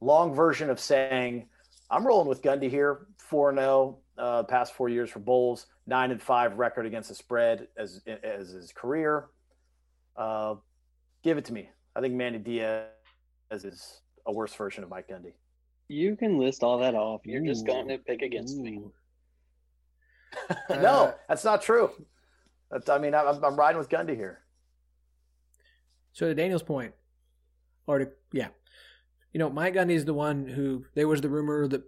Long 0.00 0.34
version 0.34 0.70
of 0.70 0.80
saying, 0.80 1.48
I'm 1.90 2.06
rolling 2.06 2.28
with 2.28 2.42
Gundy 2.42 2.68
here, 2.70 3.06
4 3.18 3.54
0 3.54 3.98
uh, 4.18 4.42
past 4.44 4.74
four 4.74 4.88
years 4.88 5.10
for 5.10 5.20
Bulls, 5.20 5.66
9 5.86 6.10
and 6.10 6.22
5 6.22 6.58
record 6.58 6.86
against 6.86 7.08
the 7.08 7.14
spread 7.14 7.68
as, 7.76 8.02
as 8.22 8.50
his 8.50 8.72
career. 8.72 9.26
Uh, 10.16 10.56
give 11.22 11.38
it 11.38 11.44
to 11.46 11.52
me. 11.52 11.68
I 11.94 12.00
think 12.00 12.14
Manny 12.14 12.38
Diaz 12.38 12.86
is 13.50 14.00
a 14.26 14.32
worse 14.32 14.54
version 14.54 14.82
of 14.82 14.90
Mike 14.90 15.08
Gundy. 15.08 15.32
You 15.88 16.16
can 16.16 16.38
list 16.38 16.62
all 16.62 16.78
that 16.78 16.94
off. 16.94 17.20
You're 17.24 17.44
just 17.44 17.66
going 17.66 17.88
to 17.88 17.98
pick 17.98 18.22
against 18.22 18.56
me. 18.56 18.80
No, 20.70 20.76
Uh, 20.78 21.12
that's 21.28 21.44
not 21.44 21.60
true. 21.60 21.90
That's, 22.70 22.88
I 22.88 22.96
mean, 22.96 23.14
I'm, 23.14 23.44
I'm 23.44 23.54
riding 23.54 23.78
with 23.78 23.90
Gundy 23.90 24.16
here. 24.16 24.40
So 26.14 26.26
to 26.26 26.34
Daniel's 26.34 26.62
point, 26.62 26.94
or 27.86 28.14
yeah, 28.32 28.48
you 29.32 29.38
know, 29.38 29.50
Mike 29.50 29.74
Gundy 29.74 29.94
is 29.94 30.04
the 30.04 30.14
one 30.14 30.46
who 30.46 30.84
there 30.94 31.08
was 31.08 31.20
the 31.20 31.28
rumor 31.28 31.66
that 31.68 31.82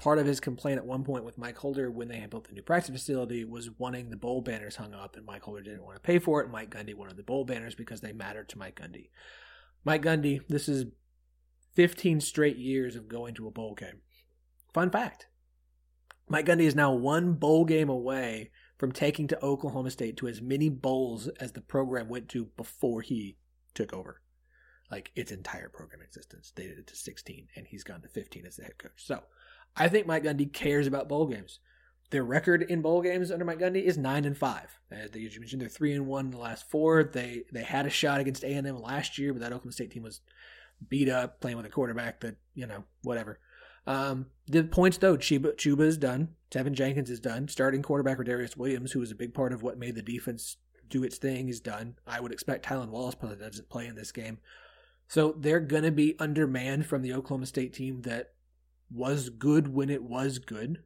part 0.00 0.18
of 0.18 0.26
his 0.26 0.40
complaint 0.40 0.78
at 0.78 0.86
one 0.86 1.04
point 1.04 1.24
with 1.24 1.36
Mike 1.36 1.58
Holder 1.58 1.90
when 1.90 2.08
they 2.08 2.18
had 2.18 2.30
built 2.30 2.48
the 2.48 2.54
new 2.54 2.62
practice 2.62 2.90
facility 2.90 3.44
was 3.44 3.70
wanting 3.78 4.08
the 4.08 4.16
bowl 4.16 4.40
banners 4.40 4.76
hung 4.76 4.94
up, 4.94 5.16
and 5.16 5.26
Mike 5.26 5.42
Holder 5.42 5.62
didn't 5.62 5.84
want 5.84 5.96
to 5.96 6.00
pay 6.00 6.18
for 6.18 6.40
it. 6.40 6.44
And 6.44 6.52
Mike 6.52 6.70
Gundy 6.70 6.94
wanted 6.94 7.16
the 7.16 7.22
bowl 7.22 7.44
banners 7.44 7.74
because 7.74 8.00
they 8.00 8.12
mattered 8.12 8.48
to 8.50 8.58
Mike 8.58 8.80
Gundy. 8.80 9.10
Mike 9.84 10.02
Gundy, 10.02 10.40
this 10.48 10.68
is 10.68 10.86
15 11.74 12.20
straight 12.20 12.56
years 12.56 12.96
of 12.96 13.08
going 13.08 13.34
to 13.34 13.46
a 13.46 13.50
bowl 13.50 13.74
game. 13.74 14.00
Fun 14.72 14.90
fact: 14.90 15.26
Mike 16.28 16.46
Gundy 16.46 16.62
is 16.62 16.74
now 16.74 16.92
one 16.92 17.34
bowl 17.34 17.64
game 17.64 17.88
away 17.88 18.50
from 18.78 18.92
taking 18.92 19.26
to 19.28 19.44
Oklahoma 19.44 19.90
State 19.90 20.16
to 20.16 20.28
as 20.28 20.40
many 20.40 20.70
bowls 20.70 21.28
as 21.40 21.52
the 21.52 21.60
program 21.60 22.08
went 22.08 22.28
to 22.30 22.46
before 22.56 23.02
he 23.02 23.36
took 23.74 23.92
over. 23.92 24.22
Like 24.90 25.12
its 25.14 25.30
entire 25.30 25.68
program 25.68 26.02
existence. 26.02 26.52
They 26.54 26.64
did 26.64 26.78
it 26.78 26.86
to 26.88 26.96
16, 26.96 27.48
and 27.54 27.66
he's 27.66 27.84
gone 27.84 28.00
to 28.02 28.08
15 28.08 28.44
as 28.44 28.56
the 28.56 28.64
head 28.64 28.78
coach. 28.78 28.92
So 28.96 29.22
I 29.76 29.88
think 29.88 30.06
Mike 30.06 30.24
Gundy 30.24 30.52
cares 30.52 30.86
about 30.86 31.08
bowl 31.08 31.26
games. 31.26 31.60
Their 32.10 32.24
record 32.24 32.62
in 32.62 32.82
bowl 32.82 33.02
games 33.02 33.30
under 33.30 33.44
Mike 33.44 33.60
Gundy 33.60 33.84
is 33.84 33.96
nine 33.96 34.24
and 34.24 34.36
five. 34.36 34.80
Uh, 34.90 34.96
as 34.96 35.14
you 35.14 35.40
mentioned, 35.40 35.62
they're 35.62 35.68
three 35.68 35.92
and 35.92 36.08
one 36.08 36.26
in 36.26 36.30
the 36.32 36.38
last 36.38 36.68
four. 36.68 37.04
They 37.04 37.44
they 37.52 37.62
had 37.62 37.86
a 37.86 37.90
shot 37.90 38.20
against 38.20 38.42
A 38.42 38.48
and 38.48 38.66
M 38.66 38.82
last 38.82 39.16
year, 39.16 39.32
but 39.32 39.40
that 39.40 39.52
Oklahoma 39.52 39.72
State 39.72 39.92
team 39.92 40.02
was 40.02 40.20
beat 40.88 41.08
up, 41.08 41.40
playing 41.40 41.56
with 41.56 41.66
a 41.66 41.70
quarterback 41.70 42.20
that 42.20 42.36
you 42.54 42.66
know 42.66 42.84
whatever. 43.02 43.38
Um, 43.86 44.26
the 44.46 44.64
points 44.64 44.98
though, 44.98 45.16
Chuba 45.16 45.54
Chuba 45.54 45.82
is 45.82 45.96
done. 45.96 46.30
Teven 46.50 46.72
Jenkins 46.72 47.10
is 47.10 47.20
done. 47.20 47.46
Starting 47.46 47.82
quarterback 47.82 48.22
Darius 48.24 48.56
Williams, 48.56 48.92
who 48.92 49.00
was 49.00 49.12
a 49.12 49.16
big 49.16 49.32
part 49.32 49.52
of 49.52 49.62
what 49.62 49.78
made 49.78 49.94
the 49.94 50.02
defense 50.02 50.56
do 50.88 51.04
its 51.04 51.16
thing, 51.16 51.48
is 51.48 51.60
done. 51.60 51.94
I 52.06 52.20
would 52.20 52.32
expect 52.32 52.66
Tylan 52.66 52.88
Wallace 52.88 53.14
probably 53.14 53.36
doesn't 53.36 53.68
play 53.68 53.86
in 53.86 53.94
this 53.94 54.10
game. 54.10 54.38
So 55.10 55.34
they're 55.36 55.58
going 55.58 55.82
to 55.82 55.90
be 55.90 56.14
undermanned 56.20 56.86
from 56.86 57.02
the 57.02 57.14
Oklahoma 57.14 57.46
State 57.46 57.74
team 57.74 58.02
that 58.02 58.28
was 58.92 59.28
good 59.28 59.66
when 59.66 59.90
it 59.90 60.04
was 60.04 60.38
good. 60.38 60.84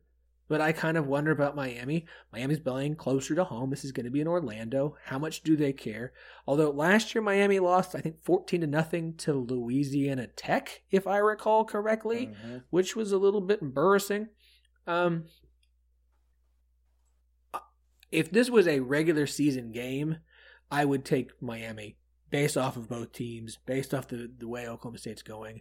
But 0.49 0.63
I 0.63 0.73
kind 0.73 0.97
of 0.97 1.07
wonder 1.07 1.31
about 1.31 1.55
Miami. 1.55 2.07
Miami's 2.33 2.59
playing 2.61 2.97
closer 2.97 3.35
to 3.35 3.45
home. 3.45 3.69
This 3.69 3.85
is 3.85 3.93
going 3.93 4.07
to 4.07 4.11
be 4.11 4.23
in 4.23 4.27
Orlando. 4.27 4.97
How 5.05 5.19
much 5.19 5.43
do 5.43 5.57
they 5.57 5.75
care? 5.75 6.15
Although 6.47 6.71
last 6.71 7.15
year 7.15 7.21
Miami 7.21 7.59
lost, 7.59 7.95
I 7.95 8.01
think 8.01 8.25
14 8.25 8.63
to 8.63 8.67
nothing 8.67 9.15
to 9.19 9.35
Louisiana 9.35 10.27
Tech, 10.29 10.81
if 10.91 11.07
I 11.07 11.19
recall 11.19 11.67
correctly, 11.67 12.29
Mhm. 12.29 12.63
which 12.71 12.97
was 12.97 13.13
a 13.13 13.19
little 13.19 13.43
bit 13.43 13.61
embarrassing. 13.61 14.29
Um, 14.87 15.27
if 18.11 18.31
this 18.31 18.49
was 18.49 18.67
a 18.67 18.81
regular 18.81 19.27
season 19.27 19.71
game, 19.71 20.17
I 20.71 20.87
would 20.87 21.05
take 21.05 21.31
Miami 21.43 21.99
based 22.35 22.56
off 22.56 22.77
of 22.77 22.89
both 22.89 23.12
teams, 23.12 23.61
based 23.65 23.94
off 23.94 24.09
the, 24.09 24.28
the 24.39 24.48
way 24.48 24.66
Oklahoma 24.66 24.98
State's 24.98 25.23
going. 25.23 25.61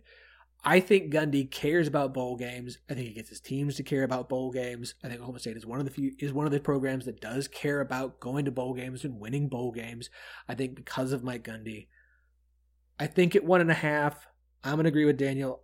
I 0.66 0.80
think 0.80 1.14
Gundy 1.14 1.52
cares 1.52 1.88
about 1.88 2.16
bowl 2.16 2.36
games. 2.36 2.80
I 2.90 2.96
think 2.96 3.10
he 3.10 3.14
gets 3.14 3.30
his 3.30 3.40
teams 3.40 3.76
to 3.76 3.84
care 3.84 4.02
about 4.02 4.28
bowl 4.28 4.52
games. 4.52 4.96
I 5.04 5.08
think 5.08 5.20
Oklahoma 5.20 5.38
State 5.38 5.56
is 5.56 5.68
one 5.68 5.78
of 5.78 5.86
the 5.86 5.92
few 5.92 6.14
is 6.18 6.34
one 6.34 6.48
of 6.48 6.52
the 6.52 6.60
programs 6.60 7.06
that 7.06 7.22
does 7.22 7.48
care 7.48 7.80
about 7.80 8.20
going 8.20 8.46
to 8.46 8.52
bowl 8.52 8.74
games 8.74 9.04
and 9.04 9.20
winning 9.20 9.50
bowl 9.50 9.72
games. 9.72 10.10
I 10.50 10.56
think 10.56 10.74
because 10.74 11.12
of 11.12 11.24
Mike 11.24 11.44
Gundy. 11.44 11.90
I 13.00 13.06
think 13.06 13.36
at 13.36 13.44
one 13.44 13.62
and 13.62 13.70
a 13.70 13.76
half, 13.76 14.26
I'm 14.64 14.78
gonna 14.78 14.90
agree 14.90 15.06
with 15.06 15.18
Daniel. 15.18 15.62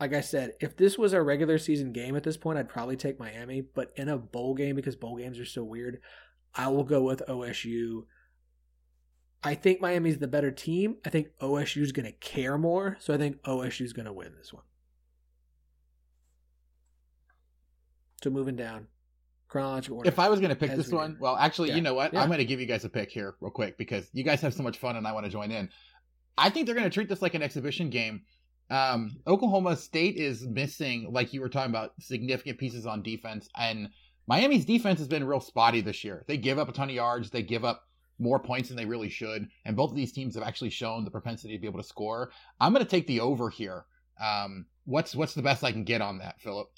Like 0.00 0.14
I 0.14 0.22
said, 0.22 0.52
if 0.62 0.78
this 0.78 0.96
was 0.96 1.12
a 1.12 1.20
regular 1.20 1.58
season 1.58 1.92
game 1.92 2.16
at 2.16 2.22
this 2.22 2.38
point, 2.38 2.58
I'd 2.58 2.70
probably 2.70 2.96
take 2.96 3.20
Miami. 3.20 3.60
But 3.60 3.92
in 3.96 4.08
a 4.08 4.16
bowl 4.16 4.54
game, 4.54 4.76
because 4.76 4.96
bowl 4.96 5.18
games 5.18 5.38
are 5.38 5.44
so 5.44 5.62
weird, 5.62 6.00
I 6.54 6.68
will 6.68 6.84
go 6.84 7.02
with 7.02 7.20
OSU. 7.28 8.04
I 9.42 9.54
think 9.54 9.80
Miami's 9.80 10.18
the 10.18 10.28
better 10.28 10.50
team. 10.50 10.96
I 11.04 11.08
think 11.10 11.28
OSU's 11.40 11.92
going 11.92 12.06
to 12.06 12.12
care 12.12 12.58
more. 12.58 12.96
So 13.00 13.14
I 13.14 13.16
think 13.16 13.42
OSU's 13.42 13.92
going 13.92 14.06
to 14.06 14.12
win 14.12 14.32
this 14.36 14.52
one. 14.52 14.64
So 18.22 18.28
moving 18.28 18.56
down, 18.56 18.86
chronological 19.48 19.98
order. 19.98 20.08
If 20.08 20.18
I 20.18 20.28
was 20.28 20.40
going 20.40 20.50
to 20.50 20.56
pick 20.56 20.76
this 20.76 20.88
we 20.88 20.96
one, 20.98 21.16
well, 21.20 21.36
actually, 21.36 21.70
Yeah. 21.70 21.76
you 21.76 21.80
know 21.80 21.94
what? 21.94 22.12
Yeah. 22.12 22.20
I'm 22.20 22.28
going 22.28 22.38
to 22.38 22.44
give 22.44 22.60
you 22.60 22.66
guys 22.66 22.84
a 22.84 22.90
pick 22.90 23.10
here, 23.10 23.34
real 23.40 23.50
quick, 23.50 23.78
because 23.78 24.10
you 24.12 24.24
guys 24.24 24.42
have 24.42 24.52
so 24.52 24.62
much 24.62 24.76
fun 24.78 24.96
and 24.96 25.06
I 25.06 25.12
want 25.12 25.24
to 25.24 25.32
join 25.32 25.50
in. 25.50 25.70
I 26.36 26.50
think 26.50 26.66
they're 26.66 26.74
going 26.74 26.88
to 26.88 26.92
treat 26.92 27.08
this 27.08 27.22
like 27.22 27.34
an 27.34 27.42
exhibition 27.42 27.88
game. 27.88 28.22
Um, 28.68 29.16
Oklahoma 29.26 29.74
State 29.76 30.16
is 30.16 30.46
missing, 30.46 31.08
like 31.12 31.32
you 31.32 31.40
were 31.40 31.48
talking 31.48 31.70
about, 31.70 31.92
significant 31.98 32.58
pieces 32.58 32.86
on 32.86 33.02
defense, 33.02 33.48
and 33.56 33.88
Miami's 34.28 34.64
defense 34.64 35.00
has 35.00 35.08
been 35.08 35.24
real 35.24 35.40
spotty 35.40 35.80
this 35.80 36.04
year. 36.04 36.24
They 36.28 36.36
give 36.36 36.58
up 36.58 36.68
a 36.68 36.72
ton 36.72 36.88
of 36.88 36.94
yards, 36.94 37.30
they 37.30 37.42
give 37.42 37.64
up 37.64 37.88
more 38.20 38.38
points 38.38 38.68
than 38.68 38.76
they 38.76 38.84
really 38.86 39.08
should, 39.08 39.48
and 39.64 39.76
both 39.76 39.90
of 39.90 39.96
these 39.96 40.12
teams 40.12 40.34
have 40.34 40.44
actually 40.44 40.70
shown 40.70 41.04
the 41.04 41.10
propensity 41.10 41.54
to 41.54 41.60
be 41.60 41.66
able 41.66 41.80
to 41.82 41.88
score. 41.88 42.30
I'm 42.60 42.72
going 42.72 42.84
to 42.84 42.90
take 42.90 43.06
the 43.06 43.20
over 43.20 43.50
here. 43.50 43.84
Um, 44.22 44.66
what's 44.84 45.14
what's 45.16 45.34
the 45.34 45.42
best 45.42 45.64
I 45.64 45.72
can 45.72 45.84
get 45.84 46.02
on 46.02 46.18
that, 46.18 46.40
Phillip? 46.40 46.68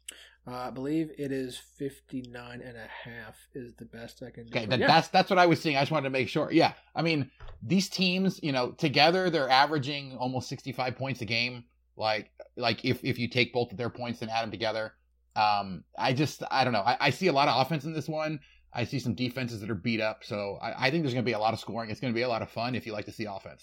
Uh, 0.46 0.54
I 0.54 0.70
believe 0.70 1.10
it 1.18 1.30
is 1.30 1.56
59 1.78 2.62
and 2.62 2.76
a 2.76 2.88
half 3.08 3.36
is 3.54 3.74
the 3.74 3.84
best 3.84 4.22
I 4.24 4.30
can 4.30 4.46
do. 4.46 4.56
Okay, 4.58 4.66
that, 4.66 4.78
Yeah. 4.80 4.86
that's 4.88 5.08
that's 5.08 5.30
what 5.30 5.38
I 5.38 5.46
was 5.46 5.60
seeing. 5.60 5.76
I 5.76 5.80
just 5.82 5.92
wanted 5.92 6.04
to 6.04 6.10
make 6.10 6.28
sure. 6.28 6.50
Yeah, 6.50 6.72
I 6.94 7.02
mean, 7.02 7.30
these 7.62 7.88
teams, 7.88 8.40
you 8.42 8.50
know, 8.52 8.72
together 8.72 9.30
they're 9.30 9.48
averaging 9.48 10.16
almost 10.16 10.48
65 10.48 10.96
points 10.96 11.20
a 11.20 11.24
game. 11.24 11.64
Like, 11.96 12.30
like 12.56 12.84
if 12.84 13.04
if 13.04 13.18
you 13.18 13.28
take 13.28 13.52
both 13.52 13.70
of 13.70 13.78
their 13.78 13.90
points 13.90 14.22
and 14.22 14.30
add 14.30 14.42
them 14.42 14.50
together, 14.50 14.94
um, 15.36 15.84
I 15.96 16.12
just 16.12 16.42
I 16.50 16.64
don't 16.64 16.72
know. 16.72 16.80
I, 16.80 16.96
I 17.00 17.10
see 17.10 17.28
a 17.28 17.32
lot 17.32 17.48
of 17.48 17.64
offense 17.64 17.84
in 17.84 17.92
this 17.92 18.08
one. 18.08 18.40
I 18.74 18.84
see 18.84 18.98
some 18.98 19.14
defenses 19.14 19.60
that 19.60 19.70
are 19.70 19.74
beat 19.74 20.00
up. 20.00 20.24
So 20.24 20.58
I, 20.62 20.86
I 20.86 20.90
think 20.90 21.02
there's 21.02 21.14
going 21.14 21.24
to 21.24 21.28
be 21.28 21.34
a 21.34 21.38
lot 21.38 21.54
of 21.54 21.60
scoring. 21.60 21.90
It's 21.90 22.00
going 22.00 22.12
to 22.12 22.16
be 22.16 22.22
a 22.22 22.28
lot 22.28 22.42
of 22.42 22.50
fun 22.50 22.74
if 22.74 22.86
you 22.86 22.92
like 22.92 23.04
to 23.06 23.12
see 23.12 23.26
offense. 23.26 23.62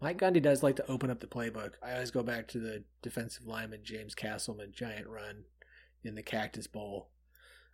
Mike 0.00 0.18
Gundy 0.18 0.42
does 0.42 0.62
like 0.62 0.76
to 0.76 0.90
open 0.90 1.10
up 1.10 1.20
the 1.20 1.26
playbook. 1.26 1.72
I 1.82 1.94
always 1.94 2.10
go 2.10 2.22
back 2.22 2.48
to 2.48 2.58
the 2.58 2.84
defensive 3.02 3.46
lineman 3.46 3.80
James 3.82 4.14
Castleman 4.14 4.72
giant 4.74 5.06
run 5.06 5.44
in 6.04 6.14
the 6.14 6.22
Cactus 6.22 6.66
Bowl 6.66 7.08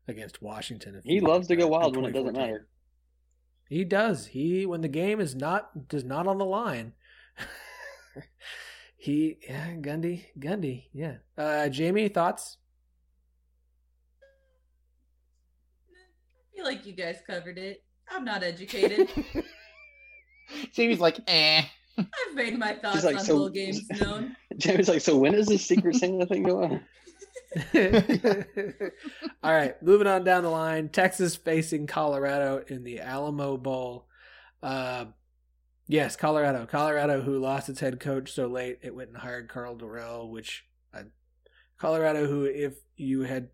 against 0.07 0.41
Washington. 0.41 1.01
He 1.05 1.21
loves 1.21 1.49
to 1.49 1.57
go 1.57 1.67
wild 1.67 1.97
when 1.97 2.05
it 2.05 2.13
doesn't 2.13 2.37
matter. 2.37 2.69
He 3.69 3.85
does. 3.85 4.27
He 4.27 4.67
when 4.67 4.83
the 4.83 4.89
game 4.89 5.21
is 5.21 5.35
not 5.35 5.89
does 5.89 6.05
not 6.05 6.27
on 6.27 6.39
the 6.39 6.45
line. 6.45 6.93
he 8.97 9.39
yeah, 9.49 9.75
Gundy 9.77 10.27
Gundy 10.39 10.85
yeah. 10.93 11.17
Uh, 11.37 11.69
Jamie 11.69 12.09
thoughts? 12.09 12.59
Feel 16.63 16.71
like 16.71 16.87
you 16.87 16.93
guys 16.93 17.19
covered 17.27 17.59
it. 17.59 17.83
I'm 18.09 18.25
not 18.25 18.45
educated. 18.45 19.09
Jamie's 20.73 21.01
like, 21.01 21.19
eh. 21.27 21.65
I've 21.99 22.35
made 22.37 22.57
my 22.57 22.75
thoughts 22.75 23.03
like, 23.03 23.17
on 23.17 23.25
so- 23.25 23.37
bowl 23.37 23.49
games 23.49 23.83
known. 24.01 24.37
Jamie's 24.59 24.89
like, 24.89 25.01
so 25.01 25.17
when 25.17 25.35
is 25.35 25.49
this 25.49 25.67
secret 25.67 25.97
Santa 25.97 26.25
thing 26.25 26.45
going 26.45 26.81
on? 27.75 27.75
All 29.43 29.53
right, 29.53 29.83
moving 29.83 30.07
on 30.07 30.23
down 30.23 30.45
the 30.45 30.51
line. 30.51 30.89
Texas 30.89 31.35
facing 31.35 31.89
Colorado 31.89 32.63
in 32.69 32.85
the 32.85 33.01
Alamo 33.01 33.57
Bowl. 33.57 34.07
Uh, 34.63 35.07
yes, 35.89 36.15
Colorado. 36.15 36.65
Colorado, 36.67 37.23
who 37.23 37.41
lost 37.41 37.69
its 37.69 37.81
head 37.81 37.99
coach 37.99 38.31
so 38.31 38.47
late, 38.47 38.79
it 38.83 38.95
went 38.95 39.09
and 39.09 39.19
hired 39.19 39.49
Karl 39.49 39.77
Dorrell, 39.77 40.31
which 40.31 40.65
uh, 40.95 41.03
Colorado, 41.77 42.29
who 42.29 42.45
if 42.45 42.75
you 42.97 43.23
had 43.23 43.49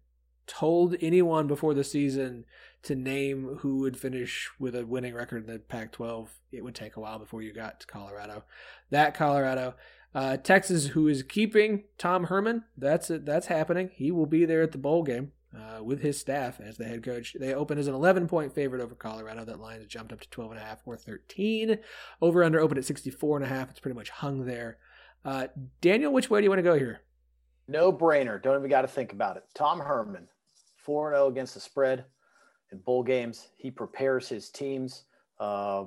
told 0.47 0.97
anyone 1.01 1.47
before 1.47 1.75
the 1.75 1.85
season 1.85 2.45
to 2.89 2.97
name 2.97 3.59
who 3.61 3.77
would 3.77 3.97
finish 3.97 4.51
with 4.59 4.75
a 4.75 4.85
winning 4.85 5.15
record 5.15 5.47
in 5.47 5.53
the 5.53 5.59
Pac-12, 5.59 6.29
it 6.53 6.65
would 6.65 6.75
take 6.75 6.97
a 6.97 7.01
while 7.01 7.19
before 7.19 7.43
you 7.43 7.53
got 7.53 7.81
to 7.81 7.87
Colorado. 7.87 8.45
That 8.91 9.15
Colorado. 9.15 9.75
Uh, 10.15 10.39
Texas, 10.39 10.89
who 10.89 11.07
is 11.07 11.23
keeping 11.23 11.85
Tom 11.99 12.25
Herman, 12.25 12.65
that's 12.77 13.11
it. 13.11 13.27
That's 13.27 13.47
happening. 13.47 13.91
He 13.95 14.11
will 14.11 14.27
be 14.27 14.47
there 14.47 14.63
at 14.63 14.73
the 14.73 14.79
bowl 14.79 15.03
game 15.03 15.33
uh, 15.55 15.85
with 15.85 16.01
his 16.01 16.19
staff 16.19 16.61
as 16.61 16.79
the 16.79 16.87
head 16.87 17.03
coach. 17.03 17.37
They 17.39 17.55
open 17.55 17.79
as 17.79 17.89
an 17.89 17.95
11 17.95 18.27
point 18.27 18.55
favorite 18.55 18.83
over 18.83 18.95
Colorado. 18.95 19.45
That 19.45 19.61
line 19.61 19.81
has 19.81 19.87
jumped 19.87 20.13
up 20.13 20.21
to 20.21 20.31
12 20.31 20.53
and 20.53 20.61
a 20.61 20.65
half 20.65 20.81
or 20.87 20.97
13. 20.97 21.79
Over 22.23 22.43
under 22.43 22.59
open 22.59 22.79
at 22.79 22.87
64 22.87 23.37
and 23.37 23.45
a 23.45 23.49
half. 23.49 23.71
It's 23.71 23.81
pretty 23.81 23.97
much 23.97 24.11
hung 24.11 24.47
there. 24.47 24.79
Uh, 25.25 25.49
Daniel, 25.83 26.13
which 26.13 26.31
way 26.31 26.41
do 26.41 26.45
you 26.45 26.51
want 26.51 26.61
to 26.61 26.63
go 26.63 26.79
here? 26.79 27.03
No 27.69 27.93
brainer. 27.93 28.43
Don't 28.43 28.57
even 28.57 28.71
got 28.71 28.83
to 28.83 28.89
think 28.89 29.13
about 29.13 29.37
it. 29.37 29.45
Tom 29.55 29.81
Herman, 29.81 30.29
4 30.85 31.13
0 31.13 31.29
against 31.29 31.53
the 31.53 31.61
spread 31.61 32.07
in 32.73 32.79
bowl 32.79 33.03
games. 33.03 33.49
He 33.57 33.71
prepares 33.71 34.29
his 34.29 34.51
teams. 34.51 35.05
Uh, 35.39 35.85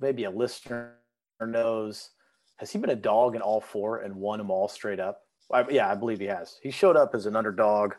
maybe 0.00 0.24
a 0.24 0.30
listener 0.30 0.94
knows. 1.40 2.10
Has 2.56 2.70
he 2.70 2.78
been 2.78 2.90
a 2.90 2.96
dog 2.96 3.34
in 3.34 3.42
all 3.42 3.60
four 3.60 3.98
and 3.98 4.14
won 4.14 4.38
them 4.38 4.50
all 4.50 4.68
straight 4.68 5.00
up? 5.00 5.20
I, 5.52 5.64
yeah, 5.70 5.90
I 5.90 5.94
believe 5.94 6.20
he 6.20 6.26
has. 6.26 6.58
He 6.62 6.70
showed 6.70 6.96
up 6.96 7.14
as 7.14 7.26
an 7.26 7.36
underdog 7.36 7.94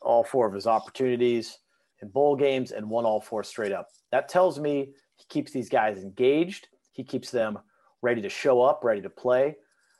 all 0.00 0.24
four 0.24 0.46
of 0.46 0.54
his 0.54 0.66
opportunities 0.66 1.58
in 2.00 2.08
bowl 2.08 2.36
games 2.36 2.70
and 2.70 2.88
won 2.88 3.04
all 3.04 3.20
four 3.20 3.42
straight 3.42 3.72
up. 3.72 3.88
That 4.12 4.28
tells 4.28 4.58
me 4.58 4.92
he 5.16 5.24
keeps 5.28 5.52
these 5.52 5.68
guys 5.68 5.98
engaged. 5.98 6.68
He 6.92 7.04
keeps 7.04 7.30
them 7.30 7.58
ready 8.02 8.22
to 8.22 8.28
show 8.28 8.62
up, 8.62 8.84
ready 8.84 9.02
to 9.02 9.10
play. 9.10 9.56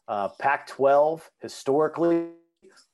Uh, 0.07 0.29
Pac 0.39 0.67
12 0.69 1.29
historically 1.41 2.29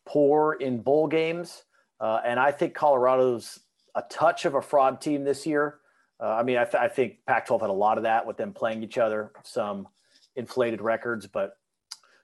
poor 0.07 0.55
in 0.55 0.81
bowl 0.81 1.07
games. 1.07 1.65
Uh, 2.01 2.21
and 2.25 2.41
I 2.41 2.51
think 2.51 2.75
Colorado's 2.75 3.61
a 3.95 4.03
touch 4.03 4.45
of 4.45 4.55
a 4.55 4.63
fraud 4.63 5.01
team 5.01 5.25
this 5.25 5.47
year. 5.47 5.79
Uh, 6.21 6.29
I 6.29 6.43
mean, 6.43 6.57
I, 6.57 6.65
th- 6.65 6.75
I 6.75 6.89
think 6.89 7.19
Pac 7.27 7.47
12 7.47 7.63
had 7.63 7.71
a 7.71 7.73
lot 7.73 7.97
of 7.99 8.05
that 8.05 8.27
with 8.27 8.37
them 8.37 8.53
playing 8.53 8.83
each 8.83 8.99
other, 8.99 9.33
some 9.43 9.89
inflated 10.37 10.81
records, 10.81 11.27
but 11.27 11.57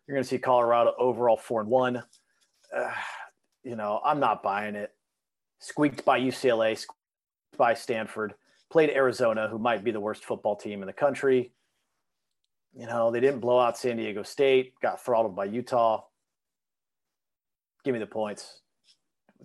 you're 0.06 0.16
going 0.16 0.24
to 0.24 0.28
see 0.28 0.38
Colorado 0.38 0.94
overall 0.98 1.36
four 1.36 1.60
and 1.60 1.70
one. 1.70 2.02
Uh, 2.74 2.92
you 3.62 3.76
know, 3.76 4.00
I'm 4.04 4.20
not 4.20 4.42
buying 4.42 4.74
it. 4.74 4.92
Squeaked 5.58 6.04
by 6.04 6.20
UCLA, 6.20 6.76
squeaked 6.78 7.58
by 7.58 7.74
Stanford, 7.74 8.34
played 8.70 8.90
Arizona, 8.90 9.48
who 9.48 9.58
might 9.58 9.84
be 9.84 9.90
the 9.90 10.00
worst 10.00 10.24
football 10.24 10.56
team 10.56 10.82
in 10.82 10.86
the 10.86 10.92
country. 10.92 11.52
You 12.74 12.86
know, 12.86 13.10
they 13.10 13.20
didn't 13.20 13.40
blow 13.40 13.58
out 13.58 13.76
San 13.76 13.96
Diego 13.96 14.22
State, 14.22 14.74
got 14.80 15.04
throttled 15.04 15.34
by 15.34 15.46
Utah. 15.46 16.04
Give 17.84 17.92
me 17.92 17.98
the 17.98 18.06
points. 18.06 18.60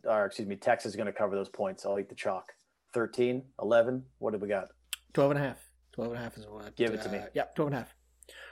Or, 0.04 0.26
excuse 0.26 0.48
me, 0.48 0.56
Texas 0.56 0.92
is 0.92 0.96
going 0.96 1.08
to 1.08 1.14
cover 1.14 1.36
those 1.36 1.50
points. 1.50 1.86
I'll 1.86 2.00
eat 2.00 2.10
the 2.10 2.16
chalk. 2.16 2.54
13, 2.94 3.44
11. 3.62 4.04
What 4.20 4.32
did 4.32 4.42
we 4.42 4.48
got? 4.48 4.70
12 5.14 5.32
and 5.32 5.40
a 5.40 5.44
half. 5.44 5.58
12 5.94 6.12
and 6.12 6.20
a 6.20 6.24
half 6.24 6.38
is 6.38 6.46
what. 6.48 6.76
Give 6.76 6.94
it 6.94 7.02
to 7.04 7.10
me. 7.10 7.18
uh, 7.20 7.26
Yeah, 7.34 7.44
12 7.56 7.68
and 7.68 7.76
a 7.76 7.80
half. 7.80 7.96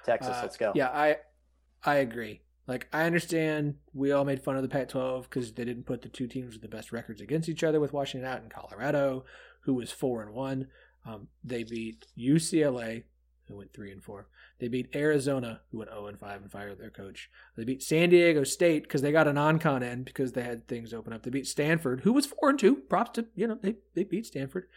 Texas, 0.05 0.35
Uh, 0.35 0.39
let's 0.43 0.57
go. 0.57 0.71
Yeah, 0.75 0.89
I 0.89 1.17
I 1.83 1.95
agree. 1.95 2.41
Like 2.67 2.87
I 2.93 3.03
understand 3.03 3.75
we 3.93 4.11
all 4.11 4.23
made 4.23 4.41
fun 4.43 4.55
of 4.55 4.61
the 4.61 4.69
Pac-12 4.69 5.23
because 5.23 5.53
they 5.53 5.65
didn't 5.65 5.85
put 5.85 6.01
the 6.01 6.09
two 6.09 6.27
teams 6.27 6.53
with 6.53 6.61
the 6.61 6.67
best 6.69 6.91
records 6.93 7.19
against 7.21 7.49
each 7.49 7.63
other 7.63 7.79
with 7.79 7.91
Washington 7.93 8.29
out 8.29 8.41
in 8.41 8.49
Colorado, 8.49 9.25
who 9.61 9.73
was 9.73 9.91
four 9.91 10.21
and 10.21 10.33
one. 10.33 10.67
Um, 11.05 11.27
they 11.43 11.63
beat 11.63 12.05
UCLA, 12.17 13.03
who 13.47 13.57
went 13.57 13.73
three 13.73 13.91
and 13.91 14.01
four. 14.03 14.27
They 14.59 14.67
beat 14.67 14.95
Arizona, 14.95 15.61
who 15.71 15.79
went 15.79 15.89
zero 15.89 16.07
and 16.07 16.19
five 16.19 16.41
and 16.41 16.51
fired 16.51 16.79
their 16.79 16.89
coach. 16.89 17.29
They 17.57 17.65
beat 17.65 17.83
San 17.83 18.09
Diego 18.09 18.43
State 18.43 18.83
because 18.83 19.01
they 19.01 19.11
got 19.11 19.27
a 19.27 19.33
non-con 19.33 19.83
end 19.83 20.05
because 20.05 20.33
they 20.33 20.43
had 20.43 20.67
things 20.67 20.93
open 20.93 21.11
up. 21.11 21.23
They 21.23 21.31
beat 21.31 21.47
Stanford, 21.47 22.01
who 22.01 22.13
was 22.13 22.25
four 22.25 22.49
and 22.49 22.59
two. 22.59 22.75
Props 22.75 23.11
to 23.15 23.25
you 23.35 23.47
know 23.47 23.57
they 23.61 23.75
they 23.93 24.03
beat 24.03 24.25
Stanford. 24.25 24.67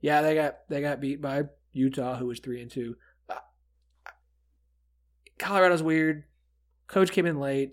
Yeah, 0.00 0.22
they 0.22 0.34
got 0.34 0.68
they 0.68 0.80
got 0.80 1.00
beat 1.00 1.20
by 1.20 1.44
Utah, 1.72 2.16
who 2.16 2.26
was 2.26 2.40
three 2.40 2.60
and 2.60 2.70
two. 2.70 2.96
Uh, 3.28 3.36
Colorado's 5.38 5.82
weird. 5.82 6.24
Coach 6.86 7.10
came 7.10 7.26
in 7.26 7.40
late. 7.40 7.72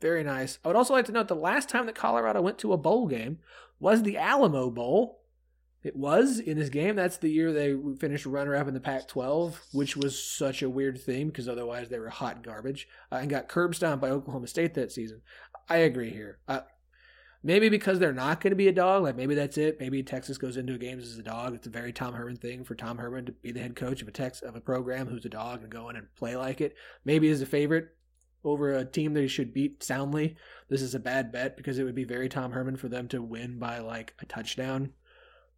Very 0.00 0.24
nice. 0.24 0.58
I 0.64 0.68
would 0.68 0.76
also 0.76 0.94
like 0.94 1.06
to 1.06 1.12
note 1.12 1.28
the 1.28 1.34
last 1.34 1.68
time 1.68 1.86
that 1.86 1.94
Colorado 1.94 2.40
went 2.40 2.58
to 2.58 2.72
a 2.72 2.78
bowl 2.78 3.06
game 3.06 3.38
was 3.78 4.02
the 4.02 4.16
Alamo 4.16 4.70
Bowl. 4.70 5.20
It 5.86 5.94
was 5.94 6.40
in 6.40 6.58
this 6.58 6.68
game. 6.68 6.96
That's 6.96 7.18
the 7.18 7.30
year 7.30 7.52
they 7.52 7.76
finished 8.00 8.26
runner 8.26 8.56
up 8.56 8.66
in 8.66 8.74
the 8.74 8.80
Pac 8.80 9.06
12, 9.06 9.66
which 9.72 9.96
was 9.96 10.20
such 10.20 10.60
a 10.60 10.68
weird 10.68 11.00
thing 11.00 11.28
because 11.28 11.48
otherwise 11.48 11.88
they 11.88 12.00
were 12.00 12.08
hot 12.08 12.42
garbage 12.42 12.88
uh, 13.12 13.18
and 13.20 13.30
got 13.30 13.46
curb 13.46 13.72
stomped 13.72 14.02
by 14.02 14.10
Oklahoma 14.10 14.48
State 14.48 14.74
that 14.74 14.90
season. 14.90 15.22
I 15.68 15.76
agree 15.76 16.10
here. 16.10 16.40
Uh, 16.48 16.62
maybe 17.44 17.68
because 17.68 18.00
they're 18.00 18.12
not 18.12 18.40
going 18.40 18.50
to 18.50 18.56
be 18.56 18.66
a 18.66 18.72
dog. 18.72 19.04
Like 19.04 19.14
maybe 19.14 19.36
that's 19.36 19.58
it. 19.58 19.78
Maybe 19.78 20.02
Texas 20.02 20.38
goes 20.38 20.56
into 20.56 20.76
games 20.76 21.04
as 21.04 21.18
a 21.18 21.22
dog. 21.22 21.54
It's 21.54 21.68
a 21.68 21.70
very 21.70 21.92
Tom 21.92 22.14
Herman 22.14 22.38
thing 22.38 22.64
for 22.64 22.74
Tom 22.74 22.98
Herman 22.98 23.26
to 23.26 23.32
be 23.32 23.52
the 23.52 23.60
head 23.60 23.76
coach 23.76 24.02
of 24.02 24.08
a 24.08 24.10
Tex 24.10 24.42
of 24.42 24.56
a 24.56 24.60
program 24.60 25.06
who's 25.06 25.24
a 25.24 25.28
dog 25.28 25.62
and 25.62 25.70
go 25.70 25.88
in 25.88 25.94
and 25.94 26.12
play 26.16 26.34
like 26.34 26.60
it. 26.60 26.74
Maybe 27.04 27.30
as 27.30 27.42
a 27.42 27.46
favorite 27.46 27.90
over 28.42 28.72
a 28.72 28.84
team 28.84 29.14
that 29.14 29.20
he 29.22 29.28
should 29.28 29.54
beat 29.54 29.84
soundly. 29.84 30.34
This 30.68 30.82
is 30.82 30.96
a 30.96 30.98
bad 30.98 31.30
bet 31.30 31.56
because 31.56 31.78
it 31.78 31.84
would 31.84 31.94
be 31.94 32.02
very 32.02 32.28
Tom 32.28 32.50
Herman 32.50 32.76
for 32.76 32.88
them 32.88 33.06
to 33.06 33.22
win 33.22 33.60
by 33.60 33.78
like 33.78 34.14
a 34.20 34.26
touchdown 34.26 34.92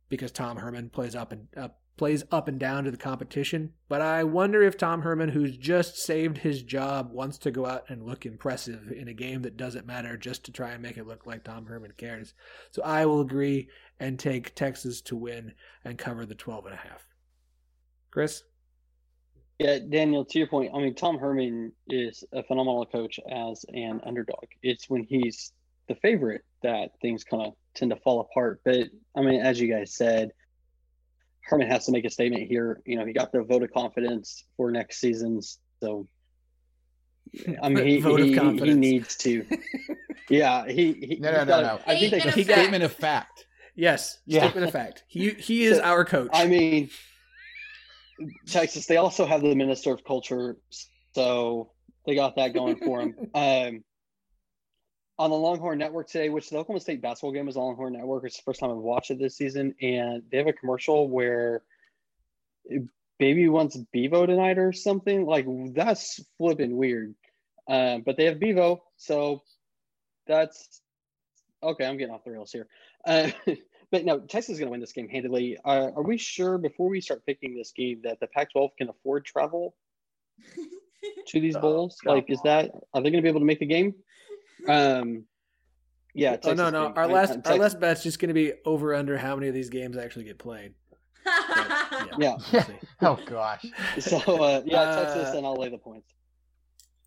because 0.09 0.33
Tom 0.33 0.59
Herman 0.59 0.91
plays 0.91 1.15
up 1.15 1.33
and 1.33 1.49
up 1.57 1.81
plays 1.99 2.25
up 2.31 2.49
and 2.49 2.59
down 2.59 2.85
to 2.85 2.91
the 2.91 2.97
competition. 2.97 3.73
But 3.89 4.01
I 4.01 4.25
wonder 4.25 4.63
if 4.63 4.79
Tom 4.79 5.03
Herman, 5.03 5.31
who's 5.31 5.57
just 5.57 5.97
saved 5.97 6.39
his 6.39 6.63
job, 6.63 7.11
wants 7.13 7.37
to 7.39 7.51
go 7.51 7.67
out 7.67 7.91
and 7.91 8.07
look 8.07 8.25
impressive 8.25 8.91
in 8.93 9.09
a 9.09 9.13
game 9.13 9.43
that 9.43 9.57
doesn't 9.57 9.87
matter 9.87 10.17
just 10.17 10.45
to 10.45 10.53
try 10.53 10.71
and 10.71 10.81
make 10.81 10.97
it 10.97 11.07
look 11.07 11.27
like 11.27 11.45
Tom 11.45 11.67
Herman 11.67 11.93
cares. 11.97 12.33
So 12.71 12.83
I 12.83 13.05
will 13.05 13.21
agree 13.21 13.69
and 14.01 14.19
take 14.19 14.55
Texas 14.55 15.03
to 15.03 15.17
win 15.17 15.53
and 15.85 15.99
cover 15.99 16.25
the 16.25 16.37
12 16.37 16.67
and 16.67 16.75
a 16.75 16.79
half. 16.79 17.05
Chris? 18.11 18.45
Yeah, 19.59 19.81
Daniel, 19.81 20.25
to 20.25 20.39
your 20.39 20.47
point, 20.47 20.71
I 20.73 20.79
mean, 20.79 20.95
Tom 20.95 21.19
Herman 21.19 21.73
is 21.89 22.23
a 22.33 22.45
phenomenal 22.45 22.87
coach 22.87 23.19
as 23.29 23.65
an 23.71 24.01
underdog. 24.07 24.45
It's 24.63 24.89
when 24.89 25.03
he's 25.03 25.53
the 25.89 25.95
favorite 25.97 26.43
that 26.63 26.91
things 27.01 27.25
kind 27.25 27.43
of 27.43 27.53
tend 27.75 27.91
to 27.91 27.97
fall 27.97 28.21
apart. 28.21 28.61
But 28.65 28.89
I 29.17 29.23
mean, 29.23 29.41
as 29.41 29.61
you 29.61 29.73
guys 29.73 29.95
said, 29.95 30.31
Herman 31.43 31.69
has 31.69 31.87
to 31.87 31.93
make 31.93 32.05
a 32.05 32.11
statement 32.11 32.47
here. 32.49 32.83
You 32.85 32.97
know, 32.99 33.07
he 33.07 33.13
got 33.13 33.33
the 33.33 33.43
vote 33.43 33.63
of 33.63 33.73
confidence 33.73 34.45
for 34.57 34.71
next 34.71 35.01
season, 35.01 35.41
so 35.81 36.07
I 37.63 37.69
mean, 37.69 37.87
he, 37.87 38.01
Vote 38.01 38.21
of 38.21 38.27
he, 38.27 38.35
he 38.71 38.75
needs 38.75 39.17
to. 39.19 39.45
Yeah, 40.31 40.67
he. 40.69 40.93
he 40.93 41.17
No, 41.21 41.31
no, 41.33 41.39
no, 41.39 41.45
got- 41.47 41.63
no. 41.63 41.81
I 41.87 41.99
think 41.99 42.11
they 42.11 42.21
Statement 42.21 42.35
can 42.35 42.45
fact. 42.45 42.59
Statement 42.61 42.85
of 42.85 42.93
fact. 42.93 43.47
Yes, 43.75 44.19
Yeah. 44.27 44.41
statement 44.43 44.67
of 44.67 44.73
fact. 44.73 45.05
He 45.09 45.31
he 45.31 45.65
is 45.65 45.79
So, 45.79 45.83
our 45.85 46.05
coach. 46.05 46.29
I 46.35 46.47
mean, 46.47 46.91
Texas. 48.47 48.85
They 48.85 48.99
also 48.99 49.25
have 49.25 49.41
the 49.41 49.55
minister 49.55 49.91
of 49.93 50.05
culture, 50.05 50.57
so 51.15 51.71
they 52.05 52.15
got 52.15 52.37
that 52.37 52.53
going 52.53 52.77
for 52.77 52.99
them. 53.01 53.15
Um, 53.35 53.85
on 55.19 55.31
the 55.31 55.37
Longhorn 55.37 55.79
Network 55.79 56.09
today, 56.09 56.29
which 56.29 56.49
the 56.49 56.59
Oklahoma 56.59 56.81
State 56.81 57.03
basketball 57.03 57.33
game 57.33 57.49
is 57.49 57.57
on 57.57 57.65
Longhorn 57.65 57.95
Network. 57.95 58.25
It's 58.25 58.37
the 58.37 58.43
first 58.45 58.61
time 58.61 58.71
I've 58.71 58.77
watched 58.77 59.11
it 59.11 59.19
this 59.19 59.37
season, 59.37 59.75
and 59.83 60.23
they 60.31 60.39
have 60.39 60.47
a 60.47 60.53
commercial 60.53 61.09
where 61.09 61.63
baby 63.19 63.49
wants 63.49 63.77
Bevo 63.93 64.27
tonight 64.27 64.59
or 64.59 64.73
something. 64.73 65.27
Like 65.27 65.47
that's 65.75 66.21
flipping 66.39 66.77
weird. 66.77 67.15
Um, 67.69 68.03
but 68.07 68.17
they 68.17 68.25
have 68.27 68.39
Bevo, 68.39 68.83
so 68.97 69.43
that's 70.27 70.81
okay. 71.63 71.85
I'm 71.85 71.97
getting 71.99 72.15
off 72.15 72.25
the 72.25 72.31
rails 72.31 72.53
here. 72.53 72.69
Uh, 73.05 73.31
but 73.91 74.05
no, 74.05 74.21
Texas 74.21 74.55
is 74.55 74.59
going 74.59 74.69
to 74.69 74.73
win 74.73 74.81
this 74.81 74.93
game 74.93 75.09
handily. 75.09 75.59
Uh, 75.65 75.91
are 75.97 76.03
we 76.03 76.17
sure 76.17 76.59
before 76.59 76.89
we 76.89 77.01
start 77.01 77.27
picking 77.27 77.57
this 77.57 77.73
game 77.73 78.01
that 78.05 78.21
the 78.21 78.27
Pac-12 78.29 78.71
can 78.79 78.89
afford 78.89 79.25
travel 79.25 79.75
to 81.29 81.41
these 81.41 81.57
bowls? 81.57 81.99
Like, 82.05 82.27
is 82.29 82.41
that 82.43 82.71
are 82.95 83.03
they 83.03 83.11
going 83.11 83.23
to 83.23 83.23
be 83.23 83.29
able 83.29 83.41
to 83.41 83.47
make 83.47 83.61
the 83.61 83.67
game? 83.67 83.95
Um, 84.67 85.25
yeah. 86.15 86.37
oh 86.45 86.55
no 86.55 86.71
no, 86.71 86.93
our 86.97 87.07
last 87.07 87.31
our 87.33 87.43
Tex- 87.43 87.59
last 87.59 87.81
bet's 87.81 88.03
just 88.03 88.19
going 88.19 88.29
to 88.29 88.35
be 88.35 88.53
over 88.65 88.95
under 88.95 89.17
how 89.17 89.37
many 89.37 89.49
of 89.49 89.55
these 89.55 89.69
games 89.69 89.97
actually 89.97 90.25
get 90.25 90.39
played. 90.39 90.75
Yeah. 92.19 92.37
we'll 92.53 92.63
see. 92.63 92.73
Oh 93.03 93.19
gosh. 93.27 93.65
So 94.01 94.17
uh, 94.43 94.63
yeah, 94.65 94.81
Uh, 94.81 95.05
Texas, 95.05 95.35
and 95.37 95.45
I'll 95.47 95.57
lay 95.57 95.69
the 95.69 95.79
points. 95.79 96.13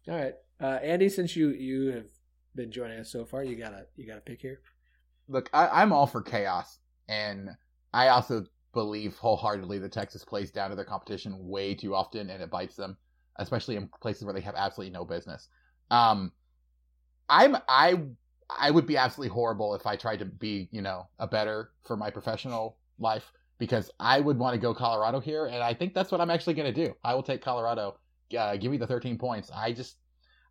All 0.07 0.15
right, 0.15 0.34
uh, 0.61 0.80
Andy. 0.84 1.10
Since 1.10 1.36
you 1.36 1.49
you 1.49 1.91
have 1.91 2.07
been 2.56 2.72
joining 2.72 2.99
us 2.99 3.11
so 3.11 3.26
far, 3.26 3.44
you 3.44 3.56
gotta 3.56 3.86
you 3.95 4.06
gotta 4.06 4.22
pick 4.22 4.41
here. 4.41 4.61
Look, 5.28 5.49
I, 5.53 5.68
I'm 5.82 5.91
all 5.94 6.07
for 6.07 6.22
chaos, 6.22 6.80
and 7.07 7.49
I 7.94 8.10
also 8.10 8.45
believe 8.73 9.15
wholeheartedly 9.15 9.80
that 9.80 9.91
Texas 9.91 10.23
plays 10.26 10.52
down 10.52 10.69
to 10.69 10.76
their 10.76 10.86
competition 10.86 11.36
way 11.40 11.73
too 11.73 11.95
often, 11.95 12.30
and 12.30 12.41
it 12.44 12.49
bites 12.49 12.76
them, 12.76 12.98
especially 13.38 13.76
in 13.78 13.90
places 14.02 14.23
where 14.26 14.34
they 14.34 14.41
have 14.41 14.56
absolutely 14.56 14.91
no 14.94 15.06
business. 15.06 15.48
Um, 15.90 16.32
I'm 17.31 17.57
I 17.67 17.99
I 18.59 18.69
would 18.69 18.85
be 18.85 18.97
absolutely 18.97 19.33
horrible 19.33 19.73
if 19.73 19.87
I 19.87 19.95
tried 19.95 20.19
to 20.19 20.25
be 20.25 20.69
you 20.71 20.81
know 20.81 21.07
a 21.17 21.27
better 21.27 21.71
for 21.83 21.97
my 21.97 22.11
professional 22.11 22.77
life 22.99 23.31
because 23.57 23.89
I 23.99 24.19
would 24.19 24.37
want 24.37 24.53
to 24.53 24.59
go 24.59 24.73
Colorado 24.73 25.19
here, 25.19 25.45
and 25.45 25.63
I 25.63 25.73
think 25.73 25.93
that's 25.93 26.11
what 26.11 26.19
I'm 26.21 26.29
actually 26.29 26.55
going 26.55 26.71
to 26.73 26.85
do. 26.85 26.93
I 27.03 27.15
will 27.15 27.23
take 27.23 27.41
Colorado. 27.41 27.97
Uh, 28.37 28.55
give 28.57 28.71
me 28.71 28.77
the 28.77 28.87
13 28.87 29.17
points. 29.17 29.49
I 29.55 29.71
just 29.73 29.95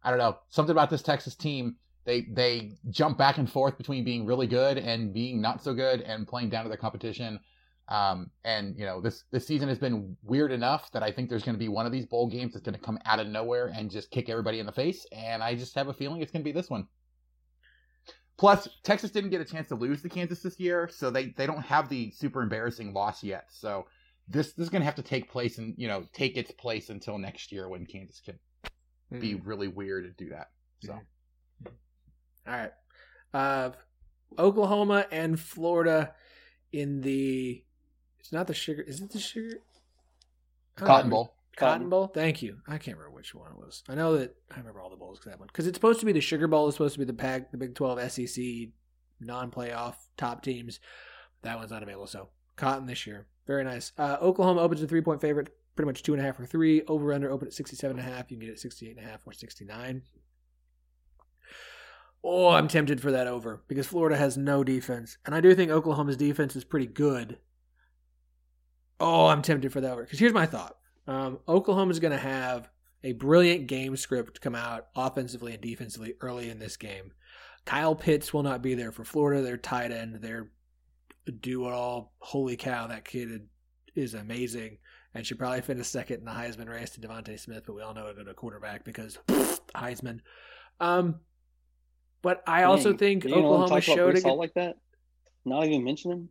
I 0.02 0.11
don't 0.11 0.19
know 0.19 0.39
something 0.48 0.73
about 0.73 0.90
this 0.90 1.02
Texas 1.02 1.36
team 1.36 1.77
they 2.05 2.23
they 2.32 2.73
jump 2.89 3.19
back 3.19 3.39
and 3.39 3.51
forth 3.51 3.77
between 3.77 4.05
being 4.05 4.24
really 4.24 4.47
good 4.47 4.78
and 4.78 5.12
being 5.12 5.40
not 5.40 5.62
so 5.62 5.74
good 5.74 6.01
and 6.01 6.27
playing 6.27 6.51
down 6.51 6.65
to 6.65 6.69
their 6.69 6.78
competition. 6.78 7.39
Um, 7.91 8.31
and 8.45 8.79
you 8.79 8.87
know 8.87 9.01
this 9.01 9.25
this 9.33 9.47
season 9.47 9.69
has 9.69 9.79
been 9.79 10.17
weird 10.23 10.53
enough 10.53 10.93
that 10.93 11.03
I 11.03 11.11
think 11.11 11.29
there's 11.29 11.43
going 11.43 11.57
to 11.57 11.59
be 11.59 11.69
one 11.69 11.87
of 11.87 11.93
these 11.93 12.07
bowl 12.07 12.29
games 12.29 12.53
that's 12.53 12.65
going 12.65 12.79
to 12.79 12.85
come 12.85 12.99
out 13.05 13.19
of 13.19 13.27
nowhere 13.27 13.67
and 13.75 13.91
just 13.91 14.12
kick 14.12 14.29
everybody 14.29 14.61
in 14.61 14.67
the 14.67 14.73
face. 14.73 15.05
And 15.11 15.43
I 15.43 15.57
just 15.57 15.75
have 15.75 15.89
a 15.89 15.93
feeling 15.93 16.23
it's 16.23 16.31
going 16.31 16.43
to 16.43 16.49
be 16.49 16.53
this 16.53 16.71
one. 16.71 16.87
Plus, 18.39 18.69
Texas 18.85 19.11
didn't 19.11 19.31
get 19.31 19.41
a 19.41 19.45
chance 19.45 19.69
to 19.69 19.75
lose 19.75 20.01
to 20.03 20.09
Kansas 20.09 20.41
this 20.41 20.59
year, 20.61 20.89
so 20.91 21.11
they 21.11 21.35
they 21.37 21.47
don't 21.47 21.62
have 21.62 21.89
the 21.89 22.11
super 22.12 22.43
embarrassing 22.43 22.95
loss 22.95 23.23
yet. 23.25 23.47
So 23.51 23.87
this 24.29 24.53
this 24.53 24.65
is 24.65 24.71
going 24.71 24.83
to 24.83 24.87
have 24.87 24.95
to 24.95 25.03
take 25.03 25.31
place 25.31 25.59
and 25.59 25.75
you 25.77 25.89
know 25.89 26.05
take 26.12 26.37
its 26.37 26.53
place 26.53 26.91
until 26.91 27.19
next 27.19 27.51
year 27.51 27.69
when 27.69 27.85
Kansas 27.87 28.21
can 28.25 28.39
be 29.21 29.35
Mm. 29.35 29.41
really 29.45 29.69
weird 29.69 30.05
and 30.05 30.17
do 30.17 30.29
that. 30.29 30.47
So. 30.85 30.93
All 32.47 32.55
right. 32.55 32.73
Uh, 33.35 33.71
Oklahoma 34.39 35.07
and 35.11 35.39
Florida 35.39 36.15
in 36.73 37.01
the. 37.01 37.65
It's 38.21 38.33
not 38.33 38.47
the 38.47 38.55
sugar. 38.55 38.83
Is 38.83 39.01
it 39.01 39.11
the 39.11 39.19
sugar? 39.19 39.61
Cotton. 40.77 41.11
Bowl. 41.11 41.35
Cotton 41.57 41.73
Cotton. 41.73 41.89
Bowl. 41.91 42.07
Thank 42.07 42.43
you. 42.43 42.59
I 42.69 42.79
can't 42.79 42.97
remember 42.97 43.17
which 43.17 43.35
one 43.35 43.51
it 43.51 43.59
was. 43.59 43.83
I 43.89 43.95
know 43.95 44.17
that 44.17 44.37
I 44.55 44.59
remember 44.59 44.81
all 44.81 44.91
the 44.91 44.97
bowls 44.97 45.19
except 45.19 45.35
that 45.35 45.41
one 45.41 45.49
because 45.49 45.67
it's 45.67 45.77
supposed 45.77 46.01
to 46.01 46.07
be 46.07 46.13
the 46.13 46.21
Sugar 46.21 46.47
Bowl. 46.47 46.69
It's 46.69 46.77
supposed 46.77 46.95
to 46.95 46.99
be 47.01 47.05
the 47.05 47.13
Pac, 47.13 47.51
the 47.51 47.59
Big 47.59 47.75
Twelve 47.75 48.01
SEC 48.11 48.45
non-playoff 49.21 49.97
top 50.17 50.43
teams. 50.43 50.81
That 51.43 51.59
one's 51.59 51.71
not 51.71 51.83
available. 51.83 52.07
So 52.07 52.29
Cotton 52.57 52.87
this 52.87 53.07
year. 53.07 53.27
Very 53.47 53.65
nice. 53.65 53.93
Uh, 53.99 54.17
Oklahoma 54.21 54.61
opens 54.61 54.83
a 54.83 54.87
three-point 54.87 55.21
favorite. 55.21 55.49
Pretty 55.75 55.87
much 55.87 56.03
two 56.03 56.13
and 56.13 56.23
a 56.23 56.25
half 56.25 56.39
or 56.39 56.47
three. 56.47 56.83
Over 56.87 57.13
under 57.13 57.31
open 57.31 57.49
at 57.49 57.55
sixty-seven 57.55 57.99
and 57.99 58.09
a 58.09 58.11
half. 58.11 58.31
You 58.31 58.37
can 58.37 58.47
get 58.47 58.51
it 58.51 58.55
at 58.55 58.61
sixty-eight 58.61 58.97
and 58.97 59.07
a 59.07 59.09
half 59.09 59.27
or 59.27 59.33
sixty-nine. 59.33 60.03
Oh, 62.23 62.49
I'm 62.49 62.69
tempted 62.69 63.01
for 63.01 63.11
that 63.13 63.27
over 63.27 63.63
because 63.67 63.87
Florida 63.87 64.17
has 64.17 64.37
no 64.37 64.63
defense, 64.63 65.17
and 65.25 65.35
I 65.35 65.41
do 65.41 65.55
think 65.55 65.71
Oklahoma's 65.71 66.19
defense 66.19 66.55
is 66.55 66.65
pretty 66.65 66.87
good. 66.87 67.39
Oh, 69.01 69.27
I'm 69.27 69.43
tempted 69.43 69.73
for 69.73 69.81
that 69.81 69.93
over 69.93 70.03
because 70.03 70.19
here's 70.19 70.33
my 70.33 70.47
thought: 70.47 70.77
um, 71.07 71.39
is 71.49 72.01
going 72.01 72.13
to 72.13 72.19
have 72.19 72.69
a 73.03 73.13
brilliant 73.13 73.67
game 73.67 73.97
script 73.97 74.41
come 74.41 74.55
out 74.55 74.89
offensively 74.95 75.55
and 75.55 75.63
defensively 75.63 76.15
early 76.21 76.51
in 76.51 76.59
this 76.59 76.77
game. 76.77 77.13
Kyle 77.65 77.95
Pitts 77.95 78.33
will 78.33 78.43
not 78.43 78.63
be 78.63 78.75
there 78.75 78.93
for 78.93 79.05
Florida. 79.05 79.43
Their 79.43 79.57
tight 79.57 79.91
end, 79.93 80.17
their 80.17 80.51
do 81.41 81.67
it 81.67 81.73
all. 81.73 82.13
Holy 82.19 82.57
cow, 82.57 82.87
that 82.87 83.05
kid 83.05 83.49
is 83.95 84.15
amazing 84.15 84.79
and 85.15 85.27
should 85.27 85.39
probably 85.39 85.61
finish 85.61 85.87
second 85.87 86.19
in 86.19 86.25
the 86.25 86.31
Heisman 86.31 86.69
race 86.69 86.91
to 86.91 87.01
DeVonta 87.01 87.39
Smith, 87.39 87.65
but 87.67 87.75
we 87.75 87.83
all 87.83 87.95
know 87.95 88.07
he'll 88.07 88.15
go 88.15 88.25
to 88.25 88.35
quarterback 88.35 88.85
because 88.85 89.19
Heisman. 89.75 90.21
Um, 90.79 91.21
but 92.23 92.43
I 92.47 92.65
also 92.65 92.97
think 92.97 93.27
Oklahoma 93.27 93.81
showed 93.81 94.23
Hall 94.23 94.39
like 94.39 94.55
that. 94.55 94.77
Not 95.45 95.65
even 95.65 95.85
mention 95.85 96.13
him. 96.13 96.29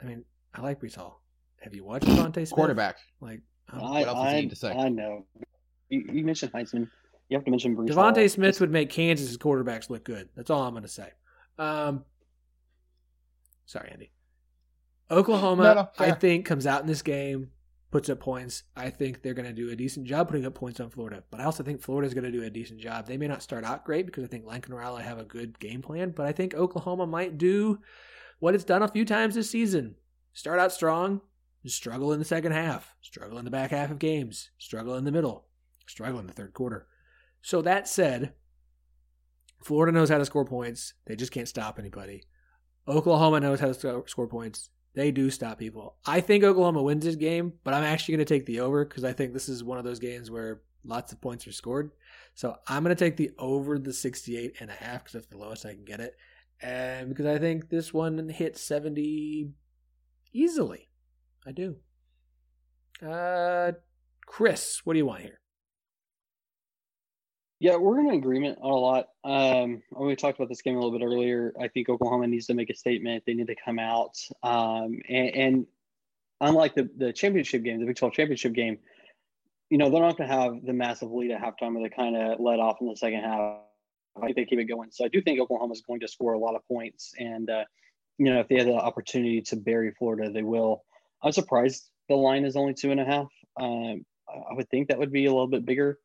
I 0.00 0.06
mean, 0.06 0.24
I 0.54 0.60
like 0.60 0.80
Breece 0.80 0.96
Hall. 0.96 1.22
Have 1.60 1.74
you 1.74 1.84
watched 1.84 2.06
DeVonta 2.06 2.34
Smith? 2.34 2.50
Quarterback. 2.50 2.96
Like, 3.20 3.40
um, 3.72 3.80
I, 3.80 4.00
what 4.00 4.08
else 4.08 4.18
I, 4.18 4.40
need 4.40 4.50
to 4.50 4.56
say? 4.56 4.72
I 4.72 4.88
know. 4.88 5.26
You, 5.88 6.04
you 6.12 6.24
mentioned 6.24 6.52
Heisman. 6.52 6.88
You 7.28 7.36
have 7.36 7.44
to 7.44 7.50
mention 7.50 7.76
Breece 7.76 7.88
DeVonta 7.88 8.20
Hall. 8.20 8.28
Smith 8.28 8.48
Just- 8.50 8.60
would 8.60 8.70
make 8.70 8.90
Kansas's 8.90 9.38
quarterbacks 9.38 9.90
look 9.90 10.04
good. 10.04 10.28
That's 10.36 10.50
all 10.50 10.62
I'm 10.62 10.72
going 10.72 10.82
to 10.82 10.88
say. 10.88 11.10
Um, 11.58 12.04
sorry, 13.66 13.90
Andy. 13.90 14.12
Oklahoma, 15.10 15.62
No, 15.62 15.74
no, 15.74 15.88
I 15.98 16.12
think, 16.12 16.46
comes 16.46 16.66
out 16.66 16.80
in 16.80 16.86
this 16.86 17.02
game, 17.02 17.50
puts 17.90 18.08
up 18.08 18.20
points. 18.20 18.64
I 18.74 18.90
think 18.90 19.22
they're 19.22 19.34
going 19.34 19.46
to 19.46 19.52
do 19.52 19.70
a 19.70 19.76
decent 19.76 20.06
job 20.06 20.28
putting 20.28 20.46
up 20.46 20.54
points 20.54 20.80
on 20.80 20.90
Florida. 20.90 21.22
But 21.30 21.40
I 21.40 21.44
also 21.44 21.62
think 21.62 21.82
Florida's 21.82 22.14
going 22.14 22.24
to 22.24 22.32
do 22.32 22.42
a 22.42 22.50
decent 22.50 22.80
job. 22.80 23.06
They 23.06 23.18
may 23.18 23.28
not 23.28 23.42
start 23.42 23.64
out 23.64 23.84
great 23.84 24.06
because 24.06 24.24
I 24.24 24.28
think 24.28 24.46
Lincoln 24.46 24.74
Riley 24.74 25.02
have 25.02 25.18
a 25.18 25.24
good 25.24 25.58
game 25.58 25.82
plan, 25.82 26.10
but 26.10 26.26
I 26.26 26.32
think 26.32 26.54
Oklahoma 26.54 27.06
might 27.06 27.38
do 27.38 27.78
what 28.38 28.54
it's 28.54 28.64
done 28.64 28.82
a 28.82 28.88
few 28.88 29.04
times 29.04 29.34
this 29.34 29.50
season. 29.50 29.94
Start 30.34 30.58
out 30.58 30.72
strong, 30.72 31.20
struggle 31.64 32.12
in 32.12 32.18
the 32.18 32.24
second 32.24 32.52
half, 32.52 32.94
struggle 33.00 33.38
in 33.38 33.44
the 33.44 33.50
back 33.50 33.70
half 33.70 33.90
of 33.90 34.00
games, 34.00 34.50
struggle 34.58 34.96
in 34.96 35.04
the 35.04 35.12
middle, 35.12 35.46
struggle 35.86 36.18
in 36.18 36.26
the 36.26 36.32
third 36.32 36.52
quarter. 36.52 36.88
So 37.40 37.62
that 37.62 37.88
said, 37.88 38.34
Florida 39.62 39.92
knows 39.92 40.10
how 40.10 40.18
to 40.18 40.24
score 40.24 40.44
points. 40.44 40.94
They 41.06 41.14
just 41.14 41.32
can't 41.32 41.48
stop 41.48 41.78
anybody. 41.78 42.24
Oklahoma 42.86 43.40
knows 43.40 43.60
how 43.60 43.72
to 43.72 44.02
score 44.06 44.28
points. 44.28 44.70
They 44.94 45.10
do 45.10 45.30
stop 45.30 45.58
people. 45.58 45.96
I 46.04 46.20
think 46.20 46.44
Oklahoma 46.44 46.82
wins 46.82 47.04
this 47.04 47.16
game, 47.16 47.52
but 47.62 47.72
I'm 47.72 47.84
actually 47.84 48.16
going 48.16 48.26
to 48.26 48.34
take 48.34 48.46
the 48.46 48.60
over 48.60 48.84
because 48.84 49.04
I 49.04 49.12
think 49.12 49.32
this 49.32 49.48
is 49.48 49.64
one 49.64 49.78
of 49.78 49.84
those 49.84 49.98
games 50.00 50.30
where 50.30 50.62
lots 50.84 51.12
of 51.12 51.20
points 51.20 51.46
are 51.46 51.52
scored. 51.52 51.92
So 52.34 52.56
I'm 52.68 52.82
going 52.82 52.94
to 52.94 53.04
take 53.04 53.16
the 53.16 53.30
over 53.38 53.78
the 53.78 53.92
68 53.92 54.56
and 54.60 54.70
a 54.70 54.74
half 54.74 55.04
because 55.04 55.12
that's 55.12 55.26
the 55.26 55.38
lowest 55.38 55.64
I 55.64 55.74
can 55.74 55.84
get 55.84 56.00
it. 56.00 56.16
And 56.60 57.08
because 57.08 57.26
I 57.26 57.38
think 57.38 57.68
this 57.68 57.94
one 57.94 58.28
hits 58.28 58.60
70 58.62 59.50
easily. 60.34 60.88
I 61.46 61.52
do. 61.52 61.76
Uh, 63.04 63.72
Chris, 64.26 64.80
what 64.84 64.92
do 64.92 64.98
you 64.98 65.06
want 65.06 65.22
here? 65.22 65.40
Yeah, 67.60 67.76
we're 67.76 68.00
in 68.00 68.10
agreement 68.10 68.58
on 68.60 68.70
a 68.70 68.74
lot. 68.74 69.06
Um, 69.24 69.82
we 69.98 70.16
talked 70.16 70.38
about 70.38 70.48
this 70.48 70.60
game 70.60 70.76
a 70.76 70.80
little 70.80 70.98
bit 70.98 71.04
earlier, 71.04 71.54
I 71.58 71.68
think 71.68 71.88
Oklahoma 71.88 72.26
needs 72.26 72.46
to 72.46 72.54
make 72.54 72.68
a 72.68 72.74
statement. 72.74 73.24
They 73.26 73.34
need 73.34 73.46
to 73.46 73.54
come 73.64 73.78
out. 73.78 74.18
Um, 74.42 75.00
and, 75.08 75.28
and 75.34 75.66
unlike 76.40 76.74
the, 76.74 76.90
the 76.96 77.12
championship 77.12 77.62
game, 77.62 77.80
the 77.80 77.86
Big 77.86 77.96
12 77.96 78.12
championship 78.12 78.52
game, 78.52 78.78
you 79.70 79.78
know, 79.78 79.88
they're 79.88 80.02
not 80.02 80.18
going 80.18 80.28
to 80.28 80.36
have 80.36 80.64
the 80.64 80.72
massive 80.72 81.10
lead 81.10 81.30
at 81.30 81.40
halftime 81.40 81.74
where 81.74 81.88
they 81.88 81.94
kind 81.94 82.16
of 82.16 82.38
let 82.38 82.58
off 82.58 82.78
in 82.80 82.88
the 82.88 82.96
second 82.96 83.20
half. 83.20 83.60
I 84.16 84.26
think 84.26 84.36
they 84.36 84.44
keep 84.44 84.58
it 84.58 84.64
going. 84.64 84.90
So 84.90 85.04
I 85.04 85.08
do 85.08 85.22
think 85.22 85.40
Oklahoma 85.40 85.72
is 85.72 85.80
going 85.80 86.00
to 86.00 86.08
score 86.08 86.34
a 86.34 86.38
lot 86.38 86.54
of 86.54 86.66
points. 86.68 87.14
And, 87.18 87.48
uh, 87.48 87.64
you 88.18 88.26
know, 88.26 88.40
if 88.40 88.48
they 88.48 88.56
have 88.56 88.66
the 88.66 88.74
opportunity 88.74 89.42
to 89.42 89.56
bury 89.56 89.92
Florida, 89.92 90.30
they 90.30 90.42
will. 90.42 90.84
I'm 91.22 91.32
surprised 91.32 91.88
the 92.08 92.14
line 92.14 92.44
is 92.44 92.56
only 92.56 92.74
two 92.74 92.90
and 92.90 93.00
a 93.00 93.04
half. 93.04 93.28
Um, 93.58 94.04
I 94.28 94.54
would 94.54 94.68
think 94.68 94.88
that 94.88 94.98
would 94.98 95.12
be 95.12 95.26
a 95.26 95.32
little 95.32 95.46
bit 95.46 95.64
bigger. 95.64 95.98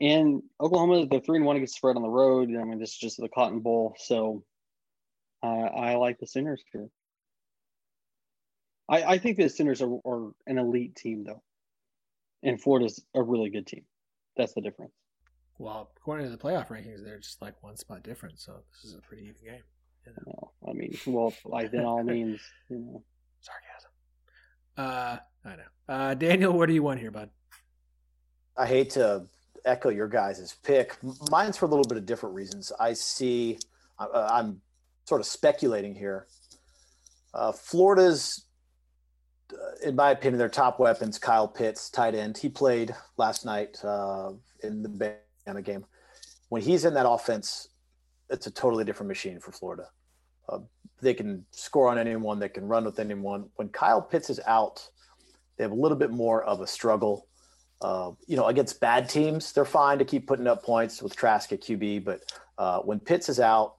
and 0.00 0.42
Oklahoma, 0.60 1.06
they're 1.06 1.20
three 1.20 1.38
and 1.38 1.46
one 1.46 1.58
gets 1.58 1.74
spread 1.74 1.96
on 1.96 2.02
the 2.02 2.08
road. 2.08 2.48
I 2.50 2.64
mean, 2.64 2.78
this 2.78 2.90
is 2.90 2.98
just 2.98 3.16
the 3.18 3.28
Cotton 3.28 3.60
Bowl, 3.60 3.94
so 3.98 4.44
uh, 5.42 5.46
I 5.46 5.96
like 5.96 6.18
the 6.18 6.26
Sooners 6.26 6.62
here. 6.72 6.88
I, 8.88 9.02
I 9.02 9.18
think 9.18 9.36
the 9.36 9.48
Sooners 9.48 9.82
are, 9.82 9.98
are 10.04 10.32
an 10.46 10.58
elite 10.58 10.96
team, 10.96 11.24
though, 11.24 11.42
and 12.42 12.60
Florida's 12.60 13.02
a 13.14 13.22
really 13.22 13.50
good 13.50 13.66
team. 13.66 13.84
That's 14.36 14.54
the 14.54 14.60
difference. 14.62 14.92
Well, 15.58 15.90
according 15.98 16.26
to 16.26 16.32
the 16.32 16.38
playoff 16.38 16.68
rankings, 16.68 17.04
they're 17.04 17.18
just 17.18 17.42
like 17.42 17.62
one 17.62 17.76
spot 17.76 18.02
different, 18.02 18.40
so 18.40 18.62
this 18.72 18.90
is 18.90 18.96
a 18.96 19.00
pretty 19.00 19.24
even 19.24 19.42
game. 19.44 19.62
You 20.06 20.12
know? 20.26 20.52
I 20.68 20.72
mean, 20.72 20.96
well, 21.06 21.32
like 21.44 21.70
then 21.70 21.84
all 21.84 22.02
means, 22.02 22.40
you 22.68 22.78
know, 22.78 23.04
sarcasm. 23.40 23.90
Uh, 24.76 25.16
I 25.44 25.56
know. 25.56 25.62
Uh, 25.88 26.14
Daniel, 26.14 26.52
what 26.52 26.66
do 26.66 26.74
you 26.74 26.82
want 26.82 27.00
here, 27.00 27.10
bud? 27.10 27.30
I 28.56 28.66
hate 28.66 28.90
to 28.90 29.26
echo 29.64 29.88
your 29.88 30.08
guys' 30.08 30.54
pick. 30.62 30.96
Mine's 31.30 31.56
for 31.56 31.66
a 31.66 31.68
little 31.68 31.84
bit 31.84 31.98
of 31.98 32.06
different 32.06 32.34
reasons. 32.34 32.72
I 32.78 32.92
see, 32.92 33.58
uh, 33.98 34.28
I'm 34.30 34.60
sort 35.06 35.20
of 35.20 35.26
speculating 35.26 35.94
here. 35.94 36.26
Uh, 37.32 37.52
Florida's, 37.52 38.46
uh, 39.52 39.88
in 39.88 39.96
my 39.96 40.10
opinion, 40.10 40.38
their 40.38 40.48
top 40.48 40.78
weapons, 40.78 41.18
Kyle 41.18 41.48
Pitts, 41.48 41.90
tight 41.90 42.14
end. 42.14 42.38
He 42.38 42.48
played 42.48 42.94
last 43.16 43.44
night 43.44 43.78
uh, 43.84 44.32
in 44.62 44.82
the 44.82 45.16
Bama 45.46 45.64
game. 45.64 45.84
When 46.48 46.62
he's 46.62 46.84
in 46.84 46.94
that 46.94 47.08
offense, 47.08 47.68
it's 48.30 48.46
a 48.46 48.50
totally 48.50 48.84
different 48.84 49.08
machine 49.08 49.40
for 49.40 49.52
Florida. 49.52 49.88
Uh, 50.48 50.58
they 51.00 51.14
can 51.14 51.44
score 51.50 51.88
on 51.88 51.98
anyone, 51.98 52.38
they 52.38 52.48
can 52.48 52.66
run 52.66 52.84
with 52.84 52.98
anyone. 52.98 53.48
When 53.56 53.68
Kyle 53.68 54.02
Pitts 54.02 54.30
is 54.30 54.40
out, 54.46 54.86
they 55.56 55.64
have 55.64 55.72
a 55.72 55.76
little 55.76 55.96
bit 55.96 56.10
more 56.10 56.42
of 56.44 56.60
a 56.60 56.66
struggle 56.66 57.26
uh, 57.82 58.10
you 58.26 58.36
know, 58.36 58.46
against 58.46 58.80
bad 58.80 59.08
teams, 59.08 59.52
they're 59.52 59.64
fine 59.64 59.98
to 59.98 60.04
keep 60.04 60.26
putting 60.26 60.46
up 60.46 60.62
points 60.62 61.02
with 61.02 61.16
Trask 61.16 61.50
at 61.52 61.62
QB. 61.62 62.04
But 62.04 62.20
uh, 62.58 62.80
when 62.80 63.00
Pitts 63.00 63.28
is 63.28 63.40
out, 63.40 63.76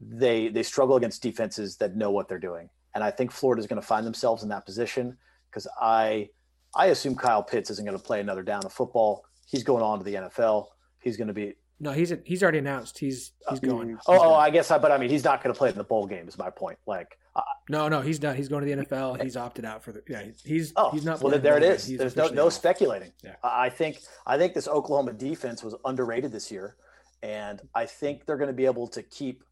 they 0.00 0.48
they 0.48 0.62
struggle 0.62 0.96
against 0.96 1.22
defenses 1.22 1.76
that 1.76 1.96
know 1.96 2.10
what 2.10 2.28
they're 2.28 2.38
doing. 2.38 2.68
And 2.94 3.04
I 3.04 3.10
think 3.10 3.30
Florida 3.30 3.60
is 3.60 3.66
going 3.66 3.80
to 3.80 3.86
find 3.86 4.04
themselves 4.04 4.42
in 4.42 4.48
that 4.48 4.66
position 4.66 5.16
because 5.50 5.68
I 5.80 6.28
I 6.74 6.86
assume 6.86 7.14
Kyle 7.14 7.42
Pitts 7.42 7.70
isn't 7.70 7.84
going 7.84 7.96
to 7.96 8.02
play 8.02 8.20
another 8.20 8.42
down 8.42 8.64
of 8.64 8.72
football. 8.72 9.24
He's 9.48 9.62
going 9.62 9.82
on 9.82 9.98
to 9.98 10.04
the 10.04 10.14
NFL. 10.14 10.66
He's 11.00 11.16
going 11.16 11.28
to 11.28 11.34
be 11.34 11.54
no, 11.78 11.92
he's 11.92 12.12
he's 12.24 12.42
already 12.42 12.58
announced. 12.58 12.98
He's 12.98 13.32
he's 13.50 13.58
uh, 13.58 13.66
going. 13.66 13.90
He's 13.90 13.98
oh, 14.06 14.18
oh, 14.18 14.34
I 14.34 14.48
guess. 14.48 14.70
I, 14.70 14.78
but 14.78 14.90
I 14.90 14.98
mean, 14.98 15.10
he's 15.10 15.24
not 15.24 15.42
going 15.42 15.52
to 15.52 15.58
play 15.58 15.68
in 15.68 15.76
the 15.76 15.84
bowl 15.84 16.06
game. 16.06 16.26
Is 16.26 16.38
my 16.38 16.48
point. 16.48 16.78
Like, 16.86 17.18
uh, 17.34 17.42
no, 17.68 17.88
no, 17.88 18.00
he's 18.00 18.18
done. 18.18 18.34
He's 18.34 18.48
going 18.48 18.66
to 18.66 18.76
the 18.76 18.82
NFL. 18.82 19.22
He's 19.22 19.36
opted 19.36 19.66
out 19.66 19.84
for 19.84 19.92
the. 19.92 20.02
Yeah, 20.08 20.24
he's. 20.42 20.72
Oh, 20.76 20.90
he's 20.90 21.04
not. 21.04 21.20
Well, 21.20 21.38
there 21.38 21.58
it 21.58 21.62
is. 21.62 21.86
There's 21.86 22.16
no 22.16 22.28
no 22.28 22.48
speculating. 22.48 23.12
Yeah. 23.22 23.34
I 23.44 23.68
think 23.68 23.98
I 24.26 24.38
think 24.38 24.54
this 24.54 24.68
Oklahoma 24.68 25.12
defense 25.12 25.62
was 25.62 25.74
underrated 25.84 26.32
this 26.32 26.50
year, 26.50 26.76
and 27.22 27.60
I 27.74 27.84
think 27.84 28.24
they're 28.24 28.38
going 28.38 28.48
to 28.48 28.54
be 28.54 28.66
able 28.66 28.88
to 28.88 29.02
keep 29.02 29.44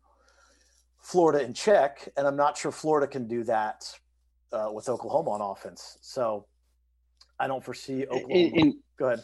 Florida 1.03 1.45
in 1.45 1.53
check. 1.53 2.09
And 2.17 2.27
I'm 2.27 2.37
not 2.37 2.57
sure 2.57 2.73
Florida 2.73 3.07
can 3.07 3.29
do 3.29 3.45
that 3.45 3.85
uh, 4.51 4.71
with 4.73 4.89
Oklahoma 4.89 5.33
on 5.33 5.41
offense. 5.43 5.99
So 6.01 6.47
I 7.39 7.49
don't 7.49 7.63
foresee 7.63 8.05
Oklahoma. 8.05 8.35
In, 8.35 8.55
in, 8.59 8.81
Go 8.99 9.09
ahead 9.09 9.21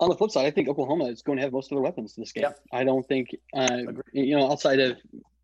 on 0.00 0.08
the 0.08 0.16
flip 0.16 0.30
side, 0.30 0.46
I 0.46 0.50
think 0.50 0.68
Oklahoma 0.68 1.06
is 1.06 1.22
going 1.22 1.38
to 1.38 1.42
have 1.42 1.52
most 1.52 1.66
of 1.66 1.76
their 1.76 1.82
weapons 1.82 2.14
in 2.16 2.22
this 2.22 2.32
game. 2.32 2.42
Yep. 2.42 2.60
I 2.72 2.84
don't 2.84 3.06
think, 3.06 3.34
uh, 3.54 3.78
you 4.12 4.36
know, 4.36 4.50
outside 4.50 4.78
of 4.78 4.98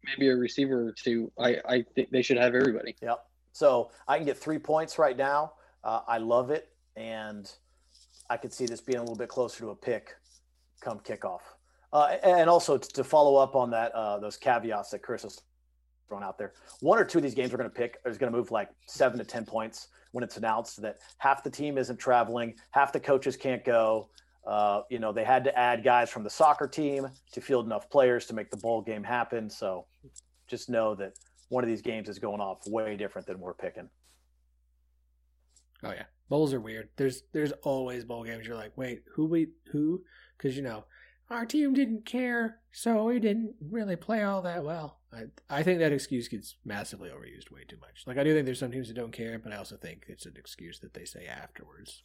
maybe 0.05 0.29
a 0.29 0.37
receiver 0.37 0.89
or 0.89 0.93
two, 0.93 1.33
I, 1.39 1.57
I 1.67 1.85
think 1.95 2.11
they 2.11 2.23
should 2.23 2.37
have 2.37 2.55
everybody. 2.55 2.95
Yep. 3.01 3.25
So 3.53 3.91
I 4.09 4.17
can 4.17 4.27
get 4.27 4.37
three 4.37 4.59
points 4.59 4.99
right 4.99 5.17
now. 5.17 5.53
Uh, 5.85 6.01
I 6.07 6.19
love 6.19 6.51
it. 6.51 6.69
And 6.97 7.51
I 8.29 8.37
could 8.37 8.53
see 8.53 8.67
this 8.67 8.81
being 8.81 8.99
a 8.99 9.03
little 9.03 9.17
bit 9.17 9.29
closer 9.29 9.61
to 9.61 9.71
a 9.71 9.77
pick 9.77 10.15
come 10.81 11.01
kickoff. 11.01 11.41
Uh, 11.93 12.17
and 12.23 12.49
also 12.49 12.79
to 12.79 13.05
follow 13.05 13.37
up 13.37 13.55
on 13.55 13.71
that, 13.71 13.93
uh, 13.93 14.19
those 14.19 14.37
caveats 14.37 14.91
that 14.91 15.03
Chris 15.03 15.23
has 15.23 15.41
thrown 16.09 16.23
out 16.23 16.39
there, 16.39 16.53
one 16.81 16.99
or 16.99 17.05
two 17.05 17.19
of 17.19 17.25
these 17.25 17.35
games 17.35 17.53
we're 17.53 17.59
going 17.59 17.71
to 17.71 17.77
pick 17.77 17.99
is 18.07 18.19
going 18.19 18.33
to 18.33 18.37
move 18.37 18.51
like 18.51 18.71
seven 18.87 19.19
to 19.19 19.25
10 19.25 19.45
points 19.45 19.89
when 20.13 20.25
it's 20.25 20.37
announced 20.37 20.81
that 20.83 20.99
half 21.19 21.43
the 21.43 21.51
team 21.51 21.79
isn't 21.79 21.99
traveling, 21.99 22.55
half 22.71 22.93
the 22.93 23.01
coaches 23.01 23.37
can't 23.37 23.65
go, 23.65 24.09
uh, 24.47 24.83
you 24.91 24.99
know, 24.99 25.13
they 25.13 25.25
had 25.25 25.45
to 25.45 25.59
add 25.59 25.85
guys 25.85 26.11
from 26.11 26.25
the 26.25 26.31
soccer 26.31 26.67
team 26.67 27.09
to 27.33 27.41
field 27.41 27.67
enough 27.67 27.89
players 27.91 28.27
to 28.27 28.35
make 28.35 28.51
the 28.51 28.57
bowl 28.57 28.83
game 28.83 29.05
happen. 29.05 29.49
So 29.49 29.87
just 30.49 30.69
know 30.69 30.95
that 30.97 31.13
one 31.49 31.63
of 31.63 31.69
these 31.69 31.83
games 31.83 32.09
is 32.09 32.19
going 32.19 32.41
off 32.41 32.67
way 32.67 32.97
different 32.97 33.27
than 33.27 33.39
we're 33.39 33.55
picking. 33.55 33.89
Oh 35.85 35.91
yeah, 35.91 36.05
bowls 36.29 36.53
are 36.53 36.61
weird. 36.61 36.89
There's 36.97 37.23
there's 37.33 37.53
always 37.63 38.05
bowl 38.05 38.25
games. 38.25 38.47
You're 38.47 38.57
like, 38.57 38.73
wait, 38.77 39.03
who 39.15 39.27
we 39.27 39.49
who? 39.71 40.03
Because 40.37 40.57
you 40.57 40.63
know, 40.63 40.85
our 41.31 41.47
team 41.47 41.75
didn't 41.75 42.05
care, 42.05 42.59
so 42.73 43.05
we 43.05 43.19
didn't 43.19 43.55
really 43.61 43.97
play 43.97 44.23
all 44.23 44.43
that 44.43 44.65
well. 44.65 45.01
I 45.13 45.25
I 45.51 45.63
think 45.63 45.81
that 45.81 45.93
excuse 45.93 46.29
gets 46.29 46.57
massively 46.65 47.11
overused 47.11 47.51
way 47.51 47.65
too 47.67 47.79
much. 47.81 48.05
Like 48.07 48.19
I 48.19 48.25
do 48.25 48.33
think 48.35 48.45
there's 48.45 48.61
some 48.61 48.71
teams 48.73 48.89
that 48.89 48.95
don't 48.95 49.13
care, 49.13 49.39
but 49.39 49.53
I 49.53 49.57
also 49.57 49.77
think 49.77 50.05
it's 50.09 50.27
an 50.27 50.35
excuse 50.37 50.81
that 50.81 50.95
they 50.95 51.05
say 51.05 51.27
afterwards. 51.27 52.03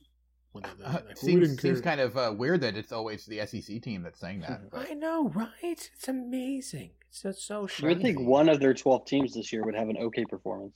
Uh, 0.84 1.00
like, 1.06 1.18
seems, 1.18 1.62
seems 1.62 1.82
kind 1.82 2.00
of 2.02 2.18
uh, 2.18 2.34
weird 2.36 2.62
that 2.62 2.76
it's 2.76 2.92
always 2.92 3.26
the 3.26 3.46
SEC 3.46 3.82
team 3.82 4.04
that's 4.04 4.20
saying 4.20 4.42
that. 4.42 4.62
But. 4.72 4.90
I 4.90 4.94
know, 4.94 5.30
right? 5.30 5.52
It's 5.62 6.08
amazing. 6.08 6.92
It's 7.10 7.22
just 7.22 7.46
so 7.46 7.68
shocking. 7.68 7.86
I 7.86 7.94
would 7.94 8.02
think 8.02 8.20
one 8.20 8.50
of 8.50 8.60
their 8.60 8.74
12 8.74 9.06
teams 9.06 9.34
this 9.34 9.52
year 9.54 9.64
would 9.64 9.76
have 9.76 9.90
an 9.90 9.98
okay 9.98 10.26
performance. 10.26 10.76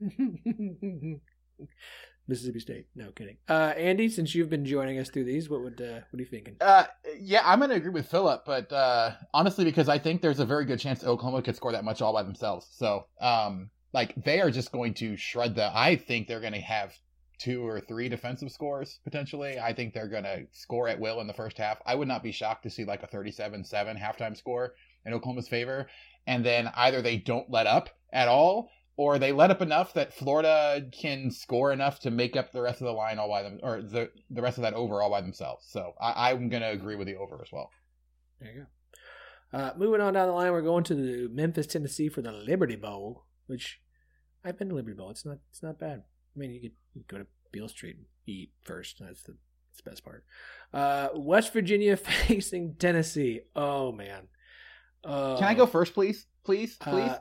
Mississippi 2.28 2.60
State. 2.60 2.86
No 2.94 3.10
kidding. 3.10 3.36
Uh, 3.48 3.72
Andy, 3.76 4.08
since 4.08 4.34
you've 4.34 4.50
been 4.50 4.64
joining 4.64 4.98
us 4.98 5.10
through 5.10 5.24
these, 5.24 5.50
what 5.50 5.62
would 5.62 5.80
uh, 5.80 6.00
what 6.10 6.18
are 6.18 6.22
you 6.22 6.24
thinking? 6.26 6.56
Uh, 6.60 6.84
yeah, 7.18 7.42
I'm 7.44 7.58
going 7.58 7.70
to 7.70 7.76
agree 7.76 7.90
with 7.90 8.08
Phillip, 8.08 8.44
but 8.44 8.72
uh, 8.72 9.12
honestly, 9.34 9.64
because 9.64 9.88
I 9.88 9.98
think 9.98 10.22
there's 10.22 10.40
a 10.40 10.46
very 10.46 10.64
good 10.64 10.78
chance 10.78 11.02
Oklahoma 11.04 11.42
could 11.42 11.56
score 11.56 11.72
that 11.72 11.84
much 11.84 12.00
all 12.00 12.12
by 12.12 12.22
themselves. 12.22 12.68
So, 12.72 13.06
um, 13.20 13.70
like, 13.92 14.14
they 14.24 14.40
are 14.40 14.50
just 14.50 14.72
going 14.72 14.94
to 14.94 15.16
shred 15.16 15.54
the. 15.54 15.76
I 15.76 15.96
think 15.96 16.28
they're 16.28 16.40
going 16.40 16.52
to 16.52 16.60
have 16.60 16.94
two 17.42 17.66
or 17.66 17.80
three 17.80 18.08
defensive 18.08 18.52
scores 18.52 19.00
potentially. 19.04 19.58
I 19.58 19.72
think 19.72 19.92
they're 19.92 20.08
going 20.08 20.24
to 20.24 20.46
score 20.52 20.88
at 20.88 21.00
will 21.00 21.20
in 21.20 21.26
the 21.26 21.32
first 21.32 21.58
half. 21.58 21.78
I 21.84 21.94
would 21.94 22.08
not 22.08 22.22
be 22.22 22.32
shocked 22.32 22.62
to 22.64 22.70
see 22.70 22.84
like 22.84 23.02
a 23.02 23.06
37 23.06 23.64
7 23.64 23.96
halftime 23.96 24.36
score 24.36 24.74
in 25.04 25.12
Oklahoma's 25.12 25.48
favor. 25.48 25.88
And 26.26 26.44
then 26.44 26.70
either 26.76 27.02
they 27.02 27.16
don't 27.16 27.50
let 27.50 27.66
up 27.66 27.90
at 28.12 28.28
all 28.28 28.70
or 28.96 29.18
they 29.18 29.32
let 29.32 29.50
up 29.50 29.60
enough 29.60 29.94
that 29.94 30.14
Florida 30.14 30.86
can 30.92 31.30
score 31.30 31.72
enough 31.72 31.98
to 32.00 32.10
make 32.10 32.36
up 32.36 32.52
the 32.52 32.62
rest 32.62 32.80
of 32.80 32.86
the 32.86 32.92
line 32.92 33.18
all 33.18 33.28
by 33.28 33.42
them 33.42 33.58
or 33.62 33.82
the, 33.82 34.10
the 34.30 34.42
rest 34.42 34.58
of 34.58 34.62
that 34.62 34.74
over 34.74 35.02
all 35.02 35.10
by 35.10 35.20
themselves. 35.20 35.66
So 35.68 35.94
I, 36.00 36.30
I'm 36.30 36.48
going 36.48 36.62
to 36.62 36.70
agree 36.70 36.96
with 36.96 37.08
the 37.08 37.16
over 37.16 37.40
as 37.42 37.50
well. 37.50 37.70
There 38.40 38.52
you 38.52 38.60
go. 38.60 38.66
Uh, 39.58 39.72
moving 39.76 40.00
on 40.00 40.14
down 40.14 40.28
the 40.28 40.32
line, 40.32 40.52
we're 40.52 40.62
going 40.62 40.84
to 40.84 40.94
the 40.94 41.28
Memphis, 41.28 41.66
Tennessee 41.66 42.08
for 42.08 42.22
the 42.22 42.32
Liberty 42.32 42.76
Bowl, 42.76 43.26
which 43.46 43.80
I've 44.44 44.58
been 44.58 44.70
to 44.70 44.74
Liberty 44.74 44.96
Bowl. 44.96 45.10
It's 45.10 45.26
not 45.26 45.38
it's 45.50 45.62
not 45.62 45.78
bad. 45.78 46.04
I 46.34 46.38
mean, 46.38 46.52
you 46.52 46.60
could 46.60 46.72
go 47.08 47.18
to 47.18 47.26
Beale 47.50 47.68
Street 47.68 47.96
and 47.96 48.06
eat 48.26 48.50
first. 48.62 48.98
That's 49.00 49.22
the, 49.22 49.32
that's 49.70 49.82
the 49.82 49.90
best 49.90 50.04
part. 50.04 50.24
Uh, 50.72 51.08
West 51.14 51.52
Virginia 51.52 51.96
facing 52.28 52.74
Tennessee. 52.76 53.40
Oh 53.54 53.92
man. 53.92 54.28
Uh, 55.04 55.36
Can 55.36 55.44
I 55.48 55.54
go 55.54 55.66
first, 55.66 55.94
please? 55.94 56.26
Please, 56.44 56.76
uh, 56.80 56.90
please. 56.90 57.10
Uh, 57.10 57.18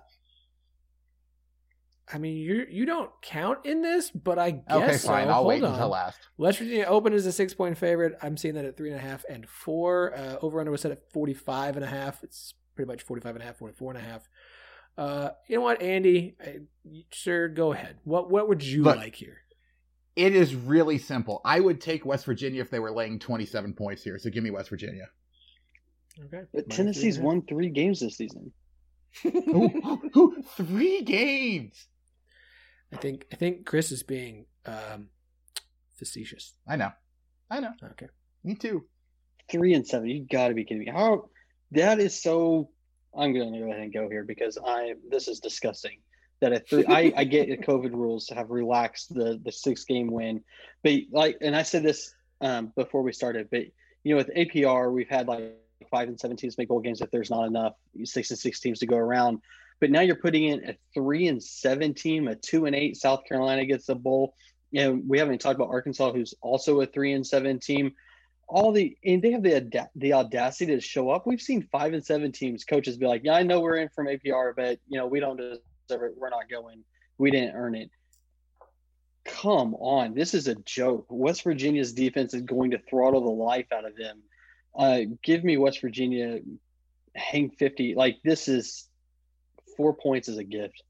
I 2.13 2.17
mean, 2.17 2.37
you 2.37 2.65
you 2.69 2.85
don't 2.85 3.09
count 3.21 3.65
in 3.65 3.81
this, 3.81 4.11
but 4.11 4.37
I 4.37 4.51
guess 4.51 4.65
okay, 4.71 4.97
fine. 4.97 5.25
So. 5.25 5.29
I'll 5.29 5.35
Hold 5.35 5.47
wait 5.47 5.63
on. 5.63 5.73
until 5.73 5.89
last. 5.89 6.19
West 6.37 6.59
Virginia 6.59 6.85
open 6.85 7.13
is 7.13 7.25
a 7.25 7.31
six 7.31 7.53
point 7.53 7.77
favorite. 7.77 8.17
I'm 8.21 8.37
seeing 8.37 8.55
that 8.55 8.65
at 8.65 8.75
three 8.77 8.89
and 8.91 8.99
a 8.99 9.01
half 9.01 9.23
and 9.29 9.47
four. 9.47 10.13
Uh, 10.15 10.37
over 10.41 10.59
under 10.59 10.71
was 10.71 10.81
set 10.81 10.91
at 10.91 11.09
45 11.11 11.77
and 11.77 11.85
a 11.85 11.87
half. 11.87 12.23
It's 12.23 12.53
pretty 12.75 12.87
much 12.91 13.03
45 13.03 13.35
and 13.35 13.43
a 13.43 13.45
half, 13.45 13.57
44 13.57 13.91
and 13.93 14.05
a 14.05 14.09
half. 14.09 14.29
Uh, 15.01 15.31
you 15.47 15.55
know 15.55 15.63
what, 15.63 15.81
Andy? 15.81 16.35
I, 16.39 16.57
sure, 17.11 17.49
go 17.49 17.73
ahead. 17.73 17.97
What 18.03 18.29
what 18.29 18.47
would 18.47 18.63
you 18.63 18.83
Look, 18.83 18.97
like 18.97 19.15
here? 19.15 19.37
It 20.15 20.35
is 20.35 20.53
really 20.53 20.99
simple. 20.99 21.41
I 21.43 21.59
would 21.59 21.81
take 21.81 22.05
West 22.05 22.23
Virginia 22.23 22.61
if 22.61 22.69
they 22.69 22.77
were 22.77 22.91
laying 22.91 23.17
27 23.17 23.73
points 23.73 24.03
here. 24.03 24.19
So 24.19 24.29
give 24.29 24.43
me 24.43 24.51
West 24.51 24.69
Virginia. 24.69 25.07
Okay. 26.25 26.43
But 26.53 26.69
Tennessee's 26.69 27.17
won 27.17 27.41
three 27.41 27.69
games 27.69 28.01
this 28.01 28.17
season. 28.17 28.51
ooh, 29.25 30.11
ooh, 30.15 30.43
three 30.55 31.01
games. 31.01 31.87
I 32.93 32.97
think 32.97 33.25
I 33.33 33.37
think 33.37 33.65
Chris 33.65 33.91
is 33.91 34.03
being 34.03 34.45
um, 34.67 35.07
facetious. 35.97 36.53
I 36.67 36.75
know. 36.75 36.91
I 37.49 37.59
know. 37.59 37.71
Okay. 37.93 38.09
Me 38.43 38.53
too. 38.53 38.85
Three 39.49 39.73
and 39.73 39.87
seven. 39.87 40.09
You 40.09 40.27
got 40.31 40.49
to 40.49 40.53
be 40.53 40.63
kidding 40.63 40.83
me. 40.83 40.91
How 40.91 41.29
that 41.71 41.99
is 41.99 42.21
so 42.21 42.69
I'm 43.17 43.33
going 43.33 43.53
to 43.53 43.59
go 43.59 43.65
ahead 43.65 43.81
and 43.81 43.93
go 43.93 44.09
here 44.09 44.23
because 44.23 44.57
I 44.65 44.95
this 45.09 45.27
is 45.27 45.39
disgusting. 45.39 45.99
That 46.39 46.53
at 46.53 46.67
three, 46.69 46.85
I, 46.85 47.13
I 47.15 47.23
get 47.23 47.49
the 47.49 47.57
COVID 47.57 47.91
rules 47.91 48.25
to 48.27 48.35
have 48.35 48.49
relaxed 48.49 49.13
the 49.13 49.39
the 49.43 49.51
six 49.51 49.85
game 49.85 50.11
win, 50.11 50.43
but 50.83 50.93
like, 51.11 51.37
and 51.41 51.55
I 51.55 51.63
said 51.63 51.83
this 51.83 52.13
um, 52.41 52.73
before 52.75 53.01
we 53.03 53.13
started, 53.13 53.49
but 53.51 53.65
you 54.03 54.13
know, 54.13 54.17
with 54.17 54.31
APR, 54.35 54.91
we've 54.91 55.09
had 55.09 55.27
like 55.27 55.55
five 55.89 56.07
and 56.07 56.19
seven 56.19 56.37
teams 56.37 56.57
make 56.57 56.69
bowl 56.69 56.79
games 56.79 57.01
if 57.01 57.11
there's 57.11 57.29
not 57.29 57.45
enough 57.45 57.73
six 58.03 58.29
and 58.29 58.39
six 58.39 58.59
teams 58.59 58.79
to 58.79 58.87
go 58.87 58.97
around. 58.97 59.41
But 59.79 59.89
now 59.89 60.01
you're 60.01 60.15
putting 60.15 60.45
in 60.45 60.69
a 60.69 60.75
three 60.93 61.27
and 61.27 61.41
seven 61.41 61.93
team, 61.93 62.27
a 62.27 62.35
two 62.35 62.65
and 62.65 62.75
eight 62.75 62.97
South 62.97 63.25
Carolina 63.25 63.65
gets 63.65 63.89
a 63.89 63.95
bowl. 63.95 64.35
and 64.75 65.07
we 65.07 65.17
haven't 65.17 65.41
talked 65.41 65.55
about 65.55 65.69
Arkansas, 65.69 66.11
who's 66.13 66.33
also 66.41 66.81
a 66.81 66.85
three 66.85 67.13
and 67.13 67.25
seven 67.25 67.59
team. 67.59 67.93
All 68.53 68.71
the 68.71 68.97
and 69.05 69.21
they 69.21 69.31
have 69.31 69.43
the 69.43 69.87
the 69.95 70.13
audacity 70.13 70.75
to 70.75 70.81
show 70.81 71.09
up. 71.09 71.25
We've 71.25 71.41
seen 71.41 71.67
five 71.71 71.93
and 71.93 72.05
seven 72.05 72.31
teams 72.31 72.65
coaches 72.65 72.97
be 72.97 73.05
like, 73.05 73.21
"Yeah, 73.23 73.33
I 73.33 73.43
know 73.43 73.61
we're 73.61 73.77
in 73.77 73.89
from 73.89 74.07
APR, 74.07 74.53
but 74.55 74.79
you 74.87 74.99
know 74.99 75.07
we 75.07 75.19
don't 75.21 75.37
deserve 75.37 76.03
it. 76.03 76.13
We're 76.17 76.29
not 76.29 76.49
going. 76.49 76.83
We 77.17 77.31
didn't 77.31 77.55
earn 77.55 77.75
it." 77.75 77.89
Come 79.23 79.75
on, 79.75 80.15
this 80.15 80.33
is 80.33 80.47
a 80.47 80.55
joke. 80.55 81.05
West 81.09 81.43
Virginia's 81.43 81.93
defense 81.93 82.33
is 82.33 82.41
going 82.41 82.71
to 82.71 82.79
throttle 82.89 83.21
the 83.21 83.29
life 83.29 83.67
out 83.71 83.85
of 83.85 83.95
them. 83.95 84.21
Uh, 84.77 85.01
give 85.23 85.43
me 85.43 85.57
West 85.57 85.79
Virginia 85.79 86.39
hang 87.13 87.49
50 87.49 87.95
like 87.95 88.17
this 88.23 88.47
is 88.47 88.87
four 89.75 89.93
points 89.93 90.29
is 90.29 90.37
a 90.37 90.45
gift 90.45 90.81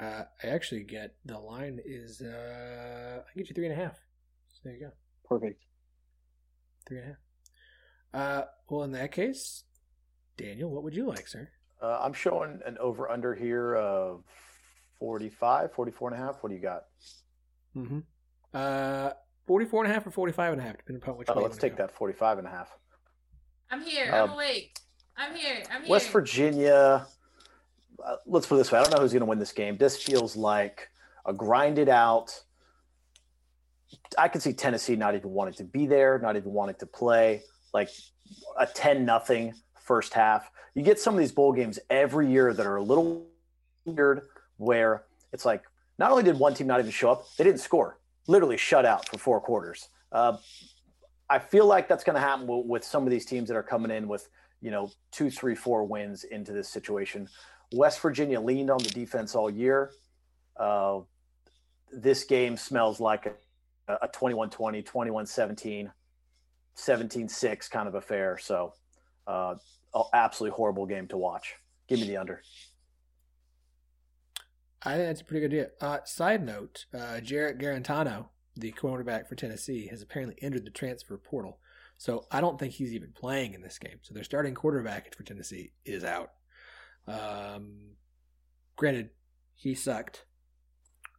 uh, 0.00 0.24
I 0.42 0.46
actually 0.46 0.84
get 0.84 1.14
the 1.24 1.38
line 1.38 1.80
is 1.84 2.22
uh, 2.22 3.20
I 3.20 3.38
get 3.38 3.48
you 3.48 3.54
three 3.54 3.66
and 3.66 3.78
a 3.78 3.82
half. 3.84 3.98
So 4.48 4.60
there 4.64 4.74
you 4.74 4.80
go. 4.80 4.92
Perfect. 5.28 5.62
Three 6.86 6.98
and 6.98 7.06
a 7.06 7.08
half. 7.08 7.16
Uh, 8.14 8.46
well, 8.68 8.82
in 8.82 8.92
that 8.92 9.12
case, 9.12 9.64
Daniel, 10.36 10.70
what 10.70 10.82
would 10.82 10.94
you 10.94 11.06
like, 11.06 11.26
sir? 11.26 11.48
Uh, 11.82 11.98
I'm 12.00 12.12
showing 12.12 12.60
an 12.64 12.78
over 12.78 13.10
under 13.10 13.34
here 13.34 13.74
of 13.74 14.24
45, 14.98 15.72
44 15.72 16.12
and 16.12 16.20
a 16.20 16.24
half. 16.24 16.42
What 16.42 16.50
do 16.50 16.54
you 16.54 16.62
got? 16.62 16.84
Mm-hmm. 17.76 18.00
Uh, 18.54 19.10
44 19.46 19.84
and 19.84 19.90
a 19.90 19.94
half 19.94 20.06
or 20.06 20.10
45 20.10 20.52
and 20.52 20.60
a 20.60 20.64
half, 20.64 20.76
depending 20.76 21.02
upon 21.02 21.16
which 21.16 21.28
oh, 21.30 21.36
way. 21.36 21.42
Let's 21.42 21.56
take 21.56 21.76
go. 21.76 21.86
that 21.86 21.94
45 21.94 22.38
and 22.38 22.46
a 22.46 22.50
half. 22.50 22.68
I'm 23.70 23.82
here. 23.82 24.10
I'm 24.12 24.24
um, 24.24 24.30
awake. 24.30 24.78
I'm 25.16 25.34
here. 25.34 25.62
I'm 25.70 25.82
here. 25.82 25.90
West 25.90 26.10
Virginia 26.10 27.06
uh, 28.04 28.16
let's 28.26 28.46
put 28.46 28.56
it 28.56 28.58
this 28.58 28.72
way: 28.72 28.78
I 28.78 28.82
don't 28.82 28.94
know 28.94 29.00
who's 29.00 29.12
going 29.12 29.20
to 29.20 29.26
win 29.26 29.38
this 29.38 29.52
game. 29.52 29.76
This 29.76 29.96
feels 29.96 30.36
like 30.36 30.88
a 31.26 31.32
grinded 31.32 31.88
out. 31.88 32.42
I 34.18 34.28
could 34.28 34.42
see 34.42 34.52
Tennessee 34.52 34.96
not 34.96 35.14
even 35.14 35.30
wanting 35.30 35.54
to 35.54 35.64
be 35.64 35.86
there, 35.86 36.18
not 36.18 36.36
even 36.36 36.52
wanting 36.52 36.76
to 36.76 36.86
play, 36.86 37.42
like 37.72 37.88
a 38.58 38.66
ten 38.66 39.04
nothing 39.04 39.54
first 39.80 40.14
half. 40.14 40.50
You 40.74 40.82
get 40.82 40.98
some 40.98 41.14
of 41.14 41.20
these 41.20 41.32
bowl 41.32 41.52
games 41.52 41.78
every 41.90 42.30
year 42.30 42.52
that 42.54 42.66
are 42.66 42.76
a 42.76 42.82
little 42.82 43.26
weird, 43.84 44.22
where 44.56 45.04
it's 45.32 45.44
like 45.44 45.62
not 45.98 46.10
only 46.10 46.22
did 46.22 46.38
one 46.38 46.54
team 46.54 46.66
not 46.66 46.80
even 46.80 46.90
show 46.90 47.10
up, 47.10 47.26
they 47.36 47.44
didn't 47.44 47.60
score, 47.60 47.98
literally 48.26 48.56
shut 48.56 48.86
out 48.86 49.08
for 49.08 49.18
four 49.18 49.40
quarters. 49.40 49.88
Uh, 50.10 50.36
I 51.28 51.38
feel 51.38 51.66
like 51.66 51.88
that's 51.88 52.04
going 52.04 52.14
to 52.14 52.20
happen 52.20 52.46
with 52.46 52.84
some 52.84 53.04
of 53.04 53.10
these 53.10 53.24
teams 53.24 53.48
that 53.48 53.56
are 53.56 53.62
coming 53.62 53.90
in 53.90 54.08
with 54.08 54.28
you 54.60 54.70
know 54.70 54.90
two, 55.10 55.30
three, 55.30 55.54
four 55.54 55.84
wins 55.84 56.24
into 56.24 56.52
this 56.52 56.68
situation. 56.68 57.28
West 57.72 58.00
Virginia 58.00 58.40
leaned 58.40 58.70
on 58.70 58.78
the 58.78 58.90
defense 58.90 59.34
all 59.34 59.50
year. 59.50 59.90
Uh, 60.56 61.00
this 61.90 62.24
game 62.24 62.56
smells 62.56 63.00
like 63.00 63.34
a, 63.88 63.94
a 64.02 64.08
21-20, 64.08 64.84
21-17, 64.84 65.90
17-6 66.76 67.70
kind 67.70 67.88
of 67.88 67.94
affair. 67.94 68.38
So 68.38 68.72
uh, 69.26 69.54
absolutely 70.12 70.56
horrible 70.56 70.86
game 70.86 71.08
to 71.08 71.16
watch. 71.16 71.54
Give 71.88 72.00
me 72.00 72.06
the 72.06 72.16
under. 72.16 72.42
I 74.84 74.96
think 74.96 75.06
that's 75.06 75.20
a 75.20 75.24
pretty 75.24 75.46
good 75.46 75.54
idea. 75.54 75.70
Uh, 75.80 75.98
side 76.04 76.44
note, 76.44 76.86
uh, 76.98 77.20
Jarrett 77.20 77.58
Guarantano, 77.58 78.26
the 78.56 78.72
quarterback 78.72 79.28
for 79.28 79.36
Tennessee, 79.36 79.86
has 79.88 80.02
apparently 80.02 80.36
entered 80.42 80.64
the 80.64 80.70
transfer 80.70 81.16
portal. 81.16 81.58
So 81.98 82.26
I 82.32 82.40
don't 82.40 82.58
think 82.58 82.72
he's 82.72 82.94
even 82.94 83.12
playing 83.12 83.54
in 83.54 83.62
this 83.62 83.78
game. 83.78 83.98
So 84.02 84.12
their 84.12 84.24
starting 84.24 84.54
quarterback 84.54 85.14
for 85.14 85.22
Tennessee 85.22 85.72
is 85.84 86.02
out. 86.02 86.32
Um, 87.06 87.92
granted, 88.76 89.10
he 89.54 89.74
sucked. 89.74 90.24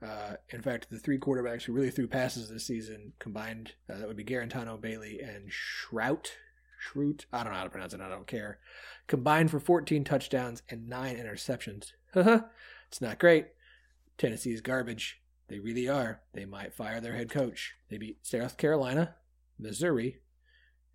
Uh, 0.03 0.35
in 0.49 0.61
fact, 0.61 0.87
the 0.89 0.99
three 0.99 1.17
quarterbacks 1.17 1.63
who 1.63 1.73
really 1.73 1.89
threw 1.89 2.07
passes 2.07 2.49
this 2.49 2.65
season 2.65 3.13
combined, 3.19 3.73
uh, 3.89 3.97
that 3.97 4.07
would 4.07 4.17
be 4.17 4.23
Guarantano, 4.23 4.79
Bailey, 4.79 5.19
and 5.19 5.49
Shrout. 5.49 6.27
Shroot? 6.83 7.25
I 7.31 7.43
don't 7.43 7.53
know 7.53 7.59
how 7.59 7.63
to 7.63 7.69
pronounce 7.69 7.93
it. 7.93 8.01
I 8.01 8.09
don't 8.09 8.27
care. 8.27 8.59
Combined 9.07 9.49
for 9.49 9.59
14 9.59 10.03
touchdowns 10.03 10.61
and 10.69 10.89
nine 10.89 11.15
interceptions. 11.15 11.93
it's 12.15 13.01
not 13.01 13.19
great. 13.19 13.47
Tennessee's 14.17 14.61
garbage. 14.61 15.21
They 15.47 15.59
really 15.59 15.87
are. 15.87 16.21
They 16.33 16.45
might 16.45 16.73
fire 16.73 16.99
their 16.99 17.15
head 17.15 17.29
coach. 17.29 17.73
They 17.89 17.97
beat 17.97 18.25
South 18.25 18.57
Carolina, 18.57 19.15
Missouri, 19.57 20.19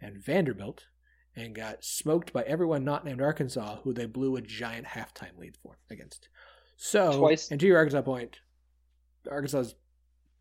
and 0.00 0.22
Vanderbilt 0.22 0.86
and 1.34 1.54
got 1.54 1.84
smoked 1.84 2.32
by 2.32 2.42
everyone 2.42 2.84
not 2.84 3.04
named 3.04 3.22
Arkansas, 3.22 3.76
who 3.82 3.92
they 3.92 4.06
blew 4.06 4.36
a 4.36 4.40
giant 4.40 4.86
halftime 4.86 5.38
lead 5.38 5.56
for 5.62 5.78
against. 5.88 6.28
So, 6.76 7.18
Twice. 7.18 7.50
and 7.50 7.60
to 7.60 7.66
your 7.66 7.76
Arkansas 7.76 8.02
point, 8.02 8.40
Arkansas 9.30 9.60
is 9.60 9.74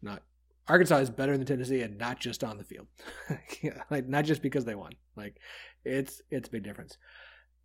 not 0.01 0.23
Arkansas 0.67 0.97
is 0.97 1.09
better 1.09 1.37
than 1.37 1.45
Tennessee, 1.45 1.81
and 1.81 1.97
not 1.97 2.19
just 2.19 2.43
on 2.43 2.57
the 2.57 2.63
field, 2.63 2.87
like 3.89 4.07
not 4.07 4.25
just 4.25 4.41
because 4.41 4.65
they 4.65 4.75
won. 4.75 4.91
Like 5.15 5.37
it's 5.85 6.21
it's 6.29 6.49
a 6.49 6.51
big 6.51 6.63
difference. 6.63 6.97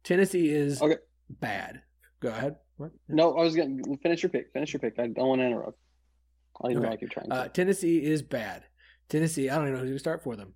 Tennessee 0.05 0.51
is 0.51 0.81
okay. 0.81 0.97
bad. 1.29 1.83
Go 2.21 2.29
ahead. 2.29 2.57
What? 2.77 2.93
No, 3.09 3.37
I 3.37 3.43
was 3.43 3.57
going 3.57 3.83
to 3.83 3.97
finish 4.03 4.23
your 4.23 4.31
pick. 4.31 4.53
Finish 4.53 4.73
your 4.73 4.81
pick. 4.81 4.95
I 4.99 5.09
don't 5.09 5.29
want 5.29 5.41
to 5.41 5.47
interrupt. 5.47 5.79
I 6.63 6.69
don't 6.69 6.79
okay. 6.79 6.91
like 6.91 7.01
you're 7.01 7.11
trying. 7.11 7.29
To. 7.29 7.35
Uh, 7.35 7.49
Tennessee 7.49 8.05
is 8.05 8.23
bad. 8.23 8.65
Tennessee, 9.09 9.51
I 9.51 9.57
don't 9.57 9.69
even 9.69 9.81
know 9.81 9.87
who 9.87 9.93
to 9.93 9.99
start 9.99 10.23
for 10.23 10.37
them. 10.37 10.55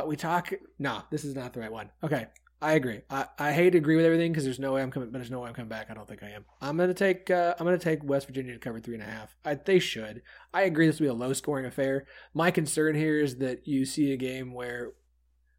but 0.00 0.08
we 0.08 0.16
talk. 0.16 0.50
No, 0.78 1.02
this 1.10 1.24
is 1.24 1.34
not 1.34 1.52
the 1.52 1.60
right 1.60 1.72
one. 1.72 1.90
Okay, 2.02 2.26
I 2.62 2.72
agree. 2.72 3.00
I, 3.08 3.26
I 3.38 3.52
hate 3.52 3.70
to 3.70 3.78
agree 3.78 3.96
with 3.96 4.04
everything 4.04 4.32
because 4.32 4.44
there's 4.44 4.58
no 4.58 4.72
way 4.72 4.82
I'm 4.82 4.90
coming. 4.90 5.10
But 5.10 5.18
there's 5.18 5.30
no 5.30 5.40
way 5.40 5.48
I'm 5.48 5.54
coming 5.54 5.70
back. 5.70 5.86
I 5.90 5.94
don't 5.94 6.06
think 6.06 6.22
I 6.22 6.30
am. 6.30 6.44
I'm 6.60 6.76
gonna 6.76 6.92
take. 6.92 7.30
Uh, 7.30 7.54
I'm 7.58 7.64
gonna 7.64 7.78
take 7.78 8.04
West 8.04 8.26
Virginia 8.26 8.52
to 8.52 8.58
cover 8.58 8.80
three 8.80 8.94
and 8.94 9.02
a 9.02 9.06
half. 9.06 9.34
I, 9.44 9.54
they 9.54 9.78
should. 9.78 10.22
I 10.52 10.62
agree. 10.62 10.86
This 10.86 11.00
will 11.00 11.04
be 11.06 11.10
a 11.10 11.14
low 11.14 11.32
scoring 11.32 11.64
affair. 11.64 12.06
My 12.34 12.50
concern 12.50 12.94
here 12.94 13.18
is 13.18 13.36
that 13.36 13.66
you 13.66 13.86
see 13.86 14.12
a 14.12 14.18
game 14.18 14.52
where 14.52 14.92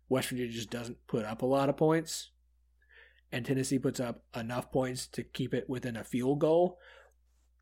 West 0.09 0.29
Virginia 0.29 0.51
just 0.51 0.69
doesn't 0.69 1.07
put 1.07 1.25
up 1.25 1.41
a 1.41 1.47
lot 1.47 1.69
of 1.69 1.77
points, 1.77 2.29
and 3.31 3.45
Tennessee 3.45 3.79
puts 3.79 3.99
up 3.99 4.23
enough 4.35 4.71
points 4.71 5.07
to 5.07 5.23
keep 5.23 5.55
it 5.55 5.67
within 5.67 5.97
a 5.97 6.03
field 6.03 6.39
goal. 6.39 6.77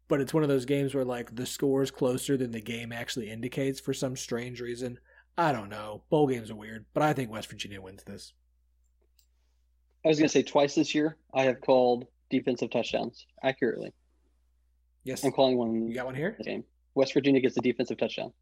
But 0.10 0.20
it's 0.20 0.34
one 0.34 0.44
of 0.44 0.50
those 0.50 0.66
games 0.66 0.94
where 0.94 1.06
like 1.06 1.36
the 1.36 1.46
score 1.46 1.82
is 1.82 1.92
closer 1.92 2.36
than 2.36 2.52
the 2.52 2.60
game 2.60 2.92
actually 2.92 3.30
indicates 3.30 3.80
for 3.80 3.94
some 3.94 4.18
strange 4.18 4.60
reason. 4.60 5.00
I 5.38 5.54
don't 5.54 5.70
know. 5.70 6.04
Bowl 6.10 6.28
games 6.28 6.52
are 6.52 6.56
weird, 6.56 6.88
but 6.94 7.04
I 7.04 7.14
think 7.14 7.32
West 7.32 7.50
Virginia 7.50 7.82
wins 7.82 8.04
this. 8.04 8.34
I 10.06 10.08
was 10.08 10.18
going 10.18 10.28
to 10.28 10.34
say 10.34 10.44
twice 10.44 10.76
this 10.76 10.96
year 10.96 11.18
I 11.34 11.44
have 11.44 11.62
called 11.62 12.08
defensive 12.30 12.72
touchdowns 12.72 13.26
accurately. 13.44 13.94
Yes. 15.04 15.24
I'm 15.24 15.32
calling 15.32 15.58
one. 15.58 15.88
You 15.88 15.96
got 15.96 16.06
one 16.06 16.16
here? 16.16 16.38
Game. 16.44 16.64
West 16.96 17.14
Virginia 17.14 17.42
gets 17.42 17.58
a 17.58 17.62
defensive 17.62 17.98
touchdown. 17.98 18.34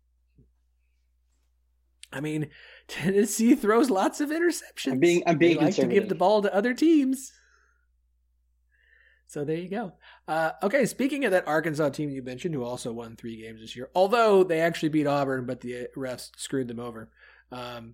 I 2.12 2.22
mean, 2.22 2.50
Tennessee 2.88 3.56
throws 3.56 3.90
lots 3.90 4.22
of 4.22 4.30
interceptions. 4.30 4.92
I'm 4.92 5.00
being 5.00 5.24
I'm 5.26 5.38
being 5.38 5.58
they 5.58 5.66
like 5.66 5.76
to 5.76 5.88
give 5.88 6.10
the 6.10 6.16
ball 6.16 6.42
to 6.42 6.54
other 6.54 6.74
teams. 6.74 7.34
So 9.30 9.44
there 9.44 9.58
you 9.58 9.70
go. 9.70 9.92
Uh, 10.26 10.52
okay, 10.64 10.86
speaking 10.86 11.26
of 11.26 11.32
that 11.32 11.48
Arkansas 11.48 11.90
team 11.90 12.10
you 12.10 12.24
mentioned, 12.24 12.56
who 12.56 12.64
also 12.64 12.94
won 12.94 13.18
three 13.18 13.42
games 13.42 13.60
this 13.60 13.76
year, 13.76 13.90
although 13.94 14.42
they 14.44 14.62
actually 14.62 14.88
beat 14.88 15.06
Auburn, 15.06 15.46
but 15.46 15.60
the 15.60 15.90
refs 15.98 16.30
screwed 16.38 16.70
them 16.70 16.80
over, 16.80 17.12
um, 17.52 17.94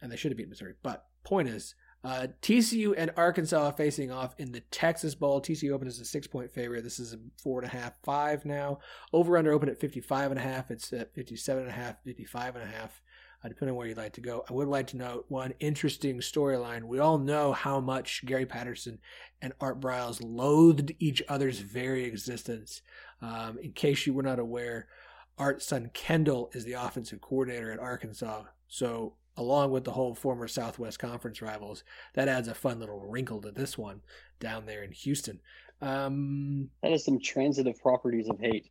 and 0.00 0.10
they 0.10 0.16
should 0.16 0.30
have 0.30 0.38
beat 0.38 0.48
Missouri. 0.48 0.72
But 0.82 1.04
point 1.22 1.48
is, 1.48 1.74
uh, 2.08 2.26
TCU 2.42 2.94
and 2.96 3.10
Arkansas 3.16 3.72
facing 3.72 4.10
off 4.10 4.34
in 4.38 4.52
the 4.52 4.60
Texas 4.70 5.14
Bowl. 5.14 5.40
TCU 5.40 5.72
opened 5.72 5.88
as 5.88 6.00
a 6.00 6.04
six 6.04 6.26
point 6.26 6.50
favorite. 6.50 6.82
This 6.82 6.98
is 6.98 7.12
a 7.12 7.18
four 7.42 7.60
and 7.60 7.68
a 7.68 7.76
half, 7.76 7.92
five 8.02 8.44
now. 8.44 8.78
Over 9.12 9.36
under 9.36 9.52
open 9.52 9.68
at 9.68 9.78
55 9.78 10.30
and 10.30 10.40
a 10.40 10.42
half. 10.42 10.70
It's 10.70 10.92
at 10.92 11.14
57 11.14 11.62
and 11.62 11.70
a 11.70 11.74
half, 11.74 11.96
55 12.04 12.56
and 12.56 12.64
a 12.64 12.66
half 12.66 13.00
uh, 13.44 13.48
depending 13.48 13.72
on 13.72 13.76
where 13.76 13.86
you'd 13.86 13.96
like 13.96 14.14
to 14.14 14.20
go. 14.20 14.44
I 14.48 14.52
would 14.52 14.68
like 14.68 14.88
to 14.88 14.96
note 14.96 15.26
one 15.28 15.54
interesting 15.60 16.18
storyline. 16.18 16.84
We 16.84 16.98
all 16.98 17.18
know 17.18 17.52
how 17.52 17.80
much 17.80 18.24
Gary 18.24 18.46
Patterson 18.46 18.98
and 19.40 19.52
Art 19.60 19.80
Briles 19.80 20.20
loathed 20.22 20.92
each 20.98 21.22
other's 21.28 21.60
very 21.60 22.04
existence. 22.04 22.82
Um, 23.22 23.58
in 23.62 23.72
case 23.72 24.06
you 24.06 24.14
were 24.14 24.22
not 24.22 24.38
aware, 24.38 24.88
Art's 25.36 25.66
son 25.66 25.90
Kendall 25.94 26.50
is 26.52 26.64
the 26.64 26.72
offensive 26.72 27.20
coordinator 27.20 27.70
at 27.70 27.78
Arkansas. 27.78 28.44
So, 28.66 29.14
along 29.38 29.70
with 29.70 29.84
the 29.84 29.92
whole 29.92 30.14
former 30.14 30.48
Southwest 30.48 30.98
Conference 30.98 31.40
rivals, 31.40 31.84
that 32.14 32.28
adds 32.28 32.48
a 32.48 32.54
fun 32.54 32.80
little 32.80 33.00
wrinkle 33.00 33.40
to 33.40 33.52
this 33.52 33.78
one 33.78 34.00
down 34.40 34.66
there 34.66 34.82
in 34.82 34.90
Houston. 34.90 35.38
Um, 35.80 36.70
that 36.82 36.92
is 36.92 37.04
some 37.04 37.20
transitive 37.20 37.80
properties 37.80 38.28
of 38.28 38.40
hate. 38.40 38.68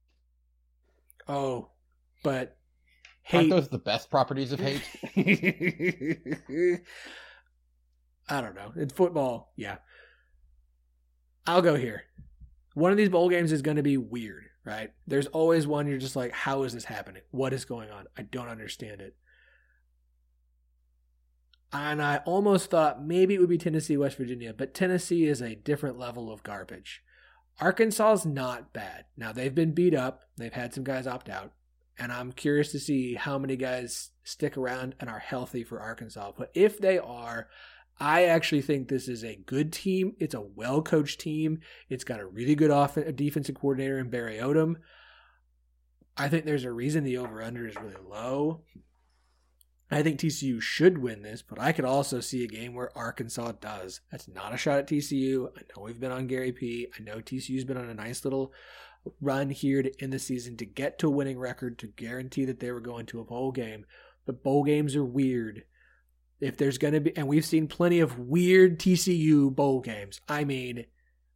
Oh, 1.27 1.69
but 2.21 2.57
hate. 3.23 3.37
Aren't 3.37 3.49
those 3.49 3.69
the 3.69 3.77
best 3.79 4.11
properties 4.11 4.51
of 4.51 4.59
hate? 4.59 4.83
I 8.29 8.41
don't 8.41 8.55
know. 8.55 8.73
It's 8.75 8.93
football. 8.93 9.53
Yeah. 9.55 9.77
I'll 11.45 11.61
go 11.61 11.75
here. 11.75 12.03
One 12.73 12.91
of 12.91 12.97
these 12.97 13.07
bowl 13.07 13.29
games 13.29 13.53
is 13.53 13.61
going 13.61 13.77
to 13.77 13.83
be 13.83 13.95
weird, 13.95 14.43
right? 14.65 14.91
There's 15.07 15.27
always 15.27 15.65
one 15.65 15.87
you're 15.87 15.97
just 15.97 16.17
like, 16.17 16.33
how 16.33 16.63
is 16.63 16.73
this 16.73 16.83
happening? 16.83 17.21
What 17.31 17.53
is 17.53 17.63
going 17.63 17.89
on? 17.89 18.07
I 18.17 18.23
don't 18.23 18.49
understand 18.49 18.99
it. 18.99 19.15
And 21.71 22.01
I 22.01 22.17
almost 22.25 22.69
thought 22.69 23.03
maybe 23.03 23.33
it 23.33 23.39
would 23.39 23.49
be 23.49 23.57
Tennessee, 23.57 23.97
West 23.97 24.17
Virginia, 24.17 24.53
but 24.53 24.73
Tennessee 24.73 25.25
is 25.25 25.41
a 25.41 25.55
different 25.55 25.97
level 25.97 26.31
of 26.31 26.43
garbage. 26.43 27.01
Arkansas 27.59 28.13
is 28.13 28.25
not 28.25 28.71
bad. 28.71 29.05
Now 29.17 29.31
they've 29.31 29.53
been 29.53 29.73
beat 29.73 29.93
up. 29.93 30.21
They've 30.37 30.53
had 30.53 30.73
some 30.73 30.83
guys 30.83 31.07
opt 31.07 31.27
out, 31.27 31.51
and 31.97 32.11
I'm 32.11 32.31
curious 32.31 32.71
to 32.71 32.79
see 32.79 33.15
how 33.15 33.37
many 33.37 33.57
guys 33.57 34.11
stick 34.23 34.55
around 34.55 34.95
and 34.99 35.09
are 35.09 35.19
healthy 35.19 35.63
for 35.63 35.81
Arkansas. 35.81 36.33
But 36.37 36.51
if 36.53 36.77
they 36.79 36.99
are, 36.99 37.47
I 37.99 38.25
actually 38.25 38.61
think 38.61 38.87
this 38.87 39.07
is 39.07 39.23
a 39.23 39.35
good 39.35 39.73
team. 39.73 40.13
It's 40.19 40.35
a 40.35 40.41
well 40.41 40.81
coached 40.81 41.19
team. 41.19 41.59
It's 41.89 42.03
got 42.03 42.19
a 42.19 42.25
really 42.25 42.55
good 42.55 42.71
off- 42.71 42.97
uh, 42.97 43.11
defensive 43.11 43.55
coordinator 43.55 43.97
in 43.97 44.09
Barry 44.09 44.37
Odom. 44.37 44.75
I 46.15 46.29
think 46.29 46.45
there's 46.45 46.63
a 46.63 46.71
reason 46.71 47.03
the 47.03 47.17
over 47.17 47.41
under 47.41 47.67
is 47.67 47.75
really 47.75 47.95
low. 48.07 48.61
I 49.89 50.03
think 50.03 50.19
TCU 50.19 50.61
should 50.61 50.97
win 50.97 51.21
this, 51.21 51.41
but 51.41 51.59
I 51.59 51.71
could 51.71 51.85
also 51.85 52.19
see 52.19 52.43
a 52.43 52.47
game 52.47 52.73
where 52.73 52.95
Arkansas 52.97 53.53
does. 53.61 54.01
That's 54.11 54.27
not 54.27 54.53
a 54.53 54.57
shot 54.57 54.79
at 54.79 54.87
TCU. 54.87 55.47
I 55.57 55.61
know 55.61 55.83
we've 55.83 55.99
been 55.99 56.11
on 56.11 56.27
Gary 56.27 56.51
P. 56.51 56.87
I 56.97 57.03
know 57.03 57.17
TCU's 57.17 57.63
been 57.63 57.77
on 57.77 57.89
a 57.89 57.93
nice 57.93 58.25
little 58.25 58.51
run 59.21 59.49
here 59.49 59.81
to 59.81 60.03
end 60.03 60.11
the 60.11 60.19
season 60.19 60.57
to 60.57 60.65
get 60.65 60.99
to 60.99 61.07
a 61.07 61.11
winning 61.11 61.39
record 61.39 61.77
to 61.79 61.87
guarantee 61.87 62.43
that 62.45 62.59
they 62.59 62.71
were 62.71 62.81
going 62.81 63.05
to 63.07 63.21
a 63.21 63.23
bowl 63.23 63.53
game. 63.53 63.85
But 64.25 64.43
bowl 64.43 64.65
games 64.65 64.93
are 64.95 65.05
weird. 65.05 65.63
If 66.41 66.57
there's 66.57 66.77
going 66.77 66.93
to 66.93 66.99
be, 66.99 67.15
and 67.15 67.27
we've 67.27 67.45
seen 67.45 67.67
plenty 67.67 68.01
of 68.01 68.19
weird 68.19 68.79
TCU 68.79 69.55
bowl 69.55 69.79
games. 69.79 70.19
I 70.27 70.43
mean, 70.43 70.85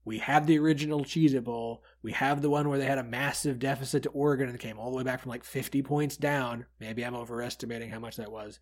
we 0.04 0.18
have 0.20 0.48
the 0.48 0.58
original 0.58 1.04
Cheez 1.04 1.34
It 1.34 1.44
Bowl. 1.44 1.84
We 2.02 2.12
have 2.14 2.42
the 2.42 2.50
one 2.50 2.68
where 2.68 2.80
they 2.80 2.86
had 2.86 2.98
a 2.98 3.04
massive 3.04 3.60
deficit 3.60 4.04
to 4.04 4.10
Oregon 4.10 4.50
and 4.50 4.60
came 4.60 4.80
all 4.80 4.90
the 4.90 4.98
way 4.98 5.04
back 5.04 5.22
from 5.22 5.30
like 5.30 5.44
50 5.44 5.84
points 5.84 6.18
down. 6.18 6.66
Maybe 6.80 7.06
I'm 7.06 7.16
overestimating 7.16 7.92
how 7.92 8.00
much 8.00 8.16
that 8.16 8.32
was. 8.32 8.60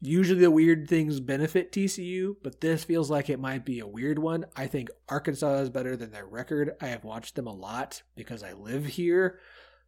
Usually 0.00 0.40
the 0.40 0.50
weird 0.50 0.88
things 0.88 1.20
benefit 1.20 1.72
TCU, 1.72 2.36
but 2.42 2.60
this 2.60 2.84
feels 2.84 3.10
like 3.10 3.28
it 3.28 3.40
might 3.40 3.64
be 3.64 3.80
a 3.80 3.86
weird 3.86 4.18
one. 4.18 4.46
I 4.54 4.66
think 4.66 4.88
Arkansas 5.08 5.56
is 5.56 5.70
better 5.70 5.96
than 5.96 6.10
their 6.10 6.26
record. 6.26 6.72
I 6.80 6.88
have 6.88 7.04
watched 7.04 7.34
them 7.34 7.46
a 7.46 7.54
lot 7.54 8.02
because 8.14 8.42
I 8.42 8.52
live 8.52 8.86
here, 8.86 9.38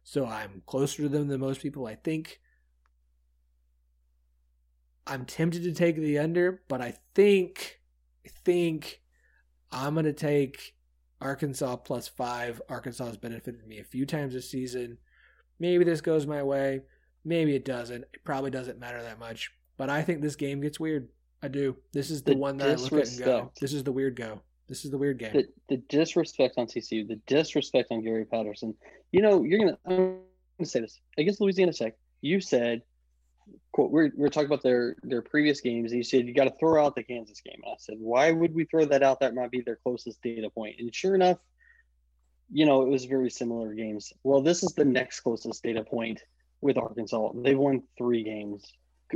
so 0.03 0.25
I'm 0.25 0.63
closer 0.65 1.03
to 1.03 1.09
them 1.09 1.27
than 1.27 1.39
most 1.39 1.61
people, 1.61 1.85
I 1.85 1.95
think. 1.95 2.39
I'm 5.05 5.25
tempted 5.25 5.63
to 5.63 5.73
take 5.73 5.95
the 5.95 6.19
under, 6.19 6.61
but 6.67 6.81
I 6.81 6.95
think 7.15 7.79
I 8.25 8.29
think 8.29 9.01
I'm 9.71 9.95
gonna 9.95 10.13
take 10.13 10.75
Arkansas 11.21 11.77
plus 11.77 12.07
five. 12.07 12.61
Arkansas 12.69 13.05
has 13.05 13.17
benefited 13.17 13.67
me 13.67 13.79
a 13.79 13.83
few 13.83 14.05
times 14.05 14.33
this 14.33 14.49
season. 14.49 14.97
Maybe 15.59 15.83
this 15.83 16.01
goes 16.01 16.25
my 16.25 16.41
way. 16.43 16.81
Maybe 17.25 17.55
it 17.55 17.65
doesn't. 17.65 18.03
It 18.13 18.23
probably 18.23 18.51
doesn't 18.51 18.79
matter 18.79 19.01
that 19.03 19.19
much. 19.19 19.51
But 19.77 19.89
I 19.89 20.01
think 20.01 20.21
this 20.21 20.35
game 20.35 20.61
gets 20.61 20.79
weird. 20.79 21.09
I 21.41 21.47
do. 21.47 21.77
This 21.93 22.09
is 22.09 22.23
the, 22.23 22.33
the 22.33 22.37
one 22.37 22.57
that 22.57 22.69
I 22.69 22.75
look 22.75 22.93
at 22.93 23.07
and 23.07 23.19
go. 23.19 23.51
This 23.59 23.73
is 23.73 23.83
the 23.83 23.91
weird 23.91 24.15
go. 24.15 24.41
This 24.67 24.85
is 24.85 24.91
the 24.91 24.97
weird 24.97 25.17
game. 25.17 25.33
The, 25.33 25.47
the 25.67 25.77
disrespect 25.89 26.55
on 26.57 26.67
TCU, 26.67 27.07
the 27.07 27.19
disrespect 27.27 27.91
on 27.91 28.03
Gary 28.03 28.25
Patterson. 28.25 28.75
You 29.11 29.21
know, 29.21 29.43
you're 29.43 29.59
gonna. 29.59 29.77
I'm 29.85 30.19
gonna 30.57 30.65
say 30.65 30.81
this 30.81 30.99
against 31.17 31.41
Louisiana 31.41 31.73
Tech. 31.73 31.95
You 32.21 32.39
said 32.39 32.83
we're, 33.87 34.11
we're 34.15 34.29
talking 34.29 34.47
about 34.47 34.63
their 34.63 34.95
their 35.03 35.21
previous 35.21 35.61
games, 35.61 35.91
and 35.91 35.97
you 35.97 36.03
said 36.03 36.27
you 36.27 36.33
got 36.33 36.45
to 36.45 36.55
throw 36.59 36.83
out 36.83 36.95
the 36.95 37.03
Kansas 37.03 37.41
game. 37.41 37.59
And 37.63 37.73
I 37.73 37.75
said, 37.79 37.95
why 37.99 38.31
would 38.31 38.53
we 38.53 38.65
throw 38.65 38.85
that 38.85 39.03
out? 39.03 39.19
That 39.19 39.35
might 39.35 39.51
be 39.51 39.61
their 39.61 39.77
closest 39.77 40.21
data 40.21 40.49
point. 40.49 40.75
And 40.79 40.93
sure 40.93 41.15
enough, 41.15 41.37
you 42.51 42.65
know, 42.65 42.81
it 42.81 42.89
was 42.89 43.05
very 43.05 43.29
similar 43.29 43.73
games. 43.73 44.11
Well, 44.23 44.41
this 44.41 44.63
is 44.63 44.73
the 44.73 44.85
next 44.85 45.21
closest 45.21 45.63
data 45.63 45.83
point 45.83 46.21
with 46.61 46.77
Arkansas. 46.77 47.31
They've 47.35 47.57
won 47.57 47.83
three 47.97 48.23
games. 48.23 48.71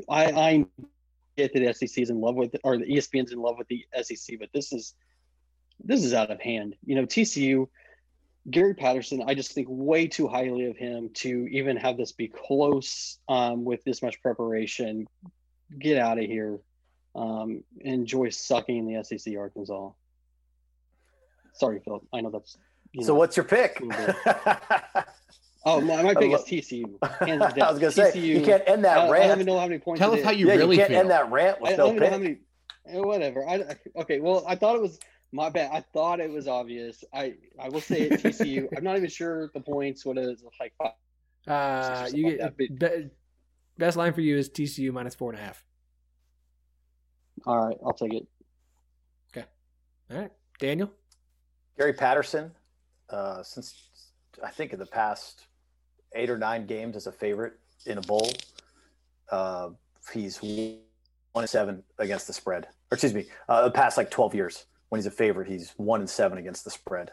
I, 0.10 0.26
I 0.32 0.66
get 1.38 1.54
that 1.54 1.60
the 1.60 1.74
SEC 1.74 2.02
is 2.02 2.10
in 2.10 2.22
love 2.22 2.36
with, 2.36 2.56
or 2.64 2.78
the 2.78 2.86
ESPN's 2.86 3.32
in 3.32 3.40
love 3.40 3.58
with 3.58 3.68
the 3.68 3.86
SEC, 4.02 4.40
but 4.40 4.50
this 4.54 4.72
is 4.72 4.94
this 5.84 6.04
is 6.04 6.14
out 6.14 6.32
of 6.32 6.40
hand. 6.40 6.76
You 6.86 6.96
know, 6.96 7.06
TCU 7.06 7.68
Gary 8.50 8.74
Patterson, 8.74 9.24
I 9.26 9.36
just 9.36 9.54
think 9.54 9.68
way 9.70 10.08
too 10.08 10.28
highly 10.28 10.66
of 10.66 10.76
him 10.76 11.10
to 11.16 11.48
even 11.50 11.78
have 11.78 11.96
this 11.98 12.12
be 12.12 12.28
close 12.28 13.18
um, 13.30 13.64
with 13.64 13.84
this 13.86 14.02
much 14.02 14.22
preparation. 14.22 15.08
Get 15.80 15.98
out 15.98 16.20
of 16.20 16.26
here. 16.26 16.60
Um, 17.16 17.64
enjoy 17.80 18.30
sucking 18.30 18.78
in 18.78 18.94
the 18.94 19.04
SEC 19.04 19.38
Arkansas. 19.38 19.92
Sorry, 21.54 21.80
Phil. 21.86 22.04
I 22.12 22.22
know 22.22 22.32
that's. 22.32 22.58
so, 23.00 23.14
know, 23.14 23.20
what's 23.20 23.38
your 23.38 23.46
pick? 23.46 23.82
oh, 25.66 25.80
my, 25.80 26.02
my 26.04 26.14
pick 26.14 26.32
is 26.32 26.42
TCU. 26.42 26.98
I 27.02 27.72
was 27.72 27.80
going 27.80 27.80
to 27.80 27.92
say 27.92 28.20
you 28.20 28.42
can't 28.42 28.64
end 28.68 28.84
that 28.84 28.98
I, 28.98 29.10
rant. 29.10 29.24
I 29.24 29.28
don't 29.28 29.38
even 29.38 29.54
know 29.54 29.60
how 29.60 29.68
many 29.68 29.80
points. 29.80 30.00
Tell 30.00 30.14
us 30.14 30.24
how 30.24 30.32
you 30.32 30.48
yeah, 30.48 30.56
really 30.56 30.76
you 30.76 30.82
can't 30.82 30.90
feel. 30.90 31.00
end 31.00 31.12
that 31.12 31.32
rant 31.32 31.62
with 31.62 31.74
I, 31.74 31.76
no 31.76 31.86
I 31.86 31.88
don't 31.88 32.00
pick. 32.00 32.02
Know 32.02 32.10
how 32.10 32.18
many, 32.18 32.38
eh, 32.88 33.00
whatever. 33.00 33.48
I, 33.48 33.64
okay. 34.02 34.20
Well, 34.20 34.44
I 34.48 34.56
thought 34.56 34.76
it 34.76 34.82
was 34.82 35.00
my 35.34 35.50
bad. 35.50 35.72
I 35.74 35.82
thought 35.82 36.20
it 36.20 36.30
was 36.30 36.48
obvious. 36.48 37.04
I 37.14 37.34
I 37.60 37.68
will 37.68 37.82
say 37.82 38.04
it 38.04 38.22
TCU. 38.22 38.68
I'm 38.78 38.84
not 38.84 38.96
even 38.96 39.10
sure 39.10 39.50
the 39.54 39.60
points. 39.60 40.06
What 40.06 40.18
is 40.18 40.44
like 40.60 40.74
five? 40.78 40.92
Uh, 41.46 42.08
you 42.14 42.38
get 42.38 42.56
be, 42.56 42.70
best 43.78 43.98
line 43.98 44.14
for 44.14 44.22
you 44.22 44.38
is 44.38 44.50
TCU 44.50 44.94
minus 44.94 45.16
four 45.16 45.32
and 45.32 45.40
a 45.42 45.44
half. 45.44 45.66
All 47.46 47.68
right, 47.68 47.78
I'll 47.84 47.94
take 47.94 48.14
it. 48.14 48.28
Okay. 49.36 49.46
All 50.12 50.18
right, 50.18 50.32
Daniel. 50.60 50.90
Gary 51.78 51.94
Patterson, 51.94 52.52
uh, 53.10 53.42
since 53.42 53.90
I 54.44 54.52
think 54.52 54.72
in 54.72 54.80
the 54.80 54.86
past 54.86 55.48
eight 56.16 56.30
or 56.30 56.38
nine 56.38 56.68
games 56.68 56.96
as 56.96 57.08
a 57.08 57.12
favorite 57.12 57.54
in 57.88 57.98
a 57.98 58.02
bowl, 58.02 58.32
uh, 59.32 59.70
he's 60.14 60.38
one 61.34 61.48
seven 61.48 61.84
against 61.98 62.28
the 62.28 62.34
spread. 62.34 62.68
Or 62.92 62.96
excuse 62.96 63.16
me, 63.16 63.26
uh, 63.50 63.64
the 63.64 63.72
past 63.72 63.98
like 63.98 64.12
twelve 64.12 64.36
years 64.36 64.66
when 64.94 65.00
he's 65.00 65.08
a 65.08 65.12
favorite, 65.12 65.48
he's 65.48 65.74
one 65.78 66.02
and 66.02 66.10
seven 66.10 66.38
against 66.38 66.64
the 66.64 66.70
spread. 66.70 67.10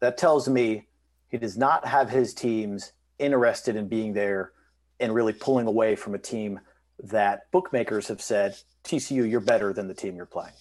That 0.00 0.18
tells 0.18 0.46
me 0.46 0.88
he 1.30 1.38
does 1.38 1.56
not 1.56 1.86
have 1.86 2.10
his 2.10 2.34
teams 2.34 2.92
interested 3.18 3.76
in 3.76 3.88
being 3.88 4.12
there 4.12 4.52
and 5.00 5.14
really 5.14 5.32
pulling 5.32 5.66
away 5.66 5.96
from 5.96 6.14
a 6.14 6.18
team 6.18 6.60
that 7.04 7.50
bookmakers 7.50 8.08
have 8.08 8.20
said, 8.20 8.58
TCU, 8.84 9.30
you're 9.30 9.40
better 9.40 9.72
than 9.72 9.88
the 9.88 9.94
team 9.94 10.16
you're 10.16 10.26
playing. 10.26 10.52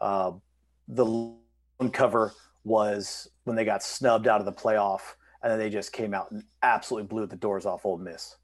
Uh, 0.00 0.32
the 0.88 1.36
cover 1.92 2.32
was 2.64 3.28
when 3.42 3.54
they 3.54 3.66
got 3.66 3.82
snubbed 3.82 4.26
out 4.26 4.40
of 4.40 4.46
the 4.46 4.52
playoff, 4.52 5.02
and 5.42 5.52
then 5.52 5.58
they 5.58 5.68
just 5.68 5.92
came 5.92 6.14
out 6.14 6.30
and 6.30 6.42
absolutely 6.62 7.06
blew 7.06 7.26
the 7.26 7.36
doors 7.36 7.66
off 7.66 7.84
Ole 7.84 7.98
Miss. 7.98 8.34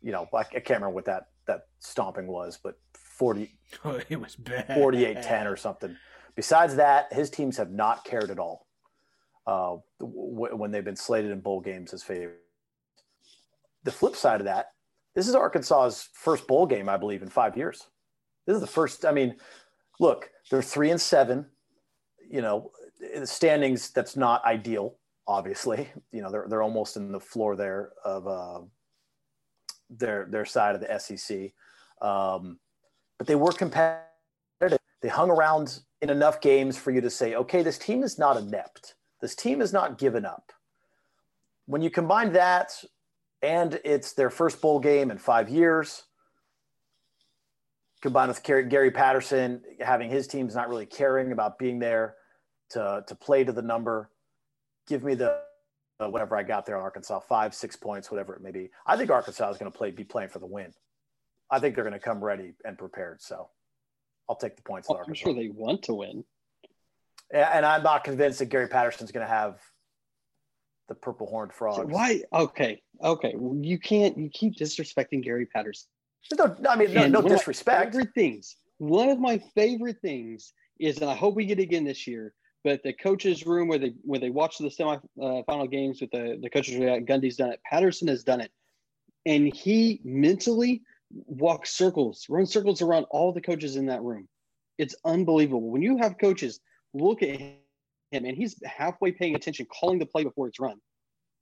You 0.00 0.12
know, 0.12 0.26
I, 0.32 0.38
I 0.38 0.44
can't 0.44 0.68
remember 0.68 0.94
what 0.94 1.04
that 1.04 1.26
that 1.44 1.66
stomping 1.80 2.28
was, 2.28 2.58
but 2.62 2.78
40, 2.94 3.54
oh, 3.84 4.00
it 4.08 4.18
was 4.18 4.36
bad. 4.36 4.74
48 4.74 5.20
10 5.20 5.46
or 5.46 5.56
something. 5.56 5.94
Besides 6.34 6.76
that, 6.76 7.12
his 7.12 7.30
teams 7.30 7.56
have 7.56 7.70
not 7.70 8.04
cared 8.04 8.30
at 8.30 8.38
all 8.38 8.66
uh, 9.46 9.76
w- 9.98 10.56
when 10.56 10.70
they've 10.70 10.84
been 10.84 10.96
slated 10.96 11.30
in 11.30 11.40
bowl 11.40 11.60
games 11.60 11.92
as 11.92 12.02
favorites. 12.02 12.38
The 13.84 13.92
flip 13.92 14.14
side 14.14 14.40
of 14.40 14.44
that, 14.44 14.72
this 15.14 15.26
is 15.26 15.34
Arkansas's 15.34 16.08
first 16.12 16.46
bowl 16.46 16.66
game, 16.66 16.88
I 16.88 16.96
believe, 16.96 17.22
in 17.22 17.28
five 17.28 17.56
years. 17.56 17.88
This 18.46 18.54
is 18.54 18.60
the 18.60 18.66
first. 18.66 19.04
I 19.04 19.12
mean, 19.12 19.36
look, 19.98 20.30
they're 20.50 20.62
three 20.62 20.90
and 20.90 21.00
seven. 21.00 21.46
You 22.30 22.42
know, 22.42 22.70
the 22.98 23.26
standings. 23.26 23.90
That's 23.90 24.16
not 24.16 24.44
ideal. 24.44 24.96
Obviously, 25.26 25.88
you 26.12 26.22
know 26.22 26.30
they're 26.30 26.46
they're 26.48 26.62
almost 26.62 26.96
in 26.96 27.10
the 27.12 27.20
floor 27.20 27.56
there 27.56 27.90
of 28.04 28.26
uh, 28.26 28.60
their 29.88 30.26
their 30.30 30.44
side 30.44 30.74
of 30.74 30.80
the 30.80 30.98
SEC. 30.98 31.52
Um, 32.06 32.58
but 33.18 33.26
they 33.26 33.34
were 33.34 33.52
competitive. 33.52 34.78
They 35.02 35.08
hung 35.08 35.30
around 35.30 35.80
in 36.02 36.10
enough 36.10 36.40
games 36.40 36.76
for 36.76 36.90
you 36.90 37.00
to 37.00 37.10
say, 37.10 37.34
okay, 37.34 37.62
this 37.62 37.78
team 37.78 38.02
is 38.02 38.18
not 38.18 38.36
inept. 38.36 38.94
This 39.20 39.34
team 39.34 39.60
is 39.60 39.72
not 39.72 39.98
given 39.98 40.24
up. 40.24 40.52
When 41.66 41.82
you 41.82 41.90
combine 41.90 42.32
that 42.32 42.72
and 43.42 43.80
it's 43.84 44.14
their 44.14 44.30
first 44.30 44.60
bowl 44.60 44.80
game 44.80 45.10
in 45.10 45.18
five 45.18 45.48
years, 45.48 46.04
combined 48.02 48.28
with 48.28 48.42
Gary 48.42 48.90
Patterson 48.90 49.62
having 49.80 50.10
his 50.10 50.26
teams 50.26 50.54
not 50.54 50.68
really 50.68 50.86
caring 50.86 51.32
about 51.32 51.58
being 51.58 51.78
there 51.78 52.16
to, 52.70 53.04
to 53.06 53.14
play 53.14 53.44
to 53.44 53.52
the 53.52 53.62
number, 53.62 54.10
give 54.88 55.04
me 55.04 55.14
the 55.14 55.38
uh, 56.00 56.08
whatever 56.08 56.34
I 56.34 56.42
got 56.42 56.64
there 56.64 56.76
on 56.76 56.82
Arkansas, 56.82 57.20
five, 57.20 57.54
six 57.54 57.76
points, 57.76 58.10
whatever 58.10 58.34
it 58.34 58.42
may 58.42 58.50
be. 58.50 58.70
I 58.86 58.96
think 58.96 59.10
Arkansas 59.10 59.50
is 59.50 59.58
going 59.58 59.70
to 59.70 59.76
play, 59.76 59.90
be 59.90 60.04
playing 60.04 60.30
for 60.30 60.38
the 60.38 60.46
win. 60.46 60.72
I 61.50 61.58
think 61.58 61.74
they're 61.74 61.84
going 61.84 61.92
to 61.92 62.00
come 62.00 62.24
ready 62.24 62.54
and 62.64 62.78
prepared. 62.78 63.20
So 63.20 63.50
I'll 64.30 64.36
take 64.36 64.54
the 64.54 64.62
points. 64.62 64.88
I'm 64.88 65.12
sure 65.12 65.34
they 65.34 65.48
want 65.48 65.82
to 65.82 65.94
win. 65.94 66.24
And 67.32 67.66
I'm 67.66 67.82
not 67.82 68.04
convinced 68.04 68.38
that 68.38 68.46
Gary 68.46 68.68
Patterson's 68.68 69.10
going 69.10 69.26
to 69.26 69.32
have 69.32 69.58
the 70.88 70.94
purple 70.94 71.26
horned 71.26 71.52
frog. 71.52 71.76
So 71.76 71.86
why? 71.86 72.22
Okay, 72.32 72.80
okay. 73.02 73.34
You 73.60 73.78
can't. 73.80 74.16
You 74.16 74.30
keep 74.30 74.56
disrespecting 74.56 75.24
Gary 75.24 75.46
Patterson. 75.46 75.88
No, 76.38 76.56
I 76.68 76.76
mean 76.76 76.94
no, 76.94 77.08
no 77.08 77.22
disrespect. 77.22 77.92
favorite 77.92 78.14
things. 78.14 78.56
One 78.78 79.08
of 79.08 79.18
my 79.18 79.38
favorite 79.56 80.00
things 80.00 80.52
is, 80.78 80.98
and 80.98 81.10
I 81.10 81.14
hope 81.16 81.34
we 81.34 81.44
get 81.44 81.58
again 81.58 81.84
this 81.84 82.06
year. 82.06 82.32
But 82.62 82.84
the 82.84 82.92
coaches' 82.92 83.46
room 83.46 83.66
where 83.66 83.78
they 83.78 83.94
where 84.02 84.20
they 84.20 84.30
watch 84.30 84.58
the 84.58 84.70
semi 84.70 84.94
uh, 84.94 85.42
final 85.44 85.66
games 85.66 86.00
with 86.00 86.12
the 86.12 86.38
the 86.40 86.50
coaches, 86.50 86.76
Gundy's 86.76 87.36
done 87.36 87.50
it. 87.50 87.60
Patterson 87.68 88.06
has 88.06 88.22
done 88.22 88.40
it, 88.40 88.52
and 89.26 89.52
he 89.52 90.00
mentally 90.04 90.82
walk 91.26 91.66
circles, 91.66 92.26
run 92.28 92.46
circles 92.46 92.82
around 92.82 93.04
all 93.10 93.32
the 93.32 93.40
coaches 93.40 93.76
in 93.76 93.86
that 93.86 94.02
room. 94.02 94.28
It's 94.78 94.94
unbelievable. 95.04 95.70
When 95.70 95.82
you 95.82 95.98
have 95.98 96.18
coaches 96.18 96.60
look 96.94 97.22
at 97.22 97.38
him, 97.40 97.56
and 98.12 98.36
he's 98.36 98.56
halfway 98.64 99.12
paying 99.12 99.34
attention, 99.34 99.66
calling 99.66 99.98
the 99.98 100.06
play 100.06 100.24
before 100.24 100.48
it's 100.48 100.58
run. 100.58 100.80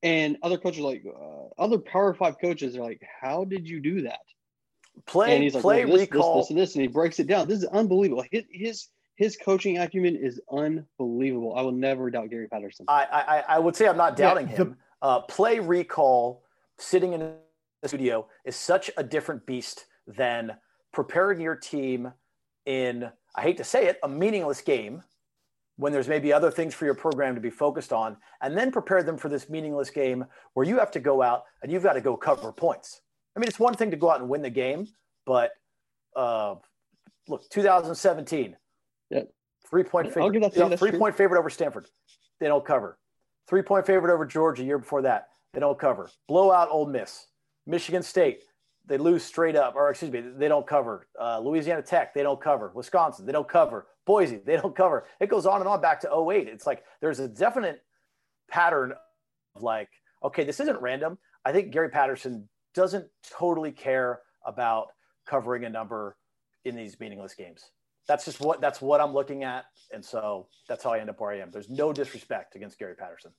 And 0.03 0.37
other 0.43 0.59
coaches, 0.59 0.81
like 0.81 1.03
uh, 1.07 1.63
other 1.63 1.79
Power 1.79 2.15
Five 2.15 2.37
coaches, 2.41 2.77
are 2.77 2.83
like, 2.83 3.03
"How 3.21 3.45
did 3.45 3.69
you 3.69 3.81
do 3.81 4.03
that?" 4.03 4.21
Play, 5.07 5.35
and 5.35 5.43
he's 5.43 5.55
like, 5.55 5.63
play 5.63 5.85
well, 5.85 5.97
this, 5.97 6.09
recall. 6.11 6.37
this, 6.37 6.45
this, 6.47 6.51
and 6.51 6.59
this, 6.59 6.75
and 6.75 6.83
he 6.83 6.89
breaks 6.89 7.19
it 7.19 7.27
down. 7.27 7.49
This 7.49 7.59
is 7.61 7.65
unbelievable. 7.67 8.25
His 8.31 8.45
his, 8.53 8.89
his 9.17 9.37
coaching 9.37 9.79
acumen 9.79 10.15
is 10.17 10.41
unbelievable. 10.53 11.55
I 11.57 11.63
will 11.63 11.73
never 11.73 12.11
doubt 12.11 12.31
Gary 12.31 12.49
Patterson. 12.49 12.87
I, 12.89 13.05
I, 13.49 13.57
I 13.57 13.59
would 13.59 13.75
say 13.75 13.89
I'm 13.89 13.97
not 13.97 14.17
doubting 14.17 14.49
Yeah, 14.49 14.57
the- 14.57 14.63
him. 14.65 14.77
Uh, 15.01 15.21
play 15.21 15.61
recall, 15.61 16.43
sitting 16.79 17.13
in 17.13 17.33
the 17.83 17.89
studio, 17.89 18.27
is 18.45 18.57
such 18.57 18.91
a 18.97 19.05
different 19.05 19.45
beast 19.47 19.87
than 20.07 20.57
preparing 20.93 21.41
your 21.41 21.55
team 21.55 22.13
in, 22.67 23.09
I 23.37 23.43
hate 23.43 23.57
to 23.59 23.65
say 23.65 23.87
it, 23.87 23.99
a 24.03 24.09
meaningless 24.09 24.61
game 24.61 25.03
when 25.77 25.93
there's 25.93 26.09
maybe 26.09 26.33
other 26.33 26.51
things 26.51 26.75
for 26.75 26.87
your 26.87 26.95
program 26.95 27.37
to 27.37 27.41
be 27.41 27.51
focused 27.51 27.93
on, 27.93 28.17
and 28.43 28.57
then 28.59 28.73
prepare 28.73 29.03
them 29.05 29.17
for 29.17 29.29
this 29.29 29.49
meaningless 29.49 29.91
game 29.91 30.25
where 30.55 30.67
you 30.67 30.77
have 30.79 30.91
to 30.91 30.99
go 30.99 31.23
out 31.23 31.45
and 31.63 31.71
you've 31.71 31.85
got 31.85 31.93
to 31.93 32.01
go 32.01 32.17
cover 32.17 32.51
points. 32.53 33.01
I 33.37 33.39
mean, 33.41 33.47
it's 33.47 33.61
one 33.61 33.75
thing 33.75 33.93
to 33.93 33.97
go 33.97 34.11
out 34.11 34.21
and 34.21 34.29
win 34.29 34.43
the 34.43 34.51
game, 34.51 34.89
but 35.25 35.53
uh, 36.17 36.57
look, 37.29 37.49
2017, 37.51 38.57
Yeah. 39.11 39.21
three 39.71 39.85
point 39.85 40.09
favorite, 40.13 40.33
give 40.33 40.43
that 40.43 40.53
to 40.55 40.59
you, 40.65 40.69
that's 40.69 40.81
three 40.81 40.91
true. 40.91 40.99
point 40.99 41.17
favorite 41.17 41.39
over 41.39 41.49
Stanford. 41.51 41.87
They 42.41 42.49
don't 42.49 42.65
cover. 42.65 42.99
Three 43.49 43.63
point 43.63 43.87
favorite 43.87 44.13
over 44.13 44.27
Georgia 44.27 44.65
year 44.65 44.79
before 44.79 45.03
that. 45.03 45.29
They 45.55 45.61
don't 45.61 45.79
cover. 45.79 46.11
Blowout 46.27 46.69
Ole 46.73 46.87
Miss. 46.87 47.28
Michigan 47.69 48.03
State. 48.03 48.43
They 48.87 48.97
lose 48.97 49.23
straight 49.23 49.55
up, 49.55 49.75
or 49.77 49.91
excuse 49.91 50.11
me, 50.11 50.21
they 50.21 50.49
don't 50.49 50.67
cover. 50.67 51.07
Uh, 51.21 51.41
Louisiana 51.41 51.83
Tech, 51.83 52.15
they 52.15 52.23
don't 52.23 52.41
cover. 52.41 52.73
Wisconsin, 52.75 53.27
they 53.27 53.33
don't 53.33 53.49
cover. 53.49 53.87
Boise, 54.07 54.41
they 54.45 54.57
don't 54.57 54.75
cover. 54.75 55.05
It 55.21 55.29
goes 55.29 55.45
on 55.45 55.61
and 55.61 55.69
on 55.69 55.83
back 55.83 56.01
to 56.01 56.11
08. 56.11 56.49
It's 56.49 56.67
like 56.67 56.83
there's 57.03 57.21
a 57.21 57.29
definite 57.29 57.83
pattern 58.51 58.95
of 59.55 59.63
like, 59.63 59.91
okay, 60.25 60.45
this 60.45 60.59
isn't 60.61 60.81
random. 60.81 61.19
I 61.45 61.53
think 61.53 61.71
Gary 61.71 61.91
Patterson 61.91 62.49
doesn't 62.75 63.07
totally 63.31 63.73
care 63.73 64.21
about 64.47 64.89
covering 65.27 65.65
a 65.65 65.69
number 65.69 66.17
in 66.65 66.75
these 66.75 66.99
meaningless 66.99 67.35
games. 67.35 67.71
That's 68.07 68.25
just 68.25 68.41
what 68.41 68.63
that's 68.63 68.81
what 68.81 69.03
I'm 69.03 69.13
looking 69.13 69.45
at, 69.45 69.67
and 69.93 70.03
so 70.03 70.49
that's 70.67 70.83
how 70.83 70.93
I 70.93 71.01
end 71.01 71.11
up 71.11 71.21
where 71.21 71.31
I 71.31 71.41
am. 71.41 71.51
There's 71.51 71.69
no 71.69 71.93
disrespect 71.93 72.57
against 72.57 72.79
Gary 72.79 72.95
Patterson. 72.95 73.33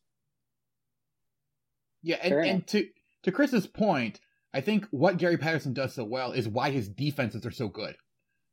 Yeah, 2.04 2.18
and, 2.22 2.34
and 2.34 2.68
to 2.68 2.88
to 3.24 3.32
Chris's 3.32 3.68
point, 3.68 4.20
I 4.54 4.62
think 4.62 4.86
what 4.92 5.18
Gary 5.18 5.38
Patterson 5.38 5.74
does 5.74 5.94
so 5.94 6.04
well 6.04 6.32
is 6.32 6.48
why 6.48 6.72
his 6.72 6.90
defenses 6.90 7.46
are 7.46 7.52
so 7.52 7.68
good. 7.68 7.96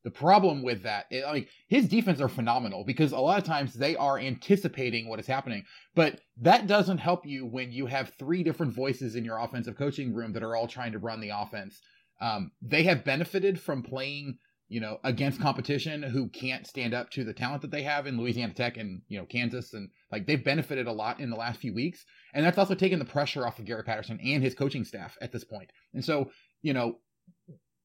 The 0.07 0.11
problem 0.13 0.63
with 0.63 0.85
that, 0.85 1.07
is, 1.11 1.25
like 1.25 1.49
his 1.67 1.89
defense 1.89 2.21
are 2.21 2.29
phenomenal 2.29 2.85
because 2.85 3.11
a 3.11 3.19
lot 3.19 3.39
of 3.39 3.45
times 3.45 3.75
they 3.75 3.97
are 3.97 4.17
anticipating 4.19 5.09
what 5.09 5.19
is 5.19 5.27
happening, 5.27 5.65
but 5.97 6.21
that 6.43 6.69
doesn't 6.69 6.99
help 6.99 7.27
you 7.27 7.45
when 7.45 7.73
you 7.73 7.87
have 7.87 8.13
three 8.17 8.45
different 8.45 8.73
voices 8.73 9.17
in 9.17 9.25
your 9.25 9.39
offensive 9.39 9.77
coaching 9.77 10.15
room 10.15 10.33
that 10.35 10.45
are 10.45 10.55
all 10.55 10.69
trying 10.69 10.93
to 10.93 11.01
run 11.01 11.21
the 11.21 11.31
offense. 11.31 11.81
Um, 12.21 12.53
they 12.63 12.85
have 12.85 13.05
benefited 13.05 13.59
from 13.59 13.83
playing, 13.83 14.39
you 14.69 14.81
know, 14.81 14.99
against 15.03 15.41
competition 15.41 16.05
who 16.05 16.29
can't 16.29 16.69
stand 16.69 16.95
up 16.95 17.11
to 17.11 17.25
the 17.25 17.35
talent 17.35 17.63
that 17.63 17.73
they 17.73 17.83
have 17.83 18.07
in 18.07 18.17
Louisiana 18.17 18.55
Tech 18.55 18.77
and 18.77 19.03
you 19.09 19.19
know 19.19 19.27
Kansas, 19.27 19.75
and 19.75 19.91
like 20.13 20.29
they've 20.29 20.45
benefited 20.45 20.87
a 20.87 20.93
lot 20.93 21.19
in 21.19 21.31
the 21.31 21.37
last 21.37 21.59
few 21.59 21.75
weeks, 21.75 22.05
and 22.37 22.45
that's 22.45 22.59
also 22.59 22.75
taken 22.75 22.99
the 22.99 23.05
pressure 23.07 23.47
off 23.47 23.59
of 23.59 23.65
Gary 23.65 23.83
Patterson 23.83 24.21
and 24.23 24.43
his 24.43 24.55
coaching 24.55 24.85
staff 24.85 25.17
at 25.23 25.33
this 25.33 25.43
point. 25.43 25.73
And 25.95 26.05
so, 26.05 26.31
you 26.61 26.75
know, 26.75 26.99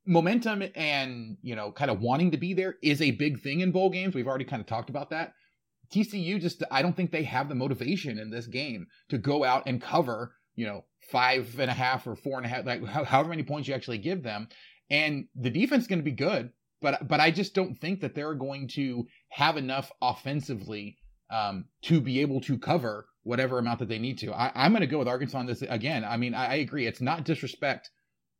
momentum 0.06 0.62
and 0.76 1.38
you 1.42 1.56
know 1.56 1.72
kind 1.72 1.90
of 1.90 2.02
wanting 2.02 2.32
to 2.32 2.38
be 2.38 2.54
there 2.54 2.76
is 2.84 3.02
a 3.02 3.12
big 3.12 3.40
thing 3.40 3.62
in 3.62 3.72
bowl 3.72 3.90
games. 3.90 4.14
We've 4.14 4.28
already 4.28 4.44
kind 4.44 4.60
of 4.60 4.68
talked 4.68 4.90
about 4.90 5.12
that. 5.12 5.34
Tcu 5.94 6.40
just 6.42 6.64
i 6.70 6.82
don't 6.82 6.96
think 6.96 7.12
they 7.12 7.24
have 7.24 7.50
the 7.50 7.56
motivation 7.56 8.18
in 8.18 8.30
this 8.30 8.48
game 8.48 8.88
to 9.10 9.18
go 9.18 9.44
out 9.44 9.64
and 9.66 9.82
cover 9.82 10.34
you 10.56 10.66
know 10.66 10.86
five 11.12 11.60
and 11.60 11.70
a 11.70 11.74
half 11.74 12.08
or 12.08 12.16
four 12.16 12.38
and 12.38 12.46
a 12.46 12.50
half 12.50 12.66
like 12.66 12.86
however 12.86 13.30
many 13.30 13.44
points 13.44 13.68
you 13.68 13.74
actually 13.74 13.98
give 13.98 14.22
them. 14.24 14.48
And 14.90 15.28
the 15.36 15.50
defense 15.50 15.84
is 15.84 15.88
going 15.88 16.00
to 16.00 16.04
be 16.04 16.12
good 16.12 16.52
but 16.82 17.08
but 17.08 17.22
i 17.22 17.32
just 17.32 17.54
don't 17.54 17.80
think 17.80 18.02
that 18.02 18.16
they're 18.16 18.34
going 18.34 18.68
to 18.68 19.08
have 19.30 19.56
enough 19.56 19.92
offensively 20.02 20.98
um, 21.30 21.66
to 21.84 22.02
be 22.02 22.20
able 22.20 22.42
to 22.42 22.58
cover 22.58 23.06
whatever 23.24 23.60
amount 23.60 23.80
that 23.80 23.90
they 23.90 24.00
need 24.00 24.18
to 24.18 24.34
I, 24.34 24.52
i'm 24.56 24.72
going 24.72 24.82
to 24.82 24.88
go 24.88 25.00
with 25.00 25.08
arkansas 25.08 25.38
on 25.38 25.46
this 25.46 25.62
again 25.62 26.04
i 26.04 26.18
mean 26.18 26.34
I, 26.34 26.48
I 26.48 26.56
agree 26.56 26.88
it's 26.88 27.02
not 27.02 27.26
disrespect 27.26 27.90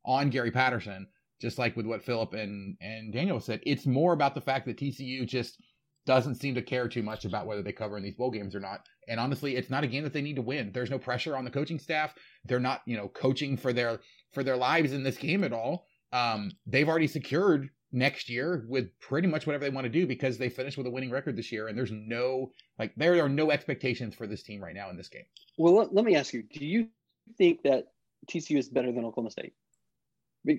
on 0.04 0.30
gary 0.30 0.50
patterson 0.50 1.06
just 1.42 1.58
like 1.58 1.76
with 1.76 1.86
what 1.86 2.04
Philip 2.04 2.32
and 2.32 2.76
and 2.80 3.12
Daniel 3.12 3.40
said, 3.40 3.60
it's 3.66 3.84
more 3.84 4.14
about 4.14 4.34
the 4.34 4.40
fact 4.40 4.64
that 4.66 4.78
TCU 4.78 5.26
just 5.26 5.60
doesn't 6.06 6.36
seem 6.36 6.54
to 6.54 6.62
care 6.62 6.88
too 6.88 7.02
much 7.02 7.24
about 7.24 7.46
whether 7.46 7.62
they 7.62 7.72
cover 7.72 7.96
in 7.96 8.02
these 8.02 8.14
bowl 8.14 8.30
games 8.30 8.54
or 8.54 8.60
not. 8.60 8.86
And 9.08 9.20
honestly, 9.20 9.56
it's 9.56 9.70
not 9.70 9.84
a 9.84 9.88
game 9.88 10.04
that 10.04 10.12
they 10.12 10.22
need 10.22 10.36
to 10.36 10.42
win. 10.42 10.70
There's 10.72 10.90
no 10.90 10.98
pressure 10.98 11.36
on 11.36 11.44
the 11.44 11.50
coaching 11.50 11.78
staff. 11.78 12.14
They're 12.44 12.60
not, 12.60 12.82
you 12.86 12.96
know, 12.96 13.08
coaching 13.08 13.56
for 13.56 13.72
their 13.72 14.00
for 14.32 14.44
their 14.44 14.56
lives 14.56 14.92
in 14.92 15.02
this 15.02 15.18
game 15.18 15.42
at 15.42 15.52
all. 15.52 15.86
Um, 16.12 16.52
they've 16.66 16.88
already 16.88 17.08
secured 17.08 17.68
next 17.92 18.30
year 18.30 18.64
with 18.68 18.88
pretty 19.00 19.28
much 19.28 19.46
whatever 19.46 19.64
they 19.64 19.70
want 19.70 19.84
to 19.84 19.90
do 19.90 20.06
because 20.06 20.38
they 20.38 20.48
finished 20.48 20.78
with 20.78 20.86
a 20.86 20.90
winning 20.90 21.10
record 21.10 21.36
this 21.36 21.52
year. 21.52 21.68
And 21.68 21.76
there's 21.76 21.92
no 21.92 22.50
like 22.78 22.94
there 22.96 23.22
are 23.22 23.28
no 23.28 23.50
expectations 23.50 24.14
for 24.14 24.26
this 24.26 24.42
team 24.42 24.62
right 24.62 24.74
now 24.74 24.90
in 24.90 24.96
this 24.96 25.08
game. 25.08 25.24
Well, 25.58 25.74
let, 25.74 25.94
let 25.94 26.04
me 26.04 26.16
ask 26.16 26.32
you: 26.32 26.42
Do 26.42 26.64
you 26.64 26.88
think 27.36 27.62
that 27.62 27.88
TCU 28.30 28.58
is 28.58 28.68
better 28.68 28.90
than 28.92 29.04
Oklahoma 29.04 29.30
State? 29.30 29.52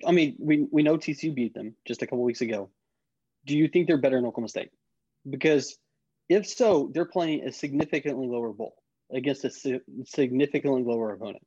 I 0.06 0.12
mean, 0.12 0.36
we 0.38 0.66
we 0.70 0.82
know 0.82 0.96
TCU 0.96 1.34
beat 1.34 1.54
them 1.54 1.74
just 1.86 2.02
a 2.02 2.06
couple 2.06 2.22
weeks 2.22 2.40
ago. 2.40 2.70
Do 3.46 3.58
you 3.58 3.68
think 3.68 3.86
they're 3.86 3.98
better 3.98 4.16
than 4.16 4.26
Oklahoma 4.26 4.48
State? 4.48 4.70
Because 5.28 5.76
if 6.28 6.46
so, 6.46 6.90
they're 6.94 7.04
playing 7.04 7.46
a 7.46 7.52
significantly 7.52 8.26
lower 8.26 8.52
bowl 8.52 8.76
against 9.12 9.44
a 9.44 9.50
si- 9.50 9.80
significantly 10.06 10.82
lower 10.82 11.12
opponent. 11.12 11.44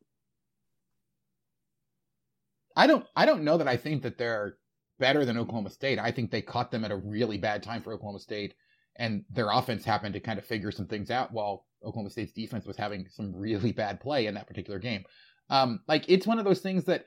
I 2.75 2.85
don't 2.85 3.05
I 3.15 3.25
don't 3.25 3.43
know 3.43 3.57
that 3.57 3.67
I 3.67 3.77
think 3.77 4.03
that 4.03 4.19
they're 4.19 4.57
better 4.99 5.25
than 5.25 5.37
Oklahoma 5.37 5.69
State. 5.69 5.99
I 5.99 6.11
think 6.11 6.31
they 6.31 6.41
caught 6.41 6.71
them 6.71 6.85
at 6.85 6.91
a 6.91 6.97
really 6.97 7.37
bad 7.37 7.63
time 7.63 7.81
for 7.81 7.93
Oklahoma 7.93 8.19
State 8.19 8.55
and 8.97 9.23
their 9.29 9.51
offense 9.51 9.85
happened 9.85 10.13
to 10.13 10.19
kind 10.19 10.39
of 10.39 10.45
figure 10.45 10.71
some 10.71 10.87
things 10.87 11.11
out 11.11 11.31
while 11.31 11.65
Oklahoma 11.83 12.09
State's 12.09 12.31
defense 12.31 12.65
was 12.65 12.77
having 12.77 13.07
some 13.09 13.35
really 13.35 13.71
bad 13.71 13.99
play 13.99 14.25
in 14.25 14.33
that 14.33 14.47
particular 14.47 14.79
game. 14.79 15.03
Um 15.49 15.81
like 15.87 16.05
it's 16.07 16.27
one 16.27 16.39
of 16.39 16.45
those 16.45 16.61
things 16.61 16.85
that 16.85 17.05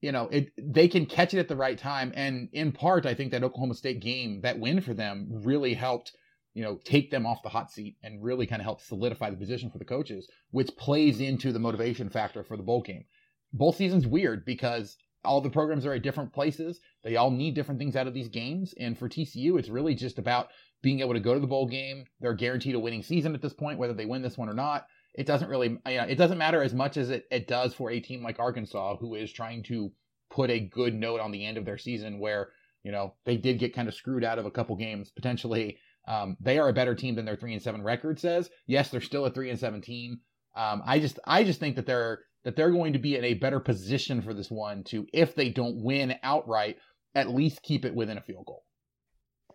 you 0.00 0.12
know, 0.12 0.28
it 0.28 0.52
they 0.58 0.88
can 0.88 1.06
catch 1.06 1.34
it 1.34 1.38
at 1.40 1.48
the 1.48 1.56
right 1.56 1.78
time 1.78 2.12
and 2.14 2.48
in 2.52 2.72
part 2.72 3.06
I 3.06 3.14
think 3.14 3.32
that 3.32 3.42
Oklahoma 3.42 3.74
State 3.74 4.00
game, 4.00 4.40
that 4.42 4.58
win 4.58 4.80
for 4.80 4.94
them 4.94 5.28
really 5.30 5.74
helped 5.74 6.12
you 6.54 6.62
know, 6.62 6.78
take 6.84 7.10
them 7.10 7.26
off 7.26 7.42
the 7.42 7.48
hot 7.48 7.70
seat 7.70 7.96
and 8.02 8.22
really 8.22 8.46
kind 8.46 8.62
of 8.62 8.64
help 8.64 8.80
solidify 8.80 9.28
the 9.28 9.36
position 9.36 9.70
for 9.70 9.78
the 9.78 9.84
coaches, 9.84 10.28
which 10.52 10.74
plays 10.76 11.20
into 11.20 11.52
the 11.52 11.58
motivation 11.58 12.08
factor 12.08 12.44
for 12.44 12.56
the 12.56 12.62
bowl 12.62 12.80
game. 12.80 13.04
Bowl 13.52 13.72
season's 13.72 14.06
weird 14.06 14.44
because 14.44 14.96
all 15.24 15.40
the 15.40 15.50
programs 15.50 15.84
are 15.84 15.94
at 15.94 16.02
different 16.02 16.32
places. 16.32 16.80
They 17.04 17.16
all 17.16 17.30
need 17.30 17.54
different 17.54 17.78
things 17.78 17.96
out 17.96 18.06
of 18.06 18.14
these 18.14 18.28
games. 18.28 18.74
And 18.80 18.98
for 18.98 19.08
TCU, 19.08 19.58
it's 19.58 19.68
really 19.68 19.94
just 19.94 20.18
about 20.18 20.48
being 20.82 21.00
able 21.00 21.12
to 21.12 21.20
go 21.20 21.34
to 21.34 21.40
the 21.40 21.46
bowl 21.46 21.68
game. 21.68 22.06
They're 22.20 22.34
guaranteed 22.34 22.74
a 22.74 22.80
winning 22.80 23.02
season 23.02 23.34
at 23.34 23.42
this 23.42 23.52
point, 23.52 23.78
whether 23.78 23.94
they 23.94 24.06
win 24.06 24.22
this 24.22 24.38
one 24.38 24.48
or 24.48 24.54
not. 24.54 24.86
It 25.14 25.26
doesn't 25.26 25.48
really, 25.48 25.68
you 25.86 25.96
know, 25.96 26.04
it 26.04 26.16
doesn't 26.16 26.38
matter 26.38 26.62
as 26.62 26.74
much 26.74 26.96
as 26.96 27.10
it, 27.10 27.26
it 27.30 27.46
does 27.46 27.74
for 27.74 27.90
a 27.90 28.00
team 28.00 28.22
like 28.22 28.40
Arkansas, 28.40 28.96
who 28.96 29.14
is 29.14 29.32
trying 29.32 29.62
to 29.64 29.92
put 30.30 30.50
a 30.50 30.58
good 30.58 30.94
note 30.94 31.20
on 31.20 31.30
the 31.30 31.44
end 31.44 31.56
of 31.56 31.64
their 31.64 31.78
season 31.78 32.18
where, 32.18 32.48
you 32.82 32.90
know, 32.90 33.14
they 33.24 33.36
did 33.36 33.58
get 33.58 33.74
kind 33.74 33.86
of 33.86 33.94
screwed 33.94 34.24
out 34.24 34.38
of 34.38 34.46
a 34.46 34.50
couple 34.50 34.74
games 34.74 35.10
potentially. 35.10 35.78
Um, 36.08 36.36
they 36.40 36.58
are 36.58 36.68
a 36.68 36.74
better 36.74 36.94
team 36.94 37.14
than 37.14 37.24
their 37.24 37.36
three 37.36 37.52
and 37.52 37.62
seven 37.62 37.82
record 37.82 38.18
says. 38.18 38.50
Yes, 38.66 38.90
they're 38.90 39.00
still 39.00 39.24
a 39.26 39.30
three 39.30 39.50
and 39.50 39.58
seventeen. 39.58 40.20
Um, 40.56 40.82
I 40.84 40.98
just, 40.98 41.18
I 41.26 41.44
just 41.44 41.60
think 41.60 41.76
that 41.76 41.86
they're 41.86 42.20
that 42.44 42.56
they're 42.56 42.70
going 42.70 42.92
to 42.92 42.98
be 42.98 43.16
in 43.16 43.24
a 43.24 43.34
better 43.34 43.58
position 43.58 44.22
for 44.22 44.34
this 44.34 44.50
one 44.50 44.84
to, 44.84 45.06
if 45.12 45.34
they 45.34 45.48
don't 45.48 45.82
win 45.82 46.14
outright, 46.22 46.76
at 47.14 47.30
least 47.30 47.62
keep 47.62 47.84
it 47.84 47.94
within 47.94 48.18
a 48.18 48.22
field 48.22 48.46
goal. 48.46 48.64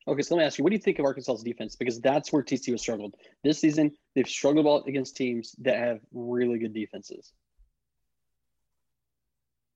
Okay, 0.07 0.22
so 0.22 0.36
let 0.36 0.40
me 0.40 0.45
ask 0.45 0.57
you: 0.57 0.64
What 0.64 0.72
do 0.72 0.76
you 0.76 0.81
think 0.81 0.99
of 0.99 1.06
Arkansas's 1.06 1.44
defense? 1.44 1.76
Because 1.76 1.99
that's 1.99 2.31
where 2.34 2.41
TCU 2.41 2.72
has 2.72 2.81
struggled 2.81 3.15
this 3.44 3.60
season. 3.60 3.91
They've 4.15 4.27
struggled 4.27 4.88
against 4.88 5.15
teams 5.15 5.56
that 5.60 5.77
have 5.77 5.99
really 6.14 6.57
good 6.57 6.73
defenses. 6.73 7.34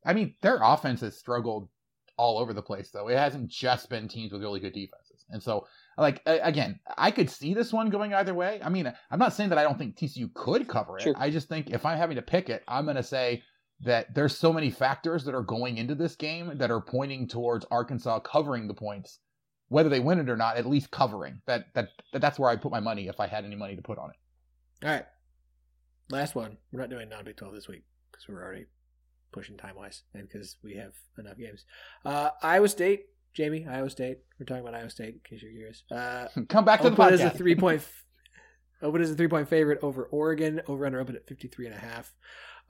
I 0.05 0.13
mean, 0.13 0.35
their 0.41 0.59
offense 0.61 1.01
has 1.01 1.17
struggled 1.17 1.69
all 2.17 2.37
over 2.39 2.53
the 2.53 2.61
place, 2.61 2.89
though. 2.91 3.07
It 3.07 3.17
hasn't 3.17 3.47
just 3.47 3.89
been 3.89 4.07
teams 4.07 4.31
with 4.31 4.41
really 4.41 4.59
good 4.59 4.73
defenses. 4.73 5.25
And 5.29 5.41
so, 5.41 5.65
like, 5.97 6.21
again, 6.25 6.79
I 6.97 7.11
could 7.11 7.29
see 7.29 7.53
this 7.53 7.73
one 7.73 7.89
going 7.89 8.13
either 8.13 8.33
way. 8.33 8.59
I 8.63 8.69
mean, 8.69 8.91
I'm 9.11 9.19
not 9.19 9.33
saying 9.33 9.49
that 9.49 9.57
I 9.57 9.63
don't 9.63 9.77
think 9.77 9.95
TCU 9.95 10.33
could 10.33 10.67
cover 10.67 10.97
it. 10.97 11.03
Sure. 11.03 11.13
I 11.17 11.29
just 11.29 11.47
think 11.47 11.69
if 11.69 11.85
I'm 11.85 11.97
having 11.97 12.15
to 12.15 12.21
pick 12.21 12.49
it, 12.49 12.63
I'm 12.67 12.85
going 12.85 12.97
to 12.97 13.03
say 13.03 13.43
that 13.83 14.13
there's 14.13 14.37
so 14.37 14.51
many 14.53 14.69
factors 14.69 15.23
that 15.25 15.35
are 15.35 15.41
going 15.43 15.77
into 15.77 15.95
this 15.95 16.15
game 16.15 16.57
that 16.57 16.71
are 16.71 16.81
pointing 16.81 17.27
towards 17.27 17.65
Arkansas 17.69 18.19
covering 18.19 18.67
the 18.67 18.73
points, 18.73 19.19
whether 19.67 19.89
they 19.89 19.99
win 19.99 20.19
it 20.19 20.29
or 20.29 20.37
not, 20.37 20.57
at 20.57 20.65
least 20.65 20.91
covering. 20.91 21.41
That 21.45 21.73
that 21.73 21.89
that's 22.13 22.39
where 22.39 22.49
I 22.49 22.55
put 22.55 22.71
my 22.71 22.79
money 22.79 23.07
if 23.07 23.19
I 23.19 23.27
had 23.27 23.45
any 23.45 23.55
money 23.55 23.75
to 23.75 23.81
put 23.81 23.97
on 23.97 24.09
it. 24.09 24.85
All 24.85 24.91
right. 24.91 25.05
Last 26.09 26.35
one. 26.35 26.57
We're 26.71 26.81
not 26.81 26.89
doing 26.89 27.09
non 27.09 27.25
Big 27.25 27.37
12 27.37 27.53
this 27.53 27.67
week 27.67 27.83
because 28.11 28.27
we're 28.27 28.43
already 28.43 28.65
pushing 29.31 29.57
time 29.57 29.75
wise 29.75 30.03
and 30.13 30.27
because 30.27 30.57
we 30.63 30.75
have 30.75 30.93
enough 31.17 31.37
games. 31.37 31.65
Uh, 32.05 32.29
Iowa 32.41 32.67
State, 32.69 33.05
Jamie, 33.33 33.65
Iowa 33.67 33.89
State. 33.89 34.19
We're 34.39 34.45
talking 34.45 34.61
about 34.61 34.75
Iowa 34.75 34.89
State 34.89 35.15
in 35.15 35.19
case 35.23 35.41
you're 35.41 35.51
curious. 35.51 35.83
Uh, 35.91 36.27
Come 36.49 36.65
back 36.65 36.81
to 36.81 36.89
the 36.89 36.93
Oakland 36.93 37.15
is 37.15 37.21
podcast. 37.21 37.33
a 37.33 37.37
three 37.37 37.55
point. 37.55 37.81
Open 38.81 39.01
is 39.01 39.11
a 39.11 39.15
three 39.15 39.27
point 39.27 39.49
favorite 39.49 39.79
over 39.81 40.03
Oregon. 40.05 40.61
Over 40.67 40.85
under 40.85 40.99
open 40.99 41.15
at 41.15 41.27
53 41.27 41.67
and 41.67 41.75
a 41.75 41.79
half. 41.79 42.13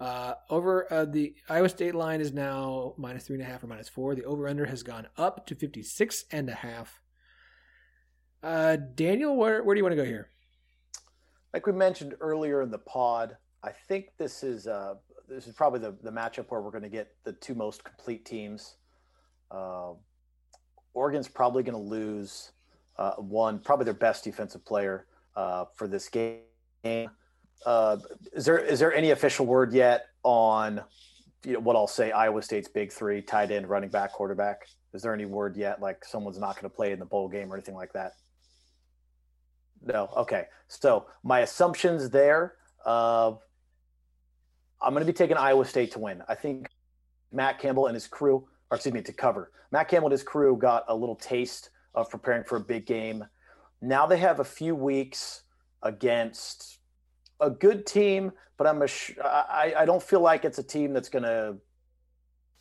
Uh, 0.04 0.36
over 0.50 0.92
uh, 0.92 1.06
the 1.06 1.34
Iowa 1.48 1.70
State 1.70 1.96
line 1.96 2.20
is 2.20 2.34
now 2.34 2.94
minus 2.98 3.26
three 3.26 3.38
and 3.38 3.42
a 3.42 3.50
half 3.50 3.64
or 3.64 3.68
minus 3.68 3.88
four. 3.88 4.16
The 4.16 4.26
over 4.26 4.50
under 4.50 4.66
has 4.66 4.84
gone 4.84 5.08
up 5.16 5.46
to 5.46 5.56
56 5.56 6.26
and 6.30 6.50
a 6.50 6.56
half. 6.56 7.00
Uh, 8.44 8.76
Daniel, 8.96 9.38
where, 9.38 9.64
where 9.64 9.74
do 9.74 9.80
you 9.80 9.84
want 9.86 9.94
to 9.94 9.96
go 9.96 10.04
here? 10.04 10.28
Like 11.54 11.66
we 11.66 11.72
mentioned 11.72 12.16
earlier 12.20 12.62
in 12.62 12.70
the 12.70 12.80
pod, 12.80 13.38
I 13.64 13.72
think 13.72 14.08
this 14.18 14.44
is 14.44 14.68
uh, 14.68 14.96
this 15.30 15.48
is 15.48 15.54
probably 15.54 15.80
the, 15.80 15.96
the 16.04 16.12
matchup 16.12 16.48
where 16.50 16.62
we're 16.62 16.72
going 16.72 16.84
to 16.84 16.90
get 16.90 17.16
the 17.24 17.32
two 17.32 17.56
most 17.56 17.86
complete 17.86 18.26
teams. 18.26 18.76
Uh, 19.52 19.94
Oregon's 20.94 21.30
probably 21.30 21.64
going 21.64 21.82
to 21.82 21.90
lose 21.90 22.52
uh, 22.98 23.14
one, 23.14 23.58
probably 23.58 23.86
their 23.86 23.94
best 23.94 24.26
defensive 24.26 24.66
player 24.66 25.08
uh, 25.38 25.64
for 25.76 25.88
this 25.88 26.10
game. 26.10 26.42
Uh, 27.66 27.98
is 28.34 28.46
there 28.46 28.58
is 28.58 28.80
there 28.80 28.94
any 28.94 29.12
official 29.12 29.46
word 29.46 29.74
yet 29.74 30.08
on 30.24 30.82
you 31.46 31.54
know, 31.54 31.60
what 31.60 31.76
I'll 31.76 31.88
say 31.88 32.12
Iowa 32.12 32.42
State's 32.42 32.68
big 32.68 32.92
three, 32.92 33.22
tight 33.22 33.52
end, 33.52 33.70
running 33.70 33.90
back, 33.90 34.14
quarterback? 34.14 34.68
Is 34.94 35.02
there 35.02 35.14
any 35.14 35.26
word 35.26 35.58
yet 35.58 35.82
like 35.82 36.06
someone's 36.06 36.40
not 36.40 36.56
going 36.56 36.70
to 36.70 36.76
play 36.76 36.92
in 36.92 37.00
the 37.00 37.06
bowl 37.06 37.28
game 37.28 37.52
or 37.52 37.56
anything 37.56 37.76
like 37.76 37.94
that? 37.94 38.14
No. 39.82 40.10
Okay. 40.16 40.46
So 40.68 41.08
my 41.24 41.40
assumptions 41.40 42.10
there. 42.10 42.56
Uh, 42.86 43.34
I'm 44.82 44.94
going 44.94 45.06
to 45.06 45.12
be 45.12 45.16
taking 45.16 45.38
Iowa 45.38 45.66
State 45.66 45.92
to 45.94 46.00
win. 46.00 46.22
I 46.28 46.36
think 46.36 46.68
Matt 47.32 47.60
Campbell 47.60 47.88
and 47.88 47.96
his 47.96 48.08
crew, 48.08 48.48
or 48.70 48.76
excuse 48.76 48.94
me, 48.94 49.02
to 49.02 49.14
cover. 49.14 49.52
Matt 49.72 49.88
Campbell 49.88 50.08
and 50.08 50.12
his 50.12 50.24
crew 50.24 50.58
got 50.58 50.84
a 50.90 50.96
little 50.96 51.16
taste 51.16 51.70
of 51.96 52.10
preparing 52.10 52.44
for 52.44 52.58
a 52.58 52.62
big 52.62 52.86
game. 52.86 53.24
Now 53.82 54.06
they 54.06 54.18
have 54.18 54.40
a 54.40 54.46
few 54.46 54.76
weeks 54.76 55.44
against 55.82 56.80
a 57.44 57.50
good 57.50 57.86
team, 57.86 58.32
but 58.58 58.68
I'm 58.68 58.82
a 58.82 58.88
sh- 58.88 59.18
I, 59.24 59.74
I 59.78 59.86
don't 59.86 60.02
feel 60.02 60.22
like 60.22 60.46
it's 60.46 60.60
a 60.60 60.64
team 60.64 60.94
that's 60.94 61.10
going 61.10 61.24
to 61.24 61.58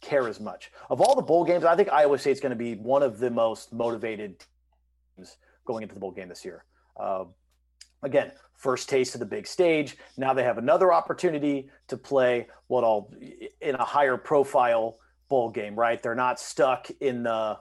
care 0.00 0.28
as 0.28 0.40
much. 0.40 0.72
Of 0.90 1.00
all 1.00 1.14
the 1.14 1.22
bowl 1.22 1.44
games, 1.44 1.64
I 1.64 1.76
think 1.76 1.90
Iowa 1.90 2.18
State's 2.18 2.40
going 2.40 2.50
to 2.50 2.56
be 2.56 2.74
one 2.74 3.02
of 3.02 3.18
the 3.18 3.30
most 3.30 3.72
motivated 3.72 4.44
teams 5.16 5.36
going 5.64 5.82
into 5.82 5.94
the 5.94 6.00
bowl 6.00 6.10
game 6.10 6.28
this 6.28 6.44
year. 6.44 6.64
Uh, 6.98 7.24
again, 8.02 8.32
first 8.56 8.88
taste 8.88 9.14
of 9.14 9.20
the 9.20 9.26
big 9.26 9.46
stage. 9.46 9.96
Now 10.16 10.34
they 10.34 10.42
have 10.42 10.58
another 10.58 10.92
opportunity 10.92 11.70
to 11.88 11.96
play 11.96 12.48
what 12.66 12.84
I'll 12.84 13.10
in 13.60 13.76
a 13.76 13.84
higher 13.84 14.16
profile 14.16 14.98
bowl 15.28 15.50
game, 15.50 15.74
right? 15.76 16.02
They're 16.02 16.14
not 16.14 16.40
stuck 16.40 16.90
in 17.00 17.22
the, 17.22 17.58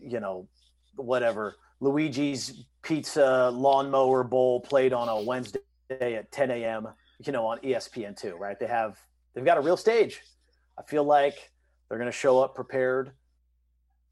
you 0.00 0.20
know, 0.20 0.48
whatever 0.96 1.56
Luigi's 1.80 2.64
Pizza 2.82 3.50
Lawnmower 3.50 4.24
Bowl 4.24 4.60
played 4.60 4.92
on 4.92 5.08
a 5.08 5.22
Wednesday 5.22 5.60
at 5.90 6.32
10 6.32 6.50
a.m. 6.50 6.88
You 7.24 7.32
know, 7.32 7.46
on 7.46 7.58
ESPN 7.58 8.16
two, 8.16 8.34
right? 8.36 8.58
They 8.58 8.66
have 8.66 8.98
they've 9.34 9.44
got 9.44 9.58
a 9.58 9.60
real 9.60 9.76
stage. 9.76 10.20
I 10.78 10.82
feel 10.82 11.04
like 11.04 11.52
they're 11.88 11.98
going 11.98 12.10
to 12.10 12.16
show 12.16 12.40
up 12.40 12.54
prepared 12.54 13.12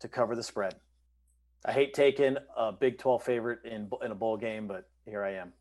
to 0.00 0.08
cover 0.08 0.36
the 0.36 0.42
spread. 0.42 0.74
I 1.64 1.72
hate 1.72 1.94
taking 1.94 2.36
a 2.56 2.72
Big 2.72 2.98
12 2.98 3.22
favorite 3.22 3.60
in 3.64 3.90
in 4.04 4.10
a 4.10 4.14
bowl 4.14 4.36
game, 4.36 4.66
but 4.66 4.88
here 5.04 5.24
I 5.24 5.34
am. 5.34 5.52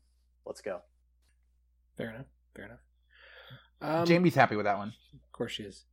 Let's 0.44 0.60
go. 0.60 0.80
Fair 1.96 2.10
enough. 2.10 2.26
Fair 2.54 2.64
enough. 2.66 2.80
Um, 3.80 4.06
Jamie's 4.06 4.34
happy 4.34 4.56
with 4.56 4.64
that 4.64 4.78
one. 4.78 4.88
Of 5.14 5.32
course 5.32 5.52
she 5.52 5.64
is. 5.64 5.84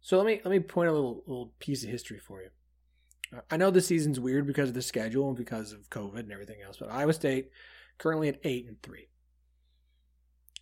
So 0.00 0.16
let 0.16 0.26
me 0.26 0.40
let 0.44 0.50
me 0.50 0.60
point 0.60 0.88
a 0.88 0.92
little 0.92 1.22
little 1.26 1.52
piece 1.58 1.82
of 1.82 1.90
history 1.90 2.18
for 2.18 2.42
you. 2.42 2.48
Uh, 3.36 3.40
I 3.50 3.56
know 3.56 3.70
this 3.70 3.86
season's 3.86 4.20
weird 4.20 4.46
because 4.46 4.68
of 4.68 4.74
the 4.74 4.82
schedule 4.82 5.28
and 5.28 5.36
because 5.36 5.72
of 5.72 5.90
COVID 5.90 6.20
and 6.20 6.32
everything 6.32 6.62
else, 6.64 6.76
but 6.78 6.90
Iowa 6.90 7.12
State 7.12 7.50
currently 7.98 8.28
at 8.28 8.38
eight 8.44 8.66
and 8.68 8.80
three, 8.82 9.08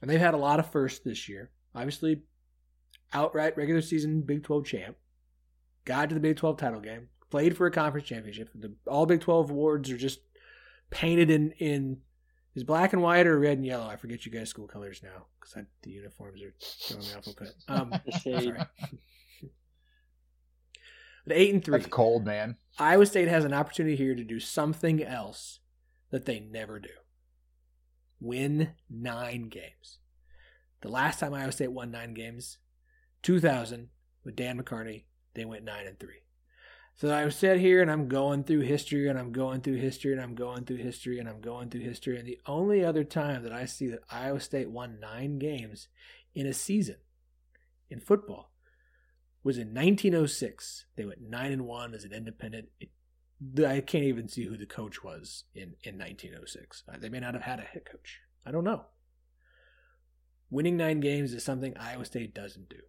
and 0.01 0.11
they've 0.11 0.21
had 0.21 0.35
a 0.35 0.39
lot 0.39 0.59
of 0.59 0.71
firsts 0.71 1.01
this 1.01 1.29
year. 1.29 1.51
Obviously, 1.75 2.23
outright 3.13 3.57
regular 3.57 3.83
season 3.83 4.23
Big 4.23 4.45
Twelve 4.45 4.65
champ, 4.67 4.97
got 5.85 6.09
to 6.09 6.15
the 6.15 6.21
Big 6.21 6.37
Twelve 6.37 6.57
title 6.57 6.81
game, 6.81 7.09
played 7.31 7.57
for 7.57 7.67
a 7.67 7.71
conference 7.71 8.07
championship. 8.07 8.51
The 8.55 8.75
all 8.87 9.07
Big 9.07 9.21
Twelve 9.21 9.51
awards 9.51 9.91
are 9.91 9.99
just 9.99 10.21
painted 10.91 11.31
in 11.31 11.53
in 11.53 11.99
is 12.55 12.65
black 12.65 12.93
and 12.93 13.03
white 13.03 13.27
or 13.27 13.39
red 13.39 13.59
and 13.59 13.67
yellow. 13.67 13.87
I 13.87 13.97
forget 13.97 14.25
you 14.25 14.33
guys' 14.33 14.51
school 14.51 14.69
colors 14.69 15.01
now 15.03 15.27
because 15.41 15.67
the 15.83 15.91
uniforms 15.91 16.43
are 16.43 16.55
throwing 16.61 17.07
me 17.07 17.15
off 17.15 17.27
a 17.27 17.41
bit. 17.41 17.55
Um, 17.69 17.95
sorry. 18.23 18.59
But 21.27 21.37
eight 21.37 21.55
and 21.55 21.65
three. 21.65 21.79
That's 21.79 21.91
cold, 21.91 22.27
man. 22.27 22.57
Iowa 22.79 23.07
State 23.07 23.29
has 23.29 23.45
an 23.45 23.55
opportunity 23.55 23.97
here 23.97 24.15
to 24.15 24.25
do 24.25 24.39
something 24.39 25.03
else 25.03 25.61
that 26.11 26.27
they 26.27 26.39
never 26.39 26.79
do. 26.79 26.91
Win 28.25 28.73
nine 28.89 29.49
games. 29.49 29.99
The 30.81 30.89
last 30.89 31.21
time 31.21 31.35
Iowa 31.35 31.53
State 31.53 31.73
won 31.73 31.91
nine 31.91 32.15
games, 32.15 32.59
2000, 33.23 33.89
with 34.25 34.37
Dan 34.37 34.61
McCarney, 34.61 35.05
they 35.35 35.45
went 35.45 35.65
nine 35.65 35.87
and 35.87 35.99
three. 35.99 36.25
So 36.97 37.15
I 37.15 37.29
sit 37.29 37.59
here 37.59 37.83
and 37.83 37.91
I'm 37.91 38.09
going 38.09 38.45
through 38.45 38.61
history 38.61 39.09
and 39.09 39.19
I'm 39.19 39.33
going 39.33 39.61
through 39.61 39.77
history 39.77 40.13
and 40.13 40.21
I'm 40.21 40.35
going 40.35 40.65
through 40.65 40.77
history 40.77 41.19
and 41.19 41.29
I'm 41.29 41.41
going 41.41 41.69
through 41.69 41.81
history. 41.81 42.19
And 42.19 42.27
the 42.27 42.39
only 42.47 42.85
other 42.85 43.03
time 43.03 43.43
that 43.43 43.53
I 43.53 43.65
see 43.65 43.89
that 43.89 44.05
Iowa 44.11 44.41
State 44.41 44.71
won 44.71 45.01
nine 45.01 45.39
games 45.39 45.89
in 46.35 46.47
a 46.47 46.55
season 46.55 46.97
in 47.91 47.99
football 47.99 48.53
was 49.43 49.59
in 49.59 49.75
1906. 49.75 50.87
They 50.97 51.05
went 51.05 51.21
nine 51.21 51.51
and 51.51 51.67
one 51.67 51.95
as 51.95 52.05
an 52.05 52.13
independent. 52.13 52.69
It, 52.81 52.91
I 53.59 53.81
can't 53.81 54.05
even 54.05 54.29
see 54.29 54.45
who 54.45 54.57
the 54.57 54.67
coach 54.67 55.03
was 55.03 55.45
in, 55.55 55.75
in 55.83 55.99
1906. 55.99 56.85
Uh, 56.89 56.97
they 56.99 57.09
may 57.09 57.21
not 57.21 57.35
have 57.35 57.43
had 57.43 57.59
a 57.59 57.63
head 57.63 57.85
coach. 57.85 58.21
I 58.47 58.51
don't 58.51 58.65
know. 58.65 58.85
Winning 60.51 60.77
nine 60.77 61.01
games 61.01 61.33
is 61.33 61.45
something 61.45 61.77
Iowa 61.77 62.05
State 62.05 62.35
doesn't 62.35 62.69
do. 62.69 62.81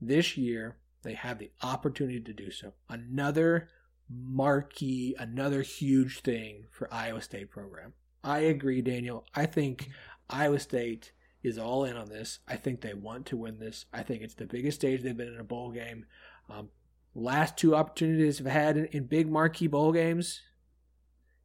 This 0.00 0.36
year, 0.36 0.76
they 1.02 1.14
have 1.14 1.38
the 1.38 1.50
opportunity 1.62 2.20
to 2.20 2.32
do 2.32 2.50
so. 2.50 2.74
Another 2.88 3.68
marquee, 4.08 5.14
another 5.18 5.62
huge 5.62 6.20
thing 6.20 6.66
for 6.70 6.92
Iowa 6.92 7.22
State 7.22 7.50
program. 7.50 7.94
I 8.22 8.40
agree, 8.40 8.82
Daniel. 8.82 9.26
I 9.34 9.46
think 9.46 9.90
Iowa 10.30 10.58
State 10.58 11.12
is 11.42 11.58
all 11.58 11.84
in 11.84 11.96
on 11.96 12.08
this. 12.08 12.38
I 12.48 12.56
think 12.56 12.80
they 12.80 12.94
want 12.94 13.26
to 13.26 13.36
win 13.36 13.58
this. 13.58 13.84
I 13.92 14.02
think 14.02 14.22
it's 14.22 14.34
the 14.34 14.46
biggest 14.46 14.80
stage 14.80 15.02
they've 15.02 15.16
been 15.16 15.34
in 15.34 15.40
a 15.40 15.44
bowl 15.44 15.70
game. 15.72 16.06
Um, 16.48 16.70
last 17.14 17.56
two 17.56 17.74
opportunities 17.74 18.38
they've 18.38 18.52
had 18.52 18.76
in, 18.76 18.86
in 18.86 19.04
big 19.04 19.30
marquee 19.30 19.66
bowl 19.66 19.92
games 19.92 20.40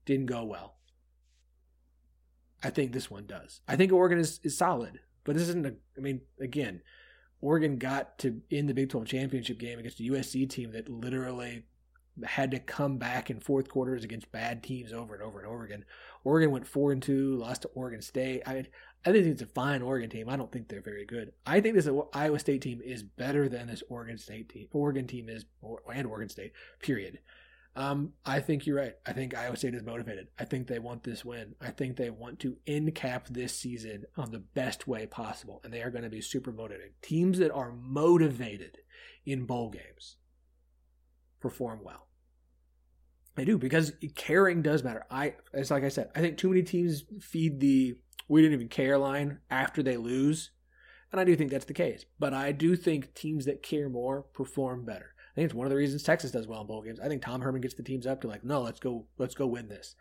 didn't 0.06 0.26
go 0.26 0.44
well. 0.44 0.76
I 2.64 2.70
think 2.70 2.92
this 2.92 3.10
one 3.10 3.26
does. 3.26 3.62
I 3.68 3.76
think 3.76 3.94
Oregon 3.94 4.20
is, 4.20 4.40
is 4.44 4.58
solid, 4.58 5.00
but 5.24 5.36
this 5.36 5.48
isn't 5.50 5.66
a. 5.66 5.76
I 5.98 6.02
mean, 6.02 6.22
again, 6.42 6.82
Oregon 7.42 7.78
got 7.78 8.18
to 8.20 8.42
in 8.50 8.68
the 8.68 8.74
Big 8.74 8.90
12 8.90 9.08
championship 9.08 9.60
game 9.60 9.80
against 9.80 10.00
a 10.00 10.04
USC 10.04 10.50
team 10.50 10.72
that 10.74 10.90
literally 10.90 11.64
had 12.26 12.52
to 12.52 12.60
come 12.60 12.98
back 12.98 13.30
in 13.30 13.40
fourth 13.40 13.70
quarters 13.70 14.04
against 14.04 14.32
bad 14.32 14.62
teams 14.62 14.92
over 14.92 15.14
and 15.14 15.24
over 15.24 15.40
and 15.40 15.48
over 15.48 15.64
again. 15.64 15.86
Oregon 16.26 16.52
went 16.52 16.68
four 16.68 16.92
and 16.92 17.02
two, 17.02 17.36
lost 17.36 17.62
to 17.62 17.70
Oregon 17.70 18.02
State. 18.02 18.42
I 18.46 18.54
mean, 18.56 18.68
I 19.06 19.12
think 19.12 19.28
it's 19.28 19.42
a 19.42 19.48
fine 19.48 19.82
Oregon 19.82 20.10
team. 20.10 20.28
I 20.28 20.36
don't 20.36 20.52
think 20.52 20.68
they're 20.68 20.82
very 20.82 21.06
good. 21.06 21.32
I 21.46 21.62
think 21.62 21.76
this 21.76 21.88
Iowa 22.14 22.40
State 22.40 22.62
team 22.62 22.82
is 22.84 23.02
better 23.02 23.48
than 23.48 23.68
this 23.68 23.82
Oregon 23.90 24.18
State 24.18 24.50
team. 24.50 24.68
Oregon 24.74 25.08
team 25.08 25.30
is, 25.30 25.46
and 25.94 26.08
Oregon 26.08 26.30
State. 26.30 26.52
Period. 26.82 27.20
Um, 27.76 28.14
I 28.26 28.42
think 28.42 28.66
you're 28.66 28.76
right. 28.76 28.96
I 29.06 29.14
think 29.14 29.38
Iowa 29.38 29.56
State 29.56 29.74
is 29.74 29.84
motivated. 29.84 30.28
I 30.38 30.44
think 30.44 30.68
they 30.68 30.80
want 30.80 31.04
this 31.04 31.24
win. 31.24 31.56
I 31.62 31.70
think 31.70 31.96
they 31.96 32.10
want 32.10 32.40
to 32.42 32.58
end 32.68 32.94
cap 32.94 33.28
this 33.30 33.58
season 33.58 34.04
on 34.18 34.32
the 34.32 34.40
best 34.40 34.86
way 34.86 35.06
possible, 35.06 35.62
and 35.64 35.72
they 35.72 35.82
are 35.82 35.92
going 35.92 36.04
to 36.04 36.10
be 36.10 36.20
super 36.20 36.52
motivated. 36.52 36.94
Teams 37.02 37.38
that 37.38 37.52
are 37.52 37.72
motivated 37.72 38.80
in 39.26 39.46
bowl 39.46 39.70
games 39.70 40.18
perform 41.40 41.80
well. 41.84 42.08
They 43.36 43.46
do 43.46 43.58
because 43.58 43.94
caring 44.16 44.62
does 44.62 44.84
matter. 44.84 45.06
I, 45.10 45.36
it's 45.54 45.72
like 45.72 45.86
I 45.86 45.90
said, 45.90 46.10
I 46.14 46.20
think 46.20 46.38
too 46.38 46.50
many 46.50 46.64
teams 46.64 47.06
feed 47.22 47.62
the 47.62 47.96
"we 48.30 48.42
didn't 48.42 48.54
even 48.54 48.70
care" 48.70 48.98
line 48.98 49.40
after 49.50 49.84
they 49.84 49.98
lose, 49.98 50.52
and 51.12 51.20
I 51.20 51.26
do 51.26 51.36
think 51.36 51.52
that's 51.52 51.66
the 51.66 51.74
case. 51.74 52.06
But 52.18 52.34
I 52.34 52.54
do 52.54 52.78
think 52.78 53.14
teams 53.14 53.46
that 53.46 53.62
care 53.64 53.90
more 53.90 54.22
perform 54.22 54.86
better. 54.86 55.14
I 55.32 55.36
think 55.36 55.46
it's 55.46 55.54
one 55.54 55.68
of 55.68 55.72
the 55.72 55.78
reasons 55.78 56.04
Texas 56.04 56.32
does 56.32 56.48
well 56.48 56.62
in 56.62 56.68
bowl 56.68 56.82
games. 56.82 57.00
I 57.00 57.08
think 57.08 57.22
Tom 57.22 57.42
Herman 57.42 57.62
gets 57.62 57.76
the 57.76 57.84
teams 57.84 58.08
up 58.08 58.22
to 58.22 58.28
like, 58.28 58.44
no, 58.44 58.62
let's 58.62 58.80
go, 58.80 59.06
let's 59.18 59.36
go 59.36 59.46
win 59.46 59.68
this. 59.68 59.96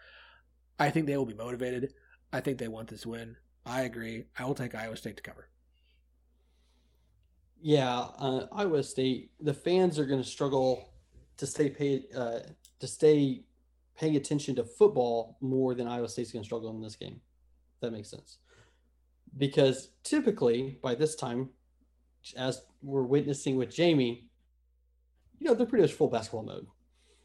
I 0.78 0.90
think 0.90 1.06
they 1.06 1.16
will 1.16 1.26
be 1.26 1.34
motivated. 1.34 1.92
I 2.32 2.40
think 2.40 2.58
they 2.58 2.68
want 2.68 2.88
this 2.88 3.04
win. 3.04 3.36
I 3.66 3.82
agree. 3.82 4.24
I 4.38 4.44
will 4.44 4.54
take 4.54 4.74
Iowa 4.74 4.96
State 4.96 5.16
to 5.16 5.22
cover. 5.22 5.48
Yeah, 7.60 8.06
uh, 8.18 8.46
Iowa 8.52 8.82
State. 8.82 9.32
The 9.40 9.54
fans 9.54 9.98
are 9.98 10.06
going 10.06 10.22
to 10.22 10.28
struggle 10.28 10.92
to 11.36 11.46
stay 11.46 11.68
paid 11.70 12.04
uh, 12.16 12.40
to 12.80 12.86
stay 12.86 13.44
paying 13.96 14.16
attention 14.16 14.54
to 14.56 14.64
football 14.64 15.36
more 15.40 15.74
than 15.74 15.88
Iowa 15.88 16.08
State's 16.08 16.32
going 16.32 16.42
to 16.42 16.46
struggle 16.46 16.70
in 16.70 16.80
this 16.80 16.96
game. 16.96 17.20
That 17.80 17.92
makes 17.92 18.10
sense. 18.10 18.38
Because 19.36 19.90
typically 20.04 20.78
by 20.82 20.94
this 20.94 21.14
time, 21.14 21.50
as 22.36 22.62
we're 22.82 23.02
witnessing 23.02 23.56
with 23.56 23.74
Jamie, 23.74 24.26
you 25.38 25.46
know, 25.46 25.54
they're 25.54 25.66
pretty 25.66 25.82
much 25.82 25.92
full 25.92 26.08
basketball 26.08 26.42
mode. 26.42 26.66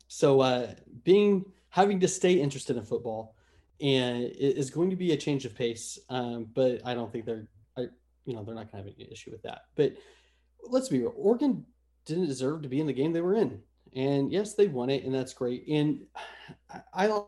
So 0.08 0.42
uh, 0.42 0.74
being 1.04 1.46
having 1.70 2.00
to 2.02 2.08
stay 2.08 2.34
interested 2.34 2.78
in 2.78 2.84
football 2.84 3.36
and 3.82 4.24
it 4.24 4.58
is 4.58 4.70
going 4.70 4.90
to 4.92 4.96
be 4.96 5.12
a 5.12 5.18
change 5.18 5.46
of 5.46 5.56
pace. 5.56 5.98
Um, 6.10 6.48
but 6.54 6.82
I 6.86 6.94
don't 6.94 7.12
think 7.12 7.26
they're, 7.26 7.48
I, 7.78 7.88
you 8.26 8.36
know, 8.36 8.44
they're 8.44 8.56
not 8.56 8.72
going 8.72 8.84
to 8.84 8.90
have 8.90 8.96
any 8.98 9.12
issue 9.12 9.32
with 9.32 9.42
that. 9.44 9.64
But 9.76 9.94
let's 10.68 10.90
be 10.90 11.00
real, 11.00 11.14
Oregon 11.16 11.66
didn't 12.06 12.28
deserve 12.28 12.62
to 12.62 12.70
be 12.70 12.80
in 12.80 12.88
the 12.88 12.94
game 12.94 13.12
they 13.12 13.22
were 13.22 13.36
in, 13.36 13.62
and 13.96 14.32
yes, 14.32 14.56
they 14.56 14.68
won 14.68 14.90
it, 14.90 15.04
and 15.04 15.14
that's 15.14 15.34
great. 15.34 15.68
And 15.68 16.06
I, 16.70 17.08
I 17.08 17.22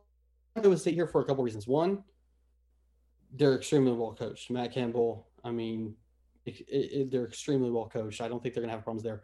Iowa 0.57 0.77
State 0.77 0.93
here 0.93 1.07
for 1.07 1.21
a 1.21 1.25
couple 1.25 1.43
reasons. 1.43 1.67
One, 1.67 2.03
they're 3.35 3.55
extremely 3.55 3.91
well 3.91 4.15
coached. 4.17 4.49
Matt 4.49 4.73
Campbell, 4.73 5.27
I 5.43 5.51
mean, 5.51 5.95
it, 6.45 6.61
it, 6.67 7.11
they're 7.11 7.25
extremely 7.25 7.69
well 7.69 7.89
coached. 7.89 8.21
I 8.21 8.27
don't 8.27 8.41
think 8.41 8.53
they're 8.53 8.61
going 8.61 8.69
to 8.69 8.75
have 8.75 8.83
problems 8.83 9.03
there. 9.03 9.23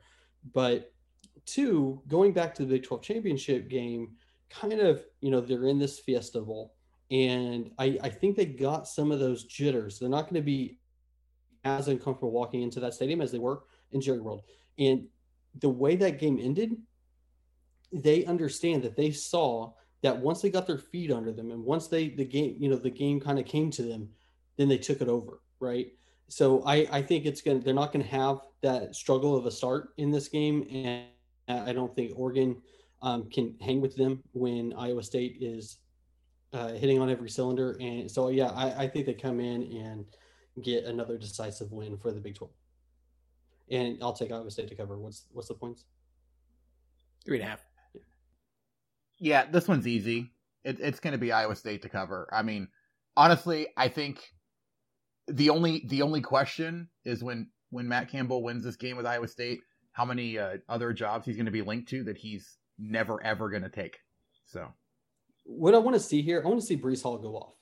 But 0.53 0.91
two, 1.45 2.01
going 2.07 2.33
back 2.33 2.53
to 2.55 2.63
the 2.63 2.75
Big 2.75 2.83
12 2.83 3.01
championship 3.03 3.69
game, 3.69 4.09
kind 4.49 4.73
of, 4.73 5.03
you 5.21 5.31
know, 5.31 5.39
they're 5.41 5.67
in 5.67 5.79
this 5.79 5.99
Fiesta 5.99 6.41
Bowl. 6.41 6.73
And 7.09 7.71
I, 7.77 7.99
I 8.01 8.09
think 8.09 8.35
they 8.35 8.45
got 8.45 8.87
some 8.87 9.11
of 9.11 9.19
those 9.19 9.43
jitters. 9.43 9.99
They're 9.99 10.09
not 10.09 10.23
going 10.23 10.35
to 10.35 10.41
be 10.41 10.79
as 11.63 11.87
uncomfortable 11.87 12.31
walking 12.31 12.61
into 12.61 12.79
that 12.79 12.93
stadium 12.93 13.21
as 13.21 13.31
they 13.31 13.39
were 13.39 13.63
in 13.91 14.01
Jerry 14.01 14.19
World. 14.19 14.43
And 14.79 15.07
the 15.59 15.69
way 15.69 15.95
that 15.97 16.19
game 16.19 16.39
ended, 16.41 16.75
they 17.91 18.25
understand 18.25 18.83
that 18.83 18.95
they 18.95 19.11
saw 19.11 19.73
that 20.01 20.17
once 20.17 20.41
they 20.41 20.49
got 20.49 20.67
their 20.67 20.77
feet 20.77 21.11
under 21.11 21.31
them 21.31 21.51
and 21.51 21.63
once 21.63 21.87
they 21.87 22.09
the 22.09 22.25
game 22.25 22.55
you 22.59 22.69
know 22.69 22.75
the 22.75 22.89
game 22.89 23.19
kind 23.19 23.39
of 23.39 23.45
came 23.45 23.69
to 23.71 23.83
them 23.83 24.09
then 24.57 24.67
they 24.67 24.77
took 24.77 25.01
it 25.01 25.07
over 25.07 25.39
right? 25.59 25.93
So 26.27 26.63
i 26.65 26.87
i 26.91 27.01
think 27.01 27.25
it's 27.25 27.41
gonna 27.41 27.59
they're 27.59 27.73
not 27.73 27.91
gonna 27.91 28.05
have 28.05 28.39
that 28.61 28.95
struggle 28.95 29.35
of 29.35 29.45
a 29.45 29.51
start 29.51 29.89
in 29.97 30.11
this 30.11 30.27
game 30.27 30.65
and 30.71 31.05
i 31.47 31.73
don't 31.73 31.93
think 31.95 32.13
oregon 32.15 32.61
um, 33.01 33.29
can 33.29 33.55
hang 33.59 33.81
with 33.81 33.95
them 33.95 34.23
when 34.31 34.73
iowa 34.73 35.03
state 35.03 35.37
is 35.41 35.77
uh, 36.53 36.73
hitting 36.73 36.99
on 36.99 37.09
every 37.09 37.29
cylinder. 37.29 37.77
And 37.79 38.09
so 38.09 38.29
yeah 38.29 38.49
I, 38.49 38.83
I 38.83 38.87
think 38.87 39.05
they 39.05 39.13
come 39.13 39.39
in 39.39 39.63
and 39.63 40.05
get 40.63 40.85
another 40.85 41.17
decisive 41.17 41.71
win 41.71 41.97
for 41.97 42.11
the 42.11 42.19
big 42.19 42.35
12 42.35 42.51
and 43.71 43.97
i'll 44.01 44.11
take 44.13 44.31
iowa 44.31 44.51
state 44.51 44.67
to 44.67 44.75
cover. 44.75 44.97
What's 44.97 45.25
what's 45.31 45.47
the 45.47 45.53
points? 45.53 45.85
Three 47.25 47.37
and 47.37 47.47
a 47.47 47.49
half. 47.49 47.70
Yeah, 49.21 49.45
this 49.45 49.67
one's 49.67 49.87
easy. 49.87 50.31
It, 50.63 50.79
it's 50.79 50.99
going 50.99 51.13
to 51.13 51.19
be 51.19 51.31
Iowa 51.31 51.55
State 51.55 51.83
to 51.83 51.89
cover. 51.89 52.27
I 52.33 52.41
mean, 52.41 52.67
honestly, 53.15 53.67
I 53.77 53.87
think 53.87 54.19
the 55.27 55.51
only 55.51 55.85
the 55.87 56.01
only 56.01 56.21
question 56.21 56.89
is 57.05 57.23
when 57.23 57.47
when 57.69 57.87
Matt 57.87 58.09
Campbell 58.09 58.43
wins 58.43 58.63
this 58.63 58.75
game 58.75 58.97
with 58.97 59.05
Iowa 59.05 59.27
State, 59.27 59.61
how 59.91 60.05
many 60.05 60.39
uh, 60.39 60.57
other 60.67 60.91
jobs 60.91 61.25
he's 61.25 61.35
going 61.35 61.45
to 61.45 61.51
be 61.51 61.61
linked 61.61 61.87
to 61.89 62.03
that 62.05 62.17
he's 62.17 62.57
never 62.79 63.23
ever 63.23 63.49
going 63.51 63.61
to 63.61 63.69
take. 63.69 63.99
So, 64.47 64.67
what 65.45 65.75
I 65.75 65.77
want 65.77 65.95
to 65.95 66.01
see 66.01 66.23
here, 66.23 66.41
I 66.43 66.47
want 66.47 66.59
to 66.59 66.65
see 66.65 66.75
Breece 66.75 67.03
Hall 67.03 67.19
go 67.19 67.35
off. 67.35 67.53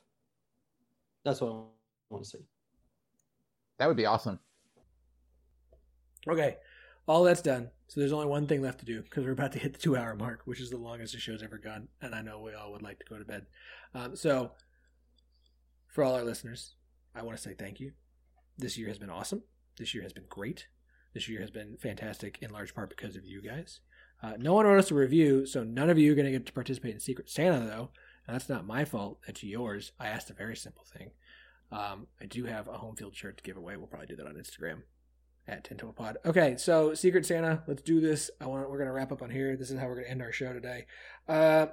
That's 1.26 1.41
what 1.41 1.49
I 1.49 1.53
want 2.10 2.23
to 2.23 2.30
see. 2.30 2.45
That 3.80 3.88
would 3.88 3.98
be 3.98 4.06
awesome. 4.06 4.40
Okay, 6.26 6.56
all 7.06 7.23
that's 7.26 7.41
done. 7.41 7.69
So 7.90 7.99
there's 7.99 8.14
only 8.14 8.28
one 8.28 8.45
thing 8.45 8.61
left 8.61 8.80
to 8.82 8.86
do 8.86 9.02
because 9.02 9.26
we're 9.26 9.32
about 9.32 9.52
to 9.53 9.60
hit 9.60 9.74
the 9.74 9.80
two 9.80 9.98
hour 9.98 10.16
mark, 10.16 10.41
which 10.45 10.61
is 10.61 10.70
the 10.70 10.78
longest 10.78 11.14
the 11.14 11.20
show's 11.20 11.41
ever 11.41 11.57
gone. 11.57 11.88
And 12.03 12.14
I 12.14 12.22
know 12.22 12.40
we 12.40 12.53
all 12.53 12.72
would 12.72 12.84
like 12.84 12.99
to 12.99 13.06
go 13.10 13.18
to 13.18 13.26
bed. 13.26 13.48
Um, 13.95 14.16
so 14.16 14.52
for 15.88 16.03
all 16.03 16.14
our 16.14 16.24
listeners, 16.24 16.76
I 17.16 17.24
want 17.24 17.36
to 17.38 17.41
say 17.41 17.56
thank 17.56 17.80
you. 17.80 17.94
This 18.60 18.78
year 18.78 18.90
has 18.90 18.99
been 18.99 19.10
awesome. 19.10 19.41
This 19.80 19.95
year 19.95 20.03
has 20.03 20.14
been 20.14 20.28
great. 20.30 20.68
This 21.16 21.28
year 21.28 21.41
has 21.41 21.49
been 21.49 21.78
fantastic 21.78 22.38
in 22.41 22.52
large 22.52 22.76
part 22.76 22.91
because 22.91 23.16
of 23.16 23.26
you 23.26 23.41
guys. 23.41 23.80
Uh, 24.22 24.34
no 24.38 24.53
one 24.53 24.68
wrote 24.68 24.78
us 24.78 24.91
a 24.91 24.95
review, 24.95 25.48
so 25.48 25.64
none 25.64 25.90
of 25.90 25.98
you 25.98 26.11
are 26.11 26.16
going 26.16 26.26
to 26.26 26.32
get 26.32 26.45
to 26.45 26.53
participate 26.53 26.94
in 26.94 26.99
Secret 26.99 27.28
Santa, 27.28 27.66
though. 27.66 27.90
And 28.28 28.36
that's 28.36 28.49
not 28.49 28.68
my 28.68 28.86
fault. 28.86 29.18
That's 29.26 29.41
yours. 29.41 29.94
I 29.99 30.10
asked 30.10 30.30
a 30.30 30.34
very 30.34 30.56
simple 30.56 30.84
thing. 30.94 31.10
Um, 31.72 32.06
I 32.22 32.28
do 32.28 32.45
have 32.45 32.68
a 32.68 32.74
Homefield 32.74 33.16
shirt 33.16 33.38
to 33.38 33.44
give 33.44 33.57
away. 33.57 33.78
We'll 33.78 33.88
probably 33.88 34.07
do 34.07 34.18
that 34.18 34.28
on 34.28 34.36
Instagram 34.36 34.84
at 35.49 35.63
Tinto 35.63 35.91
Pod. 35.91 36.17
Okay, 36.26 36.55
so 36.57 36.93
Secret 36.93 37.26
Santa, 37.26 37.63
let's 37.67 37.81
do 37.81 37.99
this. 37.99 38.30
I 38.39 38.45
want 38.45 38.69
we're 38.69 38.77
gonna 38.77 38.93
wrap 38.93 39.11
up 39.11 39.21
on 39.21 39.30
here. 39.30 39.55
This 39.57 39.71
is 39.71 39.80
how 39.80 39.88
we're 39.88 39.95
gonna 39.95 40.07
end 40.07 40.21
our 40.21 40.31
show 40.31 40.53
today. 40.53 40.85
Uh, 41.27 41.67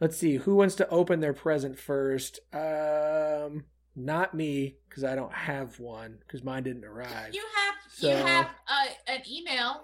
let's 0.00 0.16
see 0.16 0.36
who 0.36 0.54
wants 0.56 0.74
to 0.76 0.88
open 0.88 1.20
their 1.20 1.32
present 1.34 1.78
first. 1.78 2.40
Um, 2.52 3.64
not 3.96 4.34
me 4.34 4.76
because 4.88 5.04
I 5.04 5.14
don't 5.14 5.32
have 5.32 5.78
one 5.80 6.18
because 6.20 6.42
mine 6.44 6.62
didn't 6.62 6.84
arrive. 6.84 7.34
You 7.34 7.42
have 7.56 7.74
So- 7.92 8.08
you 8.10 8.16
have 8.16 8.46
uh, 8.68 8.86
an 9.08 9.20
email. 9.30 9.82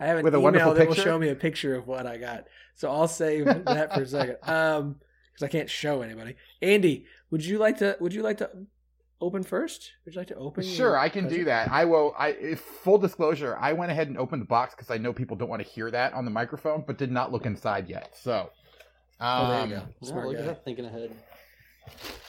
I 0.00 0.06
have 0.06 0.18
an 0.18 0.24
With 0.24 0.34
a 0.34 0.38
email 0.38 0.42
wonderful 0.44 0.74
that 0.74 0.88
will 0.88 0.94
picture? 0.94 1.08
show 1.10 1.18
me 1.18 1.28
a 1.28 1.34
picture 1.36 1.76
of 1.76 1.86
what 1.86 2.06
I 2.06 2.16
got. 2.16 2.44
So 2.74 2.90
I'll 2.90 3.06
save 3.06 3.44
that 3.44 3.94
for 3.94 4.02
a 4.02 4.06
second. 4.06 4.36
Um, 4.48 4.96
because 5.32 5.44
I 5.44 5.48
can't 5.48 5.70
show 5.70 6.02
anybody. 6.02 6.34
Andy, 6.60 7.06
would 7.30 7.42
you 7.42 7.56
like 7.58 7.78
to? 7.78 7.96
Would 8.00 8.12
you 8.12 8.22
like 8.22 8.38
to 8.38 8.50
open 9.22 9.42
first? 9.42 9.92
Would 10.04 10.14
you 10.14 10.20
like 10.20 10.28
to 10.28 10.34
open? 10.36 10.64
Sure, 10.64 10.98
I 10.98 11.08
can 11.08 11.28
do 11.28 11.44
that. 11.44 11.70
I 11.70 11.84
will. 11.84 12.14
I 12.18 12.28
if, 12.28 12.60
full 12.60 12.98
disclosure, 12.98 13.56
I 13.58 13.72
went 13.72 13.90
ahead 13.92 14.08
and 14.08 14.18
opened 14.18 14.42
the 14.42 14.46
box 14.46 14.74
because 14.74 14.90
I 14.90 14.98
know 14.98 15.12
people 15.12 15.36
don't 15.36 15.48
want 15.48 15.62
to 15.62 15.68
hear 15.68 15.90
that 15.90 16.12
on 16.12 16.24
the 16.24 16.30
microphone, 16.30 16.84
but 16.86 16.98
did 16.98 17.10
not 17.10 17.32
look 17.32 17.46
inside 17.46 17.88
yet. 17.88 18.14
So, 18.20 18.50
Oh, 19.20 19.48
there 19.48 19.60
um, 19.60 19.70
you 19.70 19.76
go. 19.76 19.82
Yeah, 20.00 20.08
Smart 20.08 20.26
look 20.26 20.36
guy. 20.36 20.42
at 20.42 20.46
that 20.48 20.64
thinking 20.64 20.84
ahead. 20.84 21.12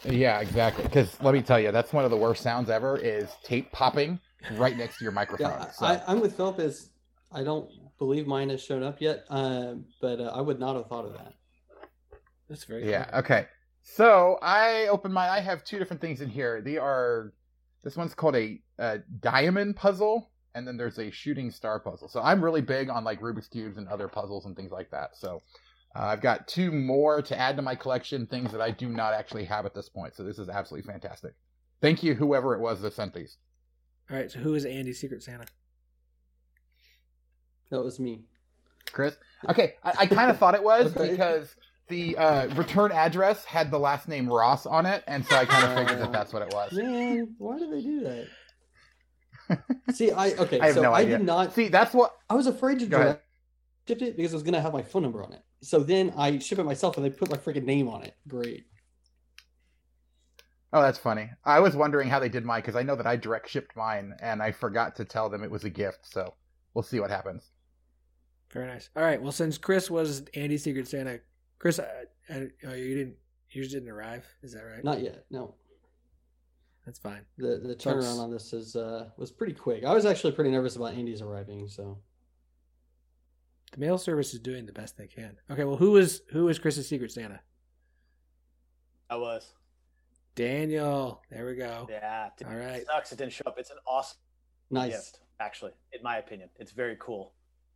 yeah, 0.06 0.40
exactly. 0.40 0.84
Because 0.84 1.20
let 1.22 1.34
me 1.34 1.42
tell 1.42 1.60
you, 1.60 1.72
that's 1.72 1.92
one 1.92 2.06
of 2.06 2.12
the 2.12 2.18
worst 2.18 2.44
sounds 2.44 2.70
ever. 2.70 2.98
Is 2.98 3.30
tape 3.44 3.72
popping 3.72 4.20
right 4.54 4.78
next 4.78 5.00
to 5.00 5.04
your 5.04 5.12
microphone. 5.12 5.50
Yeah, 5.50 5.72
so. 5.72 5.86
I, 5.88 6.02
I'm 6.08 6.20
with 6.20 6.38
Philip. 6.38 6.60
Is 6.60 6.92
I 7.32 7.44
don't 7.44 7.70
believe 7.98 8.28
mine 8.28 8.50
has 8.50 8.62
shown 8.62 8.84
up 8.84 9.02
yet, 9.02 9.26
uh, 9.30 9.74
but 10.02 10.20
uh, 10.20 10.32
I 10.36 10.42
would 10.42 10.60
not 10.60 10.76
have 10.76 10.88
thought 10.88 11.06
of 11.06 11.14
that. 11.14 11.34
That's 12.50 12.66
very 12.66 12.82
good. 12.84 12.90
Yeah. 12.92 13.06
cool. 13.06 13.20
Okay. 13.20 13.48
So 13.84 14.40
I 14.42 14.88
open 14.88 15.12
my. 15.12 15.30
I 15.30 15.42
have 15.42 15.64
two 15.64 15.78
different 15.78 16.02
things 16.02 16.22
in 16.22 16.30
here. 16.30 16.62
They 16.62 16.78
are. 16.78 17.34
This 17.84 17.98
one's 17.98 18.16
called 18.16 18.36
a, 18.38 18.62
a 18.80 19.00
diamond 19.20 19.76
puzzle, 19.76 20.32
and 20.56 20.66
then 20.66 20.78
there's 20.78 20.98
a 21.00 21.12
shooting 21.12 21.52
star 21.52 21.80
puzzle. 21.82 22.08
So 22.08 22.22
I'm 22.22 22.44
really 22.44 22.62
big 22.62 22.90
on 22.90 23.04
like 23.04 23.20
Rubik's 23.20 23.50
cubes 23.50 23.78
and 23.78 23.88
other 23.90 24.08
puzzles 24.08 24.46
and 24.46 24.56
things 24.56 24.72
like 24.72 24.90
that. 24.92 25.18
So 25.18 25.42
uh, 25.96 26.04
I've 26.04 26.22
got 26.22 26.48
two 26.48 26.72
more 26.72 27.22
to 27.22 27.38
add 27.38 27.58
to 27.58 27.62
my 27.62 27.76
collection, 27.76 28.26
things 28.26 28.54
that 28.54 28.62
I 28.62 28.72
do 28.72 28.88
not 28.88 29.14
actually 29.14 29.44
have 29.46 29.66
at 29.66 29.76
this 29.76 29.90
point. 29.90 30.16
So 30.16 30.24
this 30.24 30.40
is 30.40 30.48
absolutely 30.48 30.90
fantastic. 30.90 31.34
Thank 31.82 32.04
you, 32.04 32.16
whoever 32.16 32.56
it 32.56 32.62
was 32.62 32.82
that 32.82 32.94
sent 32.94 33.14
these. 33.14 33.38
All 34.10 34.16
right. 34.16 34.32
So 34.32 34.40
who 34.40 34.56
is 34.56 34.64
Andy's 34.64 35.02
Secret 35.02 35.22
Santa? 35.22 35.46
That 37.70 37.84
was 37.84 38.00
me. 38.00 38.22
Chris. 38.94 39.18
Okay, 39.50 39.74
I, 39.84 39.94
I 40.00 40.06
kind 40.06 40.32
of 40.32 40.38
thought 40.38 40.56
it 40.56 40.64
was 40.64 40.96
Okay. 40.98 41.12
because 41.12 41.54
the 41.90 42.18
uh, 42.18 42.48
return 42.56 42.92
address 42.92 43.46
had 43.46 43.72
the 43.72 43.80
last 43.80 44.08
name 44.08 44.28
Ross 44.28 44.66
on 44.66 44.86
it, 44.86 45.04
and 45.08 45.26
so 45.26 45.36
I 45.36 45.46
kind 45.46 45.66
of 45.66 45.78
figured 45.78 46.00
that 46.02 46.12
that's 46.12 46.34
what 46.34 46.42
it 46.42 46.54
was. 46.54 46.72
Man, 46.74 47.36
why 47.38 47.60
did 47.60 47.72
they 47.72 47.82
do 47.82 48.00
that? 48.02 48.28
See, 49.94 50.12
I 50.12 50.32
okay. 50.32 50.60
I 50.60 50.68
have 50.68 50.76
so 50.76 50.82
no 50.82 50.94
I 50.94 51.06
did 51.06 51.24
not. 51.24 51.54
See, 51.54 51.68
that's 51.68 51.94
what 51.94 52.14
I 52.30 52.36
was 52.36 52.48
afraid 52.48 52.80
to 52.80 52.86
Go 52.86 53.00
ahead. 53.00 53.20
ship 53.88 54.02
it 54.02 54.16
because 54.16 54.34
I 54.34 54.36
was 54.36 54.44
gonna 54.44 54.62
have 54.62 54.74
my 54.74 54.82
phone 54.84 55.04
number 55.04 55.24
on 55.24 55.34
it. 55.34 55.42
So 55.62 55.80
then 55.80 56.14
I 56.18 56.40
ship 56.40 56.60
it 56.60 56.64
myself 56.64 56.98
and 56.98 57.06
they 57.06 57.10
put 57.10 57.30
my 57.30 57.38
freaking 57.38 57.66
name 57.66 57.88
on 57.88 58.04
it. 58.04 58.16
Great. 58.28 58.66
Oh, 60.72 60.82
that's 60.82 60.98
funny. 60.98 61.30
I 61.46 61.60
was 61.60 61.76
wondering 61.76 62.10
how 62.10 62.20
they 62.20 62.30
did 62.30 62.46
mine 62.46 62.62
because 62.62 62.76
I 62.76 62.84
know 62.84 62.96
that 62.96 63.06
I 63.06 63.16
direct 63.16 63.50
shipped 63.50 63.76
mine 63.76 64.16
and 64.22 64.42
I 64.42 64.52
forgot 64.52 64.96
to 64.96 65.06
tell 65.06 65.30
them 65.30 65.44
it 65.44 65.52
was 65.52 65.64
a 65.64 65.70
gift. 65.70 66.00
So 66.04 66.34
we'll 66.74 66.84
see 66.84 67.00
what 67.00 67.12
happens. 67.12 67.52
Very 68.52 68.68
nice. 68.68 68.90
All 68.96 69.04
right. 69.04 69.22
Well, 69.22 69.32
since 69.32 69.58
Chris 69.58 69.92
was 69.92 70.24
Andy's 70.34 70.64
Secret 70.64 70.88
Santa, 70.88 71.20
Chris, 71.64 71.80
I, 71.80 71.86
I, 72.30 72.48
oh, 72.68 72.74
you 72.74 72.94
didn't, 72.94 73.16
yours 73.52 73.72
didn't 73.72 73.88
arrive. 73.88 74.28
Is 74.42 74.52
that 74.52 74.64
right? 74.64 74.84
Not 74.84 75.00
yet. 75.00 75.24
No. 75.32 75.56
That's 76.86 77.00
fine. 77.00 77.22
The 77.38 77.62
the 77.64 77.74
turnaround 77.74 78.20
on 78.20 78.32
this 78.32 78.52
is 78.52 78.76
uh 78.76 79.12
was 79.16 79.32
pretty 79.32 79.54
quick. 79.54 79.86
I 79.86 79.94
was 79.94 80.06
actually 80.06 80.34
pretty 80.34 80.52
nervous 80.52 80.76
about 80.76 80.94
Andy's 80.96 81.22
arriving. 81.22 81.70
So 81.70 82.00
The 83.72 83.80
mail 83.80 83.98
service 83.98 84.34
is 84.34 84.42
doing 84.42 84.66
the 84.66 84.74
best 84.74 84.98
they 84.98 85.08
can. 85.08 85.38
Okay. 85.50 85.64
Well, 85.64 85.78
who 85.78 85.96
is 85.96 86.24
who 86.34 86.50
is 86.50 86.60
Chris's 86.60 86.86
Secret 86.86 87.14
Santa? 87.14 87.40
I 89.10 89.16
was. 89.16 89.54
Daniel. 90.36 91.22
There 91.32 91.46
we 91.46 91.56
go. 91.56 91.88
Yeah. 91.90 92.28
it 92.42 92.46
All 92.46 92.58
right. 92.58 92.86
Sucks 92.88 93.14
it 93.14 93.20
didn't 93.20 93.32
show 93.32 93.44
up. 93.48 93.56
It's 93.58 93.72
an 93.72 93.78
awesome 93.88 94.18
nice. 94.70 94.92
gift, 94.92 95.20
actually, 95.40 95.72
in 95.94 96.04
my 96.04 96.18
opinion. 96.18 96.50
It's 96.58 96.74
very 96.74 96.98
cool. 97.00 97.32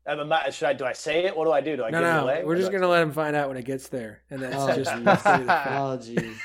Um, 0.08 0.20
am 0.22 0.32
I- 0.32 0.50
should 0.50 0.68
I? 0.70 0.74
Do 0.74 0.86
I 0.86 0.94
say 0.94 1.26
it? 1.26 1.36
What 1.36 1.46
do 1.46 1.52
I 1.52 1.60
do? 1.62 1.76
Do 1.76 1.84
I 1.84 1.90
No, 1.90 2.00
give 2.00 2.08
it 2.08 2.12
no. 2.14 2.24
away? 2.24 2.44
We're 2.46 2.54
Or 2.54 2.58
just 2.58 2.72
gonna 2.72 2.88
let 2.88 3.02
him 3.04 3.12
find 3.12 3.36
out 3.36 3.50
when 3.50 3.58
it 3.58 3.66
gets 3.66 3.90
there, 3.90 4.22
and 4.30 4.42
then 4.42 4.54
Oh, 4.56 4.68
it's 4.68 4.78
just. 4.78 4.96
geez. 4.96 5.04
that's 5.06 5.24
the- 5.24 5.38
the- 5.38 5.70
Oh 5.78 5.98
jeez. 6.02 6.38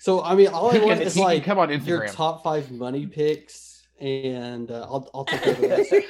So 0.00 0.22
I 0.22 0.34
mean, 0.34 0.48
all 0.48 0.74
I 0.74 0.78
want 0.78 0.98
can- 0.98 1.02
is 1.02 1.16
like 1.16 1.44
come 1.44 1.58
on 1.58 1.68
Instagram. 1.68 1.86
your 1.86 2.06
top 2.08 2.42
five 2.42 2.70
money 2.72 3.06
picks, 3.06 3.86
and 4.00 4.68
uh, 4.70 4.82
I'll 4.90 5.08
I'll 5.14 5.24
take 5.24 5.46
over 5.46 5.60
this. 5.68 5.92
and 5.92 6.02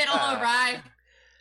it'll 0.00 0.16
arrive 0.40 0.80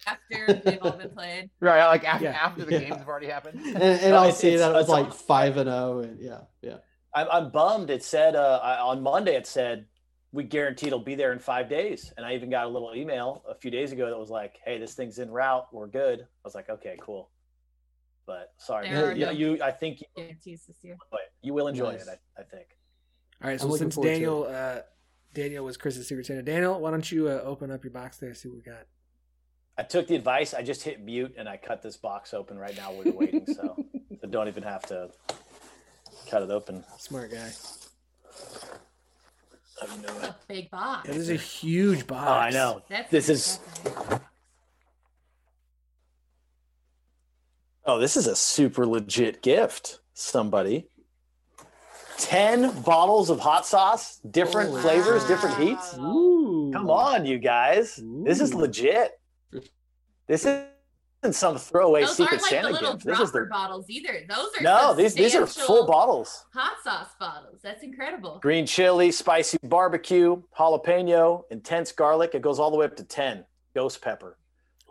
after 0.08 0.54
they've 0.54 0.80
all 0.82 0.92
been 0.94 1.12
played. 1.12 1.50
right, 1.60 1.86
like 1.88 2.04
after, 2.04 2.26
Yeah. 2.26 2.32
after 2.32 2.66
the 2.66 2.72
Yeah. 2.74 2.80
games 2.80 2.98
have 2.98 3.08
already 3.08 3.28
happened. 3.28 3.60
and, 3.60 3.78
and 3.78 4.02
No, 4.10 4.16
I'll 4.18 4.24
it's- 4.24 4.40
see 4.40 4.48
it's- 4.56 4.62
that 4.62 4.72
it 4.72 4.74
was 4.74 4.82
it's 4.86 4.90
like 4.90 5.14
five 5.14 5.58
and 5.58 5.70
zero, 5.70 6.00
and 6.00 6.20
yeah, 6.20 6.40
yeah. 6.62 6.78
I'm, 7.14 7.28
I'm 7.32 7.52
bummed. 7.52 7.92
It 7.92 8.04
said 8.04 8.36
uh, 8.36 8.60
I- 8.64 8.80
on 8.80 9.04
Monday. 9.04 9.36
It 9.36 9.46
said 9.46 9.86
we 10.34 10.44
guarantee 10.44 10.88
it'll 10.88 11.00
be 11.00 11.16
there 11.16 11.32
in 11.32 11.40
five 11.40 11.70
days, 11.70 12.12
and 12.18 12.26
I 12.26 12.34
even 12.34 12.50
got 12.50 12.66
a 12.66 12.70
little 12.70 12.94
email 12.96 13.44
a 13.48 13.54
few 13.54 13.70
days 13.72 13.92
ago 13.92 14.10
that 14.10 14.18
was 14.18 14.32
like, 14.32 14.60
"Hey, 14.66 14.80
this 14.80 14.96
thing's 14.96 15.20
in 15.20 15.30
route. 15.32 15.68
We're 15.72 15.88
good." 15.88 16.22
I 16.22 16.26
was 16.44 16.56
like, 16.56 16.70
"Okay, 16.70 16.98
cool." 17.00 17.30
But 18.26 18.52
sorry, 18.58 18.90
There 18.90 19.10
are 19.10 19.14
yeah, 19.14 19.28
no 19.28 19.32
you. 19.32 19.62
I 19.62 19.72
think 19.72 20.02
you, 20.02 20.08
Guarantees 20.16 20.66
this 20.66 20.78
year. 20.84 20.98
but 21.12 21.20
you 21.42 21.54
will 21.54 21.68
enjoy 21.68 21.92
Nice. 21.92 22.08
it. 22.08 22.20
I, 22.38 22.42
I 22.42 22.44
think. 22.46 22.68
All 23.44 23.50
right, 23.50 23.60
so 23.60 23.70
I'm 23.70 23.78
since 23.78 23.96
Daniel, 23.98 24.48
uh, 24.50 24.80
Daniel 25.34 25.66
was 25.66 25.76
Chris's 25.78 26.08
secret 26.08 26.26
Santa. 26.26 26.42
Daniel, 26.42 26.80
why 26.80 26.90
don't 26.92 27.12
you 27.12 27.28
uh, 27.28 27.42
open 27.44 27.70
up 27.70 27.84
your 27.84 27.92
box 27.92 28.18
there? 28.18 28.34
See 28.34 28.48
what 28.48 28.56
we 28.56 28.62
got. 28.64 28.88
I 29.78 29.84
took 29.84 30.08
the 30.08 30.16
advice. 30.16 30.54
I 30.54 30.62
just 30.64 30.84
hit 30.84 31.02
mute 31.02 31.34
and 31.38 31.50
I 31.50 31.58
cut 31.58 31.82
this 31.82 31.98
box 31.98 32.34
open 32.34 32.58
right 32.58 32.76
now 32.78 32.94
while 32.94 33.04
you're 33.04 33.14
waiting. 33.14 33.46
So, 33.48 33.76
so 34.22 34.28
don't 34.28 34.48
even 34.48 34.64
have 34.64 34.84
to 34.84 35.10
cut 36.30 36.44
it 36.44 36.50
open. 36.50 36.86
Smart 36.98 37.32
guy. 37.32 37.52
A 39.84 40.36
big 40.48 40.70
box. 40.70 41.08
That 41.08 41.16
is 41.16 41.30
a 41.30 41.36
huge 41.36 42.08
box. 42.08 42.28
Oh, 42.28 42.34
I 42.34 42.50
know. 42.50 42.82
That's 42.90 43.10
This 43.12 43.30
is 43.30 43.60
Oh, 47.86 48.00
this 48.00 48.16
is 48.16 48.28
a 48.28 48.36
super 48.36 48.86
legit 48.86 49.42
gift. 49.42 50.00
Somebody. 50.14 50.88
10 52.18 52.82
bottles 52.84 53.30
of 53.30 53.40
hot 53.40 53.66
sauce, 53.66 54.20
different 54.30 54.70
Holy 54.70 54.82
flavors, 54.82 55.24
wow. 55.24 55.28
different 55.28 55.58
heats. 55.58 55.98
Ooh. 55.98 56.70
Come 56.72 56.90
on, 56.90 57.26
you 57.26 57.40
guys. 57.40 58.00
This 58.24 58.40
is 58.40 58.54
legit. 58.54 59.20
This 60.28 60.46
isn't 60.46 60.68
some 61.32 61.58
throwaway 61.58 62.02
Those 62.02 62.18
secret 62.18 62.32
aren't 62.34 62.42
like 62.42 62.50
Santa 62.50 62.68
the 62.68 62.74
little 62.74 62.94
gift. 62.94 63.06
This 63.06 63.18
dropper 63.18 63.24
is 63.24 63.32
the 63.32 63.46
bottles 63.50 63.86
either. 63.90 64.26
Those 64.28 64.48
are 64.60 64.64
No, 64.64 64.94
these 64.94 65.14
these 65.14 65.36
are 65.36 65.48
full 65.48 65.86
bottles. 65.88 66.46
hot 66.54 66.74
sauce 66.84 67.10
bottles. 67.20 67.60
That's 67.64 67.84
incredible. 67.84 68.40
Green 68.42 68.66
chili, 68.66 69.12
spicy 69.12 69.58
barbecue, 69.64 70.42
jalapeno, 70.58 71.44
intense 71.52 71.92
garlic. 71.92 72.32
It 72.34 72.42
goes 72.42 72.60
all 72.60 72.72
the 72.72 72.78
way 72.78 72.86
up 72.86 72.96
to 72.98 73.04
10. 73.04 73.46
Ghost 73.76 74.02
pepper. 74.02 74.38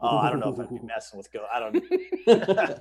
Oh, 0.01 0.17
I 0.19 0.31
don't 0.31 0.41
know 0.41 0.53
if 0.53 0.59
I'd 0.59 0.69
be 0.71 0.79
messing 0.85 1.19
with 1.19 1.33
go. 1.33 1.45
I 1.53 1.61
don't 1.61 1.77
I 2.29 2.79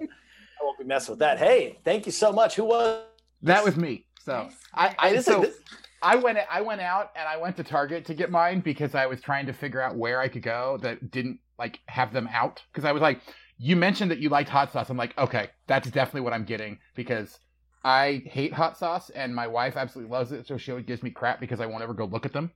won't 0.64 0.78
be 0.80 0.86
messing 0.86 1.11
with 1.14 1.19
that. 1.19 1.38
Hey, 1.40 1.80
thank 1.84 2.06
you 2.06 2.11
so 2.11 2.32
much. 2.32 2.56
Who 2.56 2.65
was 2.65 3.03
That 3.41 3.64
was 3.64 3.76
me. 3.76 4.06
So 4.23 4.44
Nice. 4.44 4.53
I, 4.73 4.95
I 4.99 5.10
This 5.11 5.19
is- 5.19 5.26
so 5.34 5.41
this- 5.41 5.57
I 6.03 6.15
went 6.15 6.40
I 6.49 6.61
went 6.61 6.82
out 6.82 7.11
and 7.15 7.28
I 7.30 7.38
went 7.38 7.56
to 7.57 7.64
Target 7.64 8.06
to 8.06 8.15
get 8.15 8.32
mine 8.32 8.61
because 8.61 8.95
I 8.95 9.06
was 9.06 9.22
trying 9.22 9.45
to 9.45 9.53
figure 9.53 9.80
out 9.80 9.95
where 9.95 10.19
I 10.19 10.30
could 10.30 10.41
go 10.41 10.80
that 10.82 11.11
didn't 11.11 11.38
like 11.60 11.80
have 11.88 12.11
them 12.11 12.28
out 12.34 12.64
because 12.73 12.86
I 12.86 12.91
was 12.91 13.03
like 13.03 13.22
you 13.64 13.76
mentioned 13.76 14.10
that 14.12 14.18
you 14.20 14.30
liked 14.30 14.50
hot 14.50 14.72
sauce 14.72 14.90
I'm 14.90 14.98
like 14.98 15.18
okay 15.18 15.50
that's 15.68 15.90
definitely 15.92 16.22
what 16.22 16.34
I'm 16.34 16.46
getting 16.46 16.80
because 16.96 17.40
I 17.84 18.24
hate 18.26 18.54
hot 18.54 18.78
sauce 18.78 19.10
and 19.12 19.36
my 19.36 19.48
wife 19.48 19.78
absolutely 19.78 20.12
loves 20.12 20.32
it 20.32 20.48
so 20.48 20.58
she 20.58 20.72
always 20.72 20.86
gives 20.86 21.04
me 21.04 21.12
crap 21.12 21.40
because 21.40 21.60
I 21.62 21.68
won't 21.68 21.84
ever 21.84 21.94
go 21.94 22.06
look 22.06 22.26
at 22.26 22.34
them 22.34 22.52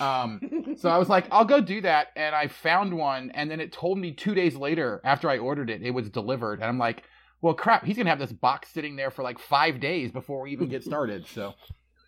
um 0.00 0.40
so 0.76 0.88
I 0.90 0.98
was 0.98 1.08
like 1.08 1.26
I'll 1.30 1.44
go 1.44 1.60
do 1.60 1.80
that 1.82 2.08
and 2.16 2.34
I 2.34 2.48
found 2.48 2.96
one 2.96 3.30
and 3.32 3.50
then 3.50 3.60
it 3.60 3.72
told 3.72 3.98
me 3.98 4.12
2 4.12 4.34
days 4.34 4.56
later 4.56 5.00
after 5.04 5.28
I 5.30 5.38
ordered 5.38 5.70
it 5.70 5.82
it 5.82 5.90
was 5.92 6.08
delivered 6.10 6.60
and 6.60 6.64
I'm 6.68 6.78
like 6.78 7.04
well 7.42 7.54
crap 7.54 7.84
he's 7.84 7.96
going 7.96 8.06
to 8.06 8.10
have 8.10 8.18
this 8.18 8.32
box 8.32 8.70
sitting 8.72 8.96
there 8.96 9.10
for 9.10 9.22
like 9.22 9.38
5 9.38 9.80
days 9.80 10.12
before 10.12 10.42
we 10.42 10.52
even 10.52 10.68
get 10.68 10.84
started 10.84 11.26
so 11.26 11.54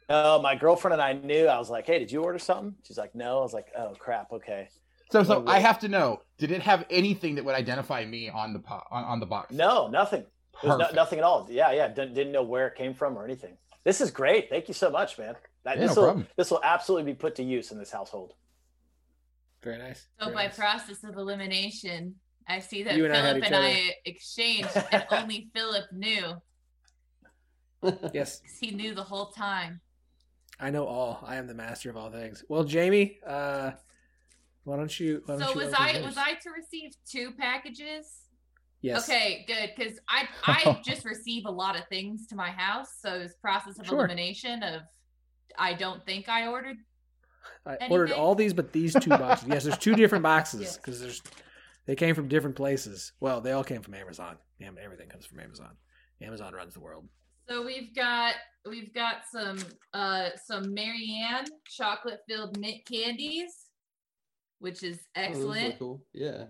No, 0.09 0.41
my 0.43 0.55
girlfriend 0.57 0.95
and 0.95 1.03
I 1.03 1.13
knew. 1.15 1.47
I 1.47 1.59
was 1.59 1.71
like, 1.71 1.87
"Hey, 1.87 1.99
did 1.99 2.13
you 2.13 2.23
order 2.23 2.39
something?" 2.39 2.77
She's 2.85 2.99
like, 2.99 3.15
"No." 3.15 3.39
I 3.39 3.43
was 3.43 3.53
like, 3.55 3.69
"Oh 3.77 3.95
crap, 3.99 4.33
okay." 4.33 4.71
So, 5.11 5.23
so 5.23 5.45
I 5.47 5.61
have 5.61 5.79
to 5.81 5.89
know: 5.89 6.23
did 6.39 6.51
it 6.51 6.63
have 6.63 6.85
anything 6.91 7.37
that 7.37 7.45
would 7.45 7.55
identify 7.55 8.05
me 8.05 8.29
on 8.29 8.53
the 8.53 8.59
po- 8.59 8.83
on, 8.91 9.05
on 9.05 9.21
the 9.21 9.27
box? 9.27 9.53
No, 9.53 9.89
nothing. 9.89 10.25
There's 10.63 10.71
no, 10.71 10.79
Perfect. 10.79 10.95
nothing 10.97 11.19
at 11.19 11.25
all. 11.25 11.47
Yeah, 11.51 11.71
yeah. 11.73 11.89
Didn't, 11.89 12.15
didn't 12.15 12.33
know 12.33 12.43
where 12.43 12.67
it 12.67 12.75
came 12.77 12.95
from 12.95 13.17
or 13.17 13.25
anything. 13.25 13.57
This 13.85 14.01
is 14.01 14.11
great. 14.11 14.49
Thank 14.51 14.69
you 14.69 14.75
so 14.75 14.91
much, 14.91 15.19
man. 15.19 15.35
That, 15.65 15.77
Yeah, 15.77 15.87
this 15.87 15.97
no 15.97 16.03
will 16.03 16.09
problem. 16.09 16.27
this 16.37 16.51
will 16.51 16.61
absolutely 16.65 17.13
be 17.13 17.17
put 17.17 17.35
to 17.37 17.43
use 17.43 17.71
in 17.73 17.79
this 17.79 17.91
household. 17.91 18.33
Very 19.63 19.79
nice. 19.79 20.07
So 20.19 20.27
Very 20.27 20.35
by 20.35 20.45
nice. 20.47 20.57
process 20.57 21.05
of 21.05 21.17
elimination, 21.17 22.15
I 22.49 22.61
see 22.61 22.83
that 22.85 22.97
You 22.97 23.05
and 23.05 23.15
I 23.15 23.21
Philip 23.23 23.45
and. 23.45 23.55
I 23.57 23.95
exchanged, 24.05 24.71
and 24.93 25.05
only 25.11 25.51
Philip 25.55 25.85
knew. 25.93 26.35
Yes, 28.13 28.41
He 28.61 28.71
knew 28.73 28.95
the 28.95 29.03
whole 29.05 29.27
time. 29.27 29.81
I 30.59 30.71
know 30.71 30.87
all. 30.87 31.23
I 31.25 31.37
am 31.37 31.47
the 31.47 31.55
master 31.55 31.91
of 31.91 31.97
all 31.97 32.11
things. 32.11 32.43
Well, 32.49 32.65
Jamie, 32.65 33.19
uh, 33.27 33.73
why 34.67 34.77
don't 34.77 35.01
you? 35.01 35.23
Why 35.27 35.37
don't 35.39 35.45
So 35.45 35.51
you 35.53 35.65
was 35.67 35.75
I 35.75 35.93
yours? 35.93 36.05
was 36.07 36.17
I 36.19 36.35
to 36.35 36.51
receive 36.51 36.91
two 37.11 37.31
packages? 37.39 38.23
Yes. 38.83 39.09
Okay, 39.09 39.45
good. 39.47 39.71
Because 39.77 39.99
I 40.09 40.29
I 40.45 40.81
just 40.85 41.05
receive 41.05 41.45
a 41.47 41.51
lot 41.51 41.77
of 41.79 41.87
things 41.89 42.27
to 42.29 42.37
my 42.37 42.51
house, 42.51 42.89
so 43.01 43.15
it's 43.15 43.35
process 43.41 43.79
of 43.79 43.87
Sure. 43.87 43.99
elimination 43.99 44.63
of 44.63 44.83
I 45.59 45.73
don't 45.75 46.05
think 46.05 46.29
I 46.29 46.47
ordered. 46.49 46.77
I 47.65 47.77
ordered 47.91 48.13
all 48.13 48.35
these, 48.35 48.53
but 48.53 48.73
these 48.73 48.93
two 48.95 49.11
boxes. 49.11 49.49
yes, 49.49 49.65
there's 49.65 49.79
two 49.79 49.95
different 49.95 50.23
boxes 50.35 50.77
because 50.77 51.01
there's 51.01 51.23
they 51.87 51.95
came 51.95 52.15
from 52.15 52.29
different 52.29 52.57
places. 52.57 53.13
Well, 53.21 53.41
they 53.41 53.53
all 53.53 53.65
came 53.65 53.83
from 53.83 53.95
Amazon. 53.95 54.37
Damn, 54.61 54.77
everything 54.83 55.09
comes 55.09 55.25
from 55.27 55.39
Amazon. 55.41 55.77
Amazon 56.21 56.53
runs 56.55 56.75
the 56.75 56.81
world. 56.81 57.09
So 57.49 57.65
we've 57.65 57.95
got 57.95 58.35
we've 58.69 58.93
got 58.93 59.19
some 59.33 59.59
uh 59.95 60.31
some 60.45 60.75
Marianne 60.75 61.45
chocolate 61.69 62.21
filled 62.29 62.59
mint 62.59 62.85
candies, 62.91 63.53
which 64.59 64.83
is 64.83 64.99
Oh, 65.17 65.21
excellent. 65.21 65.79
cool. 65.79 66.03
Yeah. 66.13 66.45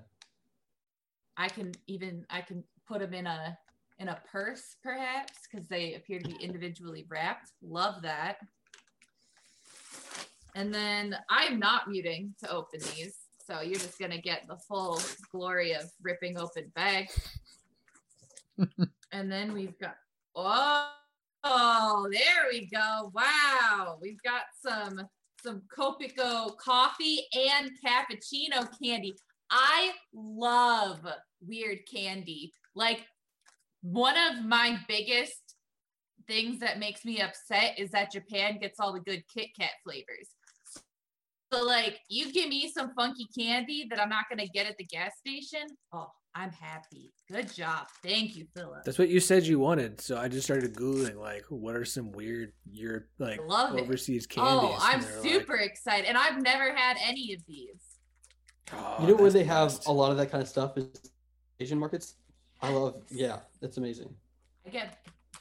I 1.36 1.48
can 1.48 1.72
even 1.86 2.24
I 2.30 2.40
can 2.40 2.64
put 2.88 3.00
them 3.00 3.12
in 3.14 3.26
a 3.26 3.58
in 3.98 4.08
a 4.08 4.20
purse 4.30 4.76
perhaps 4.82 5.32
because 5.50 5.66
they 5.68 5.94
appear 5.94 6.18
to 6.20 6.28
be 6.28 6.36
individually 6.42 7.06
wrapped. 7.08 7.52
Love 7.62 8.02
that. 8.02 8.38
And 10.54 10.72
then 10.72 11.16
I'm 11.28 11.58
not 11.58 11.88
muting 11.88 12.34
to 12.42 12.50
open 12.50 12.80
these, 12.94 13.16
so 13.46 13.60
you're 13.60 13.74
just 13.74 13.98
gonna 13.98 14.20
get 14.20 14.46
the 14.48 14.56
full 14.56 15.00
glory 15.30 15.72
of 15.74 15.90
ripping 16.02 16.38
open 16.38 16.72
bags. 16.74 17.38
and 19.12 19.30
then 19.30 19.52
we've 19.52 19.78
got 19.78 19.96
oh, 20.34 20.90
oh 21.44 22.08
there 22.10 22.46
we 22.50 22.66
go. 22.66 23.10
Wow, 23.12 23.98
we've 24.00 24.22
got 24.22 24.44
some 24.62 25.06
some 25.42 25.62
Kopiko 25.76 26.56
coffee 26.58 27.26
and 27.34 27.70
cappuccino 27.84 28.68
candy. 28.82 29.14
I 29.50 29.92
love 30.14 31.00
weird 31.40 31.80
candy. 31.92 32.52
Like 32.74 33.06
one 33.82 34.16
of 34.16 34.44
my 34.44 34.78
biggest 34.88 35.54
things 36.26 36.58
that 36.58 36.78
makes 36.78 37.04
me 37.04 37.20
upset 37.20 37.78
is 37.78 37.90
that 37.90 38.12
Japan 38.12 38.58
gets 38.60 38.80
all 38.80 38.92
the 38.92 39.00
good 39.00 39.22
Kit 39.32 39.48
Kat 39.58 39.70
flavors. 39.84 40.30
So 41.52 41.64
like 41.64 42.00
you 42.08 42.32
give 42.32 42.48
me 42.48 42.68
some 42.68 42.92
funky 42.94 43.26
candy 43.38 43.86
that 43.90 44.00
I'm 44.00 44.08
not 44.08 44.24
gonna 44.28 44.48
get 44.48 44.66
at 44.66 44.76
the 44.78 44.84
gas 44.84 45.12
station. 45.18 45.68
Oh, 45.92 46.08
I'm 46.38 46.52
happy. 46.52 47.14
Good 47.32 47.50
job. 47.52 47.86
Thank 48.02 48.36
you, 48.36 48.46
Philip. 48.54 48.84
That's 48.84 48.98
what 48.98 49.08
you 49.08 49.20
said 49.20 49.46
you 49.46 49.58
wanted. 49.58 50.00
So 50.02 50.18
I 50.18 50.28
just 50.28 50.44
started 50.44 50.74
googling 50.74 51.16
like, 51.16 51.44
what 51.48 51.74
are 51.74 51.84
some 51.86 52.12
weird 52.12 52.52
Europe 52.70 53.06
like 53.18 53.40
love 53.46 53.74
it. 53.74 53.80
overseas 53.80 54.26
candies? 54.26 54.52
Oh, 54.52 54.76
I'm 54.78 54.96
And 54.96 55.02
they're 55.02 55.20
like, 55.22 55.32
super 55.32 55.56
excited. 55.56 56.04
And 56.06 56.18
I've 56.18 56.42
never 56.42 56.74
had 56.74 56.98
any 57.02 57.32
of 57.32 57.40
these. 57.46 57.80
"Oh, 58.72 58.96
you 59.00 59.06
know 59.08 59.14
where 59.14 59.30
they 59.30 59.44
the 59.44 59.48
have 59.48 59.78
a 59.86 59.92
lot 59.92 60.10
of 60.10 60.18
that 60.18 60.30
kind 60.30 60.42
of 60.42 60.48
stuff 60.48 60.76
is 60.76 60.88
Asian 61.58 61.78
markets. 61.78 62.16
I 62.60 62.70
love. 62.70 63.02
Yeah, 63.10 63.38
it's 63.62 63.78
amazing. 63.78 64.14
I 64.66 64.70
get 64.70 64.98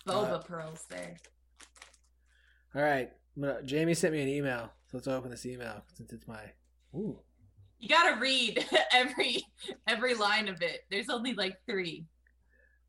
boba 0.08 0.32
Uh, 0.34 0.40
pearls 0.40 0.86
there. 0.90 1.18
All 2.74 2.82
right, 2.82 3.12
gonna- 3.40 3.64
Jamie 3.64 3.94
sent 3.96 4.14
me 4.14 4.22
an 4.22 4.28
email, 4.30 4.72
so 4.90 4.98
let's 4.98 5.08
open 5.08 5.30
this 5.32 5.46
email 5.46 5.84
since 5.94 6.14
it's 6.14 6.28
my. 6.28 6.52
Ooh. 6.96 7.20
You 7.86 7.90
gotta 7.96 8.20
read 8.20 8.66
every 8.92 9.44
every 9.88 10.16
line 10.16 10.48
of 10.48 10.60
it. 10.64 10.82
There's 10.90 11.08
only 11.10 11.34
like 11.36 11.58
three. 11.70 12.06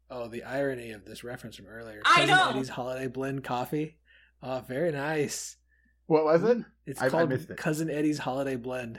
Oh, 0.09 0.27
the 0.27 0.43
irony 0.45 0.93
of 0.93 1.05
this 1.05 1.23
reference 1.23 1.57
from 1.57 1.67
earlier. 1.67 2.01
I 2.07 2.21
Cousin 2.21 2.29
know. 2.29 2.49
Eddie's 2.51 2.69
Holiday 2.71 3.07
Blend 3.09 3.45
Coffee. 3.45 3.99
Oh, 4.43 4.65
very 4.67 4.93
nice. 4.93 5.59
What 6.07 6.25
was 6.25 6.43
it? 6.45 6.65
It's 6.87 7.03
I- 7.03 7.07
I 7.07 7.09
called 7.11 7.29
missed 7.29 7.51
it. 7.51 7.59
Cousin 7.59 7.91
Eddie's 7.91 8.17
Holiday 8.19 8.57
Blend. 8.57 8.99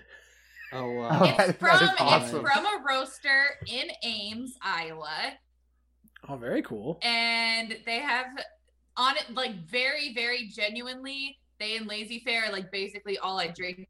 Oh 0.72 0.78
Oh, 0.80 0.92
wow. 0.92 1.36
It's 1.40 1.58
from 1.58 1.76
is 1.78 1.82
it's 1.82 2.02
awesome. 2.02 2.46
from 2.46 2.66
a 2.66 2.84
roaster 2.88 3.46
in 3.66 3.88
Ames, 4.04 4.54
Iowa, 4.62 5.34
Oh, 6.30 6.36
very 6.36 6.62
cool. 6.62 7.00
and 7.02 7.76
they 7.88 8.00
have 8.00 8.28
on 8.98 9.16
it 9.18 9.34
like 9.34 9.68
very 9.68 10.14
very 10.14 10.48
genuinely. 10.48 11.40
They 11.60 11.76
and 11.78 11.88
Lazy 11.88 12.20
Fair 12.24 12.46
are 12.46 12.52
like 12.52 12.72
basically 12.72 13.18
all 13.18 13.40
I 13.40 13.48
drink 13.48 13.88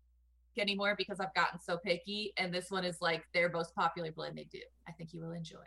anymore 0.60 0.96
because 0.98 1.20
I've 1.20 1.34
gotten 1.34 1.60
so 1.60 1.78
picky. 1.78 2.34
And 2.38 2.54
this 2.54 2.70
one 2.72 2.86
is 2.86 3.02
like 3.02 3.24
their 3.34 3.50
most 3.50 3.76
popular 3.76 4.12
blend 4.12 4.38
they 4.38 4.48
do. 4.52 4.62
I 4.88 4.92
think 4.92 5.14
you 5.14 5.22
will 5.22 5.32
enjoy. 5.32 5.66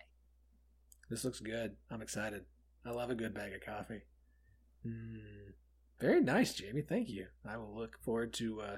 This 1.09 1.25
looks 1.25 1.41
good. 1.41 1.77
I'm 1.91 2.03
excited. 2.03 2.45
I 2.87 2.91
love 2.91 3.11
a 3.11 3.15
good 3.15 3.35
bag 3.35 3.53
of 3.53 3.61
coffee. 3.61 4.03
Mm, 4.87 5.53
very 6.01 6.21
nice, 6.21 6.55
Jamie. 6.55 6.83
Thank 6.83 7.09
you. 7.09 7.27
I 7.49 7.57
will 7.57 7.77
look 7.77 7.97
forward 8.03 8.33
to 8.35 8.61
uh, 8.61 8.77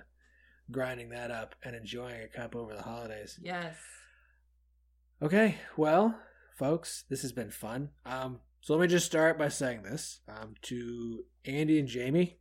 grinding 0.70 1.10
that 1.10 1.30
up 1.30 1.54
and 1.62 1.76
enjoying 1.76 2.22
a 2.22 2.28
cup 2.28 2.56
over 2.56 2.74
the 2.74 2.82
holidays. 2.82 3.38
Yes. 3.42 3.76
Okay, 5.20 5.56
well, 5.76 6.18
folks, 6.58 7.04
this 7.08 7.22
has 7.22 7.32
been 7.32 7.50
fun. 7.50 7.90
Um, 8.04 8.40
so 8.60 8.74
let 8.74 8.82
me 8.82 8.88
just 8.88 9.06
start 9.06 9.38
by 9.38 9.48
saying 9.48 9.82
this 9.82 10.20
um, 10.28 10.54
to 10.62 11.24
Andy 11.44 11.78
and 11.78 11.86
Jamie. 11.86 12.38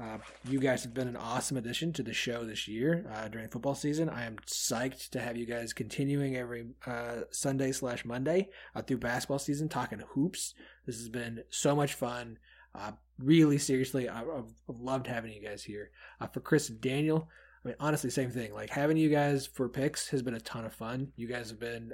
Uh, 0.00 0.16
you 0.48 0.58
guys 0.58 0.82
have 0.82 0.94
been 0.94 1.08
an 1.08 1.16
awesome 1.16 1.58
addition 1.58 1.92
to 1.92 2.02
the 2.02 2.14
show 2.14 2.44
this 2.44 2.66
year 2.66 3.04
uh, 3.12 3.28
during 3.28 3.48
football 3.48 3.74
season. 3.74 4.08
I 4.08 4.24
am 4.24 4.36
psyched 4.46 5.10
to 5.10 5.20
have 5.20 5.36
you 5.36 5.44
guys 5.44 5.74
continuing 5.74 6.36
every 6.36 6.68
uh, 6.86 7.22
Sunday 7.30 7.70
slash 7.72 8.06
Monday 8.06 8.48
uh, 8.74 8.80
through 8.80 8.96
basketball 8.96 9.38
season, 9.38 9.68
talking 9.68 10.02
hoops. 10.14 10.54
This 10.86 10.96
has 10.96 11.10
been 11.10 11.44
so 11.50 11.76
much 11.76 11.92
fun. 11.92 12.38
Uh, 12.74 12.92
really, 13.18 13.58
seriously, 13.58 14.08
I, 14.08 14.20
have 14.20 14.54
loved 14.68 15.06
having 15.06 15.32
you 15.32 15.42
guys 15.42 15.64
here. 15.64 15.90
Uh, 16.18 16.28
for 16.28 16.40
Chris 16.40 16.70
and 16.70 16.80
Daniel, 16.80 17.28
I 17.62 17.68
mean, 17.68 17.76
honestly, 17.78 18.08
same 18.08 18.30
thing. 18.30 18.54
Like 18.54 18.70
having 18.70 18.96
you 18.96 19.10
guys 19.10 19.46
for 19.46 19.68
picks 19.68 20.08
has 20.08 20.22
been 20.22 20.34
a 20.34 20.40
ton 20.40 20.64
of 20.64 20.72
fun. 20.72 21.12
You 21.16 21.28
guys 21.28 21.50
have 21.50 21.60
been 21.60 21.92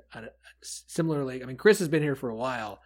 similarly. 0.62 1.42
I 1.42 1.46
mean, 1.46 1.56
Chris 1.56 1.80
has 1.80 1.88
been 1.88 2.04
here 2.04 2.14
for 2.14 2.28
a 2.28 2.36
while, 2.36 2.78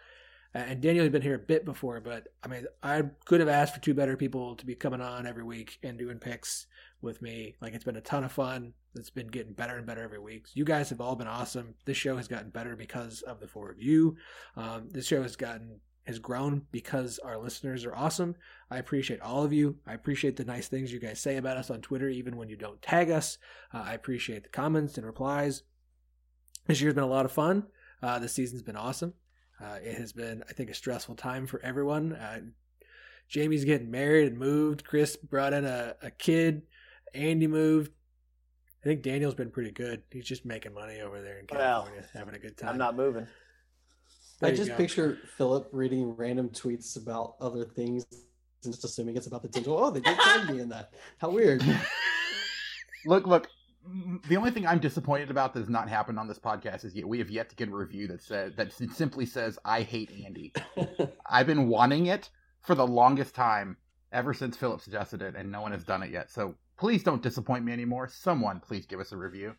and 0.52 0.80
Daniel 0.80 1.04
had 1.04 1.12
been 1.12 1.22
here 1.22 1.36
a 1.36 1.38
bit 1.38 1.64
before, 1.64 2.00
but 2.00 2.28
I 2.42 2.48
mean, 2.48 2.66
I 2.82 3.02
could 3.24 3.40
have 3.40 3.48
asked 3.48 3.74
for 3.74 3.80
two 3.80 3.94
better 3.94 4.16
people 4.16 4.56
to 4.56 4.66
be 4.66 4.74
coming 4.74 5.00
on 5.00 5.26
every 5.26 5.44
week 5.44 5.78
and 5.82 5.96
doing 5.98 6.18
picks 6.18 6.66
with 7.00 7.22
me. 7.22 7.54
Like, 7.60 7.74
it's 7.74 7.84
been 7.84 7.96
a 7.96 8.00
ton 8.00 8.24
of 8.24 8.32
fun. 8.32 8.72
It's 8.96 9.10
been 9.10 9.28
getting 9.28 9.52
better 9.52 9.76
and 9.76 9.86
better 9.86 10.02
every 10.02 10.18
week. 10.18 10.46
You 10.54 10.64
guys 10.64 10.90
have 10.90 11.00
all 11.00 11.14
been 11.14 11.28
awesome. 11.28 11.74
This 11.84 11.96
show 11.96 12.16
has 12.16 12.26
gotten 12.26 12.50
better 12.50 12.74
because 12.74 13.22
of 13.22 13.38
the 13.38 13.46
four 13.46 13.70
of 13.70 13.80
you. 13.80 14.16
Um, 14.56 14.88
this 14.90 15.06
show 15.06 15.22
has 15.22 15.36
gotten 15.36 15.80
has 16.06 16.18
grown 16.18 16.62
because 16.72 17.20
our 17.20 17.38
listeners 17.38 17.84
are 17.84 17.94
awesome. 17.94 18.34
I 18.70 18.78
appreciate 18.78 19.20
all 19.20 19.44
of 19.44 19.52
you. 19.52 19.76
I 19.86 19.94
appreciate 19.94 20.36
the 20.36 20.44
nice 20.44 20.66
things 20.66 20.92
you 20.92 20.98
guys 20.98 21.20
say 21.20 21.36
about 21.36 21.58
us 21.58 21.70
on 21.70 21.82
Twitter, 21.82 22.08
even 22.08 22.36
when 22.36 22.48
you 22.48 22.56
don't 22.56 22.82
tag 22.82 23.10
us. 23.10 23.38
Uh, 23.72 23.84
I 23.86 23.94
appreciate 23.94 24.42
the 24.42 24.48
comments 24.48 24.96
and 24.96 25.06
replies. 25.06 25.62
This 26.66 26.80
year's 26.80 26.94
been 26.94 27.04
a 27.04 27.08
lot 27.08 27.26
of 27.26 27.32
fun. 27.32 27.66
Uh, 28.02 28.18
the 28.18 28.28
season's 28.28 28.62
been 28.62 28.76
awesome. 28.76 29.14
Uh, 29.62 29.78
it 29.82 29.96
has 29.98 30.12
been, 30.12 30.42
I 30.48 30.52
think, 30.52 30.70
a 30.70 30.74
stressful 30.74 31.16
time 31.16 31.46
for 31.46 31.60
everyone. 31.62 32.12
Uh, 32.12 32.40
Jamie's 33.28 33.64
getting 33.64 33.90
married 33.90 34.28
and 34.28 34.38
moved. 34.38 34.84
Chris 34.84 35.16
brought 35.16 35.52
in 35.52 35.64
a, 35.64 35.94
a 36.02 36.10
kid. 36.10 36.62
Andy 37.14 37.46
moved. 37.46 37.92
I 38.82 38.88
think 38.88 39.02
Daniel's 39.02 39.34
been 39.34 39.50
pretty 39.50 39.70
good. 39.70 40.02
He's 40.10 40.24
just 40.24 40.46
making 40.46 40.72
money 40.72 41.00
over 41.00 41.20
there 41.20 41.38
in 41.38 41.46
California, 41.46 42.00
well, 42.00 42.10
having 42.14 42.34
a 42.34 42.38
good 42.38 42.56
time. 42.56 42.70
I'm 42.70 42.78
not 42.78 42.96
moving. 42.96 43.26
There 44.40 44.50
I 44.50 44.54
just 44.54 44.74
picture 44.76 45.18
Phillip 45.36 45.68
reading 45.70 46.16
random 46.16 46.48
tweets 46.48 46.96
about 46.96 47.34
other 47.42 47.64
things 47.64 48.06
and 48.64 48.72
just 48.72 48.84
assuming 48.84 49.16
it's 49.16 49.26
about 49.26 49.42
the 49.42 49.48
digital. 49.48 49.78
Oh, 49.78 49.90
they 49.90 50.00
did 50.00 50.18
tag 50.18 50.48
me 50.48 50.60
in 50.60 50.70
that. 50.70 50.94
How 51.18 51.28
weird. 51.28 51.62
look, 53.06 53.26
look 53.26 53.48
the 54.28 54.36
only 54.36 54.50
thing 54.50 54.66
I'm 54.66 54.78
disappointed 54.78 55.30
about 55.30 55.54
that 55.54 55.60
has 55.60 55.68
not 55.68 55.88
happened 55.88 56.18
on 56.18 56.28
this 56.28 56.38
podcast 56.38 56.84
is 56.84 56.94
yet 56.94 57.08
we 57.08 57.18
have 57.18 57.30
yet 57.30 57.48
to 57.50 57.56
get 57.56 57.68
a 57.68 57.74
review 57.74 58.06
that 58.08 58.22
says 58.22 58.52
that 58.56 58.72
simply 58.72 59.26
says 59.26 59.58
I 59.64 59.82
hate 59.82 60.10
Andy. 60.24 60.52
I've 61.26 61.46
been 61.46 61.68
wanting 61.68 62.06
it 62.06 62.28
for 62.60 62.74
the 62.74 62.86
longest 62.86 63.34
time 63.34 63.76
ever 64.12 64.34
since 64.34 64.56
Phillip 64.56 64.80
suggested 64.80 65.22
it, 65.22 65.34
and 65.34 65.50
no 65.50 65.62
one 65.62 65.72
has 65.72 65.84
done 65.84 66.02
it 66.02 66.10
yet. 66.10 66.30
So 66.30 66.56
please 66.76 67.02
don't 67.02 67.22
disappoint 67.22 67.64
me 67.64 67.72
anymore. 67.72 68.08
Someone 68.08 68.60
please 68.60 68.86
give 68.86 69.00
us 69.00 69.12
a 69.12 69.16
review. 69.16 69.54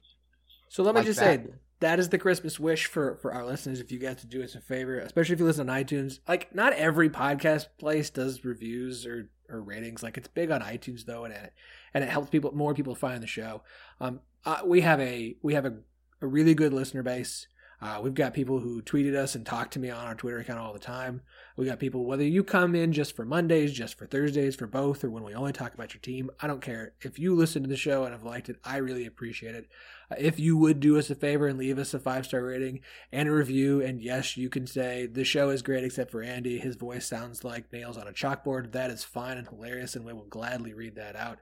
So 0.70 0.84
let 0.84 0.94
me 0.94 1.00
like 1.00 1.08
just 1.08 1.20
that. 1.20 1.44
say 1.44 1.52
that 1.80 2.00
is 2.00 2.10
the 2.10 2.20
Christmas 2.20 2.60
wish 2.60 2.86
for 2.86 3.18
for 3.18 3.34
our 3.34 3.46
listeners. 3.46 3.80
If 3.80 3.92
you 3.92 4.00
guys 4.00 4.18
to 4.18 4.28
do 4.28 4.44
us 4.44 4.56
a 4.56 4.62
favor, 4.62 5.00
especially 5.00 5.34
if 5.34 5.40
you 5.40 5.46
listen 5.46 5.70
on 5.70 5.84
iTunes, 5.84 6.20
like 6.28 6.54
not 6.54 6.74
every 6.74 7.10
podcast 7.10 7.68
place 7.80 8.10
does 8.10 8.46
reviews 8.46 9.06
or 9.06 9.30
or 9.50 9.62
ratings. 9.62 10.04
Like 10.04 10.18
it's 10.18 10.28
big 10.28 10.52
on 10.52 10.62
iTunes 10.62 11.06
though, 11.06 11.26
and 11.26 11.34
it 11.34 11.54
and 11.94 12.04
it 12.04 12.10
helps 12.10 12.30
people 12.30 12.52
more 12.54 12.74
people 12.74 12.96
find 12.96 13.22
the 13.22 13.28
show. 13.28 13.62
Um, 14.00 14.22
uh, 14.46 14.62
we 14.66 14.82
have 14.82 15.00
a 15.00 15.36
we 15.42 15.54
have 15.54 15.66
a, 15.66 15.78
a 16.22 16.28
really 16.28 16.54
good 16.54 16.74
listener 16.74 17.04
base. 17.04 17.48
Uh, 17.82 18.00
we've 18.04 18.14
got 18.14 18.36
people 18.36 18.60
who 18.60 18.80
tweeted 18.82 19.16
us 19.16 19.34
and 19.34 19.44
talk 19.44 19.72
to 19.72 19.80
me 19.80 19.90
on 19.90 20.06
our 20.06 20.14
Twitter 20.14 20.38
account 20.38 20.60
all 20.60 20.72
the 20.72 20.78
time. 20.78 21.22
We 21.58 21.66
got 21.66 21.80
people, 21.80 22.06
whether 22.06 22.24
you 22.24 22.44
come 22.44 22.76
in 22.76 22.94
just 22.94 23.16
for 23.16 23.26
Mondays, 23.26 23.74
just 23.74 23.98
for 23.98 24.06
Thursdays, 24.06 24.56
for 24.56 24.68
both, 24.68 25.04
or 25.04 25.10
when 25.10 25.24
we 25.24 25.34
only 25.34 25.52
talk 25.52 25.74
about 25.74 25.94
your 25.94 26.02
team, 26.02 26.30
I 26.40 26.46
don't 26.46 26.62
care. 26.62 26.94
If 27.02 27.18
you 27.18 27.34
listen 27.34 27.64
to 27.64 27.70
the 27.70 27.76
show 27.76 28.04
and 28.04 28.14
have 28.14 28.24
liked 28.24 28.50
it, 28.50 28.58
I 28.64 28.78
really 28.78 29.08
appreciate 29.08 29.56
it. 29.56 29.68
Uh, 30.12 30.16
if 30.20 30.40
you 30.40 30.58
would 30.58 30.80
do 30.80 31.00
us 31.00 31.10
a 31.10 31.16
favor 31.16 31.48
and 31.48 31.58
leave 31.58 31.80
us 31.80 31.96
a 31.96 32.00
five 32.00 32.28
star 32.28 32.44
rating 32.44 32.82
and 33.12 33.28
a 33.28 33.32
review, 33.32 33.82
and 33.82 34.00
yes, 34.00 34.38
you 34.38 34.50
can 34.50 34.68
say 34.68 35.08
the 35.08 35.24
show 35.24 35.50
is 35.50 35.64
great 35.64 35.84
except 35.84 36.12
for 36.12 36.22
Andy. 36.22 36.60
His 36.60 36.76
voice 36.76 37.08
sounds 37.08 37.44
like 37.44 37.74
nails 37.74 37.98
on 37.98 38.08
a 38.08 38.12
chalkboard. 38.12 38.74
That 38.74 38.92
is 38.92 39.04
fine 39.04 39.40
and 39.40 39.48
hilarious, 39.48 39.96
and 39.96 40.06
we 40.06 40.14
will 40.14 40.26
gladly 40.26 40.74
read 40.74 40.96
that 40.98 41.16
out. 41.16 41.40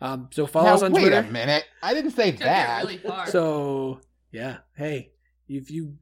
Um, 0.00 0.28
so 0.30 0.46
follow 0.46 0.66
now, 0.66 0.74
us 0.74 0.82
on 0.82 0.92
wait 0.92 1.02
Twitter. 1.02 1.22
Wait 1.22 1.28
a 1.28 1.32
minute, 1.32 1.64
I 1.82 1.94
didn't 1.94 2.12
say 2.12 2.30
that. 2.32 2.84
Really 2.84 3.00
so 3.26 4.00
yeah, 4.32 4.58
hey, 4.74 5.11
if 5.48 5.70
you 5.70 5.96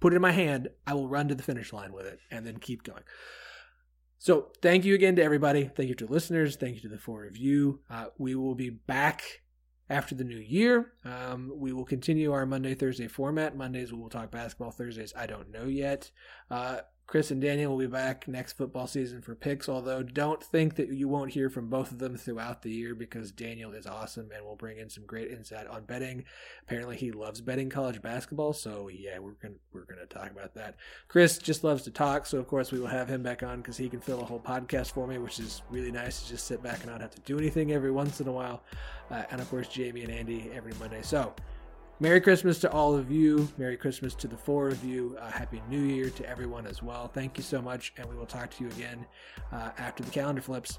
put 0.00 0.12
it 0.12 0.16
in 0.16 0.22
my 0.22 0.32
hand, 0.32 0.68
I 0.86 0.94
will 0.94 1.08
run 1.08 1.28
to 1.28 1.34
the 1.34 1.42
finish 1.42 1.72
line 1.72 1.92
with 1.92 2.06
it 2.06 2.18
and 2.30 2.46
then 2.46 2.58
keep 2.58 2.82
going. 2.82 3.02
So 4.18 4.48
thank 4.62 4.84
you 4.84 4.94
again 4.94 5.16
to 5.16 5.22
everybody. 5.22 5.70
Thank 5.74 5.88
you 5.88 5.94
to 5.96 6.06
listeners. 6.06 6.56
Thank 6.56 6.76
you 6.76 6.82
to 6.82 6.88
the 6.88 6.98
four 6.98 7.26
of 7.26 7.36
you. 7.36 7.80
Uh, 7.90 8.06
we 8.18 8.34
will 8.34 8.54
be 8.54 8.70
back 8.70 9.42
after 9.88 10.14
the 10.14 10.24
new 10.24 10.38
year. 10.38 10.92
Um, 11.04 11.52
we 11.54 11.72
will 11.72 11.84
continue 11.84 12.32
our 12.32 12.46
Monday, 12.46 12.74
Thursday 12.74 13.08
format. 13.08 13.56
Mondays 13.56 13.92
we 13.92 13.98
will 13.98 14.08
talk 14.08 14.30
basketball. 14.30 14.70
Thursdays 14.70 15.12
I 15.16 15.26
don't 15.26 15.50
know 15.50 15.66
yet. 15.66 16.10
Uh, 16.50 16.78
Chris 17.06 17.30
and 17.30 17.40
Daniel 17.40 17.70
will 17.70 17.78
be 17.78 17.86
back 17.86 18.26
next 18.26 18.54
football 18.54 18.88
season 18.88 19.22
for 19.22 19.36
picks, 19.36 19.68
although 19.68 20.02
don't 20.02 20.42
think 20.42 20.74
that 20.74 20.88
you 20.92 21.06
won't 21.06 21.30
hear 21.30 21.48
from 21.48 21.68
both 21.68 21.92
of 21.92 22.00
them 22.00 22.16
throughout 22.16 22.62
the 22.62 22.70
year 22.70 22.96
because 22.96 23.30
Daniel 23.30 23.72
is 23.72 23.86
awesome 23.86 24.28
and 24.34 24.44
will 24.44 24.56
bring 24.56 24.78
in 24.78 24.90
some 24.90 25.06
great 25.06 25.30
insight 25.30 25.68
on 25.68 25.84
betting. 25.84 26.24
Apparently 26.62 26.96
he 26.96 27.12
loves 27.12 27.40
betting 27.40 27.70
college 27.70 28.02
basketball, 28.02 28.52
so 28.52 28.88
yeah, 28.88 29.20
we're 29.20 29.36
gonna 29.40 29.54
we're 29.72 29.84
gonna 29.84 30.06
talk 30.06 30.32
about 30.32 30.54
that. 30.54 30.74
Chris 31.06 31.38
just 31.38 31.62
loves 31.62 31.84
to 31.84 31.92
talk, 31.92 32.26
so 32.26 32.38
of 32.38 32.48
course 32.48 32.72
we 32.72 32.80
will 32.80 32.88
have 32.88 33.08
him 33.08 33.22
back 33.22 33.44
on 33.44 33.58
because 33.58 33.76
he 33.76 33.88
can 33.88 34.00
fill 34.00 34.20
a 34.20 34.24
whole 34.24 34.40
podcast 34.40 34.90
for 34.90 35.06
me, 35.06 35.18
which 35.18 35.38
is 35.38 35.62
really 35.70 35.92
nice 35.92 36.22
to 36.22 36.28
just 36.28 36.46
sit 36.46 36.60
back 36.60 36.80
and 36.80 36.90
not 36.90 37.00
have 37.00 37.14
to 37.14 37.20
do 37.20 37.38
anything 37.38 37.70
every 37.70 37.92
once 37.92 38.20
in 38.20 38.26
a 38.26 38.32
while. 38.32 38.64
Uh, 39.12 39.22
and 39.30 39.40
of 39.40 39.48
course 39.48 39.68
Jamie 39.68 40.02
and 40.02 40.10
Andy 40.10 40.50
every 40.52 40.72
Monday. 40.80 41.02
So 41.02 41.32
Merry 41.98 42.20
Christmas 42.20 42.58
to 42.58 42.70
all 42.70 42.94
of 42.94 43.10
you. 43.10 43.48
Merry 43.56 43.76
Christmas 43.76 44.14
to 44.16 44.28
the 44.28 44.36
four 44.36 44.68
of 44.68 44.84
you. 44.84 45.16
Uh, 45.18 45.30
Happy 45.30 45.62
New 45.70 45.80
Year 45.80 46.10
to 46.10 46.28
everyone 46.28 46.66
as 46.66 46.82
well. 46.82 47.08
Thank 47.08 47.38
you 47.38 47.42
so 47.42 47.62
much, 47.62 47.94
and 47.96 48.06
we 48.06 48.14
will 48.16 48.26
talk 48.26 48.50
to 48.50 48.64
you 48.64 48.70
again 48.70 49.06
uh, 49.50 49.70
after 49.78 50.02
the 50.02 50.10
calendar 50.10 50.42
flips. 50.42 50.78